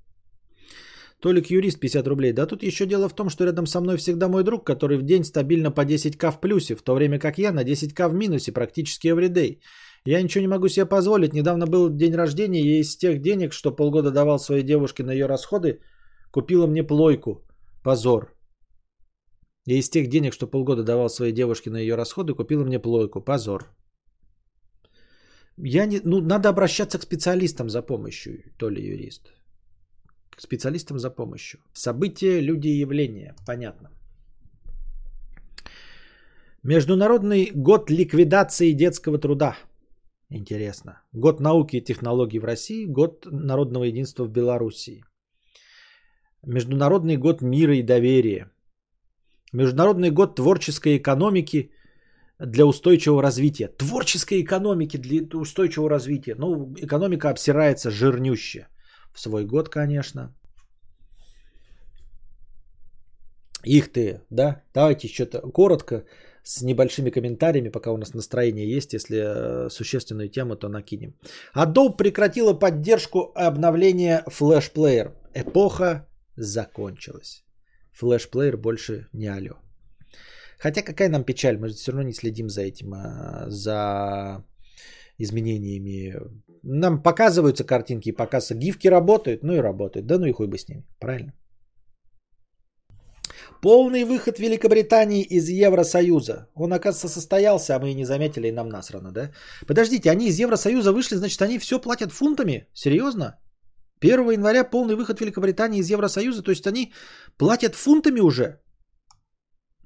Толик 1.21 1.51
юрист 1.51 1.79
50 1.79 2.07
рублей. 2.07 2.33
Да 2.33 2.47
тут 2.47 2.63
еще 2.63 2.85
дело 2.85 3.09
в 3.09 3.15
том, 3.15 3.29
что 3.29 3.45
рядом 3.45 3.67
со 3.67 3.81
мной 3.81 3.97
всегда 3.97 4.27
мой 4.27 4.43
друг, 4.43 4.65
который 4.65 4.97
в 4.97 5.03
день 5.03 5.23
стабильно 5.23 5.71
по 5.71 5.85
10к 5.85 6.31
в 6.31 6.39
плюсе, 6.39 6.75
в 6.75 6.83
то 6.83 6.95
время 6.95 7.19
как 7.19 7.37
я 7.37 7.51
на 7.51 7.63
10к 7.63 8.07
в 8.09 8.13
минусе, 8.13 8.51
практически 8.51 9.07
everyday. 9.07 9.59
Я 10.05 10.21
ничего 10.21 10.41
не 10.41 10.47
могу 10.47 10.67
себе 10.67 10.85
позволить. 10.85 11.33
Недавно 11.33 11.67
был 11.67 11.89
день 11.89 12.15
рождения, 12.15 12.61
и 12.61 12.79
из 12.79 12.97
тех 12.97 13.21
денег, 13.21 13.53
что 13.53 13.75
полгода 13.75 14.11
давал 14.11 14.39
своей 14.39 14.63
девушке 14.63 15.03
на 15.03 15.11
ее 15.11 15.27
расходы, 15.27 15.79
купила 16.31 16.67
мне 16.67 16.83
плойку. 16.83 17.45
Позор. 17.83 18.35
Я 19.67 19.77
из 19.77 19.89
тех 19.89 20.07
денег, 20.07 20.33
что 20.33 20.47
полгода 20.47 20.83
давал 20.83 21.09
своей 21.09 21.33
девушке 21.33 21.69
на 21.69 21.77
ее 21.77 21.95
расходы, 21.95 22.33
купила 22.33 22.63
мне 22.63 22.79
плойку. 22.79 23.21
Позор. 23.21 23.69
Я 25.57 25.85
не, 25.85 26.01
ну, 26.03 26.21
надо 26.21 26.49
обращаться 26.49 26.97
к 26.97 27.03
специалистам 27.03 27.69
за 27.69 27.83
помощью, 27.83 28.43
то 28.57 28.69
ли 28.69 28.81
юрист. 28.81 29.31
К 30.35 30.41
специалистам 30.41 30.97
за 30.97 31.11
помощью. 31.11 31.59
События, 31.73 32.41
люди 32.41 32.67
и 32.69 32.79
явления. 32.79 33.35
Понятно. 33.45 33.91
Международный 36.63 37.51
год 37.53 37.91
ликвидации 37.91 38.71
детского 38.71 39.19
труда. 39.19 39.55
Интересно. 40.33 41.01
Год 41.13 41.39
науки 41.41 41.75
и 41.75 41.83
технологий 41.83 42.39
в 42.39 42.45
России, 42.45 42.85
год 42.85 43.25
народного 43.25 43.83
единства 43.83 44.23
в 44.23 44.31
Белоруссии. 44.31 45.03
Международный 46.43 47.17
год 47.17 47.41
мира 47.41 47.75
и 47.75 47.83
доверия. 47.83 48.49
Международный 49.53 50.09
год 50.09 50.35
творческой 50.35 50.97
экономики 50.97 51.71
для 52.39 52.65
устойчивого 52.65 53.21
развития. 53.21 53.67
Творческой 53.67 54.41
экономики 54.41 54.97
для 54.97 55.37
устойчивого 55.37 55.89
развития. 55.89 56.35
Ну, 56.35 56.73
экономика 56.77 57.29
обсирается 57.29 57.91
жирнюще. 57.91 58.67
В 59.13 59.19
свой 59.19 59.45
год, 59.45 59.67
конечно. 59.67 60.33
Их 63.65 63.91
ты, 63.91 64.21
да? 64.29 64.63
Давайте 64.73 65.09
что-то 65.09 65.41
коротко, 65.41 66.05
с 66.43 66.61
небольшими 66.61 67.09
комментариями, 67.11 67.69
пока 67.69 67.91
у 67.91 67.97
нас 67.97 68.13
настроение 68.13 68.75
есть. 68.77 68.93
Если 68.93 69.17
э, 69.17 69.69
существенную 69.69 70.29
тему, 70.29 70.55
то 70.55 70.69
накинем. 70.69 71.13
Adobe 71.55 71.97
прекратила 71.97 72.53
поддержку 72.53 73.31
обновления 73.35 74.23
Flash 74.27 74.73
Player. 74.73 75.11
Эпоха 75.33 76.07
закончилась. 76.35 77.43
Flash 78.01 78.29
Player 78.31 78.57
больше 78.57 79.07
не 79.13 79.27
алё. 79.27 79.55
Хотя 80.57 80.81
какая 80.83 81.09
нам 81.09 81.23
печаль, 81.23 81.57
мы 81.57 81.69
же 81.69 81.75
все 81.75 81.91
равно 81.91 82.07
не 82.07 82.13
следим 82.13 82.49
за 82.49 82.61
этим, 82.61 82.93
а, 82.93 83.45
за 83.49 84.43
изменениями. 85.17 86.15
Нам 86.63 87.01
показываются 87.01 87.63
картинки, 87.63 88.11
показываются. 88.11 88.55
Гифки 88.55 88.87
работают, 88.87 89.43
ну 89.43 89.53
и 89.53 89.61
работают. 89.61 90.05
Да 90.05 90.19
ну 90.19 90.25
и 90.25 90.31
хуй 90.31 90.47
бы 90.47 90.57
с 90.57 90.67
ними, 90.67 90.83
правильно? 90.99 91.33
Полный 93.61 94.05
выход 94.05 94.39
Великобритании 94.39 95.21
из 95.21 95.47
Евросоюза. 95.49 96.47
Он, 96.55 96.73
оказывается, 96.73 97.07
состоялся, 97.07 97.75
а 97.75 97.79
мы 97.79 97.91
и 97.91 97.95
не 97.95 98.05
заметили, 98.05 98.47
и 98.47 98.51
нам 98.51 98.69
насрано, 98.69 99.11
да? 99.11 99.31
Подождите, 99.67 100.09
они 100.09 100.27
из 100.27 100.39
Евросоюза 100.39 100.91
вышли, 100.91 101.15
значит, 101.15 101.41
они 101.41 101.59
все 101.59 101.79
платят 101.79 102.11
фунтами? 102.11 102.67
Серьезно? 102.73 103.39
1 104.01 104.31
января 104.31 104.63
полный 104.63 104.95
выход 104.95 105.21
Великобритании 105.21 105.79
из 105.79 105.91
Евросоюза, 105.91 106.41
то 106.41 106.51
есть 106.51 106.65
они 106.65 106.91
платят 107.37 107.75
фунтами 107.75 108.19
уже? 108.19 108.59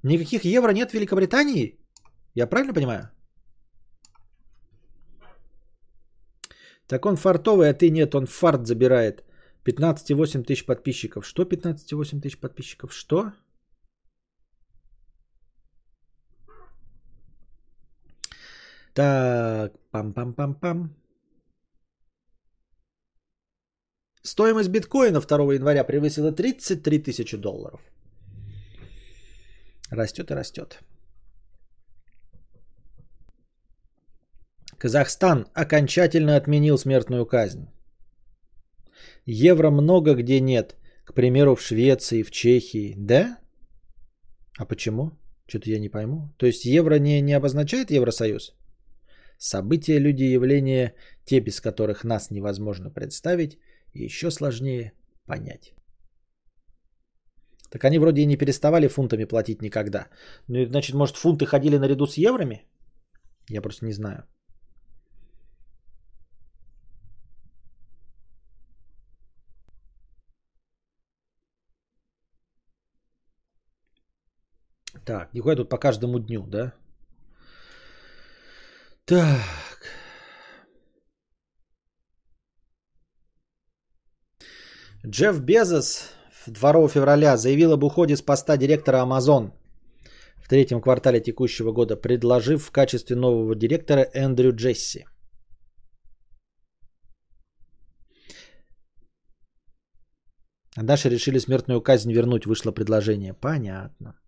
Никаких 0.03 0.45
евро 0.45 0.71
нет 0.71 0.91
в 0.91 0.93
Великобритании? 0.93 1.77
Я 2.33 2.47
правильно 2.47 2.73
понимаю? 2.73 3.09
Так 6.87 7.05
он 7.05 7.17
фартовый, 7.17 7.69
а 7.69 7.73
ты 7.73 7.89
нет, 7.89 8.15
он 8.15 8.25
фарт 8.25 8.67
забирает. 8.67 9.23
15,8 9.65 10.43
тысяч 10.43 10.65
подписчиков. 10.65 11.25
Что 11.25 11.43
15,8 11.43 12.21
тысяч 12.21 12.39
подписчиков? 12.39 12.93
Что? 12.93 13.33
Так, 18.95 19.73
пам-пам-пам-пам. 19.91 20.89
Стоимость 24.23 24.69
биткоина 24.69 25.19
2 25.19 25.53
января 25.53 25.83
превысила 25.83 26.31
33 26.31 26.99
тысячи 26.99 27.37
долларов. 27.37 27.81
Растет 29.91 30.31
и 30.31 30.33
растет. 30.33 30.79
Казахстан 34.77 35.47
окончательно 35.53 36.37
отменил 36.37 36.77
смертную 36.77 37.25
казнь. 37.25 37.67
Евро 39.25 39.71
много 39.71 40.15
где 40.15 40.39
нет. 40.39 40.77
К 41.03 41.13
примеру, 41.13 41.55
в 41.55 41.61
Швеции, 41.61 42.23
в 42.23 42.31
Чехии. 42.31 42.93
Да? 42.97 43.37
А 44.57 44.65
почему? 44.65 45.11
Что-то 45.47 45.69
я 45.69 45.79
не 45.79 45.89
пойму. 45.89 46.33
То 46.37 46.45
есть 46.45 46.63
евро 46.65 46.97
не, 46.99 47.21
не 47.21 47.33
обозначает 47.33 47.91
Евросоюз? 47.91 48.55
События, 49.37 49.99
люди, 49.99 50.23
явления, 50.23 50.93
те, 51.25 51.39
без 51.39 51.61
которых 51.61 52.03
нас 52.03 52.31
невозможно 52.31 52.89
представить, 52.89 53.57
еще 53.93 54.31
сложнее 54.31 54.93
понять. 55.25 55.73
Так 57.69 57.83
они 57.83 57.99
вроде 57.99 58.21
и 58.21 58.25
не 58.25 58.37
переставали 58.37 58.87
фунтами 58.87 59.25
платить 59.25 59.61
никогда. 59.61 60.07
Ну, 60.47 60.65
значит, 60.65 60.95
может, 60.95 61.17
фунты 61.17 61.45
ходили 61.45 61.77
наряду 61.77 62.07
с 62.07 62.17
евроми? 62.17 62.65
Я 63.49 63.61
просто 63.61 63.85
не 63.85 63.93
знаю. 63.93 64.23
Так, 75.05 75.33
нихуя 75.33 75.55
тут 75.55 75.69
по 75.69 75.77
каждому 75.77 76.19
дню, 76.19 76.47
да? 76.47 76.73
Так. 79.05 79.21
Джефф 85.05 85.39
Безос 85.41 86.09
2 86.47 86.87
февраля 86.87 87.37
заявил 87.37 87.73
об 87.73 87.83
уходе 87.83 88.15
с 88.15 88.21
поста 88.21 88.57
директора 88.57 89.03
Amazon 89.03 89.51
в 90.37 90.47
третьем 90.47 90.81
квартале 90.81 91.19
текущего 91.19 91.71
года, 91.71 91.95
предложив 91.95 92.63
в 92.63 92.71
качестве 92.71 93.15
нового 93.15 93.55
директора 93.55 94.07
Эндрю 94.13 94.55
Джесси. 94.55 95.05
А 100.77 100.83
дальше 100.83 101.09
решили 101.09 101.39
смертную 101.39 101.81
казнь 101.81 102.11
вернуть, 102.11 102.45
вышло 102.47 102.71
предложение. 102.71 103.33
Понятно. 103.33 104.19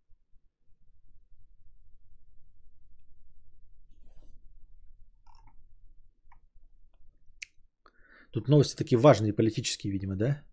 Тут 8.38 8.50
новости 8.50 8.76
такие 8.76 9.00
важные, 9.00 9.34
политические, 9.34 9.92
видимо, 9.92 10.16
да? 10.16 10.44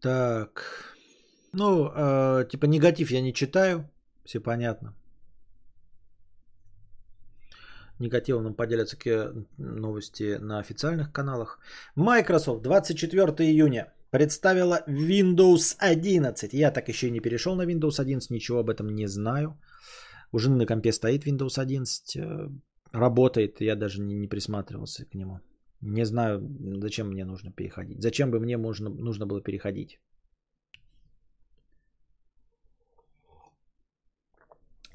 Так. 0.00 0.64
Ну, 1.52 1.92
э, 1.94 2.48
типа 2.48 2.64
негатив 2.64 3.10
я 3.10 3.20
не 3.20 3.34
читаю. 3.34 3.90
Все 4.24 4.40
понятно. 4.40 4.94
Негативом 7.98 8.54
поделятся 8.54 8.96
новости 9.58 10.38
на 10.40 10.60
официальных 10.60 11.12
каналах. 11.12 11.58
Microsoft 11.94 12.62
24 12.62 13.50
июня 13.50 13.92
представила 14.10 14.82
Windows 14.88 15.76
11. 15.78 16.52
Я 16.52 16.70
так 16.70 16.88
еще 16.88 17.06
и 17.06 17.10
не 17.10 17.20
перешел 17.20 17.56
на 17.56 17.66
Windows 17.66 18.00
11, 18.00 18.30
ничего 18.30 18.58
об 18.60 18.70
этом 18.70 18.94
не 18.94 19.08
знаю. 19.08 19.58
У 20.32 20.38
жены 20.38 20.56
на 20.56 20.66
компе 20.66 20.92
стоит 20.92 21.26
Windows 21.26 21.58
11, 21.58 22.16
э, 22.16 22.48
работает, 22.92 23.60
я 23.60 23.76
даже 23.76 24.00
не, 24.00 24.14
не 24.14 24.28
присматривался 24.28 25.04
к 25.04 25.14
нему. 25.14 25.40
Не 25.82 26.04
знаю, 26.04 26.40
зачем 26.82 27.08
мне 27.08 27.24
нужно 27.24 27.52
переходить. 27.52 28.02
Зачем 28.02 28.30
бы 28.30 28.38
мне 28.38 28.56
нужно, 28.58 28.90
нужно 28.90 29.26
было 29.26 29.40
переходить. 29.42 29.98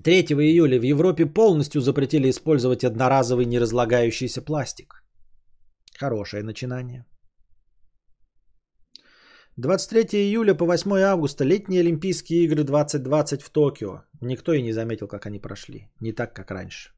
3 0.03 0.21
июля 0.33 0.79
в 0.79 0.83
Европе 0.83 1.25
полностью 1.25 1.81
запретили 1.81 2.29
использовать 2.29 2.83
одноразовый 2.83 3.45
неразлагающийся 3.45 4.41
пластик. 4.41 5.03
Хорошее 5.99 6.43
начинание. 6.43 7.05
23 9.57 10.19
июля 10.19 10.53
по 10.53 10.65
8 10.65 10.91
августа 10.99 11.45
летние 11.45 11.79
Олимпийские 11.79 12.43
игры 12.43 12.63
2020 12.63 13.41
в 13.41 13.49
Токио. 13.49 14.03
Никто 14.21 14.51
и 14.53 14.61
не 14.61 14.73
заметил, 14.73 15.07
как 15.07 15.25
они 15.25 15.39
прошли. 15.39 15.87
Не 16.01 16.11
так, 16.11 16.33
как 16.33 16.51
раньше. 16.51 16.91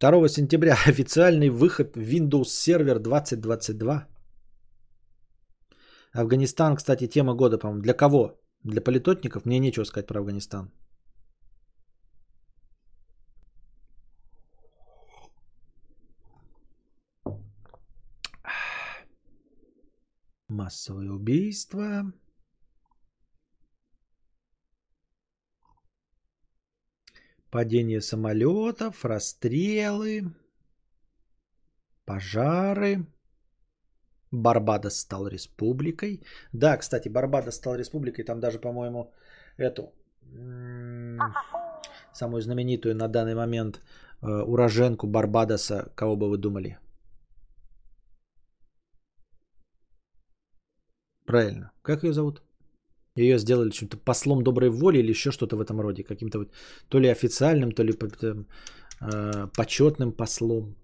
2 0.00 0.28
сентября 0.28 0.76
официальный 0.86 1.48
выход 1.48 1.96
Windows 1.96 2.48
Server 2.48 2.98
2022. 2.98 4.08
Афганистан, 6.12 6.76
кстати, 6.76 7.06
тема 7.06 7.34
года, 7.34 7.58
по-моему. 7.58 7.82
Для 7.82 7.94
кого? 7.94 8.38
Для 8.64 8.82
политотников? 8.82 9.46
Мне 9.46 9.58
нечего 9.58 9.84
сказать 9.84 10.06
про 10.06 10.20
Афганистан. 10.20 10.70
Массовые 20.60 21.10
убийства. 21.10 22.12
Падение 27.50 28.00
самолетов, 28.02 29.04
расстрелы, 29.04 30.34
пожары. 32.04 33.06
Барбадос 34.32 34.96
стал 34.98 35.28
республикой. 35.28 36.22
Да, 36.52 36.76
кстати, 36.76 37.08
Барбадос 37.08 37.54
стал 37.54 37.76
республикой. 37.76 38.24
Там 38.24 38.40
даже, 38.40 38.58
по-моему, 38.58 39.14
эту 39.56 39.94
самую 42.12 42.42
знаменитую 42.42 42.94
на 42.94 43.08
данный 43.08 43.34
момент 43.34 43.80
э, 44.22 44.26
уроженку 44.26 45.06
Барбадоса, 45.06 45.90
кого 45.94 46.16
бы 46.16 46.28
вы 46.28 46.36
думали? 46.36 46.78
Правильно. 51.30 51.70
Как 51.82 52.02
ее 52.02 52.12
зовут? 52.12 52.42
Ее 53.16 53.38
сделали 53.38 53.70
чем-то 53.70 53.96
послом 53.98 54.42
доброй 54.42 54.70
воли 54.70 54.98
или 54.98 55.10
еще 55.10 55.30
что-то 55.30 55.56
в 55.56 55.60
этом 55.60 55.80
роде. 55.80 56.02
Каким-то 56.02 56.38
вот 56.38 56.48
то 56.88 57.00
ли 57.00 57.08
официальным, 57.08 57.72
то 57.72 57.84
ли 57.84 57.92
э, 57.92 59.48
почетным 59.56 60.12
послом. 60.12 60.76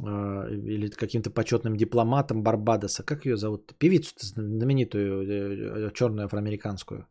Э, 0.00 0.48
или 0.50 0.90
каким-то 0.90 1.30
почетным 1.30 1.76
дипломатом 1.76 2.42
Барбадоса. 2.42 3.02
Как 3.04 3.26
ее 3.26 3.36
зовут? 3.36 3.72
Певицу 3.78 4.14
знаменитую, 4.20 5.22
э, 5.22 5.86
э, 5.86 5.90
черную 5.94 6.26
афроамериканскую. 6.26 7.06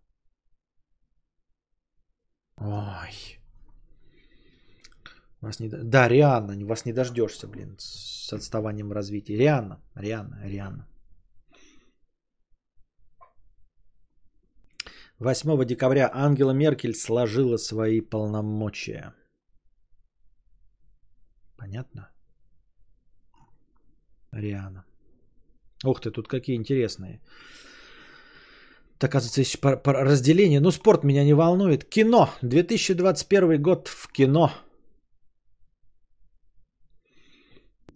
Ой. 2.58 3.40
Вас 5.42 5.60
не... 5.60 5.70
Да, 5.70 6.08
Рианна, 6.08 6.66
вас 6.66 6.86
не 6.86 6.94
дождешься, 6.94 7.48
блин, 7.48 7.76
с 7.80 8.34
отставанием 8.34 8.92
развития. 8.92 9.38
Рианна, 9.38 9.80
Рианна, 9.96 10.40
Рианна. 10.44 10.91
8 15.22 15.66
декабря 15.66 16.10
Ангела 16.12 16.52
Меркель 16.52 16.96
сложила 16.96 17.58
свои 17.58 18.02
полномочия. 18.02 19.14
Понятно? 21.58 22.10
Риана. 24.32 24.84
Ух 25.86 26.02
ты, 26.02 26.10
тут 26.12 26.28
какие 26.28 26.56
интересные. 26.56 27.22
Так, 28.98 29.12
оказывается, 29.12 29.42
есть 29.42 29.62
по, 29.62 29.78
по 29.78 29.94
разделение. 29.94 30.60
Ну, 30.60 30.72
спорт 30.72 31.04
меня 31.04 31.24
не 31.24 31.34
волнует. 31.34 31.84
Кино. 31.84 32.30
2021 32.42 33.62
год 33.62 33.88
в 33.90 34.12
кино. 34.12 34.52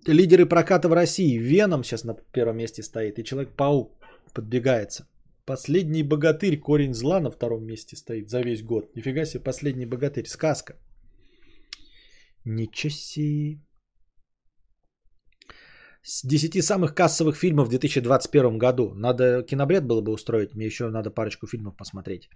Лидеры 0.07 0.45
проката 0.45 0.88
в 0.88 0.93
России. 0.93 1.39
Веном 1.39 1.84
сейчас 1.84 2.03
на 2.03 2.14
первом 2.31 2.57
месте 2.57 2.84
стоит. 2.84 3.18
И 3.18 3.23
Человек-паук 3.23 3.91
подбегается. 4.34 5.07
Последний 5.46 6.04
богатырь, 6.04 6.60
корень 6.60 6.94
зла 6.94 7.20
на 7.20 7.30
втором 7.30 7.66
месте 7.66 7.96
стоит 7.96 8.30
за 8.30 8.42
весь 8.42 8.64
год. 8.64 8.96
Нифига 8.96 9.26
себе, 9.26 9.44
последний 9.44 9.86
богатырь, 9.86 10.28
сказка. 10.28 10.74
Ничего 12.46 12.92
себе. 12.92 13.60
С 16.04 16.28
10 16.28 16.64
самых 16.64 16.96
кассовых 16.96 17.36
фильмов 17.36 17.68
в 17.68 17.70
2021 17.70 18.58
году. 18.58 18.94
Надо 18.96 19.44
кинобред 19.44 19.86
было 19.86 20.02
бы 20.02 20.12
устроить. 20.12 20.56
Мне 20.56 20.66
еще 20.66 20.90
надо 20.90 21.12
парочку 21.12 21.48
фильмов 21.48 21.76
посмотреть. 21.78 22.30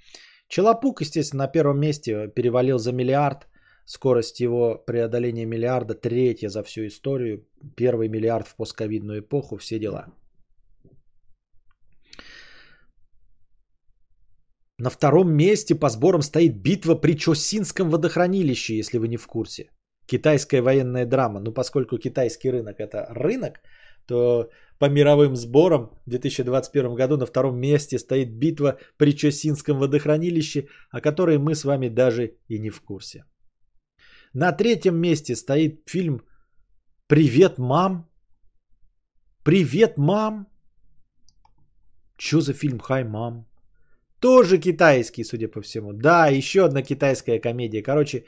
Челопук, 0.47 1.01
естественно, 1.01 1.43
на 1.43 1.51
первом 1.51 1.79
месте 1.79 2.27
перевалил 2.35 2.77
за 2.77 2.91
миллиард. 2.91 3.47
Скорость 3.85 4.39
его 4.39 4.83
преодоления 4.85 5.45
миллиарда 5.45 5.95
третья 5.95 6.49
за 6.49 6.63
всю 6.63 6.85
историю. 6.85 7.47
Первый 7.75 8.07
миллиард 8.07 8.47
в 8.47 8.55
постковидную 8.55 9.19
эпоху. 9.19 9.57
Все 9.57 9.79
дела. 9.79 10.13
На 14.79 14.89
втором 14.89 15.33
месте 15.33 15.75
по 15.75 15.89
сборам 15.89 16.21
стоит 16.21 16.61
битва 16.61 16.95
при 16.95 17.17
Чосинском 17.17 17.89
водохранилище, 17.89 18.77
если 18.77 18.97
вы 18.97 19.07
не 19.09 19.17
в 19.17 19.27
курсе. 19.27 19.69
Китайская 20.05 20.61
военная 20.61 21.05
драма. 21.05 21.41
Ну, 21.41 21.51
поскольку 21.51 21.97
китайский 21.97 22.49
рынок 22.49 22.79
это 22.79 23.05
рынок, 23.09 23.59
то 24.07 24.49
по 24.79 24.89
мировым 24.89 25.35
сборам 25.35 25.89
в 26.05 26.09
2021 26.09 26.95
году 26.95 27.17
на 27.17 27.25
втором 27.25 27.59
месте 27.59 27.99
стоит 27.99 28.39
битва 28.39 28.77
при 28.97 29.11
Чосинском 29.11 29.79
водохранилище, 29.79 30.67
о 30.91 31.01
которой 31.01 31.37
мы 31.37 31.55
с 31.55 31.65
вами 31.65 31.89
даже 31.89 32.37
и 32.47 32.59
не 32.59 32.69
в 32.69 32.81
курсе. 32.81 33.25
На 34.33 34.53
третьем 34.53 34.95
месте 34.95 35.35
стоит 35.35 35.89
фильм 35.89 36.21
«Привет, 37.07 37.57
мам». 37.57 38.09
«Привет, 39.43 39.97
мам». 39.97 40.47
Что 42.17 42.39
за 42.39 42.53
фильм 42.53 42.79
«Хай, 42.79 43.03
мам»? 43.03 43.48
Тоже 44.21 44.57
китайский, 44.57 45.23
судя 45.23 45.47
по 45.47 45.61
всему. 45.61 45.93
Да, 45.93 46.27
еще 46.27 46.65
одна 46.65 46.81
китайская 46.81 47.39
комедия. 47.39 47.81
Короче, 47.81 48.25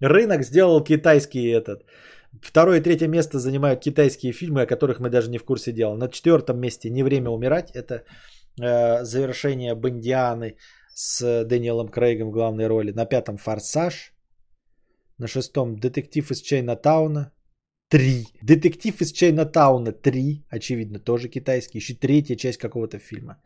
рынок 0.00 0.42
сделал 0.42 0.84
китайский 0.84 1.50
этот. 1.50 1.84
Второе 2.42 2.78
и 2.78 2.82
третье 2.82 3.08
место 3.08 3.38
занимают 3.38 3.80
китайские 3.80 4.32
фильмы, 4.32 4.62
о 4.62 4.66
которых 4.66 5.00
мы 5.00 5.10
даже 5.10 5.30
не 5.30 5.38
в 5.38 5.44
курсе 5.44 5.72
дела. 5.72 5.96
На 5.96 6.08
четвертом 6.08 6.58
месте 6.60 6.90
«Не 6.90 7.02
время 7.02 7.30
умирать». 7.30 7.70
Это 7.74 8.04
э, 8.60 9.04
завершение 9.04 9.74
«Бондианы» 9.74 10.56
с 10.94 11.44
Дэниелом 11.44 11.88
Крейгом 11.88 12.28
в 12.28 12.32
главной 12.32 12.66
роли. 12.66 12.92
На 12.92 13.06
пятом 13.06 13.36
«Форсаж». 13.36 14.12
На 15.18 15.28
шестом 15.28 15.76
«Детектив 15.78 16.30
из 16.30 16.40
Чайнатауна». 16.40 17.32
Три. 17.88 18.26
«Детектив 18.42 19.00
из 19.00 19.12
Чайнатауна» 19.12 19.92
три. 19.92 20.44
Очевидно, 20.48 20.98
тоже 20.98 21.28
китайский. 21.28 21.78
Еще 21.78 21.94
третья 21.94 22.36
часть 22.36 22.58
какого-то 22.58 22.98
фильма 22.98 23.36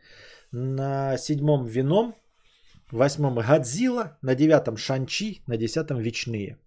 на 0.51 1.17
седьмом 1.17 1.65
вином, 1.65 2.15
восьмом 2.91 3.35
Годзилла, 3.35 4.17
на 4.21 4.35
девятом 4.35 4.77
Шанчи, 4.77 5.41
на 5.47 5.57
десятом 5.57 5.99
Вечные. 5.99 6.57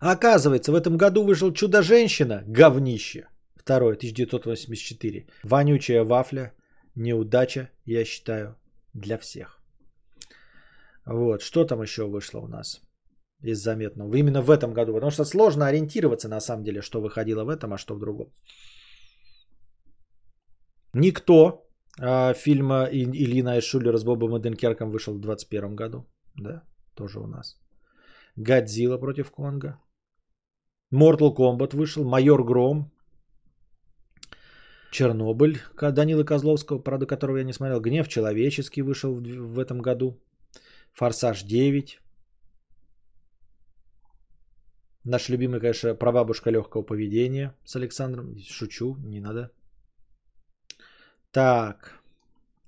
Оказывается, 0.00 0.72
в 0.72 0.74
этом 0.74 0.96
году 0.96 1.24
вышел 1.24 1.52
Чудо-женщина, 1.52 2.42
говнище. 2.46 3.28
Второе, 3.56 3.94
1984. 3.94 5.26
Вонючая 5.44 6.04
вафля, 6.04 6.52
неудача, 6.96 7.70
я 7.84 8.04
считаю, 8.04 8.56
для 8.94 9.16
всех. 9.16 9.60
Вот, 11.04 11.42
что 11.42 11.64
там 11.64 11.82
еще 11.82 12.06
вышло 12.06 12.40
у 12.40 12.48
нас 12.48 12.80
из 13.42 13.62
заметного? 13.62 14.14
Именно 14.14 14.42
в 14.42 14.50
этом 14.50 14.72
году, 14.72 14.94
потому 14.94 15.10
что 15.10 15.24
сложно 15.24 15.66
ориентироваться 15.66 16.28
на 16.28 16.40
самом 16.40 16.64
деле, 16.64 16.82
что 16.82 17.00
выходило 17.00 17.44
в 17.44 17.48
этом, 17.48 17.72
а 17.72 17.78
что 17.78 17.94
в 17.94 17.98
другом. 17.98 18.32
Никто 20.94 21.66
а, 22.00 22.34
фильма 22.34 22.88
Ильина 22.92 23.60
Шулера 23.60 23.98
с 23.98 24.04
Бобом 24.04 24.36
и 24.36 24.40
Денкерком 24.40 24.90
вышел 24.90 25.14
в 25.14 25.20
2021 25.20 25.76
году. 25.76 26.06
Да, 26.36 26.62
тоже 26.94 27.18
у 27.20 27.26
нас. 27.26 27.58
Годзилла 28.36 28.98
против 28.98 29.30
Конга. 29.30 29.78
Mortal 30.92 31.34
Kombat 31.34 31.76
вышел. 31.76 32.04
Майор 32.04 32.44
Гром. 32.44 32.90
Чернобыль 34.92 35.58
Данилы 35.80 36.24
Козловского, 36.24 36.78
правда, 36.78 37.06
которого 37.06 37.38
я 37.38 37.44
не 37.44 37.54
смотрел. 37.54 37.80
Гнев 37.80 38.08
человеческий 38.08 38.82
вышел 38.82 39.14
в, 39.14 39.22
в 39.22 39.58
этом 39.58 39.80
году. 39.80 40.20
Форсаж 40.92 41.44
9. 41.44 41.98
Наш 45.04 45.28
любимый, 45.28 45.60
конечно, 45.60 45.94
прабабушка 45.94 46.50
легкого 46.50 46.82
поведения 46.82 47.54
с 47.64 47.76
Александром. 47.76 48.36
Шучу, 48.38 48.96
не 49.04 49.20
надо 49.20 49.50
так. 51.32 52.02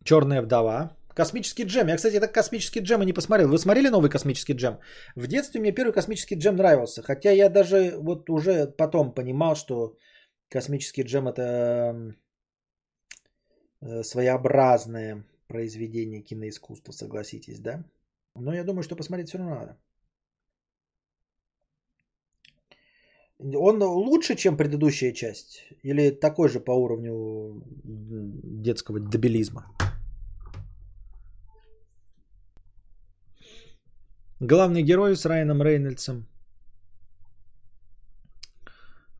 Черная 0.05 0.43
вдова. 0.43 0.97
Космический 1.15 1.65
джем. 1.65 1.89
Я, 1.89 1.97
кстати, 1.97 2.19
так 2.19 2.32
космический 2.32 2.81
джем 2.81 3.02
и 3.02 3.06
не 3.06 3.12
посмотрел. 3.12 3.48
Вы 3.48 3.59
смотрели 3.59 3.90
новый 3.90 4.11
космический 4.11 4.55
джем? 4.55 4.81
В 5.15 5.27
детстве 5.27 5.61
мне 5.61 5.73
первый 5.73 5.93
космический 5.93 6.36
джем 6.36 6.56
нравился. 6.56 7.02
Хотя 7.02 7.31
я 7.31 7.48
даже 7.48 7.97
вот 7.98 8.31
уже 8.31 8.66
потом 8.66 9.15
понимал, 9.15 9.55
что 9.55 9.97
космический 10.48 11.02
джем 11.02 11.28
это 11.28 12.15
э, 13.81 14.02
своеобразное 14.02 15.24
произведение 15.47 16.23
киноискусства, 16.23 16.93
согласитесь, 16.93 17.61
да? 17.61 17.85
Но 18.35 18.55
я 18.55 18.65
думаю, 18.65 18.82
что 18.82 18.97
посмотреть 18.97 19.28
все 19.28 19.39
равно 19.39 19.55
надо. 19.55 19.78
Он 23.39 23.82
лучше, 23.82 24.36
чем 24.36 24.56
предыдущая 24.56 25.12
часть? 25.12 25.66
Или 25.82 26.11
такой 26.11 26.48
же 26.48 26.61
по 26.61 26.73
уровню 26.73 27.62
детского 27.85 29.01
дебилизма? 29.01 29.66
Главный 34.40 34.82
герой 34.82 35.16
с 35.16 35.24
Райаном 35.27 35.62
Рейнольдсом. 35.62 36.27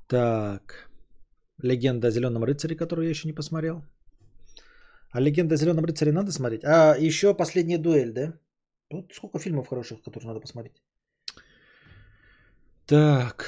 Так. 0.08 0.90
Легенда 1.62 2.08
о 2.08 2.10
Зеленом 2.10 2.44
рыцаре, 2.44 2.76
которую 2.76 3.04
я 3.06 3.10
еще 3.10 3.28
не 3.28 3.34
посмотрел. 3.34 3.82
А 5.10 5.20
Легенда 5.20 5.54
о 5.54 5.58
Зеленом 5.58 5.84
рыцаре 5.84 6.12
надо 6.12 6.32
смотреть? 6.32 6.64
А 6.64 6.96
еще 6.98 7.34
последняя 7.34 7.78
дуэль, 7.78 8.12
да? 8.12 8.34
Вот 8.90 9.12
сколько 9.12 9.38
фильмов 9.38 9.68
хороших, 9.68 10.02
которые 10.02 10.28
надо 10.28 10.40
посмотреть. 10.40 10.82
Так. 12.86 13.46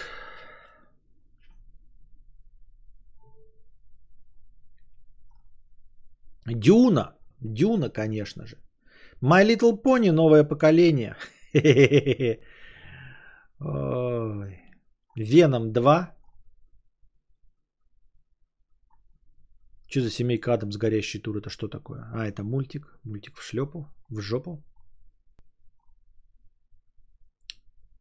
Дюна. 6.46 7.16
Дюна, 7.40 7.90
конечно 7.90 8.46
же. 8.46 8.56
My 9.22 9.44
Little 9.44 9.82
Pony, 9.82 10.12
новое 10.12 10.44
поколение. 10.44 11.16
Веном 15.16 15.72
2. 15.72 16.16
Что 19.88 20.00
за 20.00 20.10
семейка 20.10 20.54
Адамс 20.54 20.76
горящий 20.76 21.22
тур? 21.22 21.36
Это 21.38 21.48
что 21.48 21.68
такое? 21.68 22.10
А, 22.12 22.26
это 22.26 22.42
мультик. 22.42 22.98
Мультик 23.04 23.36
в 23.36 23.42
шлепу. 23.42 23.86
В 24.10 24.20
жопу. 24.20 24.62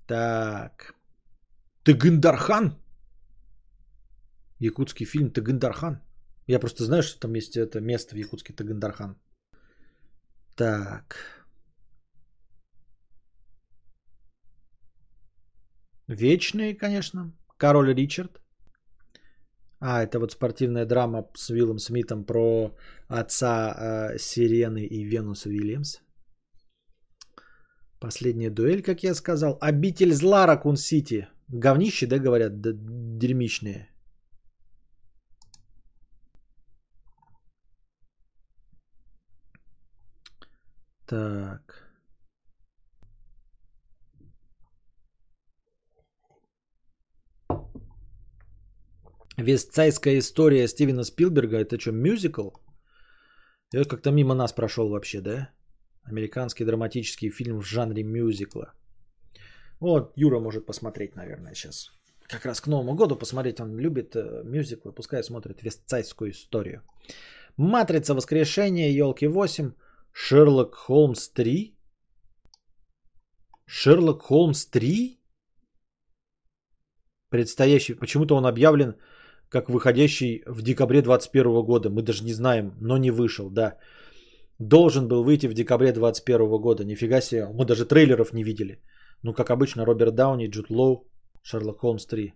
Так. 0.07 0.95
Тыгындархан? 1.83 2.75
Якутский 4.59 5.05
фильм 5.05 5.31
Тыгындархан. 5.31 6.04
Я 6.47 6.59
просто 6.59 6.83
знаю, 6.83 7.03
что 7.03 7.19
там 7.19 7.35
есть 7.35 7.57
это 7.57 7.81
место 7.81 8.15
в 8.15 8.17
Якутске 8.17 8.53
Тыгындархан. 8.53 9.15
Так. 10.55 11.15
Вечные, 16.07 16.75
конечно. 16.75 17.33
Король 17.57 17.93
Ричард. 17.93 18.41
А, 19.79 20.03
это 20.03 20.19
вот 20.19 20.31
спортивная 20.31 20.85
драма 20.85 21.29
с 21.35 21.49
Уиллом 21.49 21.79
Смитом 21.79 22.25
про 22.25 22.75
отца 23.07 24.11
э, 24.13 24.17
Сирены 24.17 24.85
и 24.85 25.03
Венус 25.03 25.45
Уильямс. 25.45 25.99
Последняя 27.99 28.51
дуэль, 28.51 28.83
как 28.83 29.03
я 29.03 29.15
сказал. 29.15 29.57
Обитель 29.61 30.13
зла 30.13 30.45
Ракун 30.45 30.77
Сити. 30.77 31.27
Говнище, 31.47 32.07
да, 32.07 32.19
говорят, 32.19 32.61
да, 32.61 32.71
дерьмичные. 32.73 33.89
Так. 41.07 41.85
Вестсайская 49.37 50.17
история 50.17 50.67
Стивена 50.67 51.03
Спилберга. 51.03 51.57
Это 51.57 51.79
что, 51.79 51.91
мюзикл? 51.91 52.49
Это 53.73 53.89
как-то 53.89 54.11
мимо 54.11 54.33
нас 54.33 54.53
прошел 54.53 54.89
вообще, 54.89 55.21
да? 55.21 55.49
Американский 56.03 56.65
драматический 56.65 57.29
фильм 57.29 57.59
в 57.59 57.65
жанре 57.65 58.03
мюзикла. 58.03 58.73
Вот, 59.79 60.13
Юра 60.15 60.39
может 60.39 60.65
посмотреть, 60.65 61.15
наверное, 61.15 61.53
сейчас. 61.53 61.91
Как 62.27 62.45
раз 62.45 62.61
к 62.61 62.67
Новому 62.67 62.95
году 62.95 63.15
посмотреть. 63.15 63.59
Он 63.59 63.77
любит 63.77 64.15
э, 64.15 64.43
мюзиклы. 64.45 64.93
Пускай 64.93 65.23
смотрит 65.23 65.61
Вестсайскую 65.61 66.31
историю. 66.31 66.81
Матрица 67.57 68.13
воскрешения, 68.15 68.89
елки 68.89 69.27
8. 69.27 69.71
Шерлок 70.17 70.75
Холмс 70.75 71.27
3? 71.27 71.75
Шерлок 73.67 74.21
Холмс 74.21 74.65
3? 74.65 75.19
Предстоящий, 77.29 77.95
почему-то 77.95 78.35
он 78.35 78.45
объявлен 78.45 78.95
как 79.49 79.69
выходящий 79.69 80.41
в 80.47 80.61
декабре 80.61 81.01
2021 81.01 81.65
года. 81.65 81.89
Мы 81.89 82.01
даже 82.01 82.23
не 82.23 82.33
знаем, 82.33 82.73
но 82.79 82.97
не 82.97 83.11
вышел, 83.11 83.49
да. 83.49 83.77
Должен 84.57 85.09
был 85.09 85.23
выйти 85.23 85.47
в 85.47 85.53
декабре 85.53 85.91
2021 85.91 86.61
года. 86.61 86.85
Нифига 86.85 87.21
себе, 87.21 87.47
мы 87.47 87.65
даже 87.65 87.85
трейлеров 87.85 88.31
не 88.33 88.43
видели. 88.43 88.81
Ну, 89.21 89.33
как 89.33 89.49
обычно, 89.49 89.85
Роберт 89.85 90.15
Дауни, 90.15 90.47
Джуд 90.47 90.69
Лоу, 90.69 91.11
Шерлок 91.43 91.79
Холмс 91.79 92.05
3. 92.05 92.33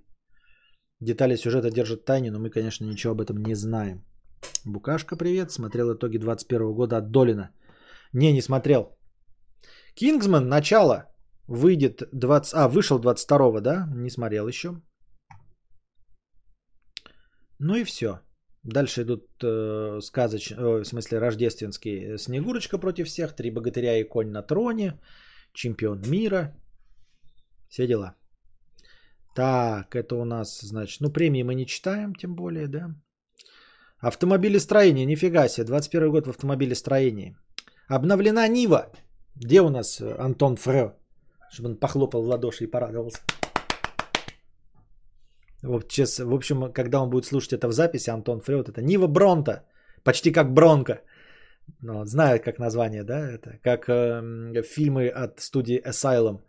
Детали 1.00 1.38
сюжета 1.38 1.72
держат 1.72 2.04
тайне, 2.06 2.30
но 2.30 2.40
мы, 2.40 2.50
конечно, 2.50 2.86
ничего 2.86 3.14
об 3.14 3.22
этом 3.22 3.38
не 3.38 3.56
знаем. 3.56 4.04
Букашка, 4.66 5.16
привет. 5.16 5.52
Смотрел 5.52 5.94
итоги 5.94 6.18
21 6.18 6.74
года 6.74 6.98
от 6.98 7.12
Долина. 7.12 7.52
Не, 8.14 8.34
не 8.34 8.42
смотрел. 8.42 8.98
Кингсман, 9.96 10.48
начало. 10.48 11.06
Выйдет 11.48 12.04
20... 12.14 12.54
А, 12.54 12.68
вышел 12.68 13.00
22 13.00 13.62
да? 13.62 13.88
Не 13.96 14.10
смотрел 14.10 14.48
еще. 14.48 14.82
Ну 17.60 17.76
и 17.76 17.84
все. 17.84 18.20
Дальше 18.64 19.02
идут 19.02 19.28
э, 19.44 20.00
сказоч... 20.02 20.52
э, 20.52 20.56
в 20.56 20.86
смысле 20.86 21.20
рождественские. 21.20 22.18
Снегурочка 22.18 22.78
против 22.78 23.08
всех, 23.08 23.36
Три 23.36 23.52
богатыря 23.52 24.00
и 24.00 24.04
конь 24.04 24.32
на 24.32 24.42
троне, 24.42 25.00
Чемпион 25.54 26.02
мира. 26.02 26.56
Все 27.70 27.88
дела. 27.88 28.16
Так, 29.36 29.96
это 29.96 30.16
у 30.16 30.26
нас, 30.26 30.60
значит, 30.62 31.02
ну 31.02 31.12
премии 31.12 31.44
мы 31.44 31.56
не 31.56 31.66
читаем, 31.66 32.16
тем 32.16 32.36
более, 32.36 32.68
да. 32.68 32.96
Автомобилестроение, 34.00 35.06
нифига 35.06 35.48
себе, 35.48 35.66
21 35.66 36.12
год 36.12 36.28
в 36.28 36.30
автомобилестроении. 36.30 37.36
Обновлена 37.90 38.48
Нива. 38.48 38.92
Где 39.36 39.62
у 39.62 39.70
нас 39.70 40.00
э, 40.02 40.16
Антон 40.20 40.56
Фрё? 40.56 40.94
Чтобы 41.52 41.70
он 41.70 41.80
похлопал 41.80 42.24
в 42.24 42.28
ладоши 42.28 42.64
и 42.64 42.68
порадовался. 42.72 43.22
Вот 45.64 45.92
сейчас, 45.92 46.20
в 46.20 46.34
общем, 46.34 46.72
когда 46.72 47.02
он 47.02 47.10
будет 47.10 47.26
слушать 47.26 47.54
это 47.54 47.68
в 47.68 47.74
записи, 47.74 48.12
Антон 48.12 48.42
Фрё, 48.42 48.58
вот 48.58 48.70
это 48.70 48.82
Нива 48.82 49.08
Бронта. 49.08 49.64
Почти 50.04 50.32
как 50.32 50.54
Бронка. 50.54 51.02
Ну, 51.82 52.06
знаю, 52.06 52.40
как 52.40 52.60
название, 52.60 53.04
да? 53.04 53.32
Это 53.32 53.58
как 53.64 53.90
э, 53.90 54.62
фильмы 54.62 55.10
от 55.10 55.40
студии 55.40 55.82
Asylum. 55.82 56.42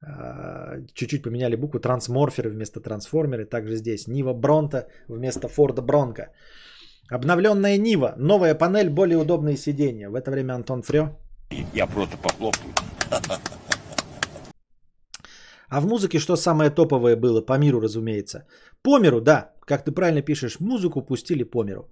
Э, 0.00 0.86
чуть-чуть 0.94 1.22
поменяли 1.24 1.56
букву 1.56 1.80
трансморферы 1.80 2.50
вместо 2.50 2.80
трансформеры. 2.80 3.46
Также 3.46 3.74
здесь 3.76 4.06
Нива 4.06 4.32
Бронта 4.32 4.86
вместо 5.08 5.48
Форда 5.48 5.82
Бронка. 5.82 6.30
Обновленная 7.10 7.78
Нива, 7.78 8.14
новая 8.18 8.54
панель, 8.54 8.90
более 8.90 9.16
удобные 9.18 9.56
сиденья. 9.56 10.10
В 10.10 10.14
это 10.14 10.30
время 10.30 10.54
Антон 10.54 10.82
Фрё. 10.82 11.08
Я 11.74 11.86
просто 11.86 12.16
похлопаю. 12.18 12.74
А 15.70 15.80
в 15.80 15.86
музыке 15.86 16.18
что 16.18 16.36
самое 16.36 16.70
топовое 16.70 17.16
было? 17.16 17.40
По 17.40 17.58
миру, 17.58 17.80
разумеется. 17.80 18.46
По 18.82 18.98
миру, 18.98 19.20
да. 19.20 19.52
Как 19.66 19.84
ты 19.84 19.92
правильно 19.92 20.22
пишешь, 20.22 20.60
музыку 20.60 21.02
пустили 21.02 21.44
по 21.44 21.64
миру. 21.64 21.88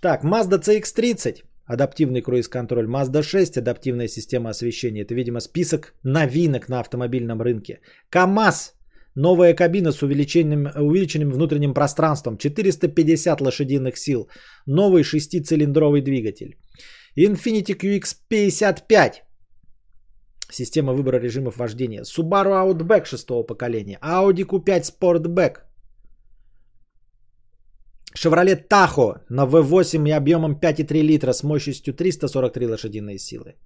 Так, 0.00 0.24
Mazda 0.24 0.60
CX-30. 0.60 1.44
Адаптивный 1.64 2.22
круиз-контроль. 2.22 2.86
Mazda 2.86 3.22
6. 3.22 3.58
Адаптивная 3.58 4.08
система 4.08 4.50
освещения. 4.50 5.02
Это, 5.02 5.14
видимо, 5.14 5.40
список 5.40 5.94
новинок 6.02 6.68
на 6.68 6.80
автомобильном 6.80 7.40
рынке. 7.40 7.80
КАМАЗ. 8.10 8.74
Новая 9.14 9.54
кабина 9.54 9.92
с 9.92 10.02
увеличенным, 10.02 10.68
увеличенным 10.74 11.30
внутренним 11.30 11.74
пространством, 11.74 12.38
450 12.38 13.40
лошадиных 13.40 13.98
сил, 13.98 14.28
новый 14.66 15.02
шестицилиндровый 15.02 16.00
двигатель. 16.00 16.56
Infiniti 17.18 17.74
QX55, 17.76 19.12
система 20.50 20.94
выбора 20.94 21.18
режимов 21.18 21.58
вождения. 21.58 22.04
Subaru 22.04 22.52
Outback 22.52 23.04
шестого 23.04 23.42
поколения, 23.42 23.98
Audi 24.02 24.46
Q5 24.46 24.82
Sportback, 24.82 25.56
Chevrolet 28.16 28.66
Tahoe 28.66 29.20
на 29.28 29.44
V8 29.44 30.08
и 30.08 30.10
объемом 30.10 30.58
5,3 30.58 31.02
литра 31.02 31.32
с 31.32 31.42
мощностью 31.42 31.92
343 31.92 32.66
лошадиные 32.66 33.18
силы. 33.18 33.56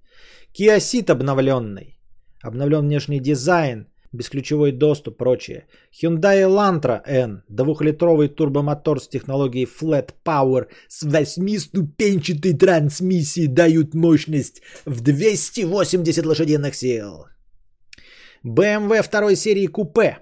Kia 0.53 0.77
Ceed 0.79 1.09
обновленный, 1.09 1.99
обновлен 2.43 2.85
внешний 2.85 3.21
дизайн– 3.21 3.87
бесключевой 4.17 4.71
доступ, 4.71 5.17
прочее. 5.17 5.67
Hyundai 5.91 6.43
Elantra 6.43 7.01
N, 7.05 7.43
двухлитровый 7.49 8.27
турбомотор 8.27 8.99
с 8.99 9.07
технологией 9.07 9.65
Flat 9.65 10.13
Power 10.25 10.67
с 10.87 11.03
восьмиступенчатой 11.03 12.53
трансмиссией 12.53 13.47
дают 13.47 13.93
мощность 13.93 14.61
в 14.85 15.01
280 15.01 16.25
лошадиных 16.25 16.75
сил. 16.75 17.27
BMW 18.45 19.01
второй 19.03 19.35
серии 19.35 19.67
купе. 19.67 20.17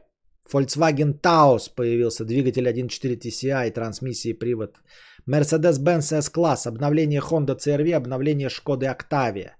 Volkswagen 0.51 1.19
Taos 1.19 1.71
появился 1.75 2.23
двигатель 2.25 2.67
1.4 2.67 3.17
TCI, 3.17 3.71
трансмиссия 3.71 4.33
и 4.33 4.37
привод. 4.37 4.77
Mercedes-Benz 5.27 6.13
S-класс, 6.21 6.67
обновление 6.67 7.19
Honda 7.19 7.57
CR-V, 7.57 7.95
обновление 7.95 8.49
Шкоды 8.49 8.85
Octavia. 8.85 9.51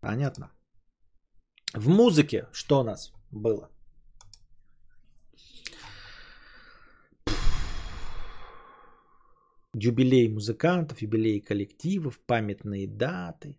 Понятно. 0.00 0.50
В 1.74 1.88
музыке 1.88 2.46
что 2.52 2.80
у 2.80 2.84
нас 2.84 3.12
было? 3.32 3.68
Юбилей 9.74 10.28
музыкантов, 10.28 11.02
юбилей 11.02 11.40
коллективов, 11.40 12.20
памятные 12.26 12.86
даты. 12.86 13.56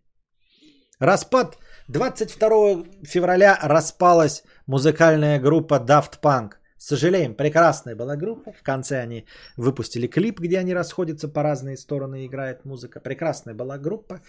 Распад. 1.00 1.58
22 1.90 2.86
февраля 3.04 3.60
распалась 3.62 4.44
музыкальная 4.66 5.42
группа 5.42 5.76
Daft 5.76 6.22
Punk. 6.22 6.54
Сожалеем, 6.78 7.36
прекрасная 7.36 7.96
была 7.96 8.16
группа. 8.16 8.54
В 8.54 8.64
конце 8.64 9.02
они 9.02 9.26
выпустили 9.58 10.08
клип, 10.08 10.40
где 10.40 10.60
они 10.60 10.74
расходятся 10.74 11.28
по 11.28 11.44
разные 11.44 11.76
стороны 11.76 12.24
и 12.24 12.28
играет 12.28 12.64
музыка. 12.64 13.02
Прекрасная 13.02 13.56
была 13.56 13.78
группа. 13.78 14.22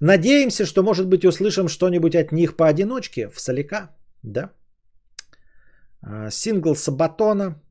Надеемся, 0.00 0.64
что, 0.66 0.82
может 0.82 1.06
быть, 1.06 1.24
услышим 1.24 1.68
что-нибудь 1.68 2.14
от 2.14 2.32
них 2.32 2.56
поодиночке 2.56 3.28
в 3.28 3.38
Солика. 3.38 3.90
Да. 4.22 4.50
А, 6.02 6.30
сингл 6.30 6.74
Сабатона. 6.74 7.62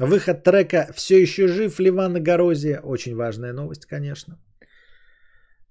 Выход 0.00 0.42
трека 0.42 0.90
«Все 0.94 1.20
еще 1.20 1.48
жив» 1.48 1.78
Ливана 1.80 2.18
Горозия. 2.18 2.80
Очень 2.80 3.14
важная 3.14 3.52
новость, 3.52 3.84
конечно. 3.86 4.38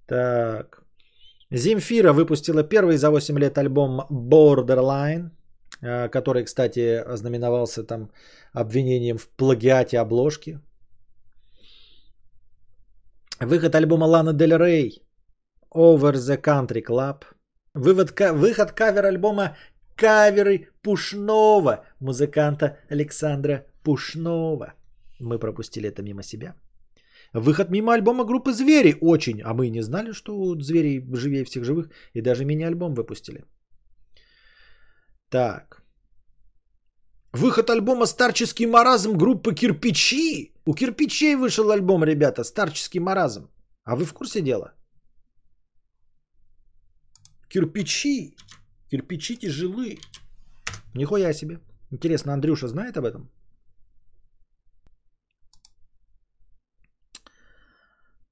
Так. 0.06 0.84
Земфира 1.50 2.14
выпустила 2.14 2.64
первый 2.64 2.98
за 2.98 3.10
8 3.10 3.40
лет 3.40 3.58
альбом 3.58 4.02
Borderline, 4.12 5.32
э, 5.82 6.08
который, 6.10 6.46
кстати, 6.46 7.04
ознаменовался 7.14 7.84
там 7.84 8.12
обвинением 8.54 9.18
в 9.18 9.28
плагиате 9.28 10.00
обложки. 10.00 10.60
Выход 13.40 13.74
альбома 13.74 14.06
Лана 14.06 14.34
Дель 14.34 14.56
Рей 14.56 15.02
Over 15.74 16.14
the 16.14 16.38
Country 16.42 16.84
Club. 16.84 17.24
Вывод, 17.74 18.20
выход 18.20 18.72
кавер 18.74 19.06
альбома 19.06 19.56
Каверы 19.96 20.68
Пушного 20.82 21.86
музыканта 22.02 22.78
Александра 22.90 23.66
Пушного. 23.84 24.74
Мы 25.20 25.40
пропустили 25.40 25.88
это 25.88 26.02
мимо 26.02 26.24
себя. 26.24 26.56
Выход 27.34 27.70
мимо 27.70 27.94
альбома 27.94 28.26
группы 28.26 28.52
«Звери» 28.52 28.98
очень. 29.02 29.42
А 29.42 29.54
мы 29.54 29.70
не 29.70 29.82
знали, 29.82 30.12
что 30.12 30.36
у 30.36 30.60
«Зверей» 30.60 31.00
живее 31.14 31.46
всех 31.46 31.64
живых. 31.64 31.90
И 32.14 32.22
даже 32.22 32.44
мини-альбом 32.44 32.94
выпустили. 32.94 33.46
Так. 35.30 35.82
Выход 37.32 37.70
альбома 37.70 38.06
«Старческий 38.08 38.66
маразм» 38.66 39.18
группы 39.18 39.54
«Кирпичи». 39.54 40.54
У 40.66 40.74
«Кирпичей» 40.74 41.36
вышел 41.36 41.72
альбом, 41.72 42.04
ребята, 42.04 42.44
«Старческий 42.44 43.00
маразм». 43.00 43.50
А 43.86 43.96
вы 43.96 44.04
в 44.04 44.14
курсе 44.14 44.42
дела? 44.42 44.74
Кирпичи. 47.52 48.36
Кирпичи 48.90 49.38
тяжелые. 49.38 49.98
Нихуя 50.96 51.34
себе. 51.34 51.60
Интересно, 51.92 52.34
Андрюша 52.34 52.68
знает 52.68 52.98
об 52.98 53.06
этом? 53.06 53.30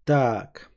Так. 0.05 0.71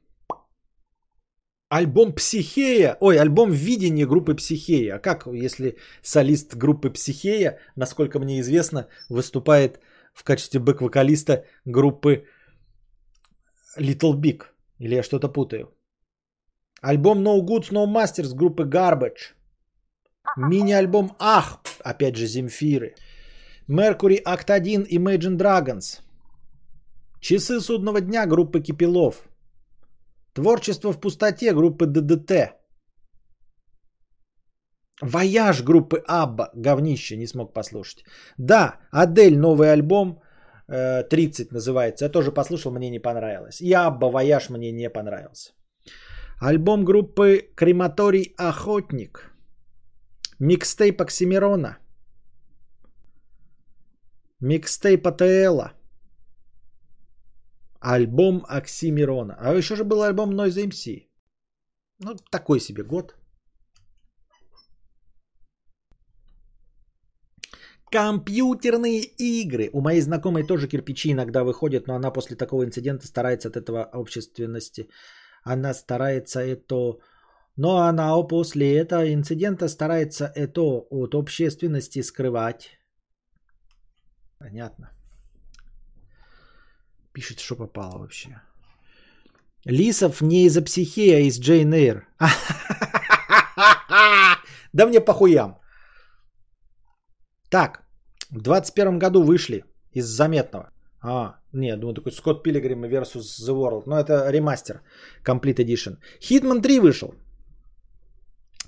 Альбом 1.69 2.14
Психея. 2.14 2.97
Ой, 3.01 3.16
альбом 3.19 3.52
видения 3.52 4.06
группы 4.06 4.35
Психея. 4.35 4.97
А 4.97 4.98
как, 4.98 5.27
если 5.27 5.77
солист 6.02 6.56
группы 6.56 6.90
Психея, 6.90 7.59
насколько 7.77 8.19
мне 8.19 8.40
известно, 8.40 8.89
выступает 9.09 9.81
в 10.12 10.24
качестве 10.24 10.60
бэк-вокалиста 10.60 11.44
группы 11.64 12.27
Little 13.78 14.20
Big? 14.20 14.43
Или 14.81 14.97
я 14.97 15.02
что-то 15.02 15.28
путаю? 15.28 15.73
Альбом 16.83 17.23
No 17.23 17.41
Gods, 17.41 17.70
No 17.71 17.87
Masters 17.87 18.35
группы 18.35 18.65
Garbage. 18.65 19.35
Мини-альбом 20.37 21.13
Ах, 21.19 21.61
опять 21.85 22.17
же 22.17 22.27
Земфиры. 22.27 22.95
Mercury 23.69 24.23
Act 24.25 24.51
1 24.51 24.87
Imagine 24.91 25.37
Dragons. 25.37 26.01
Часы 27.21 27.61
судного 27.61 28.01
дня 28.01 28.27
группы 28.27 28.61
Кипелов. 28.61 29.29
Творчество 30.35 30.93
в 30.93 31.01
пустоте 31.01 31.55
группы 31.55 31.87
ДДТ. 31.87 32.55
Вояж 35.01 35.63
группы 35.63 36.03
ABBA. 36.07 36.51
Говнище, 36.55 37.17
не 37.17 37.27
смог 37.27 37.55
послушать. 37.55 38.05
Да, 38.39 38.81
Адель 38.91 39.39
новый 39.39 39.73
альбом. 39.73 40.21
30 40.67 41.47
э, 41.47 41.55
называется. 41.55 42.05
Я 42.05 42.09
тоже 42.09 42.33
послушал, 42.33 42.73
мне 42.73 42.91
не 42.91 42.99
понравилось. 42.99 43.61
И 43.61 43.73
ABBA 43.73 44.11
Voyage 44.11 44.49
мне 44.49 44.73
не 44.73 44.91
понравился. 44.91 45.53
Альбом 46.44 46.85
группы 46.85 47.52
Крематорий 47.55 48.35
Охотник. 48.36 49.31
Микстейп 50.40 51.01
Оксимирона. 51.01 51.78
Микстейп 54.40 55.06
АТЛа. 55.06 55.73
Альбом 57.78 58.44
Оксимирона. 58.48 59.36
А 59.39 59.55
еще 59.55 59.77
же 59.77 59.85
был 59.85 60.02
альбом 60.02 60.35
Noize 60.35 60.66
MC. 60.66 61.09
Ну, 62.01 62.16
такой 62.32 62.59
себе 62.59 62.82
год. 62.82 63.14
Компьютерные 67.89 69.02
игры. 69.16 69.70
У 69.73 69.81
моей 69.81 70.01
знакомой 70.01 70.43
тоже 70.43 70.66
кирпичи 70.66 71.12
иногда 71.12 71.44
выходят, 71.44 71.86
но 71.86 71.94
она 71.94 72.10
после 72.10 72.35
такого 72.36 72.64
инцидента 72.64 73.06
старается 73.06 73.48
от 73.48 73.56
этого 73.56 73.85
общественности. 73.85 74.89
Она 75.43 75.74
старается 75.74 76.40
это... 76.40 76.98
Но 77.56 77.77
она 77.78 78.23
после 78.23 78.78
этого 78.78 79.12
инцидента 79.12 79.69
старается 79.69 80.32
это 80.35 80.62
от 80.62 81.14
общественности 81.14 82.02
скрывать. 82.02 82.78
Понятно. 84.39 84.90
Пишет, 87.12 87.40
что 87.40 87.56
попало 87.56 87.98
вообще. 87.98 88.40
Лисов 89.66 90.23
не 90.23 90.47
из-за 90.47 90.62
психея, 90.62 91.16
а 91.16 91.20
из 91.20 91.39
Джейн 91.39 91.73
Эйр. 91.73 92.09
Да 94.73 94.86
мне 94.86 95.01
похуям. 95.01 95.59
Так, 97.51 97.82
в 98.31 98.40
21 98.40 98.98
году 98.98 99.23
вышли 99.23 99.64
из 99.93 100.06
заметного. 100.06 100.73
А, 101.03 101.41
нет, 101.53 101.81
думаю, 101.81 101.95
такой 101.95 102.12
Скотт 102.12 102.43
Пилигрим 102.43 102.85
versus 102.85 103.47
The 103.47 103.55
World. 103.55 103.83
Но 103.87 103.99
это 103.99 104.31
ремастер, 104.31 104.83
Complete 105.24 105.65
Edition. 105.65 105.99
Hitman 106.20 106.61
3 106.61 106.81
вышел. 106.81 107.15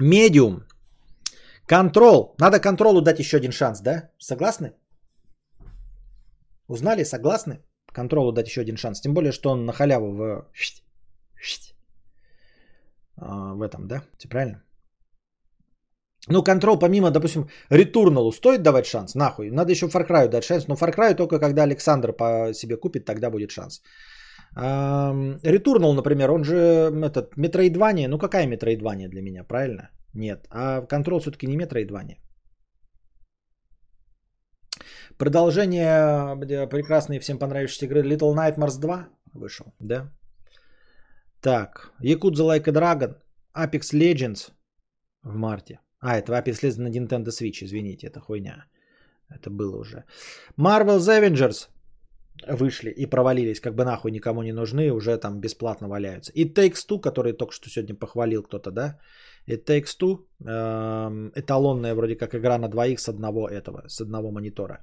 Medium. 0.01 0.62
Контрол. 1.66 2.35
Надо 2.39 2.61
контролу 2.61 3.01
дать 3.01 3.19
еще 3.19 3.36
один 3.36 3.52
шанс, 3.52 3.81
да? 3.81 4.11
Согласны? 4.19 4.73
Узнали? 6.69 7.05
Согласны? 7.05 7.61
контролу 7.94 8.32
дать 8.32 8.48
еще 8.48 8.61
один 8.61 8.77
шанс. 8.77 9.01
Тем 9.01 9.15
более, 9.15 9.32
что 9.32 9.51
он 9.51 9.65
на 9.65 9.73
халяву 9.73 10.12
в, 10.12 10.47
а, 13.16 13.55
в 13.55 13.62
этом, 13.62 13.86
да? 13.86 14.02
Все 14.19 14.28
правильно? 14.28 14.64
Ну, 16.28 16.42
контрол 16.42 16.78
помимо, 16.78 17.10
допустим, 17.10 17.48
ретурналу 17.70 18.32
стоит 18.32 18.62
давать 18.62 18.86
шанс? 18.86 19.14
Нахуй. 19.14 19.51
Надо 19.51 19.72
еще 19.72 19.86
Far 19.86 20.06
Cry 20.09 20.28
дать 20.28 20.44
шанс. 20.44 20.68
Но 20.68 20.74
Far 20.74 20.94
Cry 20.94 21.14
только 21.14 21.38
когда 21.38 21.62
Александр 21.62 22.12
по 22.12 22.52
себе 22.55 22.76
купит, 22.76 23.05
тогда 23.05 23.30
будет 23.30 23.51
шанс. 23.51 23.82
Ретурнал, 24.56 25.94
например, 25.94 26.30
он 26.30 26.44
же 26.44 26.56
этот, 26.56 27.36
метроидвания. 27.36 28.09
Ну, 28.09 28.18
какая 28.18 28.46
метроидвания 28.46 29.09
для 29.09 29.22
меня, 29.22 29.44
правильно? 29.44 29.90
Нет. 30.14 30.46
А 30.51 30.80
контрол 30.82 31.20
все-таки 31.20 31.46
не 31.46 31.56
метроидвания. 31.56 32.18
Продолжение 35.18 36.36
прекрасной 36.68 37.18
всем 37.18 37.38
понравившейся 37.38 37.86
игры 37.86 38.02
Little 38.02 38.34
Nightmares 38.34 38.80
2 38.80 39.09
вышел, 39.34 39.66
да? 39.78 40.10
Так, 41.40 41.92
Yakuza 42.02 42.46
Like 42.46 42.68
a 42.68 42.72
Dragon, 42.72 43.14
Apex 43.56 43.92
Legends 43.92 44.52
в 45.22 45.36
марте. 45.36 45.78
А, 46.05 46.18
это 46.18 46.32
Apex 46.32 46.62
Legends 46.62 46.82
на 46.82 46.89
Nintendo 46.89 47.31
Switch, 47.31 47.64
извините, 47.64 48.09
это 48.09 48.20
хуйня. 48.20 48.66
Это 49.31 49.51
было 49.51 49.81
уже. 49.81 50.05
Marvel's 50.59 51.09
Avengers 51.09 51.68
вышли 52.47 52.90
и 52.90 53.06
провалились, 53.06 53.60
как 53.60 53.74
бы 53.74 53.85
нахуй 53.85 54.10
никому 54.10 54.43
не 54.43 54.52
нужны, 54.52 54.93
уже 54.93 55.16
там 55.16 55.40
бесплатно 55.40 55.89
валяются. 55.89 56.31
И 56.35 56.44
Takes 56.44 56.86
Two, 56.89 57.01
который 57.01 57.32
только 57.32 57.55
что 57.55 57.70
сегодня 57.70 57.94
похвалил 57.94 58.43
кто-то, 58.43 58.70
да? 58.70 58.98
It 59.48 59.64
Takes 59.64 59.97
Two, 59.98 60.18
эм, 60.47 61.32
эталонная 61.35 61.94
вроде 61.94 62.16
как 62.16 62.35
игра 62.35 62.59
на 62.59 62.68
двоих 62.68 63.01
с 63.01 63.09
одного 63.09 63.48
этого, 63.48 63.89
с 63.89 64.02
одного 64.02 64.31
монитора. 64.31 64.82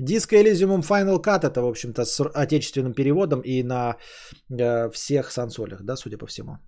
Disco 0.00 0.42
Elysium 0.42 0.80
Final 0.80 1.22
Cut, 1.22 1.44
это, 1.44 1.60
в 1.60 1.66
общем-то, 1.66 2.04
с 2.04 2.24
отечественным 2.24 2.94
переводом 2.94 3.40
и 3.40 3.62
на 3.62 3.96
э, 4.50 4.90
всех 4.90 5.30
сансолях, 5.30 5.82
да, 5.82 5.96
судя 5.96 6.16
по 6.16 6.26
всему. 6.26 6.58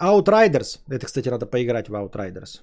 Outriders, 0.00 0.78
это, 0.88 1.06
кстати, 1.06 1.28
надо 1.28 1.46
поиграть 1.46 1.88
в 1.88 1.94
Outriders. 1.94 2.60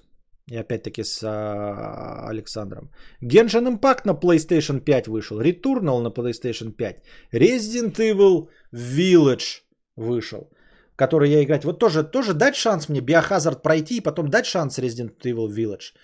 И 0.48 0.56
опять-таки 0.56 1.02
с 1.02 1.22
а, 1.24 2.28
Александром. 2.28 2.90
Genshin 3.20 3.66
Impact 3.66 4.02
на 4.04 4.12
PlayStation 4.12 4.80
5 4.80 5.08
вышел. 5.08 5.40
Returnal 5.40 6.00
на 6.00 6.10
PlayStation 6.10 6.70
5. 6.70 7.02
Resident 7.32 7.96
Evil 7.96 8.48
Village 8.72 9.62
вышел 9.96 10.48
который 10.96 11.30
я 11.30 11.42
играть. 11.42 11.64
Вот 11.64 11.78
тоже, 11.78 12.02
тоже 12.04 12.34
дать 12.34 12.56
шанс 12.56 12.88
мне 12.88 13.00
Biohazard 13.00 13.62
пройти 13.62 13.96
и 13.96 14.00
потом 14.00 14.28
дать 14.28 14.46
шанс 14.46 14.78
Resident 14.78 15.12
Evil 15.24 15.48
Village. 15.48 15.94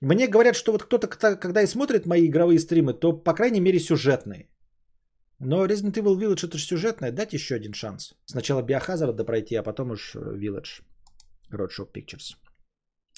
Мне 0.00 0.28
говорят, 0.28 0.54
что 0.54 0.72
вот 0.72 0.82
кто-то, 0.82 1.08
когда 1.08 1.62
и 1.62 1.66
смотрит 1.66 2.06
мои 2.06 2.26
игровые 2.26 2.58
стримы, 2.58 2.92
то, 2.92 3.12
по 3.12 3.32
крайней 3.32 3.60
мере, 3.60 3.78
сюжетные. 3.80 4.48
Но 5.40 5.66
Resident 5.66 5.94
Evil 5.94 6.16
Village 6.18 6.46
это 6.46 6.58
же 6.58 6.64
сюжетное. 6.64 7.12
Дать 7.12 7.32
еще 7.32 7.54
один 7.54 7.74
шанс. 7.74 8.14
Сначала 8.26 8.62
Biohazard 8.62 9.12
да 9.12 9.24
пройти, 9.24 9.56
а 9.56 9.62
потом 9.62 9.90
уж 9.90 10.16
Village. 10.16 10.82
Roadshow 11.52 11.86
Pictures. 11.92 12.36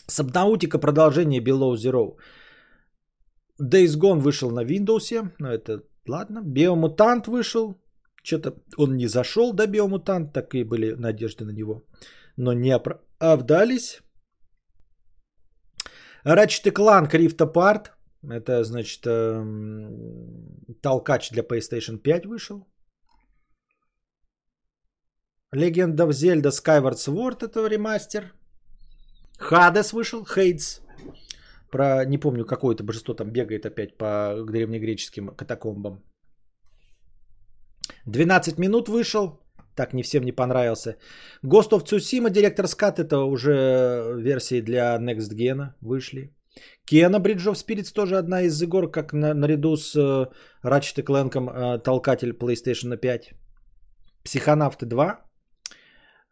Subnautica 0.08 0.78
продолжение 0.78 1.40
Below 1.40 1.74
Zero. 1.74 2.16
Days 3.60 3.96
Gone 3.96 4.20
вышел 4.20 4.50
на 4.50 4.64
Windows, 4.64 5.30
но 5.38 5.52
это 5.52 5.82
ладно. 6.06 6.42
Биомутант 6.42 7.26
вышел. 7.26 7.74
Что-то 8.22 8.54
он 8.76 8.96
не 8.96 9.06
зашел 9.06 9.52
до 9.52 9.66
Биомутант, 9.66 10.32
так 10.32 10.54
и 10.54 10.64
были 10.64 10.92
надежды 10.92 11.44
на 11.44 11.52
него. 11.52 11.84
Но 12.36 12.52
не 12.52 12.70
оправдались. 12.70 14.00
Ratchet 16.24 16.72
Clank 16.72 17.10
Rift 17.12 17.38
Apart. 17.38 17.95
Это, 18.30 18.64
значит, 18.64 19.06
эм, 19.06 20.74
толкач 20.82 21.30
для 21.30 21.42
PlayStation 21.42 21.98
5 21.98 22.26
вышел. 22.26 22.66
Legend 25.54 25.96
of 25.96 26.10
Zelda 26.10 26.50
Skyward 26.50 26.96
Sword 26.96 27.44
это 27.44 27.68
ремастер. 27.68 28.34
Hades 29.38 29.92
вышел, 29.94 30.24
Хейдс. 30.24 30.80
Про, 31.70 32.04
не 32.04 32.18
помню, 32.18 32.44
какое-то 32.44 32.84
божество 32.84 33.14
там 33.14 33.30
бегает 33.30 33.64
опять 33.66 33.96
по 33.96 34.34
древнегреческим 34.46 35.28
катакомбам. 35.28 36.02
12 38.06 38.58
минут 38.58 38.88
вышел. 38.88 39.40
Так, 39.74 39.92
не 39.92 40.02
всем 40.02 40.24
не 40.24 40.32
понравился. 40.32 40.96
Ghost 41.44 41.70
of 41.70 41.84
Tsushima 41.84 42.30
Director's 42.30 42.76
Cut 42.76 42.98
это 42.98 43.18
уже 43.18 44.14
версии 44.18 44.60
для 44.60 44.96
Next 44.96 45.34
Gen 45.34 45.74
вышли. 45.80 46.35
Кена 46.86 47.16
Bridge 47.16 47.46
of 47.46 47.54
Spirits 47.54 47.92
тоже 47.92 48.16
одна 48.16 48.42
из 48.42 48.62
игр, 48.62 48.90
как 48.90 49.12
на, 49.12 49.34
наряду 49.34 49.76
с 49.76 49.94
uh, 49.96 50.28
Ratchet 50.64 51.04
Clank 51.04 51.32
uh, 51.32 51.78
толкатель 51.78 52.30
PlayStation 52.30 52.96
5. 52.96 53.34
Психонавты 54.24 54.86
2 54.86 55.26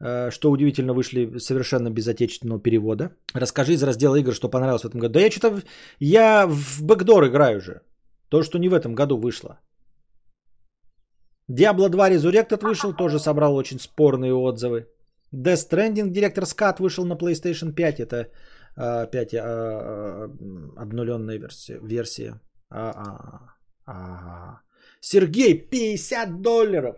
Э, 0.05 0.31
что 0.31 0.51
удивительно, 0.51 0.93
вышли 0.93 1.39
совершенно 1.39 1.91
без 1.91 2.09
отечественного 2.09 2.61
перевода. 2.61 3.11
Расскажи 3.35 3.73
из 3.73 3.83
раздела 3.83 4.17
игр, 4.17 4.35
что 4.35 4.51
понравилось 4.51 4.83
в 4.83 4.89
этом 4.89 5.01
году. 5.01 5.15
Да 5.15 5.21
я 5.21 5.31
что-то... 5.31 5.63
Я 6.01 6.47
в 6.47 6.83
бэкдор 6.83 7.27
играю 7.27 7.61
же. 7.61 7.81
То, 8.29 8.43
что 8.43 8.59
не 8.59 8.69
в 8.69 8.75
этом 8.75 8.95
году 8.95 9.17
вышло. 9.17 9.61
Diablo 11.51 11.89
2 11.89 12.11
Resurrected 12.11 12.63
вышел, 12.63 12.93
тоже 12.93 13.19
собрал 13.19 13.55
очень 13.57 13.79
спорные 13.79 14.35
отзывы. 14.35 14.87
Death 15.33 15.69
Stranding 15.69 16.13
Director's 16.13 16.55
Cut 16.57 16.81
вышел 16.81 17.05
на 17.07 17.15
PlayStation 17.15 17.73
5. 17.73 18.01
Это 18.01 18.29
опять 18.77 19.35
а, 19.35 19.43
а, 19.43 20.31
обнуленная 20.77 21.39
версия. 21.39 21.79
версия. 21.83 22.41
Сергей, 25.01 25.69
50 25.71 26.41
долларов. 26.43 26.97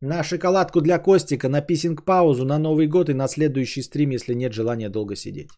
На 0.00 0.22
шоколадку 0.22 0.80
для 0.80 0.98
Костика, 0.98 1.48
на 1.48 1.60
писинг-паузу, 1.60 2.44
на 2.44 2.58
Новый 2.58 2.86
год 2.86 3.08
и 3.08 3.14
на 3.14 3.28
следующий 3.28 3.82
стрим, 3.82 4.10
если 4.10 4.34
нет 4.34 4.52
желания 4.52 4.88
долго 4.88 5.16
сидеть. 5.16 5.50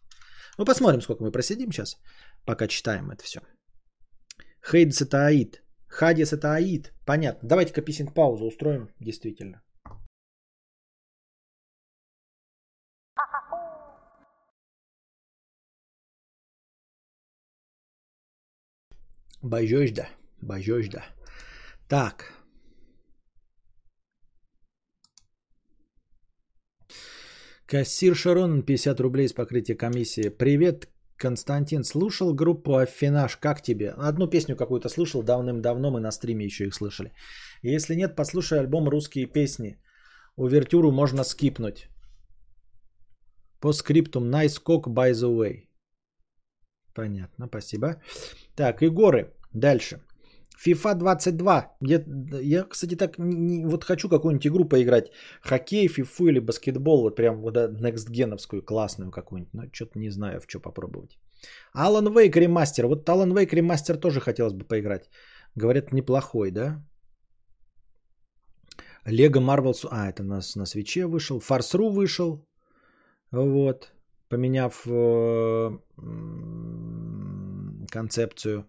Ну, 0.59 0.64
посмотрим, 0.64 1.02
сколько 1.02 1.22
мы 1.22 1.30
просидим 1.30 1.72
сейчас, 1.72 1.98
пока 2.47 2.66
читаем 2.66 3.10
это 3.10 3.22
все. 3.22 3.40
Хейдс 4.62 5.02
это 5.02 5.26
Аид. 5.26 5.62
Хадис 5.88 6.32
это 6.32 6.55
Аид. 6.55 6.92
Понятно. 7.06 7.48
Давайте-ка 7.48 7.82
писинг-паузу 7.82 8.47
устроим, 8.47 8.88
действительно. 9.01 9.62
Бажёжда. 19.43 20.09
Бажёжда. 20.43 21.03
Так. 21.89 22.35
Кассир 27.67 28.15
Шарон 28.15 28.62
50 28.62 29.01
рублей 29.01 29.29
с 29.29 29.33
покрытия 29.33 29.77
комиссии. 29.77 30.29
Привет, 30.29 30.89
Константин. 31.17 31.85
Слушал 31.85 32.35
группу 32.35 32.77
Афинаж. 32.77 33.37
Как 33.37 33.62
тебе? 33.62 33.95
Одну 33.97 34.27
песню 34.29 34.57
какую-то 34.57 34.89
слушал 34.89 35.23
давным-давно. 35.23 35.91
Мы 35.91 36.01
на 36.01 36.11
стриме 36.11 36.45
еще 36.45 36.67
их 36.67 36.75
слышали. 36.75 37.12
Если 37.62 37.95
нет, 37.95 38.17
послушай 38.17 38.59
альбом 38.59 38.89
«Русские 38.89 39.27
песни». 39.27 39.79
Увертюру 40.37 40.91
можно 40.91 41.25
скипнуть. 41.25 41.89
По 43.61 43.73
скриптум 43.73 44.31
Nice 44.31 44.61
Cock 44.62 44.87
by 44.89 45.12
the 45.12 45.35
way. 45.35 45.69
Понятно, 46.95 47.47
спасибо. 47.47 48.01
Так, 48.57 48.83
Егоры. 48.83 49.33
Дальше. 49.53 50.01
FIFA 50.67 50.95
22. 50.95 51.77
Я, 51.81 52.05
я 52.43 52.65
кстати, 52.65 52.97
так 52.97 53.19
не, 53.19 53.67
вот 53.67 53.85
хочу 53.85 54.09
какую-нибудь 54.09 54.47
игру 54.47 54.69
поиграть. 54.69 55.11
Хоккей, 55.43 55.89
фифу 55.89 56.29
или 56.29 56.41
баскетбол. 56.41 57.03
Вот 57.03 57.17
прям 57.17 57.41
вот 57.41 57.57
next 57.57 58.11
геновскую 58.11 58.62
классную 58.62 59.11
какую-нибудь. 59.11 59.55
Но 59.55 59.62
что-то 59.73 59.99
не 59.99 60.11
знаю, 60.11 60.41
в 60.41 60.45
что 60.49 60.61
попробовать. 60.61 61.19
Alan 61.75 62.12
Wake 62.12 62.39
ремастер. 62.39 62.87
Вот 62.87 63.09
Alan 63.09 63.33
Wake 63.33 63.55
ремастер 63.55 63.97
тоже 63.97 64.21
хотелось 64.21 64.53
бы 64.53 64.65
поиграть. 64.65 65.09
Говорят, 65.57 65.93
неплохой, 65.93 66.51
да? 66.51 66.85
Лего 69.07 69.41
Marvel... 69.41 69.75
А, 69.91 70.11
это 70.11 70.23
на, 70.23 70.41
на 70.57 70.67
свече 70.67 71.07
вышел. 71.07 71.41
Фарсру 71.41 71.91
вышел. 71.91 72.47
Вот. 73.33 73.93
Поменяв 74.31 74.86
э, 74.86 75.78
концепцию. 77.90 78.65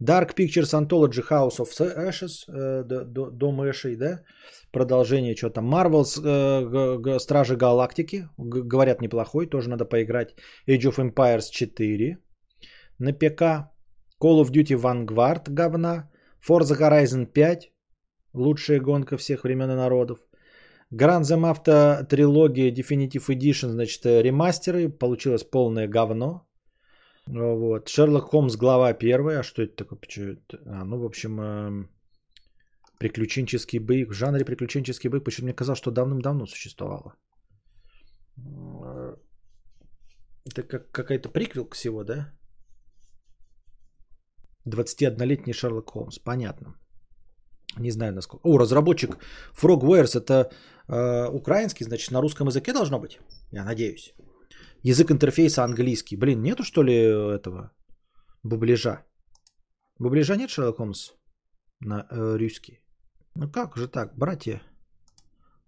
Dark 0.00 0.34
Pictures 0.36 0.72
Anthology 0.74 1.22
House 1.28 1.58
of 1.58 1.70
Ashes, 1.80 2.44
э, 2.48 2.84
Дом 3.32 3.62
Эшей, 3.62 3.96
да? 3.96 4.20
Продолжение 4.70 5.34
что 5.34 5.50
там. 5.50 5.74
Marvel's 5.74 6.20
э, 6.22 7.18
Стражи 7.18 7.56
Галактики, 7.56 8.28
говорят 8.36 9.00
неплохой, 9.00 9.46
тоже 9.46 9.70
надо 9.70 9.84
поиграть. 9.84 10.34
Age 10.68 10.86
of 10.90 10.98
Empires 10.98 11.50
4 11.50 12.18
на 12.98 13.12
ПК. 13.12 13.72
Call 14.20 14.42
of 14.42 14.50
Duty 14.50 14.76
Vanguard 14.76 15.48
говна. 15.48 16.10
Forza 16.40 16.76
Horizon 16.76 17.26
5, 17.26 17.72
лучшая 18.32 18.80
гонка 18.80 19.16
всех 19.16 19.44
времен 19.44 19.70
и 19.70 19.74
народов. 19.74 20.18
Grand 20.90 21.24
Theft 21.24 21.44
Auto 21.44 22.04
трилогия 22.04 22.72
Definitive 22.72 23.28
Edition, 23.28 23.70
значит, 23.70 24.06
э, 24.06 24.22
ремастеры, 24.22 24.88
получилось 24.88 25.44
полное 25.44 25.86
говно. 25.88 26.48
Вот. 27.26 27.88
Шерлок 27.88 28.30
Холмс, 28.30 28.56
глава 28.56 28.94
первая. 28.94 29.40
А 29.40 29.42
что 29.42 29.62
это 29.62 29.84
такое? 29.84 30.38
А, 30.66 30.84
ну, 30.84 30.98
в 30.98 31.04
общем, 31.04 31.40
э, 31.40 31.88
приключенческий 32.98 33.80
боевик. 33.80 34.10
В 34.10 34.14
жанре 34.14 34.44
приключенческий 34.44 35.10
боевик. 35.10 35.24
Почему 35.24 35.44
мне 35.44 35.54
казалось, 35.54 35.78
что 35.78 35.90
давным-давно 35.90 36.46
существовало. 36.46 37.14
Э, 38.38 39.16
это 40.46 40.62
как 40.62 40.90
какая-то 40.90 41.28
приквел 41.28 41.66
к 41.68 41.74
всего, 41.74 42.04
да? 42.04 42.32
21-летний 44.66 45.52
Шерлок 45.52 45.90
Холмс. 45.90 46.18
Понятно. 46.18 46.74
Не 47.76 47.90
знаю 47.90 48.14
насколько. 48.14 48.48
О, 48.48 48.58
разработчик 48.58 49.18
Frogwares 49.52 50.16
это 50.16 50.50
э, 50.88 51.28
украинский, 51.28 51.84
значит, 51.84 52.10
на 52.10 52.20
русском 52.20 52.48
языке 52.48 52.72
должно 52.72 52.98
быть. 52.98 53.20
Я 53.52 53.64
надеюсь. 53.64 54.14
Язык 54.82 55.10
интерфейса 55.10 55.64
английский. 55.64 56.16
Блин, 56.16 56.42
нету 56.42 56.64
что 56.64 56.82
ли 56.82 56.94
этого 56.94 57.72
бубляжа? 58.42 59.04
Бубляжа 59.98 60.36
нет, 60.36 60.50
Шерлок 60.50 60.76
Холмс? 60.76 61.12
На 61.80 62.06
э, 62.10 62.36
русский. 62.38 62.80
Ну 63.34 63.50
как 63.50 63.76
же 63.76 63.88
так, 63.88 64.16
братья 64.16 64.62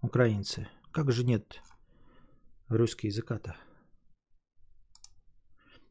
украинцы? 0.02 0.68
Как 0.92 1.12
же 1.12 1.24
нет 1.24 1.60
русский 2.68 3.08
языка-то? 3.08 3.56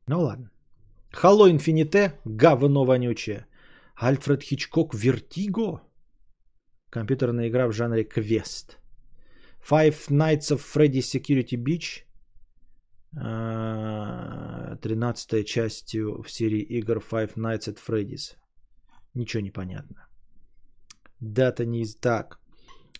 Ну 0.07 0.21
ладно. 0.21 0.51
Halo 1.11 1.49
Infinite, 1.49 2.19
говно 2.25 2.85
вонючее. 2.85 3.45
Альфред 3.95 4.43
Хичкок 4.43 4.93
Вертиго. 4.93 5.81
Компьютерная 6.89 7.49
игра 7.49 7.67
в 7.67 7.71
жанре 7.71 8.03
квест. 8.03 8.77
Five 9.69 10.09
Nights 10.09 10.51
of 10.51 10.61
Freddy 10.73 11.01
Security 11.01 11.55
Beach. 11.57 12.05
13 14.81 15.45
частью 15.45 16.23
в 16.23 16.31
серии 16.31 16.61
игр 16.61 16.97
Five 16.97 17.35
Nights 17.35 17.67
at 17.67 17.77
Freddy's. 17.87 18.35
Ничего 19.13 19.41
не 19.41 19.51
понятно. 19.51 20.07
Дата 21.19 21.65
не 21.65 21.81
из... 21.81 21.95
Так. 21.95 22.39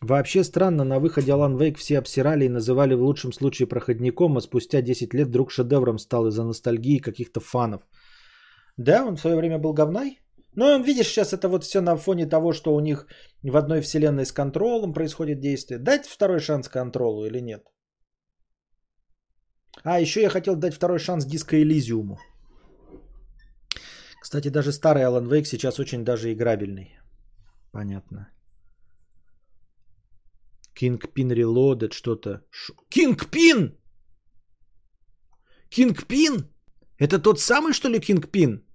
Вообще 0.01 0.43
странно, 0.43 0.83
на 0.83 0.99
выходе 0.99 1.31
Alan 1.31 1.57
Wake 1.57 1.77
все 1.77 1.97
обсирали 1.97 2.45
и 2.45 2.49
называли 2.49 2.93
в 2.93 3.01
лучшем 3.01 3.33
случае 3.33 3.67
проходником, 3.67 4.37
а 4.37 4.41
спустя 4.41 4.81
10 4.81 5.13
лет 5.13 5.27
вдруг 5.27 5.51
шедевром 5.51 5.99
стал 5.99 6.27
из-за 6.27 6.43
ностальгии 6.43 6.99
каких-то 6.99 7.39
фанов. 7.39 7.81
Да, 8.77 9.05
он 9.05 9.15
в 9.15 9.19
свое 9.19 9.35
время 9.35 9.57
был 9.57 9.73
говной? 9.73 10.19
Ну, 10.55 10.83
видишь, 10.83 11.07
сейчас 11.07 11.33
это 11.33 11.47
вот 11.47 11.63
все 11.63 11.81
на 11.81 11.95
фоне 11.97 12.25
того, 12.25 12.53
что 12.53 12.75
у 12.75 12.79
них 12.79 13.07
в 13.43 13.55
одной 13.55 13.81
вселенной 13.81 14.25
с 14.25 14.31
контролом 14.31 14.93
происходит 14.93 15.39
действие. 15.39 15.79
Дать 15.79 16.07
второй 16.07 16.39
шанс 16.39 16.69
контролу 16.69 17.25
или 17.25 17.41
нет? 17.41 17.63
А, 19.83 19.99
еще 19.99 20.21
я 20.21 20.29
хотел 20.29 20.55
дать 20.55 20.73
второй 20.73 20.99
шанс 20.99 21.25
диско 21.25 21.55
Элизиуму. 21.55 22.17
Кстати, 24.21 24.49
даже 24.49 24.71
старый 24.71 25.03
Alan 25.03 25.27
Wake 25.27 25.45
сейчас 25.45 25.79
очень 25.79 26.03
даже 26.03 26.33
играбельный. 26.33 26.99
Понятно. 27.71 28.27
Kingpin 30.79 31.33
Reloaded 31.33 31.91
что-то. 31.93 32.41
Ш... 32.51 32.73
Kingpin! 32.89 33.77
Kingpin? 35.69 36.49
Это 36.99 37.19
тот 37.19 37.39
самый, 37.39 37.73
что 37.73 37.89
ли, 37.89 37.99
Кингпин? 37.99 38.65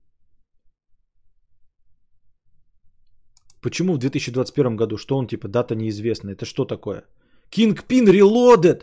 Почему 3.65 3.95
в 3.95 3.99
2021 3.99 4.77
году? 4.77 4.99
Что 4.99 5.17
он 5.17 5.27
типа 5.27 5.49
дата 5.49 5.75
неизвестна? 5.75 6.33
Это 6.33 6.45
что 6.45 6.67
такое? 6.67 7.05
Кингпин 7.49 8.09
Reloaded! 8.09 8.83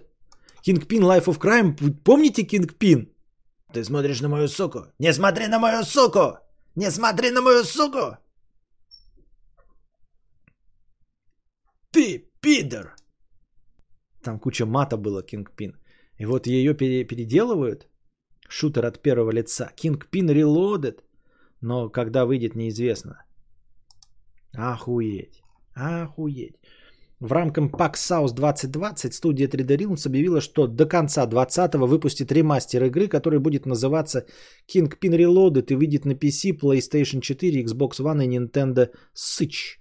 Кингпин 0.63 1.03
Life 1.03 1.25
of 1.25 1.39
Crime. 1.39 1.75
Помните 2.03 2.43
Кингпин? 2.43 3.13
Ты 3.73 3.83
смотришь 3.83 4.21
на 4.21 4.29
мою 4.29 4.47
суку? 4.47 4.79
Не 4.99 5.13
смотри 5.13 5.47
на 5.47 5.59
мою 5.59 5.83
суку! 5.83 6.39
Не 6.75 6.91
смотри 6.91 7.29
на 7.29 7.41
мою 7.41 7.63
суку! 7.63 8.17
Ты 11.91 12.31
пидор! 12.41 12.95
Там 14.23 14.39
куча 14.39 14.65
мата 14.65 14.97
было 14.97 15.21
Кингпин. 15.21 15.77
И 16.17 16.25
вот 16.25 16.47
ее 16.47 16.73
переделывают. 16.73 17.87
Шутер 18.49 18.85
от 18.85 18.99
первого 18.99 19.31
лица. 19.31 19.71
Кингпин 19.75 20.31
Reloaded. 20.31 21.03
Но 21.61 21.89
когда 21.89 22.25
выйдет, 22.25 22.55
неизвестно. 22.55 23.23
Охуеть. 24.53 25.41
Охуеть. 25.73 26.56
В 27.19 27.32
рамках 27.34 27.65
PAX 27.65 27.94
South 27.94 28.34
2020 28.34 29.14
студия 29.14 29.48
3D 29.48 29.78
Realms 29.78 30.07
объявила, 30.07 30.41
что 30.41 30.65
до 30.65 30.88
конца 30.88 31.28
2020 31.28 31.76
выпустит 31.76 32.32
ремастер 32.32 32.84
игры, 32.86 33.07
который 33.07 33.40
будет 33.40 33.68
называться 33.68 34.26
Kingpin 34.68 35.15
Reloaded 35.15 35.68
и 35.69 35.76
выйдет 35.76 36.06
на 36.06 36.14
PC, 36.14 36.60
PlayStation 36.60 37.22
4, 37.22 37.64
Xbox 37.64 37.99
One 37.99 38.26
и 38.26 38.38
Nintendo 38.38 38.90
Switch. 39.15 39.78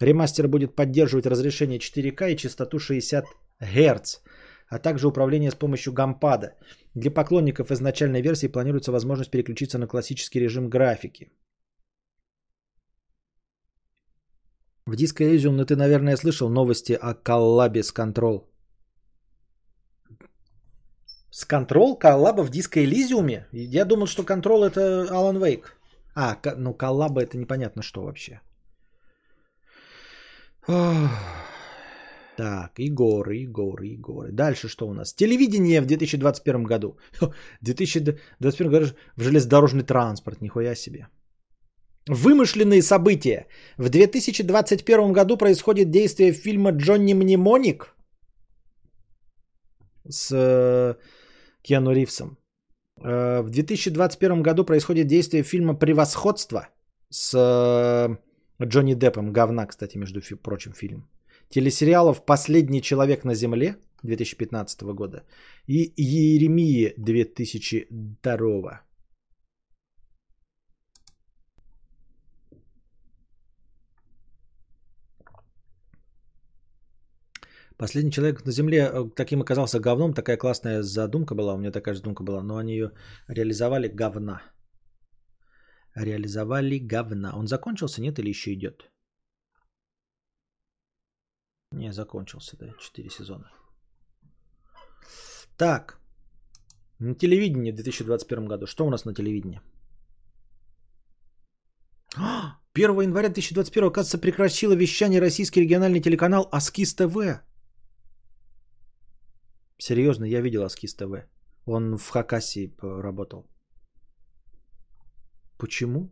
Ремастер 0.00 0.48
будет 0.48 0.74
поддерживать 0.74 1.26
разрешение 1.26 1.78
4К 1.78 2.32
и 2.32 2.36
частоту 2.36 2.80
60 2.80 3.24
Гц, 3.60 4.20
а 4.68 4.78
также 4.78 5.06
управление 5.06 5.52
с 5.52 5.54
помощью 5.54 5.92
гампада. 5.92 6.56
Для 6.94 7.12
поклонников 7.12 7.70
изначальной 7.70 8.22
версии 8.22 8.48
планируется 8.48 8.90
возможность 8.90 9.30
переключиться 9.30 9.78
на 9.78 9.86
классический 9.86 10.40
режим 10.40 10.68
графики. 10.68 11.30
В 14.86 14.94
Disco 14.94 15.24
Elysium, 15.24 15.52
ну 15.52 15.64
ты, 15.64 15.74
наверное, 15.74 16.16
слышал 16.16 16.48
новости 16.48 16.92
о 16.92 17.14
коллабе 17.14 17.82
с 17.82 17.92
Control. 17.92 18.44
С 21.30 21.44
Control? 21.44 21.98
Коллаба 21.98 22.42
в 22.42 22.50
Disco 22.50 22.84
Elysium? 22.84 23.42
Я 23.52 23.84
думал, 23.84 24.06
что 24.06 24.22
Control 24.22 24.64
это 24.64 24.80
Alan 25.10 25.40
Wake. 25.40 25.64
А, 26.14 26.38
ну 26.56 26.72
коллаба 26.72 27.20
это 27.20 27.36
непонятно 27.36 27.82
что 27.82 28.02
вообще. 28.02 28.40
Так, 32.36 32.78
и 32.78 32.88
горы, 32.90 33.38
и 33.38 33.46
горы, 33.46 33.88
и 33.88 33.96
горы. 33.96 34.30
Дальше 34.30 34.68
что 34.68 34.86
у 34.86 34.92
нас? 34.92 35.14
Телевидение 35.14 35.80
в 35.80 35.86
2021 35.86 36.64
году. 36.64 36.98
В 37.20 37.34
2021 37.62 38.70
году 38.70 38.86
в 39.16 39.22
железнодорожный 39.22 39.84
транспорт, 39.84 40.42
нихуя 40.42 40.74
себе. 40.74 41.08
Вымышленные 42.08 42.82
события. 42.82 43.46
В 43.78 43.88
2021 43.88 45.12
году 45.12 45.36
происходит 45.36 45.90
действие 45.90 46.32
фильма 46.32 46.70
«Джонни 46.70 47.14
Мнемоник» 47.14 47.94
с 50.08 50.30
э, 50.32 50.94
Киану 51.62 51.92
Ривзом. 51.92 52.38
Э, 53.02 53.42
в 53.42 53.50
2021 53.50 54.42
году 54.42 54.64
происходит 54.64 55.08
действие 55.08 55.42
фильма 55.42 55.74
«Превосходство» 55.74 56.68
с 57.10 57.34
э, 57.34 58.16
Джонни 58.64 58.94
Деппом. 58.94 59.32
Говна, 59.32 59.66
кстати, 59.66 59.98
между 59.98 60.20
прочим, 60.42 60.72
фильм. 60.72 61.08
Телесериалов 61.48 62.24
«Последний 62.24 62.82
человек 62.82 63.24
на 63.24 63.34
земле» 63.34 63.76
2015 64.04 64.82
года 64.94 65.24
и 65.66 65.92
«Еремии» 65.96 66.94
2002 66.96 68.85
Последний 77.78 78.10
человек 78.10 78.44
на 78.46 78.52
Земле 78.52 78.78
э, 78.78 79.10
таким 79.14 79.40
оказался 79.42 79.80
говном. 79.80 80.14
Такая 80.14 80.38
классная 80.38 80.82
задумка 80.82 81.34
была. 81.34 81.54
У 81.54 81.58
меня 81.58 81.70
такая 81.70 81.94
же 81.94 82.00
задумка 82.00 82.24
была. 82.24 82.42
Но 82.42 82.56
они 82.56 82.72
ее 82.72 82.92
реализовали 83.28 83.88
говна. 83.88 84.42
Реализовали 85.94 86.78
говна. 86.78 87.32
Он 87.36 87.46
закончился, 87.46 88.00
нет, 88.00 88.18
или 88.18 88.30
еще 88.30 88.54
идет? 88.54 88.90
Не, 91.72 91.92
закончился, 91.92 92.56
да. 92.56 92.72
Четыре 92.80 93.10
сезона. 93.10 93.50
Так. 95.58 96.00
На 96.98 97.14
телевидении 97.14 97.72
в 97.72 97.74
2021 97.74 98.46
году. 98.46 98.66
Что 98.66 98.86
у 98.86 98.90
нас 98.90 99.04
на 99.04 99.14
телевидении? 99.14 99.60
1 102.74 103.00
января 103.00 103.28
2021, 103.28 103.88
оказывается, 103.88 104.18
прекратила 104.18 104.72
вещание 104.74 105.20
российский 105.20 105.60
региональный 105.60 106.00
телеканал 106.00 106.48
Аскиз 106.52 106.94
ТВ. 106.94 107.42
Серьезно, 109.78 110.24
я 110.24 110.40
видел 110.40 110.64
Аскиз 110.64 110.94
ТВ. 110.94 111.26
Он 111.66 111.98
в 111.98 112.08
Хакасии 112.08 112.72
работал. 112.80 113.46
Почему? 115.58 116.10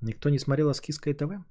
Никто 0.00 0.30
не 0.30 0.38
смотрел 0.38 0.68
Аскизское 0.68 1.14
ТВ? 1.14 1.44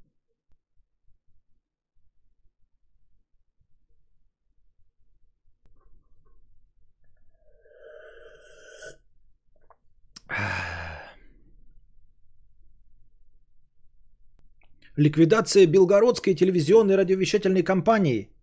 Ликвидация 14.98 15.65
Белгородской 15.65 16.35
телевизионной 16.35 16.95
радиовещательной 16.95 17.64
компании– 17.64 18.30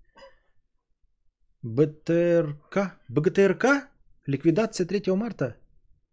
БТРК? 1.63 2.99
БГТРК? 3.09 3.89
Ликвидация 4.27 4.87
3 4.87 5.13
марта? 5.17 5.57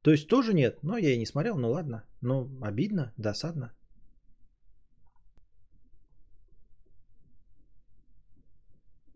То 0.02 0.12
есть 0.12 0.28
тоже 0.28 0.54
нет? 0.54 0.80
Но 0.84 0.98
я 0.98 1.14
и 1.14 1.18
не 1.18 1.26
смотрел, 1.26 1.58
ну 1.58 1.72
ладно. 1.72 2.04
Ну, 2.22 2.50
обидно, 2.62 3.14
досадно. 3.18 3.74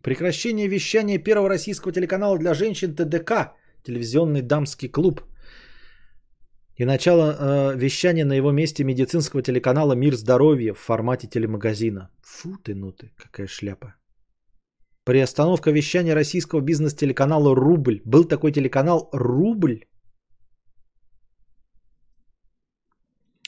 Прекращение 0.01 0.67
вещания 0.67 1.19
первого 1.19 1.49
российского 1.49 1.93
телеканала 1.93 2.37
для 2.37 2.53
женщин 2.53 2.95
ТДК, 2.95 3.53
телевизионный 3.83 4.41
дамский 4.41 4.89
клуб. 4.89 5.21
И 6.77 6.85
начало 6.85 7.35
э, 7.39 7.77
вещания 7.77 8.25
на 8.25 8.33
его 8.33 8.51
месте 8.51 8.83
медицинского 8.83 9.41
телеканала 9.41 9.93
«Мир 9.93 10.15
здоровья» 10.15 10.73
в 10.73 10.79
формате 10.79 11.27
телемагазина. 11.27 12.09
Фу 12.21 12.57
ты, 12.63 12.73
ну 12.73 12.91
ты, 12.93 13.11
какая 13.17 13.47
шляпа. 13.47 13.98
Приостановка 15.09 15.71
вещания 15.71 16.15
российского 16.15 16.61
бизнес-телеканала 16.61 17.55
«Рубль». 17.55 18.01
Был 18.05 18.25
такой 18.25 18.51
телеканал 18.51 19.09
«Рубль». 19.11 19.79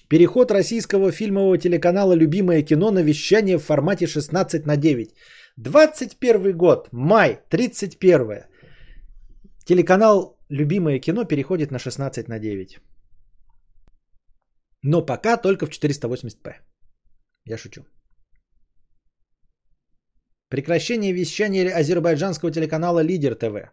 Переход 0.10 0.52
российского 0.52 1.12
фильмового 1.12 1.60
телеканала 1.60 2.14
«Любимое 2.16 2.64
кино» 2.64 2.90
на 2.92 3.04
вещание 3.04 3.60
в 3.60 3.64
формате 3.64 4.08
16 4.08 4.66
на 4.66 4.76
9. 4.76 5.14
21 5.58 6.58
год, 6.58 6.88
май, 6.92 7.40
31. 7.50 8.46
Телеканал 9.64 10.40
«Любимое 10.50 11.00
кино» 11.00 11.26
переходит 11.26 11.72
на 11.72 11.78
16 11.78 12.28
на 12.28 12.40
9. 12.40 12.80
Но 14.82 15.06
пока 15.06 15.38
только 15.38 15.68
в 15.68 15.70
480p. 15.70 16.56
Я 17.46 17.58
шучу. 17.58 17.86
Прекращение 20.52 21.14
вещания 21.14 21.80
азербайджанского 21.80 22.52
телеканала 22.52 23.00
Лидер 23.00 23.36
ТВ. 23.36 23.72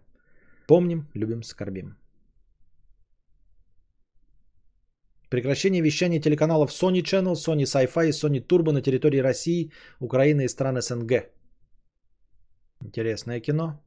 Помним, 0.69 1.09
любим, 1.15 1.43
скорбим. 1.43 1.97
Прекращение 5.29 5.83
вещания 5.83 6.21
телеканалов 6.21 6.71
Sony 6.71 7.03
Channel, 7.03 7.35
Sony 7.35 7.65
Sci-Fi 7.65 8.09
и 8.09 8.13
Sony 8.13 8.47
Turbo 8.47 8.71
на 8.71 8.81
территории 8.81 9.19
России, 9.19 9.73
Украины 9.99 10.45
и 10.45 10.49
стран 10.49 10.81
СНГ. 10.81 11.13
Интересное 12.85 13.41
кино. 13.41 13.83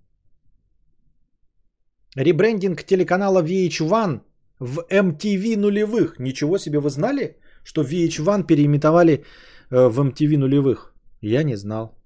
Ребрендинг 2.17 2.83
телеканала 2.83 3.41
VH1 3.41 4.19
в 4.59 4.79
MTV 4.89 5.57
нулевых. 5.57 6.19
Ничего 6.19 6.57
себе, 6.57 6.79
вы 6.79 6.89
знали, 6.89 7.37
что 7.63 7.83
VH1 7.83 8.45
переименовали 8.45 9.23
э, 9.69 9.87
в 9.87 9.97
MTV 10.01 10.37
нулевых? 10.37 10.93
Я 11.21 11.43
не 11.43 11.55
знал. 11.55 12.00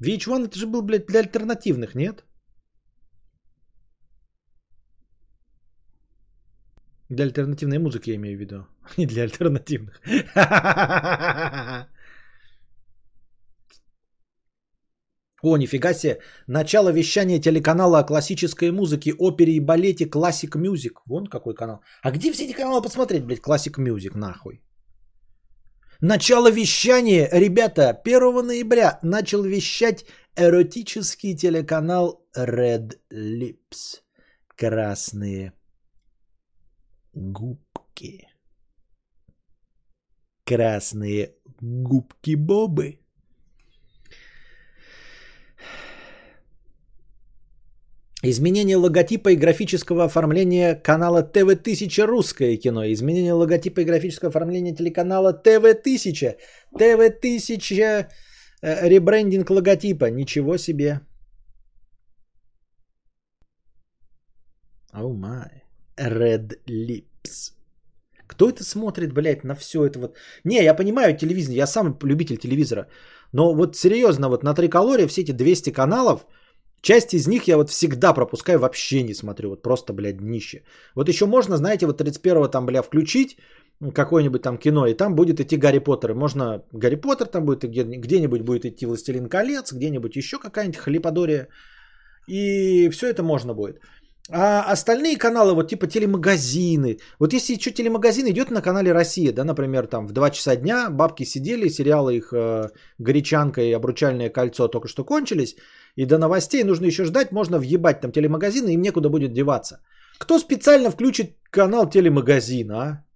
VH1 0.00 0.46
это 0.46 0.58
же 0.58 0.66
был, 0.66 0.82
блядь, 0.82 1.06
для 1.06 1.20
альтернативных, 1.20 1.94
нет? 1.94 2.24
Для 7.08 7.24
альтернативной 7.24 7.78
музыки 7.78 8.10
я 8.10 8.16
имею 8.16 8.36
в 8.36 8.40
виду. 8.40 8.66
Не 8.96 9.06
для 9.06 9.22
альтернативных. 9.22 10.00
О, 15.42 15.56
нифига 15.56 15.94
себе. 15.94 16.18
Начало 16.48 16.90
вещания 16.92 17.40
телеканала 17.40 18.00
о 18.00 18.04
классической 18.04 18.72
музыке, 18.72 19.14
опере 19.18 19.52
и 19.52 19.60
балете 19.60 20.06
Classic 20.06 20.50
Music. 20.56 20.94
Вон 21.06 21.26
какой 21.26 21.54
канал. 21.54 21.80
А 22.02 22.10
где 22.10 22.32
все 22.32 22.44
эти 22.46 22.52
каналы 22.52 22.82
посмотреть, 22.82 23.24
блядь, 23.24 23.40
Classic 23.40 23.78
Music, 23.78 24.16
нахуй? 24.16 24.65
Начало 26.00 26.50
вещания, 26.50 27.28
ребята, 27.32 27.90
1 27.90 28.46
ноября 28.46 28.98
начал 29.02 29.42
вещать 29.42 30.04
эротический 30.36 31.34
телеканал 31.34 32.26
Red 32.36 32.98
Lips. 33.10 34.02
Красные 34.54 35.54
губки. 37.14 38.28
Красные 40.44 41.34
губки-бобы. 41.60 43.00
Изменение 48.22 48.76
логотипа 48.76 49.30
и 49.30 49.36
графического 49.36 50.04
оформления 50.04 50.74
канала 50.74 51.22
ТВ-1000 51.22 52.06
«Русское 52.06 52.56
кино». 52.56 52.84
Изменение 52.86 53.34
логотипа 53.34 53.80
и 53.80 53.84
графического 53.84 54.30
оформления 54.30 54.74
телеканала 54.74 55.32
ТВ-1000. 55.34 56.36
ТВ-1000 56.78 58.06
э, 58.62 58.88
ребрендинг 58.88 59.50
логотипа. 59.50 60.10
Ничего 60.10 60.56
себе. 60.56 61.00
Оу 64.94 65.12
oh 65.12 65.16
май. 65.16 65.62
Red 65.98 66.58
Lips. 66.66 67.52
Кто 68.26 68.48
это 68.48 68.64
смотрит, 68.64 69.12
блядь, 69.12 69.44
на 69.44 69.54
все 69.54 69.84
это 69.84 69.98
вот? 69.98 70.16
Не, 70.44 70.62
я 70.62 70.74
понимаю 70.74 71.16
телевизор, 71.16 71.54
я 71.54 71.66
сам 71.66 71.98
любитель 72.02 72.38
телевизора. 72.38 72.88
Но 73.32 73.54
вот 73.54 73.76
серьезно, 73.76 74.28
вот 74.28 74.42
на 74.42 74.54
триколоре 74.54 75.06
все 75.06 75.22
эти 75.22 75.32
200 75.32 75.72
каналов, 75.72 76.26
часть 76.86 77.14
из 77.14 77.26
них 77.26 77.48
я 77.48 77.56
вот 77.56 77.70
всегда 77.70 78.14
пропускаю, 78.14 78.58
вообще 78.58 79.02
не 79.02 79.14
смотрю. 79.14 79.50
Вот 79.50 79.62
просто, 79.62 79.92
блядь, 79.92 80.16
днище. 80.18 80.62
Вот 80.94 81.08
еще 81.08 81.26
можно, 81.26 81.56
знаете, 81.56 81.86
вот 81.86 82.00
31-го 82.00 82.48
там, 82.48 82.66
бля, 82.66 82.82
включить 82.82 83.36
какое-нибудь 83.94 84.42
там 84.42 84.58
кино, 84.58 84.86
и 84.86 84.94
там 84.94 85.14
будет 85.14 85.40
идти 85.40 85.56
Гарри 85.56 85.80
Поттер. 85.80 86.14
Можно 86.14 86.62
Гарри 86.72 86.96
Поттер 86.96 87.26
там 87.26 87.44
будет, 87.44 87.64
где-нибудь 87.64 88.42
будет 88.42 88.64
идти 88.64 88.86
Властелин 88.86 89.28
колец, 89.28 89.72
где-нибудь 89.72 90.16
еще 90.16 90.38
какая-нибудь 90.38 90.78
хлиподория. 90.78 91.48
И 92.28 92.88
все 92.90 93.06
это 93.06 93.22
можно 93.22 93.54
будет. 93.54 93.80
А 94.30 94.72
остальные 94.72 95.18
каналы, 95.18 95.54
вот 95.54 95.68
типа 95.68 95.86
телемагазины, 95.86 96.98
вот 97.20 97.32
если 97.32 97.58
что, 97.60 97.70
телемагазин 97.70 98.26
идет 98.26 98.50
на 98.50 98.62
канале 98.62 98.92
Россия, 98.92 99.32
да, 99.32 99.44
например, 99.44 99.86
там 99.86 100.06
в 100.06 100.12
2 100.12 100.30
часа 100.30 100.56
дня 100.56 100.90
бабки 100.90 101.24
сидели, 101.24 101.68
сериалы 101.68 102.16
их 102.16 102.32
э, 102.32 102.70
«Горячанка» 102.98 103.60
и 103.60 103.76
«Обручальное 103.76 104.30
кольцо» 104.30 104.66
только 104.66 104.88
что 104.88 105.04
кончились, 105.04 105.56
и 105.96 106.06
до 106.06 106.18
новостей 106.18 106.64
нужно 106.64 106.86
еще 106.86 107.04
ждать, 107.04 107.32
можно 107.32 107.58
въебать 107.58 108.00
там 108.00 108.12
телемагазины, 108.12 108.74
им 108.74 108.82
некуда 108.82 109.08
будет 109.08 109.32
деваться. 109.32 109.80
Кто 110.18 110.38
специально 110.38 110.90
включит 110.90 111.36
канал 111.50 111.90
телемагазина, 111.90 112.74
а? 112.74 113.06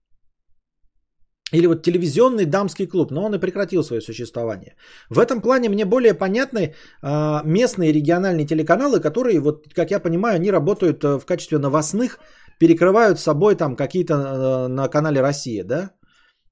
Или 1.52 1.66
вот 1.66 1.82
телевизионный 1.82 2.44
дамский 2.44 2.86
клуб, 2.86 3.11
но 3.11 3.24
он 3.24 3.35
и 3.35 3.39
прекратил 3.39 3.82
свое 3.82 4.01
существование. 4.01 4.77
В 5.11 5.19
этом 5.19 5.40
плане 5.40 5.69
мне 5.69 5.85
более 5.85 6.15
понятны 6.15 6.74
э, 7.02 7.40
местные 7.44 7.93
региональные 7.93 8.47
телеканалы, 8.47 9.01
которые, 9.01 9.40
вот, 9.40 9.66
как 9.74 9.90
я 9.90 10.01
понимаю, 10.01 10.36
они 10.36 10.52
работают 10.52 11.02
э, 11.02 11.19
в 11.19 11.27
качестве 11.27 11.59
новостных, 11.59 12.19
перекрывают 12.61 13.19
собой 13.19 13.57
там 13.57 13.74
какие-то 13.77 14.15
э, 14.15 14.69
на 14.69 14.89
канале 14.89 15.20
Россия, 15.20 15.65
да? 15.65 15.90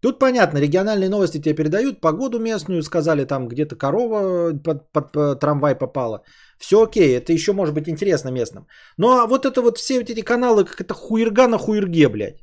Тут 0.01 0.19
понятно, 0.21 0.59
региональные 0.59 1.09
новости 1.09 1.41
тебе 1.41 1.55
передают, 1.55 2.01
погоду 2.01 2.39
местную 2.39 2.83
сказали, 2.83 3.25
там 3.25 3.49
где-то 3.49 3.77
корова 3.77 4.53
под, 4.65 4.93
под, 4.93 5.13
под 5.13 5.41
трамвай 5.41 5.75
попала. 5.75 6.23
Все 6.59 6.77
окей, 6.77 7.17
это 7.17 7.33
еще 7.33 7.53
может 7.53 7.75
быть 7.75 7.89
интересно 7.89 8.31
местным. 8.31 8.67
Ну 8.97 9.09
а 9.09 9.27
вот 9.27 9.45
это 9.45 9.61
вот 9.61 9.79
все 9.79 9.99
вот 9.99 10.11
эти 10.11 10.21
каналы, 10.21 10.65
как 10.65 10.81
это 10.81 10.95
хуерга 10.95 11.49
на 11.49 11.59
хуерге, 11.59 12.09
блядь. 12.09 12.39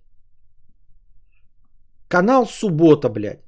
Канал 2.09 2.45
Суббота, 2.45 3.09
блядь. 3.09 3.39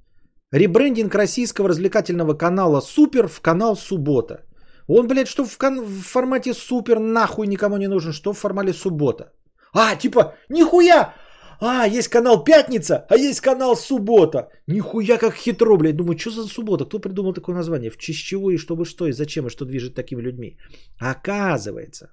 Ребрендинг 0.54 1.14
российского 1.14 1.70
развлекательного 1.70 2.34
канала 2.34 2.82
Супер 2.82 3.28
в 3.28 3.42
канал 3.42 3.76
Суббота. 3.76 4.46
Он, 4.88 5.08
блядь, 5.08 5.28
что 5.28 5.44
в, 5.44 5.58
кон- 5.58 5.82
в 5.82 6.02
формате 6.02 6.54
Супер 6.54 7.00
нахуй 7.00 7.48
никому 7.48 7.78
не 7.78 7.88
нужен, 7.88 8.14
что 8.14 8.34
в 8.34 8.38
формате 8.38 8.74
Суббота. 8.74 9.34
А, 9.74 9.96
типа, 9.96 10.34
нихуя! 10.50 11.14
А, 11.60 11.88
есть 11.88 12.10
канал 12.10 12.44
Пятница, 12.44 13.06
а 13.10 13.16
есть 13.16 13.42
канал 13.42 13.76
Суббота. 13.76 14.50
Нихуя 14.68 15.18
как 15.18 15.36
хитро, 15.36 15.78
блядь. 15.78 15.96
Думаю, 15.96 16.18
что 16.18 16.32
за 16.32 16.48
суббота? 16.48 16.86
Кто 16.86 17.00
придумал 17.00 17.34
такое 17.34 17.56
название? 17.56 17.90
В 17.90 17.98
честь 17.98 18.24
чего 18.26 18.52
и 18.52 18.58
чтобы 18.58 18.86
что, 18.86 19.08
и 19.08 19.12
зачем, 19.12 19.48
и 19.48 19.50
что 19.50 19.66
движет 19.66 19.96
такими 19.96 20.22
людьми? 20.22 20.58
Оказывается. 21.00 22.12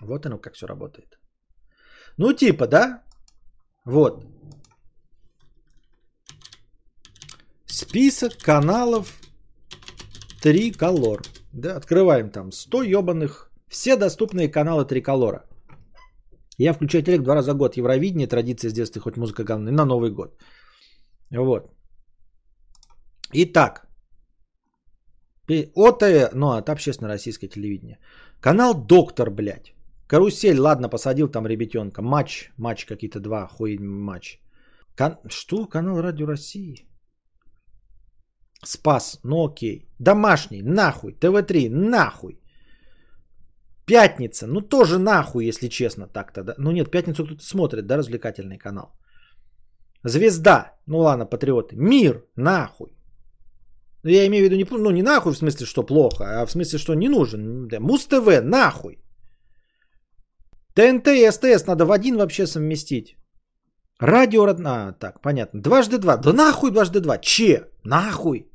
Вот 0.00 0.26
оно 0.26 0.38
как 0.38 0.54
все 0.54 0.66
работает. 0.66 1.18
Ну, 2.18 2.32
типа, 2.32 2.66
да? 2.66 3.02
Вот. 3.84 4.24
Список 7.66 8.36
каналов 8.38 9.20
Триколор. 10.42 11.22
Да, 11.52 11.76
открываем 11.76 12.30
там 12.30 12.52
100 12.52 12.82
ебаных. 12.82 13.50
Все 13.68 13.96
доступные 13.96 14.48
каналы 14.48 14.84
Триколора. 14.84 15.44
Я 16.58 16.72
включаю 16.72 17.02
телек 17.02 17.22
два 17.22 17.34
раза 17.34 17.54
в 17.54 17.56
год. 17.56 17.76
Евровидение, 17.76 18.28
традиция 18.28 18.70
с 18.70 18.74
детства, 18.74 19.00
хоть 19.00 19.16
музыка 19.16 19.44
говно. 19.44 19.70
на 19.70 19.84
Новый 19.84 20.10
год. 20.10 20.38
Вот. 21.30 21.70
Итак. 23.32 23.86
ОТ, 25.74 26.02
ну, 26.34 26.58
это 26.58 26.72
общественно-российское 26.72 27.48
телевидение. 27.48 27.98
Канал 28.40 28.74
Доктор, 28.74 29.30
блядь. 29.30 29.74
Карусель, 30.06 30.58
ладно, 30.58 30.88
посадил 30.88 31.28
там 31.28 31.46
ребятенка. 31.46 32.02
Матч, 32.02 32.50
матч 32.58 32.84
какие-то 32.86 33.20
два, 33.20 33.46
хуй 33.46 33.78
матч. 33.78 34.38
Кан... 34.96 35.18
Что? 35.28 35.66
Канал 35.66 36.00
Радио 36.02 36.26
России? 36.26 36.86
Спас, 38.64 39.20
ну 39.24 39.44
окей. 39.44 39.88
Домашний, 39.98 40.62
нахуй. 40.62 41.12
ТВ-3, 41.12 41.68
нахуй. 41.70 42.40
Пятница, 43.86 44.46
ну 44.46 44.60
тоже 44.60 44.98
нахуй, 44.98 45.46
если 45.46 45.68
честно 45.68 46.06
так-то. 46.06 46.42
Да? 46.42 46.54
Ну 46.58 46.72
нет, 46.72 46.90
пятницу 46.90 47.24
кто-то 47.24 47.44
смотрит, 47.44 47.86
да, 47.86 47.96
развлекательный 47.96 48.58
канал. 48.58 48.92
Звезда, 50.04 50.72
ну 50.86 50.98
ладно, 50.98 51.26
патриоты. 51.26 51.76
Мир, 51.76 52.24
нахуй. 52.36 52.96
Я 54.04 54.26
имею 54.26 54.42
в 54.42 54.50
виду 54.50 54.56
не, 54.56 54.66
ну, 54.70 54.90
не 54.90 55.02
нахуй 55.02 55.32
в 55.32 55.36
смысле, 55.36 55.66
что 55.66 55.82
плохо, 55.82 56.24
а 56.24 56.46
в 56.46 56.50
смысле, 56.50 56.78
что 56.78 56.94
не 56.94 57.08
нужен. 57.08 57.68
Муз-ТВ, 57.80 58.42
нахуй. 58.42 58.98
ТНТ 60.74 61.08
и 61.08 61.30
СТС 61.30 61.66
надо 61.66 61.84
в 61.86 61.92
один 61.92 62.16
вообще 62.16 62.46
совместить. 62.46 63.16
Радио 64.00 64.46
родна. 64.46 64.92
Так, 64.92 65.20
понятно. 65.22 65.62
Дважды 65.62 65.98
два. 65.98 66.16
Да 66.16 66.32
нахуй 66.32 66.70
дважды 66.70 67.00
два. 67.00 67.18
Че? 67.18 67.68
Нахуй. 67.84 68.50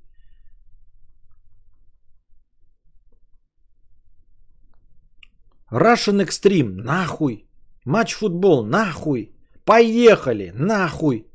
Russian 5.71 6.21
Extreme. 6.21 6.81
Нахуй. 6.83 7.45
Матч 7.85 8.13
футбол. 8.13 8.65
Нахуй. 8.65 9.31
Поехали. 9.65 10.51
Нахуй. 10.55 11.25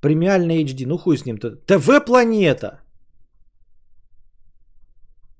Премиальный 0.00 0.64
HD. 0.64 0.86
Ну 0.86 0.98
хуй 0.98 1.18
с 1.18 1.24
ним-то. 1.26 1.56
ТВ 1.66 2.04
Планета. 2.06 2.80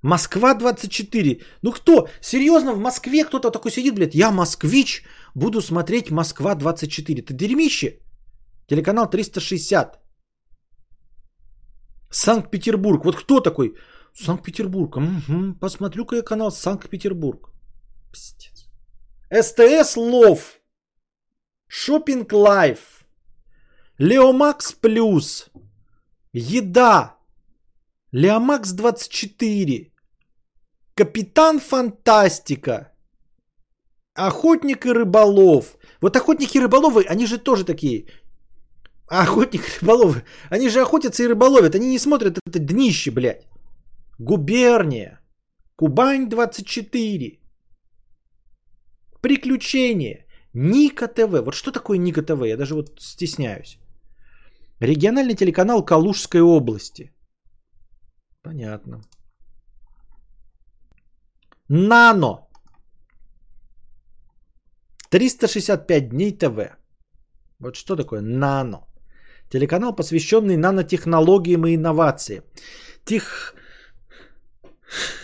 Москва 0.03 0.55
24. 0.55 1.41
Ну 1.63 1.73
кто? 1.73 2.09
Серьезно, 2.21 2.73
в 2.73 2.79
Москве 2.79 3.25
кто-то 3.25 3.51
такой 3.51 3.71
сидит, 3.71 3.95
блядь, 3.95 4.15
я 4.15 4.31
москвич, 4.31 5.05
буду 5.35 5.61
смотреть 5.61 6.11
Москва 6.11 6.55
24. 6.55 7.23
Ты 7.23 7.35
дерьмище? 7.35 7.99
Телеканал 8.69 9.11
360. 9.11 9.99
Санкт-Петербург. 12.11 13.05
Вот 13.05 13.17
кто 13.17 13.41
такой? 13.41 13.75
Санкт-Петербург. 14.17 14.97
Угу. 14.97 15.55
Посмотрю-ка 15.61 16.17
я 16.17 16.23
канал 16.23 16.51
Санкт-Петербург. 16.51 17.51
Пиздец. 18.13 18.67
СТС 19.31 19.97
Love. 19.97 20.61
Shopping 21.69 22.33
Live. 22.33 23.07
Leomax 23.99 24.73
Плюс. 24.73 25.51
Еда. 26.33 27.17
Leomax 28.13 28.73
24. 28.73 29.93
Капитан 30.95 31.61
Фантастика. 31.61 32.93
Охотник 34.15 34.87
и 34.87 34.93
рыболов. 34.93 35.77
Вот 36.01 36.17
охотники 36.17 36.57
и 36.57 36.61
рыболовы, 36.61 37.05
они 37.05 37.27
же 37.27 37.37
тоже 37.39 37.65
такие. 37.65 38.07
Охотник 39.09 39.61
и 39.61 39.81
рыболовы. 39.81 40.23
Они 40.49 40.71
же 40.71 40.81
охотятся 40.81 41.23
и 41.23 41.29
рыболовят. 41.29 41.75
Они 41.75 41.91
не 41.91 41.99
смотрят 41.99 42.39
это 42.47 42.59
днище, 42.59 43.11
блядь. 43.11 43.47
Губерния. 44.19 45.21
Кубань 45.77 46.29
24. 46.29 47.41
Приключения. 49.21 50.27
Ника 50.55 51.09
ТВ. 51.09 51.45
Вот 51.45 51.55
что 51.55 51.73
такое 51.73 51.99
Ника 51.99 52.23
ТВ? 52.23 52.47
Я 52.47 52.57
даже 52.57 52.75
вот 52.75 53.01
стесняюсь. 53.01 53.79
Региональный 54.81 55.35
телеканал 55.35 55.85
Калужской 55.85 56.41
области. 56.41 57.13
Понятно. 58.43 59.01
Нано. 61.69 62.47
365 65.11 66.09
дней 66.09 66.33
ТВ. 66.33 66.77
Вот 67.59 67.77
что 67.77 67.97
такое 67.97 68.21
нано? 68.21 68.87
Телеканал, 69.51 69.97
посвященный 69.97 70.57
нанотехнологиям 70.57 71.67
и 71.67 71.75
инновациям. 71.75 72.45
Тех... 73.05 73.55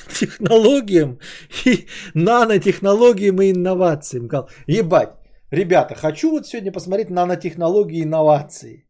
Технологиям 0.09 1.19
и 1.65 1.87
нанотехнологиям 2.15 3.41
и 3.43 3.51
инновациям. 3.53 4.29
Ебать, 4.67 5.15
ребята, 5.51 5.95
хочу 5.95 6.31
вот 6.31 6.47
сегодня 6.47 6.73
посмотреть 6.73 7.11
нанотехнологии 7.11 7.99
и 7.99 8.05
инновации. 8.05 8.89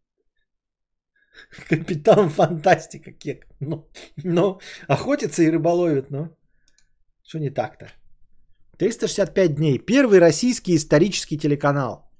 Капитан 1.68 2.30
Фантастика 2.30 3.12
кек. 3.12 3.46
Ну, 3.60 3.88
ну, 4.24 4.60
охотится 4.88 5.42
и 5.42 5.50
рыболовит, 5.50 6.10
ну. 6.10 6.28
Что 7.22 7.38
не 7.38 7.50
так-то? 7.50 7.86
365 8.78 9.54
дней. 9.54 9.78
Первый 9.78 10.18
российский 10.18 10.74
исторический 10.74 11.38
телеканал. 11.38 12.10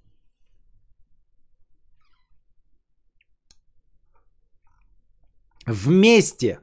Вместе. 5.66 6.60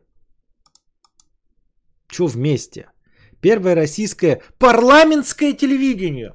Что 2.12 2.28
вместе? 2.28 2.90
Первое 3.40 3.76
российское 3.76 4.42
парламентское 4.58 5.54
телевидение. 5.54 6.34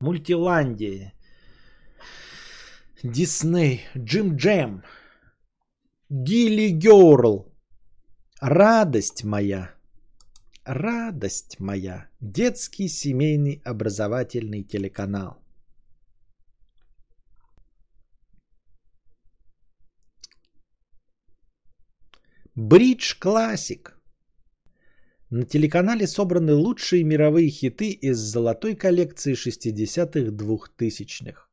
Мультиландия. 0.00 1.14
Дисней. 3.02 3.86
Джим 3.96 4.36
Джем. 4.36 4.82
Гилли 6.10 6.68
Герл. 6.70 7.52
Радость 8.40 9.24
моя. 9.24 9.74
Радость 10.64 11.60
моя. 11.60 12.08
Детский 12.20 12.88
семейный 12.88 13.62
образовательный 13.64 14.64
телеканал. 14.64 15.43
Бридж 22.56 23.18
Классик. 23.18 23.96
На 25.30 25.44
телеканале 25.44 26.06
собраны 26.06 26.54
лучшие 26.54 27.02
мировые 27.02 27.50
хиты 27.50 27.90
из 27.90 28.18
золотой 28.18 28.76
коллекции 28.76 29.34
60-х 29.34 30.30
2000-х. 30.30 31.48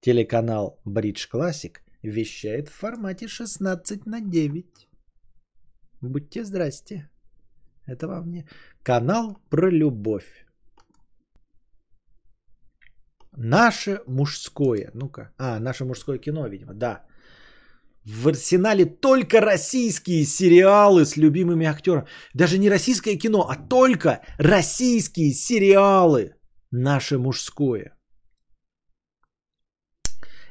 Телеканал 0.00 0.80
Бридж 0.84 1.26
Классик 1.28 1.82
вещает 2.04 2.68
в 2.68 2.72
формате 2.72 3.26
16 3.26 4.06
на 4.06 4.20
9. 4.20 4.88
Будьте 6.02 6.44
здрасте. 6.44 7.10
Это 7.86 8.06
вам 8.06 8.30
не... 8.30 8.46
Канал 8.84 9.38
про 9.50 9.72
любовь. 9.72 10.46
Наше 13.36 14.02
мужское. 14.06 14.92
Ну-ка. 14.94 15.32
А, 15.36 15.58
наше 15.58 15.84
мужское 15.84 16.18
кино, 16.18 16.46
видимо. 16.46 16.74
Да. 16.74 17.07
В 18.08 18.28
арсенале 18.28 18.86
только 18.86 19.42
российские 19.42 20.24
сериалы 20.24 21.04
с 21.04 21.18
любимыми 21.18 21.66
актерами. 21.66 22.06
Даже 22.32 22.58
не 22.58 22.70
российское 22.70 23.16
кино, 23.16 23.46
а 23.50 23.56
только 23.56 24.22
российские 24.38 25.32
сериалы. 25.32 26.34
Наше 26.70 27.18
мужское. 27.18 27.94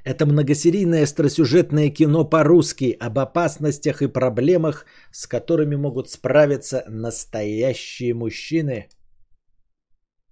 Это 0.03 0.27
многосерийное 0.27 1.03
остросюжетное 1.03 1.89
кино 1.89 2.29
по-русски 2.29 2.95
об 2.99 3.17
опасностях 3.17 4.03
и 4.03 4.07
проблемах, 4.07 4.85
с 5.11 5.25
которыми 5.25 5.75
могут 5.75 6.11
справиться 6.11 6.83
настоящие 6.87 8.13
мужчины. 8.13 8.87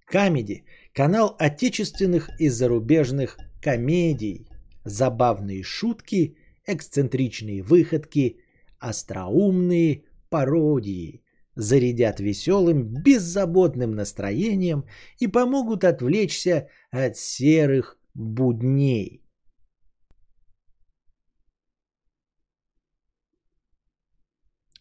Камеди– 0.04 0.64
канал 0.94 1.34
отечественных 1.40 2.30
и 2.38 2.48
зарубежных 2.48 3.36
комедий. 3.60 4.48
Забавные 4.84 5.64
шутки– 5.64 6.36
эксцентричные 6.66 7.62
выходки, 7.62 8.40
остроумные 8.78 10.04
пародии 10.28 11.22
зарядят 11.54 12.20
веселым, 12.20 13.02
беззаботным 13.02 13.92
настроением 13.92 14.84
и 15.18 15.26
помогут 15.26 15.84
отвлечься 15.84 16.68
от 16.90 17.16
серых 17.16 17.98
будней. 18.14 19.22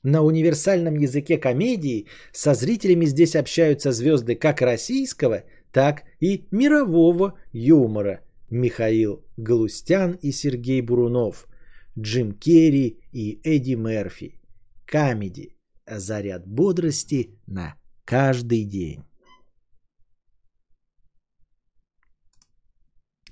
На 0.04 0.22
универсальном 0.22 0.98
языке 0.98 1.40
комедии 1.40 2.08
со 2.32 2.54
зрителями 2.54 3.06
здесь 3.06 3.36
общаются 3.36 3.92
звезды 3.92 4.36
как 4.36 4.62
российского, 4.62 5.46
так 5.72 6.04
и 6.20 6.48
мирового 6.52 7.40
юмора. 7.52 8.22
Михаил 8.52 9.26
Галустян 9.38 10.12
и 10.22 10.32
Сергей 10.32 10.82
Бурунов– 10.82 11.48
Джим 11.98 12.34
Керри 12.34 13.00
и 13.14 13.40
Эдди 13.44 13.76
Мерфи. 13.76 14.40
Comedy. 14.86 15.56
Заряд 15.88 16.48
бодрости 16.48 17.40
на 17.48 17.76
каждый 18.06 18.66
день. 18.66 19.04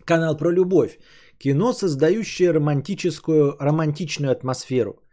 Канал 0.05 0.37
про 0.37 0.51
любовь. 0.51 0.99
Кино, 1.37 1.73
создающее 1.73 2.51
романтическую, 2.51 3.57
романтичную 3.59 4.31
атмосферу. 4.31 5.03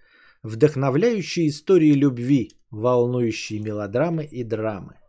Вдохновляющие 0.42 1.48
истории 1.48 1.92
любви, 1.92 2.50
волнующие 2.70 3.60
мелодрамы 3.60 4.24
и 4.24 4.44
драмы. 4.44 5.00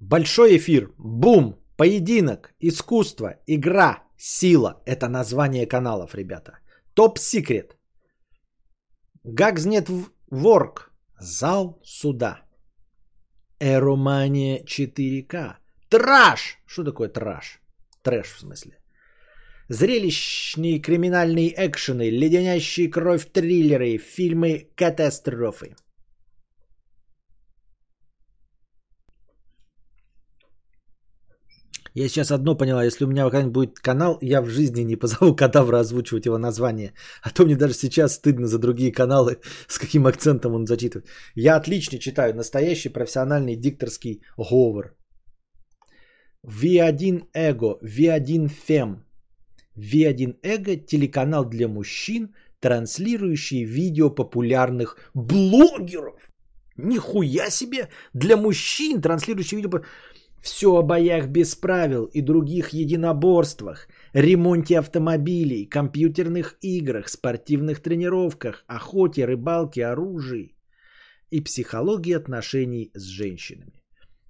Большой 0.00 0.56
эфир, 0.56 0.92
бум, 0.96 1.58
поединок, 1.76 2.54
искусство, 2.60 3.34
игра, 3.46 4.04
сила. 4.16 4.80
Это 4.86 5.08
название 5.08 5.66
каналов, 5.66 6.14
ребята. 6.14 6.58
Топ 6.94 7.18
секрет. 7.18 7.76
Гагзнет 9.24 9.88
Ворк. 10.30 10.92
Зал 11.20 11.80
суда. 11.84 12.42
Эромания 13.60 14.62
4К. 14.64 15.56
Траш! 15.88 16.58
Что 16.66 16.84
такое 16.84 17.08
траш? 17.08 17.60
Трэш 18.02 18.26
в 18.28 18.38
смысле. 18.38 18.78
Зрелищные 19.68 20.80
криминальные 20.80 21.52
экшены, 21.56 22.08
леденящие 22.08 22.88
кровь 22.88 23.26
триллеры, 23.32 23.98
фильмы 23.98 24.70
Я 31.98 32.08
сейчас 32.08 32.30
одно 32.30 32.56
поняла, 32.56 32.84
если 32.84 33.04
у 33.04 33.08
меня 33.08 33.24
когда-нибудь 33.24 33.52
будет 33.52 33.80
канал, 33.80 34.18
я 34.22 34.40
в 34.40 34.48
жизни 34.48 34.84
не 34.84 34.96
позову 34.96 35.34
кадавра 35.34 35.80
озвучивать 35.80 36.26
его 36.26 36.38
название. 36.38 36.92
А 37.22 37.30
то 37.30 37.44
мне 37.44 37.56
даже 37.56 37.74
сейчас 37.74 38.14
стыдно 38.14 38.46
за 38.46 38.58
другие 38.58 38.92
каналы, 38.92 39.38
с 39.68 39.78
каким 39.78 40.06
акцентом 40.06 40.54
он 40.54 40.66
зачитывает. 40.66 41.08
Я 41.34 41.56
отлично 41.56 41.98
читаю, 41.98 42.36
настоящий 42.36 42.88
профессиональный 42.88 43.56
дикторский 43.56 44.22
говор. 44.36 44.94
V1 46.46 47.22
Эго, 47.34 47.78
V1 47.82 48.48
Фем. 48.66 49.04
V1 49.76 50.36
Эго– 50.42 50.76
телеканал 50.86 51.48
для 51.48 51.66
мужчин, 51.66 52.28
транслирующий 52.60 53.64
видео 53.64 54.10
популярных 54.10 54.96
блогеров. 55.14 56.30
Нихуя 56.76 57.50
себе! 57.50 57.88
Для 58.14 58.36
мужчин, 58.36 59.02
транслирующий 59.02 59.56
видео... 59.56 59.82
Все 60.40 60.76
о 60.76 60.82
боях 60.82 61.28
без 61.28 61.54
правил 61.56 62.04
и 62.04 62.20
других 62.20 62.70
единоборствах, 62.70 63.88
ремонте 64.12 64.78
автомобилей, 64.78 65.66
компьютерных 65.66 66.56
играх, 66.60 67.08
спортивных 67.08 67.80
тренировках, 67.80 68.64
охоте, 68.66 69.24
рыбалке, 69.24 69.86
оружии 69.86 70.54
и 71.30 71.40
психологии 71.40 72.14
отношений 72.14 72.90
с 72.94 73.02
женщинами. 73.02 73.82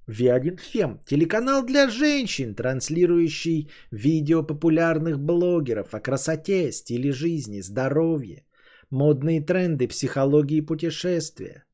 V1 0.09 0.59
Фем– 0.59 1.01
телеканал 1.07 1.65
для 1.65 1.91
женщин, 1.91 2.55
транслирующий 2.55 3.71
видео 3.91 4.43
популярных 4.43 5.21
блогеров 5.21 5.95
о 5.95 6.01
красоте, 6.01 6.73
стиле 6.73 7.13
жизни, 7.13 7.61
здоровье, 7.61 8.47
модные 8.89 9.43
тренды, 9.43 9.87
психологии 9.87 10.63
путешествия. 10.63 11.65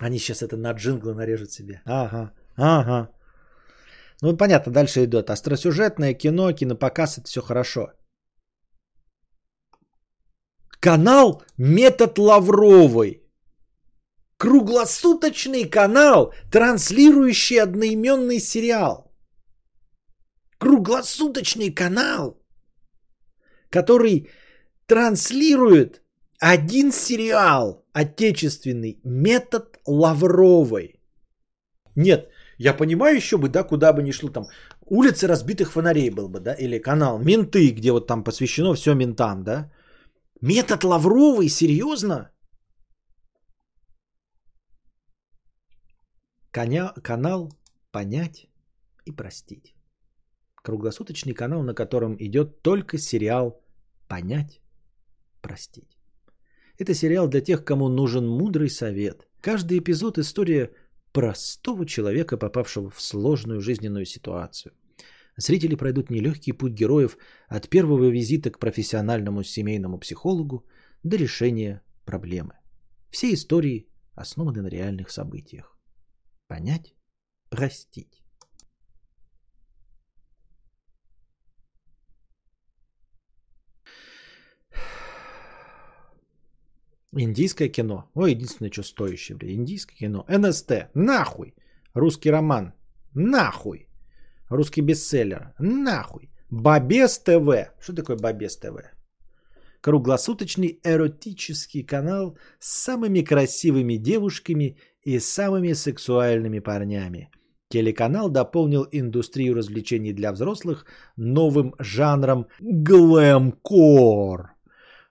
Они 0.00 0.18
сейчас 0.18 0.42
это 0.42 0.56
на 0.56 0.72
джинглы 0.72 1.14
нарежут 1.14 1.50
себе. 1.50 1.82
Ага, 1.84 2.32
ага. 2.56 3.08
Ну, 4.22 4.36
понятно, 4.36 4.72
дальше 4.72 5.04
идет 5.04 5.30
остросюжетное 5.30 6.14
кино, 6.14 6.52
кинопоказ, 6.52 7.18
это 7.18 7.28
все 7.28 7.40
хорошо. 7.40 7.92
Канал 10.80 11.42
«Метод 11.56 12.18
Лавровой». 12.18 13.22
Круглосуточный 14.36 15.64
канал, 15.64 16.32
транслирующий 16.52 17.60
одноименный 17.60 18.38
сериал. 18.38 19.12
Круглосуточный 20.58 21.74
канал, 21.74 22.40
который 23.70 24.28
транслирует 24.86 26.02
один 26.40 26.92
сериал 26.92 27.84
отечественный 27.92 29.00
«Метод 29.02 29.77
Лавровой». 29.88 31.00
Нет, 31.96 32.30
я 32.58 32.74
понимаю 32.74 33.16
еще 33.16 33.38
бы, 33.38 33.48
да, 33.48 33.64
куда 33.64 33.92
бы 33.92 34.02
ни 34.02 34.12
шло 34.12 34.30
там. 34.30 34.46
Улицы 34.86 35.26
разбитых 35.26 35.72
фонарей 35.72 36.10
был 36.10 36.28
бы, 36.28 36.40
да, 36.40 36.54
или 36.54 36.78
канал 36.78 37.18
«Менты», 37.18 37.70
где 37.70 37.90
вот 37.92 38.06
там 38.06 38.24
посвящено 38.24 38.74
все 38.74 38.94
ментам, 38.94 39.42
да. 39.42 39.72
Метод 40.40 40.84
Лавровой, 40.84 41.48
серьезно? 41.48 42.30
Коня, 46.52 46.94
канал 47.02 47.52
«Понять 47.90 48.46
и 49.06 49.12
простить». 49.12 49.74
Круглосуточный 50.62 51.34
канал, 51.34 51.62
на 51.62 51.74
котором 51.74 52.16
идет 52.18 52.62
только 52.62 52.98
сериал 52.98 53.60
«Понять, 54.08 54.60
простить». 55.42 55.98
Это 56.78 56.94
сериал 56.94 57.28
для 57.28 57.40
тех, 57.40 57.64
кому 57.64 57.88
нужен 57.88 58.26
мудрый 58.28 58.70
совет. 58.70 59.27
Каждый 59.40 59.78
эпизод– 59.78 60.18
история 60.18 60.72
простого 61.12 61.86
человека, 61.86 62.36
попавшего 62.36 62.90
в 62.90 63.00
сложную 63.00 63.60
жизненную 63.60 64.04
ситуацию. 64.04 64.74
Зрители 65.36 65.76
пройдут 65.76 66.10
нелегкий 66.10 66.52
путь 66.52 66.72
героев 66.72 67.16
от 67.48 67.68
первого 67.68 68.08
визита 68.08 68.50
к 68.50 68.58
профессиональному 68.58 69.44
семейному 69.44 69.98
психологу 69.98 70.66
до 71.04 71.16
решения 71.16 71.82
проблемы. 72.04 72.54
Все 73.10 73.32
истории 73.32 73.88
основаны 74.14 74.62
на 74.62 74.66
реальных 74.66 75.10
событиях. 75.10 75.78
Понять, 76.48 76.96
простить. 77.50 78.17
Индийское 87.12 87.68
кино. 87.68 88.10
Ой, 88.14 88.32
единственное, 88.32 88.70
что 88.70 88.82
стоящее, 88.82 89.36
бля. 89.36 89.52
Индийское 89.52 89.96
кино. 89.96 90.24
НСТ. 90.28 90.90
Нахуй. 90.94 91.54
Русский 91.94 92.30
роман. 92.30 92.72
Нахуй. 93.14 93.88
Русский 94.50 94.82
бестселлер. 94.82 95.54
Нахуй. 95.58 96.30
Бабес 96.50 97.18
ТВ. 97.18 97.72
Что 97.80 97.92
такое 97.94 98.16
Бабес 98.16 98.56
ТВ? 98.58 98.76
Круглосуточный 99.80 100.80
эротический 100.84 101.82
канал 101.82 102.36
с 102.58 102.84
самыми 102.84 103.22
красивыми 103.22 103.96
девушками 103.96 104.76
и 105.02 105.18
самыми 105.20 105.74
сексуальными 105.74 106.58
парнями. 106.58 107.30
Телеканал 107.70 108.30
дополнил 108.30 108.86
индустрию 108.90 109.54
развлечений 109.54 110.12
для 110.12 110.32
взрослых 110.32 110.86
новым 111.16 111.74
жанром 111.78 112.46
глэмкор. 112.60 114.57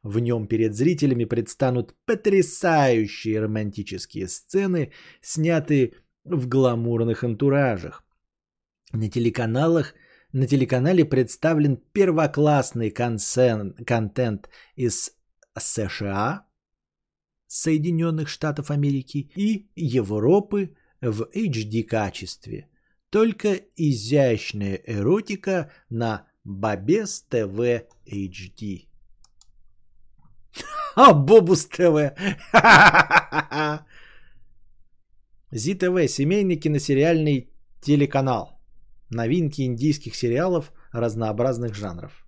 В 0.04 0.20
нем 0.20 0.48
перед 0.48 0.76
зрителями 0.76 1.26
предстанут 1.26 1.96
потрясающие 2.06 3.42
романтические 3.42 4.28
сцены, 4.28 4.92
снятые 5.22 5.94
в 6.24 6.48
гламурных 6.48 7.24
антуражах. 7.24 8.06
На 8.92 9.10
телеканалах 9.10 9.94
на 10.34 10.46
телеканале 10.46 11.06
представлен 11.06 11.78
первоклассный 11.78 12.92
консен, 12.92 13.74
контент 13.86 14.50
из 14.76 15.14
США, 15.58 16.46
Соединенных 17.48 18.28
Штатов 18.28 18.72
Америки 18.72 19.32
и 19.36 19.70
Европы 19.76 20.76
в 21.02 21.30
HD 21.34 21.84
качестве. 21.84 22.70
Только 23.10 23.54
изящная 23.78 24.82
эротика 24.86 25.72
на 25.90 26.28
Бабес 26.44 27.22
ТВ 27.30 27.88
HD. 28.06 28.87
А, 31.00 31.14
Бобус 31.14 31.66
ТВ. 31.68 32.12
Zee 35.52 35.80
TV, 35.80 36.08
семейный 36.10 36.56
киносериальный 36.56 37.52
телеканал. 37.82 38.60
Новинки 39.12 39.62
индийских 39.62 40.16
сериалов 40.16 40.72
разнообразных 40.92 41.76
жанров. 41.76 42.26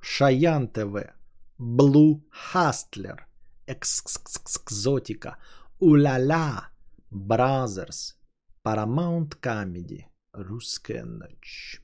Шаян 0.00 0.68
ТВ, 0.68 1.12
Blue 1.58 2.24
Hustler, 2.30 3.26
Экзотика, 3.66 5.36
Уляля, 5.80 6.70
Brazzers, 7.10 8.16
Paramount 8.64 9.40
Comedy, 9.40 10.04
Русская 10.32 11.04
ночь. 11.04 11.82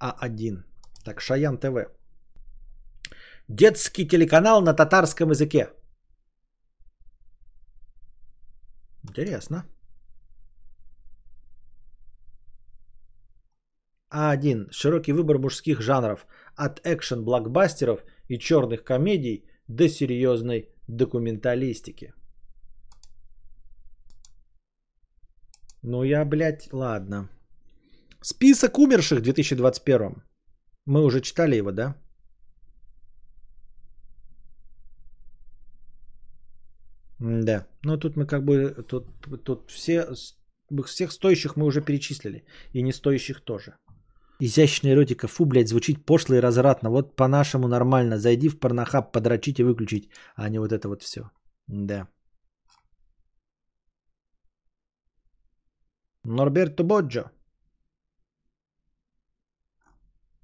А1. 0.00 0.62
Так, 1.04 1.20
Шаян 1.20 1.58
ТВ. 1.58 1.90
Детский 3.48 4.08
телеканал 4.08 4.62
на 4.62 4.74
татарском 4.74 5.30
языке. 5.30 5.70
Интересно. 9.08 9.64
А1. 14.10 14.72
Широкий 14.72 15.12
выбор 15.12 15.38
мужских 15.38 15.80
жанров. 15.80 16.26
От 16.56 16.80
экшен-блокбастеров 16.84 18.00
и 18.28 18.38
черных 18.38 18.82
комедий 18.82 19.44
до 19.68 19.88
серьезной 19.88 20.68
документалистики. 20.88 22.14
Ну 25.82 26.02
я, 26.02 26.24
блядь, 26.24 26.72
ладно. 26.72 27.28
Список 28.28 28.78
умерших 28.78 29.18
в 29.18 29.22
2021. 29.22 30.14
Мы 30.86 31.04
уже 31.04 31.20
читали 31.20 31.56
его, 31.56 31.70
да? 31.70 31.94
Да. 37.20 37.66
Ну 37.84 37.96
тут 37.98 38.16
мы 38.16 38.26
как 38.26 38.44
бы 38.44 38.84
тут, 38.88 39.04
тут 39.44 39.70
все 39.70 40.08
всех 40.86 41.12
стоящих 41.12 41.56
мы 41.56 41.66
уже 41.66 41.80
перечислили. 41.80 42.44
И 42.72 42.82
не 42.82 42.92
стоящих 42.92 43.44
тоже. 43.44 43.76
Изящная 44.40 44.92
эротика, 44.92 45.28
фу, 45.28 45.44
блядь, 45.44 45.68
звучит 45.68 46.04
пошло 46.04 46.34
и 46.34 46.40
развратно. 46.40 46.90
Вот 46.90 47.16
по-нашему 47.16 47.68
нормально. 47.68 48.18
Зайди 48.18 48.48
в 48.48 48.58
порнохаб, 48.58 49.12
подрочить 49.12 49.60
и 49.60 49.64
выключить, 49.64 50.10
а 50.34 50.48
не 50.48 50.58
вот 50.58 50.72
это 50.72 50.88
вот 50.88 51.02
все. 51.02 51.30
Да. 51.68 52.08
Норберто 56.24 56.82
Боджо. 56.82 57.30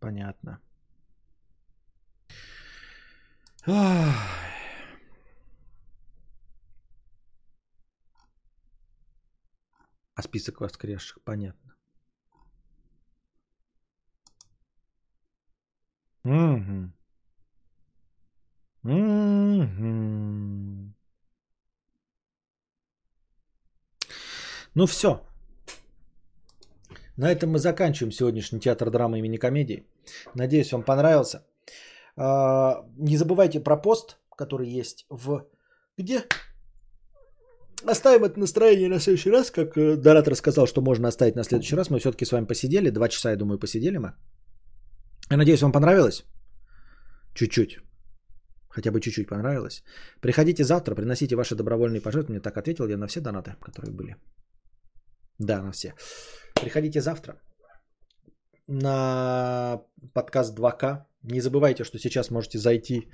Понятно. 0.03 0.61
А 10.15 10.23
список 10.23 10.61
воскресших, 10.61 11.23
понятно. 11.23 11.77
Угу. 16.25 16.93
Угу. 18.83 19.73
Ну 24.75 24.87
все. 24.87 25.25
На 27.17 27.31
этом 27.31 27.51
мы 27.51 27.61
заканчиваем 27.61 28.11
сегодняшний 28.11 28.59
театр 28.59 28.91
драмы 28.91 29.21
имени 29.21 29.37
комедии. 29.37 29.87
Надеюсь, 30.35 30.73
вам 30.73 30.83
понравился. 30.83 31.45
А, 32.17 32.85
не 32.99 33.17
забывайте 33.17 33.61
про 33.61 33.77
пост, 33.77 34.19
который 34.37 34.69
есть 34.69 35.07
в... 35.09 35.47
Где? 35.99 36.25
Оставим 37.87 38.25
это 38.25 38.39
настроение 38.39 38.89
на 38.89 39.01
следующий 39.01 39.31
раз, 39.31 39.51
как 39.51 39.77
э, 39.77 39.97
Дорат 39.97 40.29
рассказал, 40.29 40.67
что 40.67 40.81
можно 40.83 41.09
оставить 41.09 41.37
на 41.37 41.45
следующий 41.45 41.77
раз. 41.77 41.91
Мы 41.91 41.99
все-таки 41.99 42.25
с 42.25 42.33
вами 42.33 42.47
посидели, 42.47 42.91
два 42.91 43.09
часа, 43.09 43.31
я 43.31 43.37
думаю, 43.37 43.59
посидели 43.59 43.99
мы. 43.99 44.15
Я 45.31 45.37
надеюсь, 45.37 45.63
вам 45.63 45.73
понравилось. 45.73 46.25
Чуть-чуть. 47.35 47.79
Хотя 48.69 48.91
бы 48.91 49.01
чуть-чуть 49.01 49.29
понравилось. 49.29 49.83
Приходите 50.21 50.65
завтра, 50.65 50.95
приносите 50.95 51.37
ваши 51.37 51.55
добровольные 51.55 52.01
пожертвования. 52.01 52.41
Так 52.41 52.57
ответил 52.57 52.89
я 52.89 52.97
на 52.97 53.07
все 53.07 53.21
донаты, 53.21 53.57
которые 53.61 53.93
были. 53.93 54.17
Да, 55.39 55.63
на 55.63 55.73
все. 55.73 55.95
Приходите 56.55 57.01
завтра 57.01 57.35
на 58.67 59.83
подкаст 60.15 60.59
2К 60.59 61.05
Не 61.23 61.41
забывайте, 61.41 61.85
что 61.85 61.99
сейчас 61.99 62.31
можете 62.31 62.59
зайти 62.59 63.09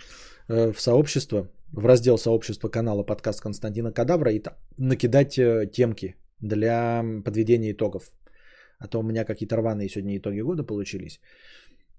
э, 0.49 0.73
в 0.73 0.81
сообщество, 0.81 1.49
в 1.73 1.87
раздел 1.87 2.19
сообщества 2.19 2.69
канала 2.69 3.03
подкаст 3.03 3.41
Константина 3.41 3.93
Кадавра 3.93 4.33
и 4.33 4.43
накидать 4.79 5.39
э, 5.39 5.67
темки 5.73 6.17
для 6.41 7.05
подведения 7.25 7.73
итогов. 7.73 8.11
А 8.79 8.87
то 8.87 9.01
у 9.01 9.03
меня 9.03 9.25
какие-то 9.25 9.57
рваные 9.57 9.89
сегодня 9.89 10.17
итоги 10.17 10.41
года 10.41 10.65
получились. 10.65 11.21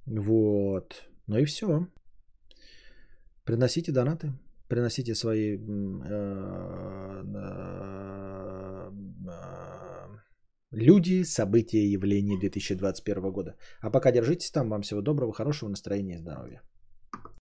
Вот. 0.05 1.09
Ну 1.27 1.38
и 1.38 1.45
все. 1.45 1.88
Приносите 3.43 3.91
донаты. 3.91 4.34
Приносите 4.67 5.15
свои 5.15 5.57
люди, 10.71 11.23
события, 11.23 11.91
явления 11.91 12.37
2021 12.37 13.31
года. 13.31 13.55
А 13.81 13.89
пока 13.89 14.11
держитесь 14.11 14.51
там. 14.51 14.69
Вам 14.69 14.81
всего 14.81 15.01
доброго, 15.01 15.33
хорошего 15.33 15.69
настроения 15.69 16.15
и 16.15 16.17
здоровья. 16.17 16.61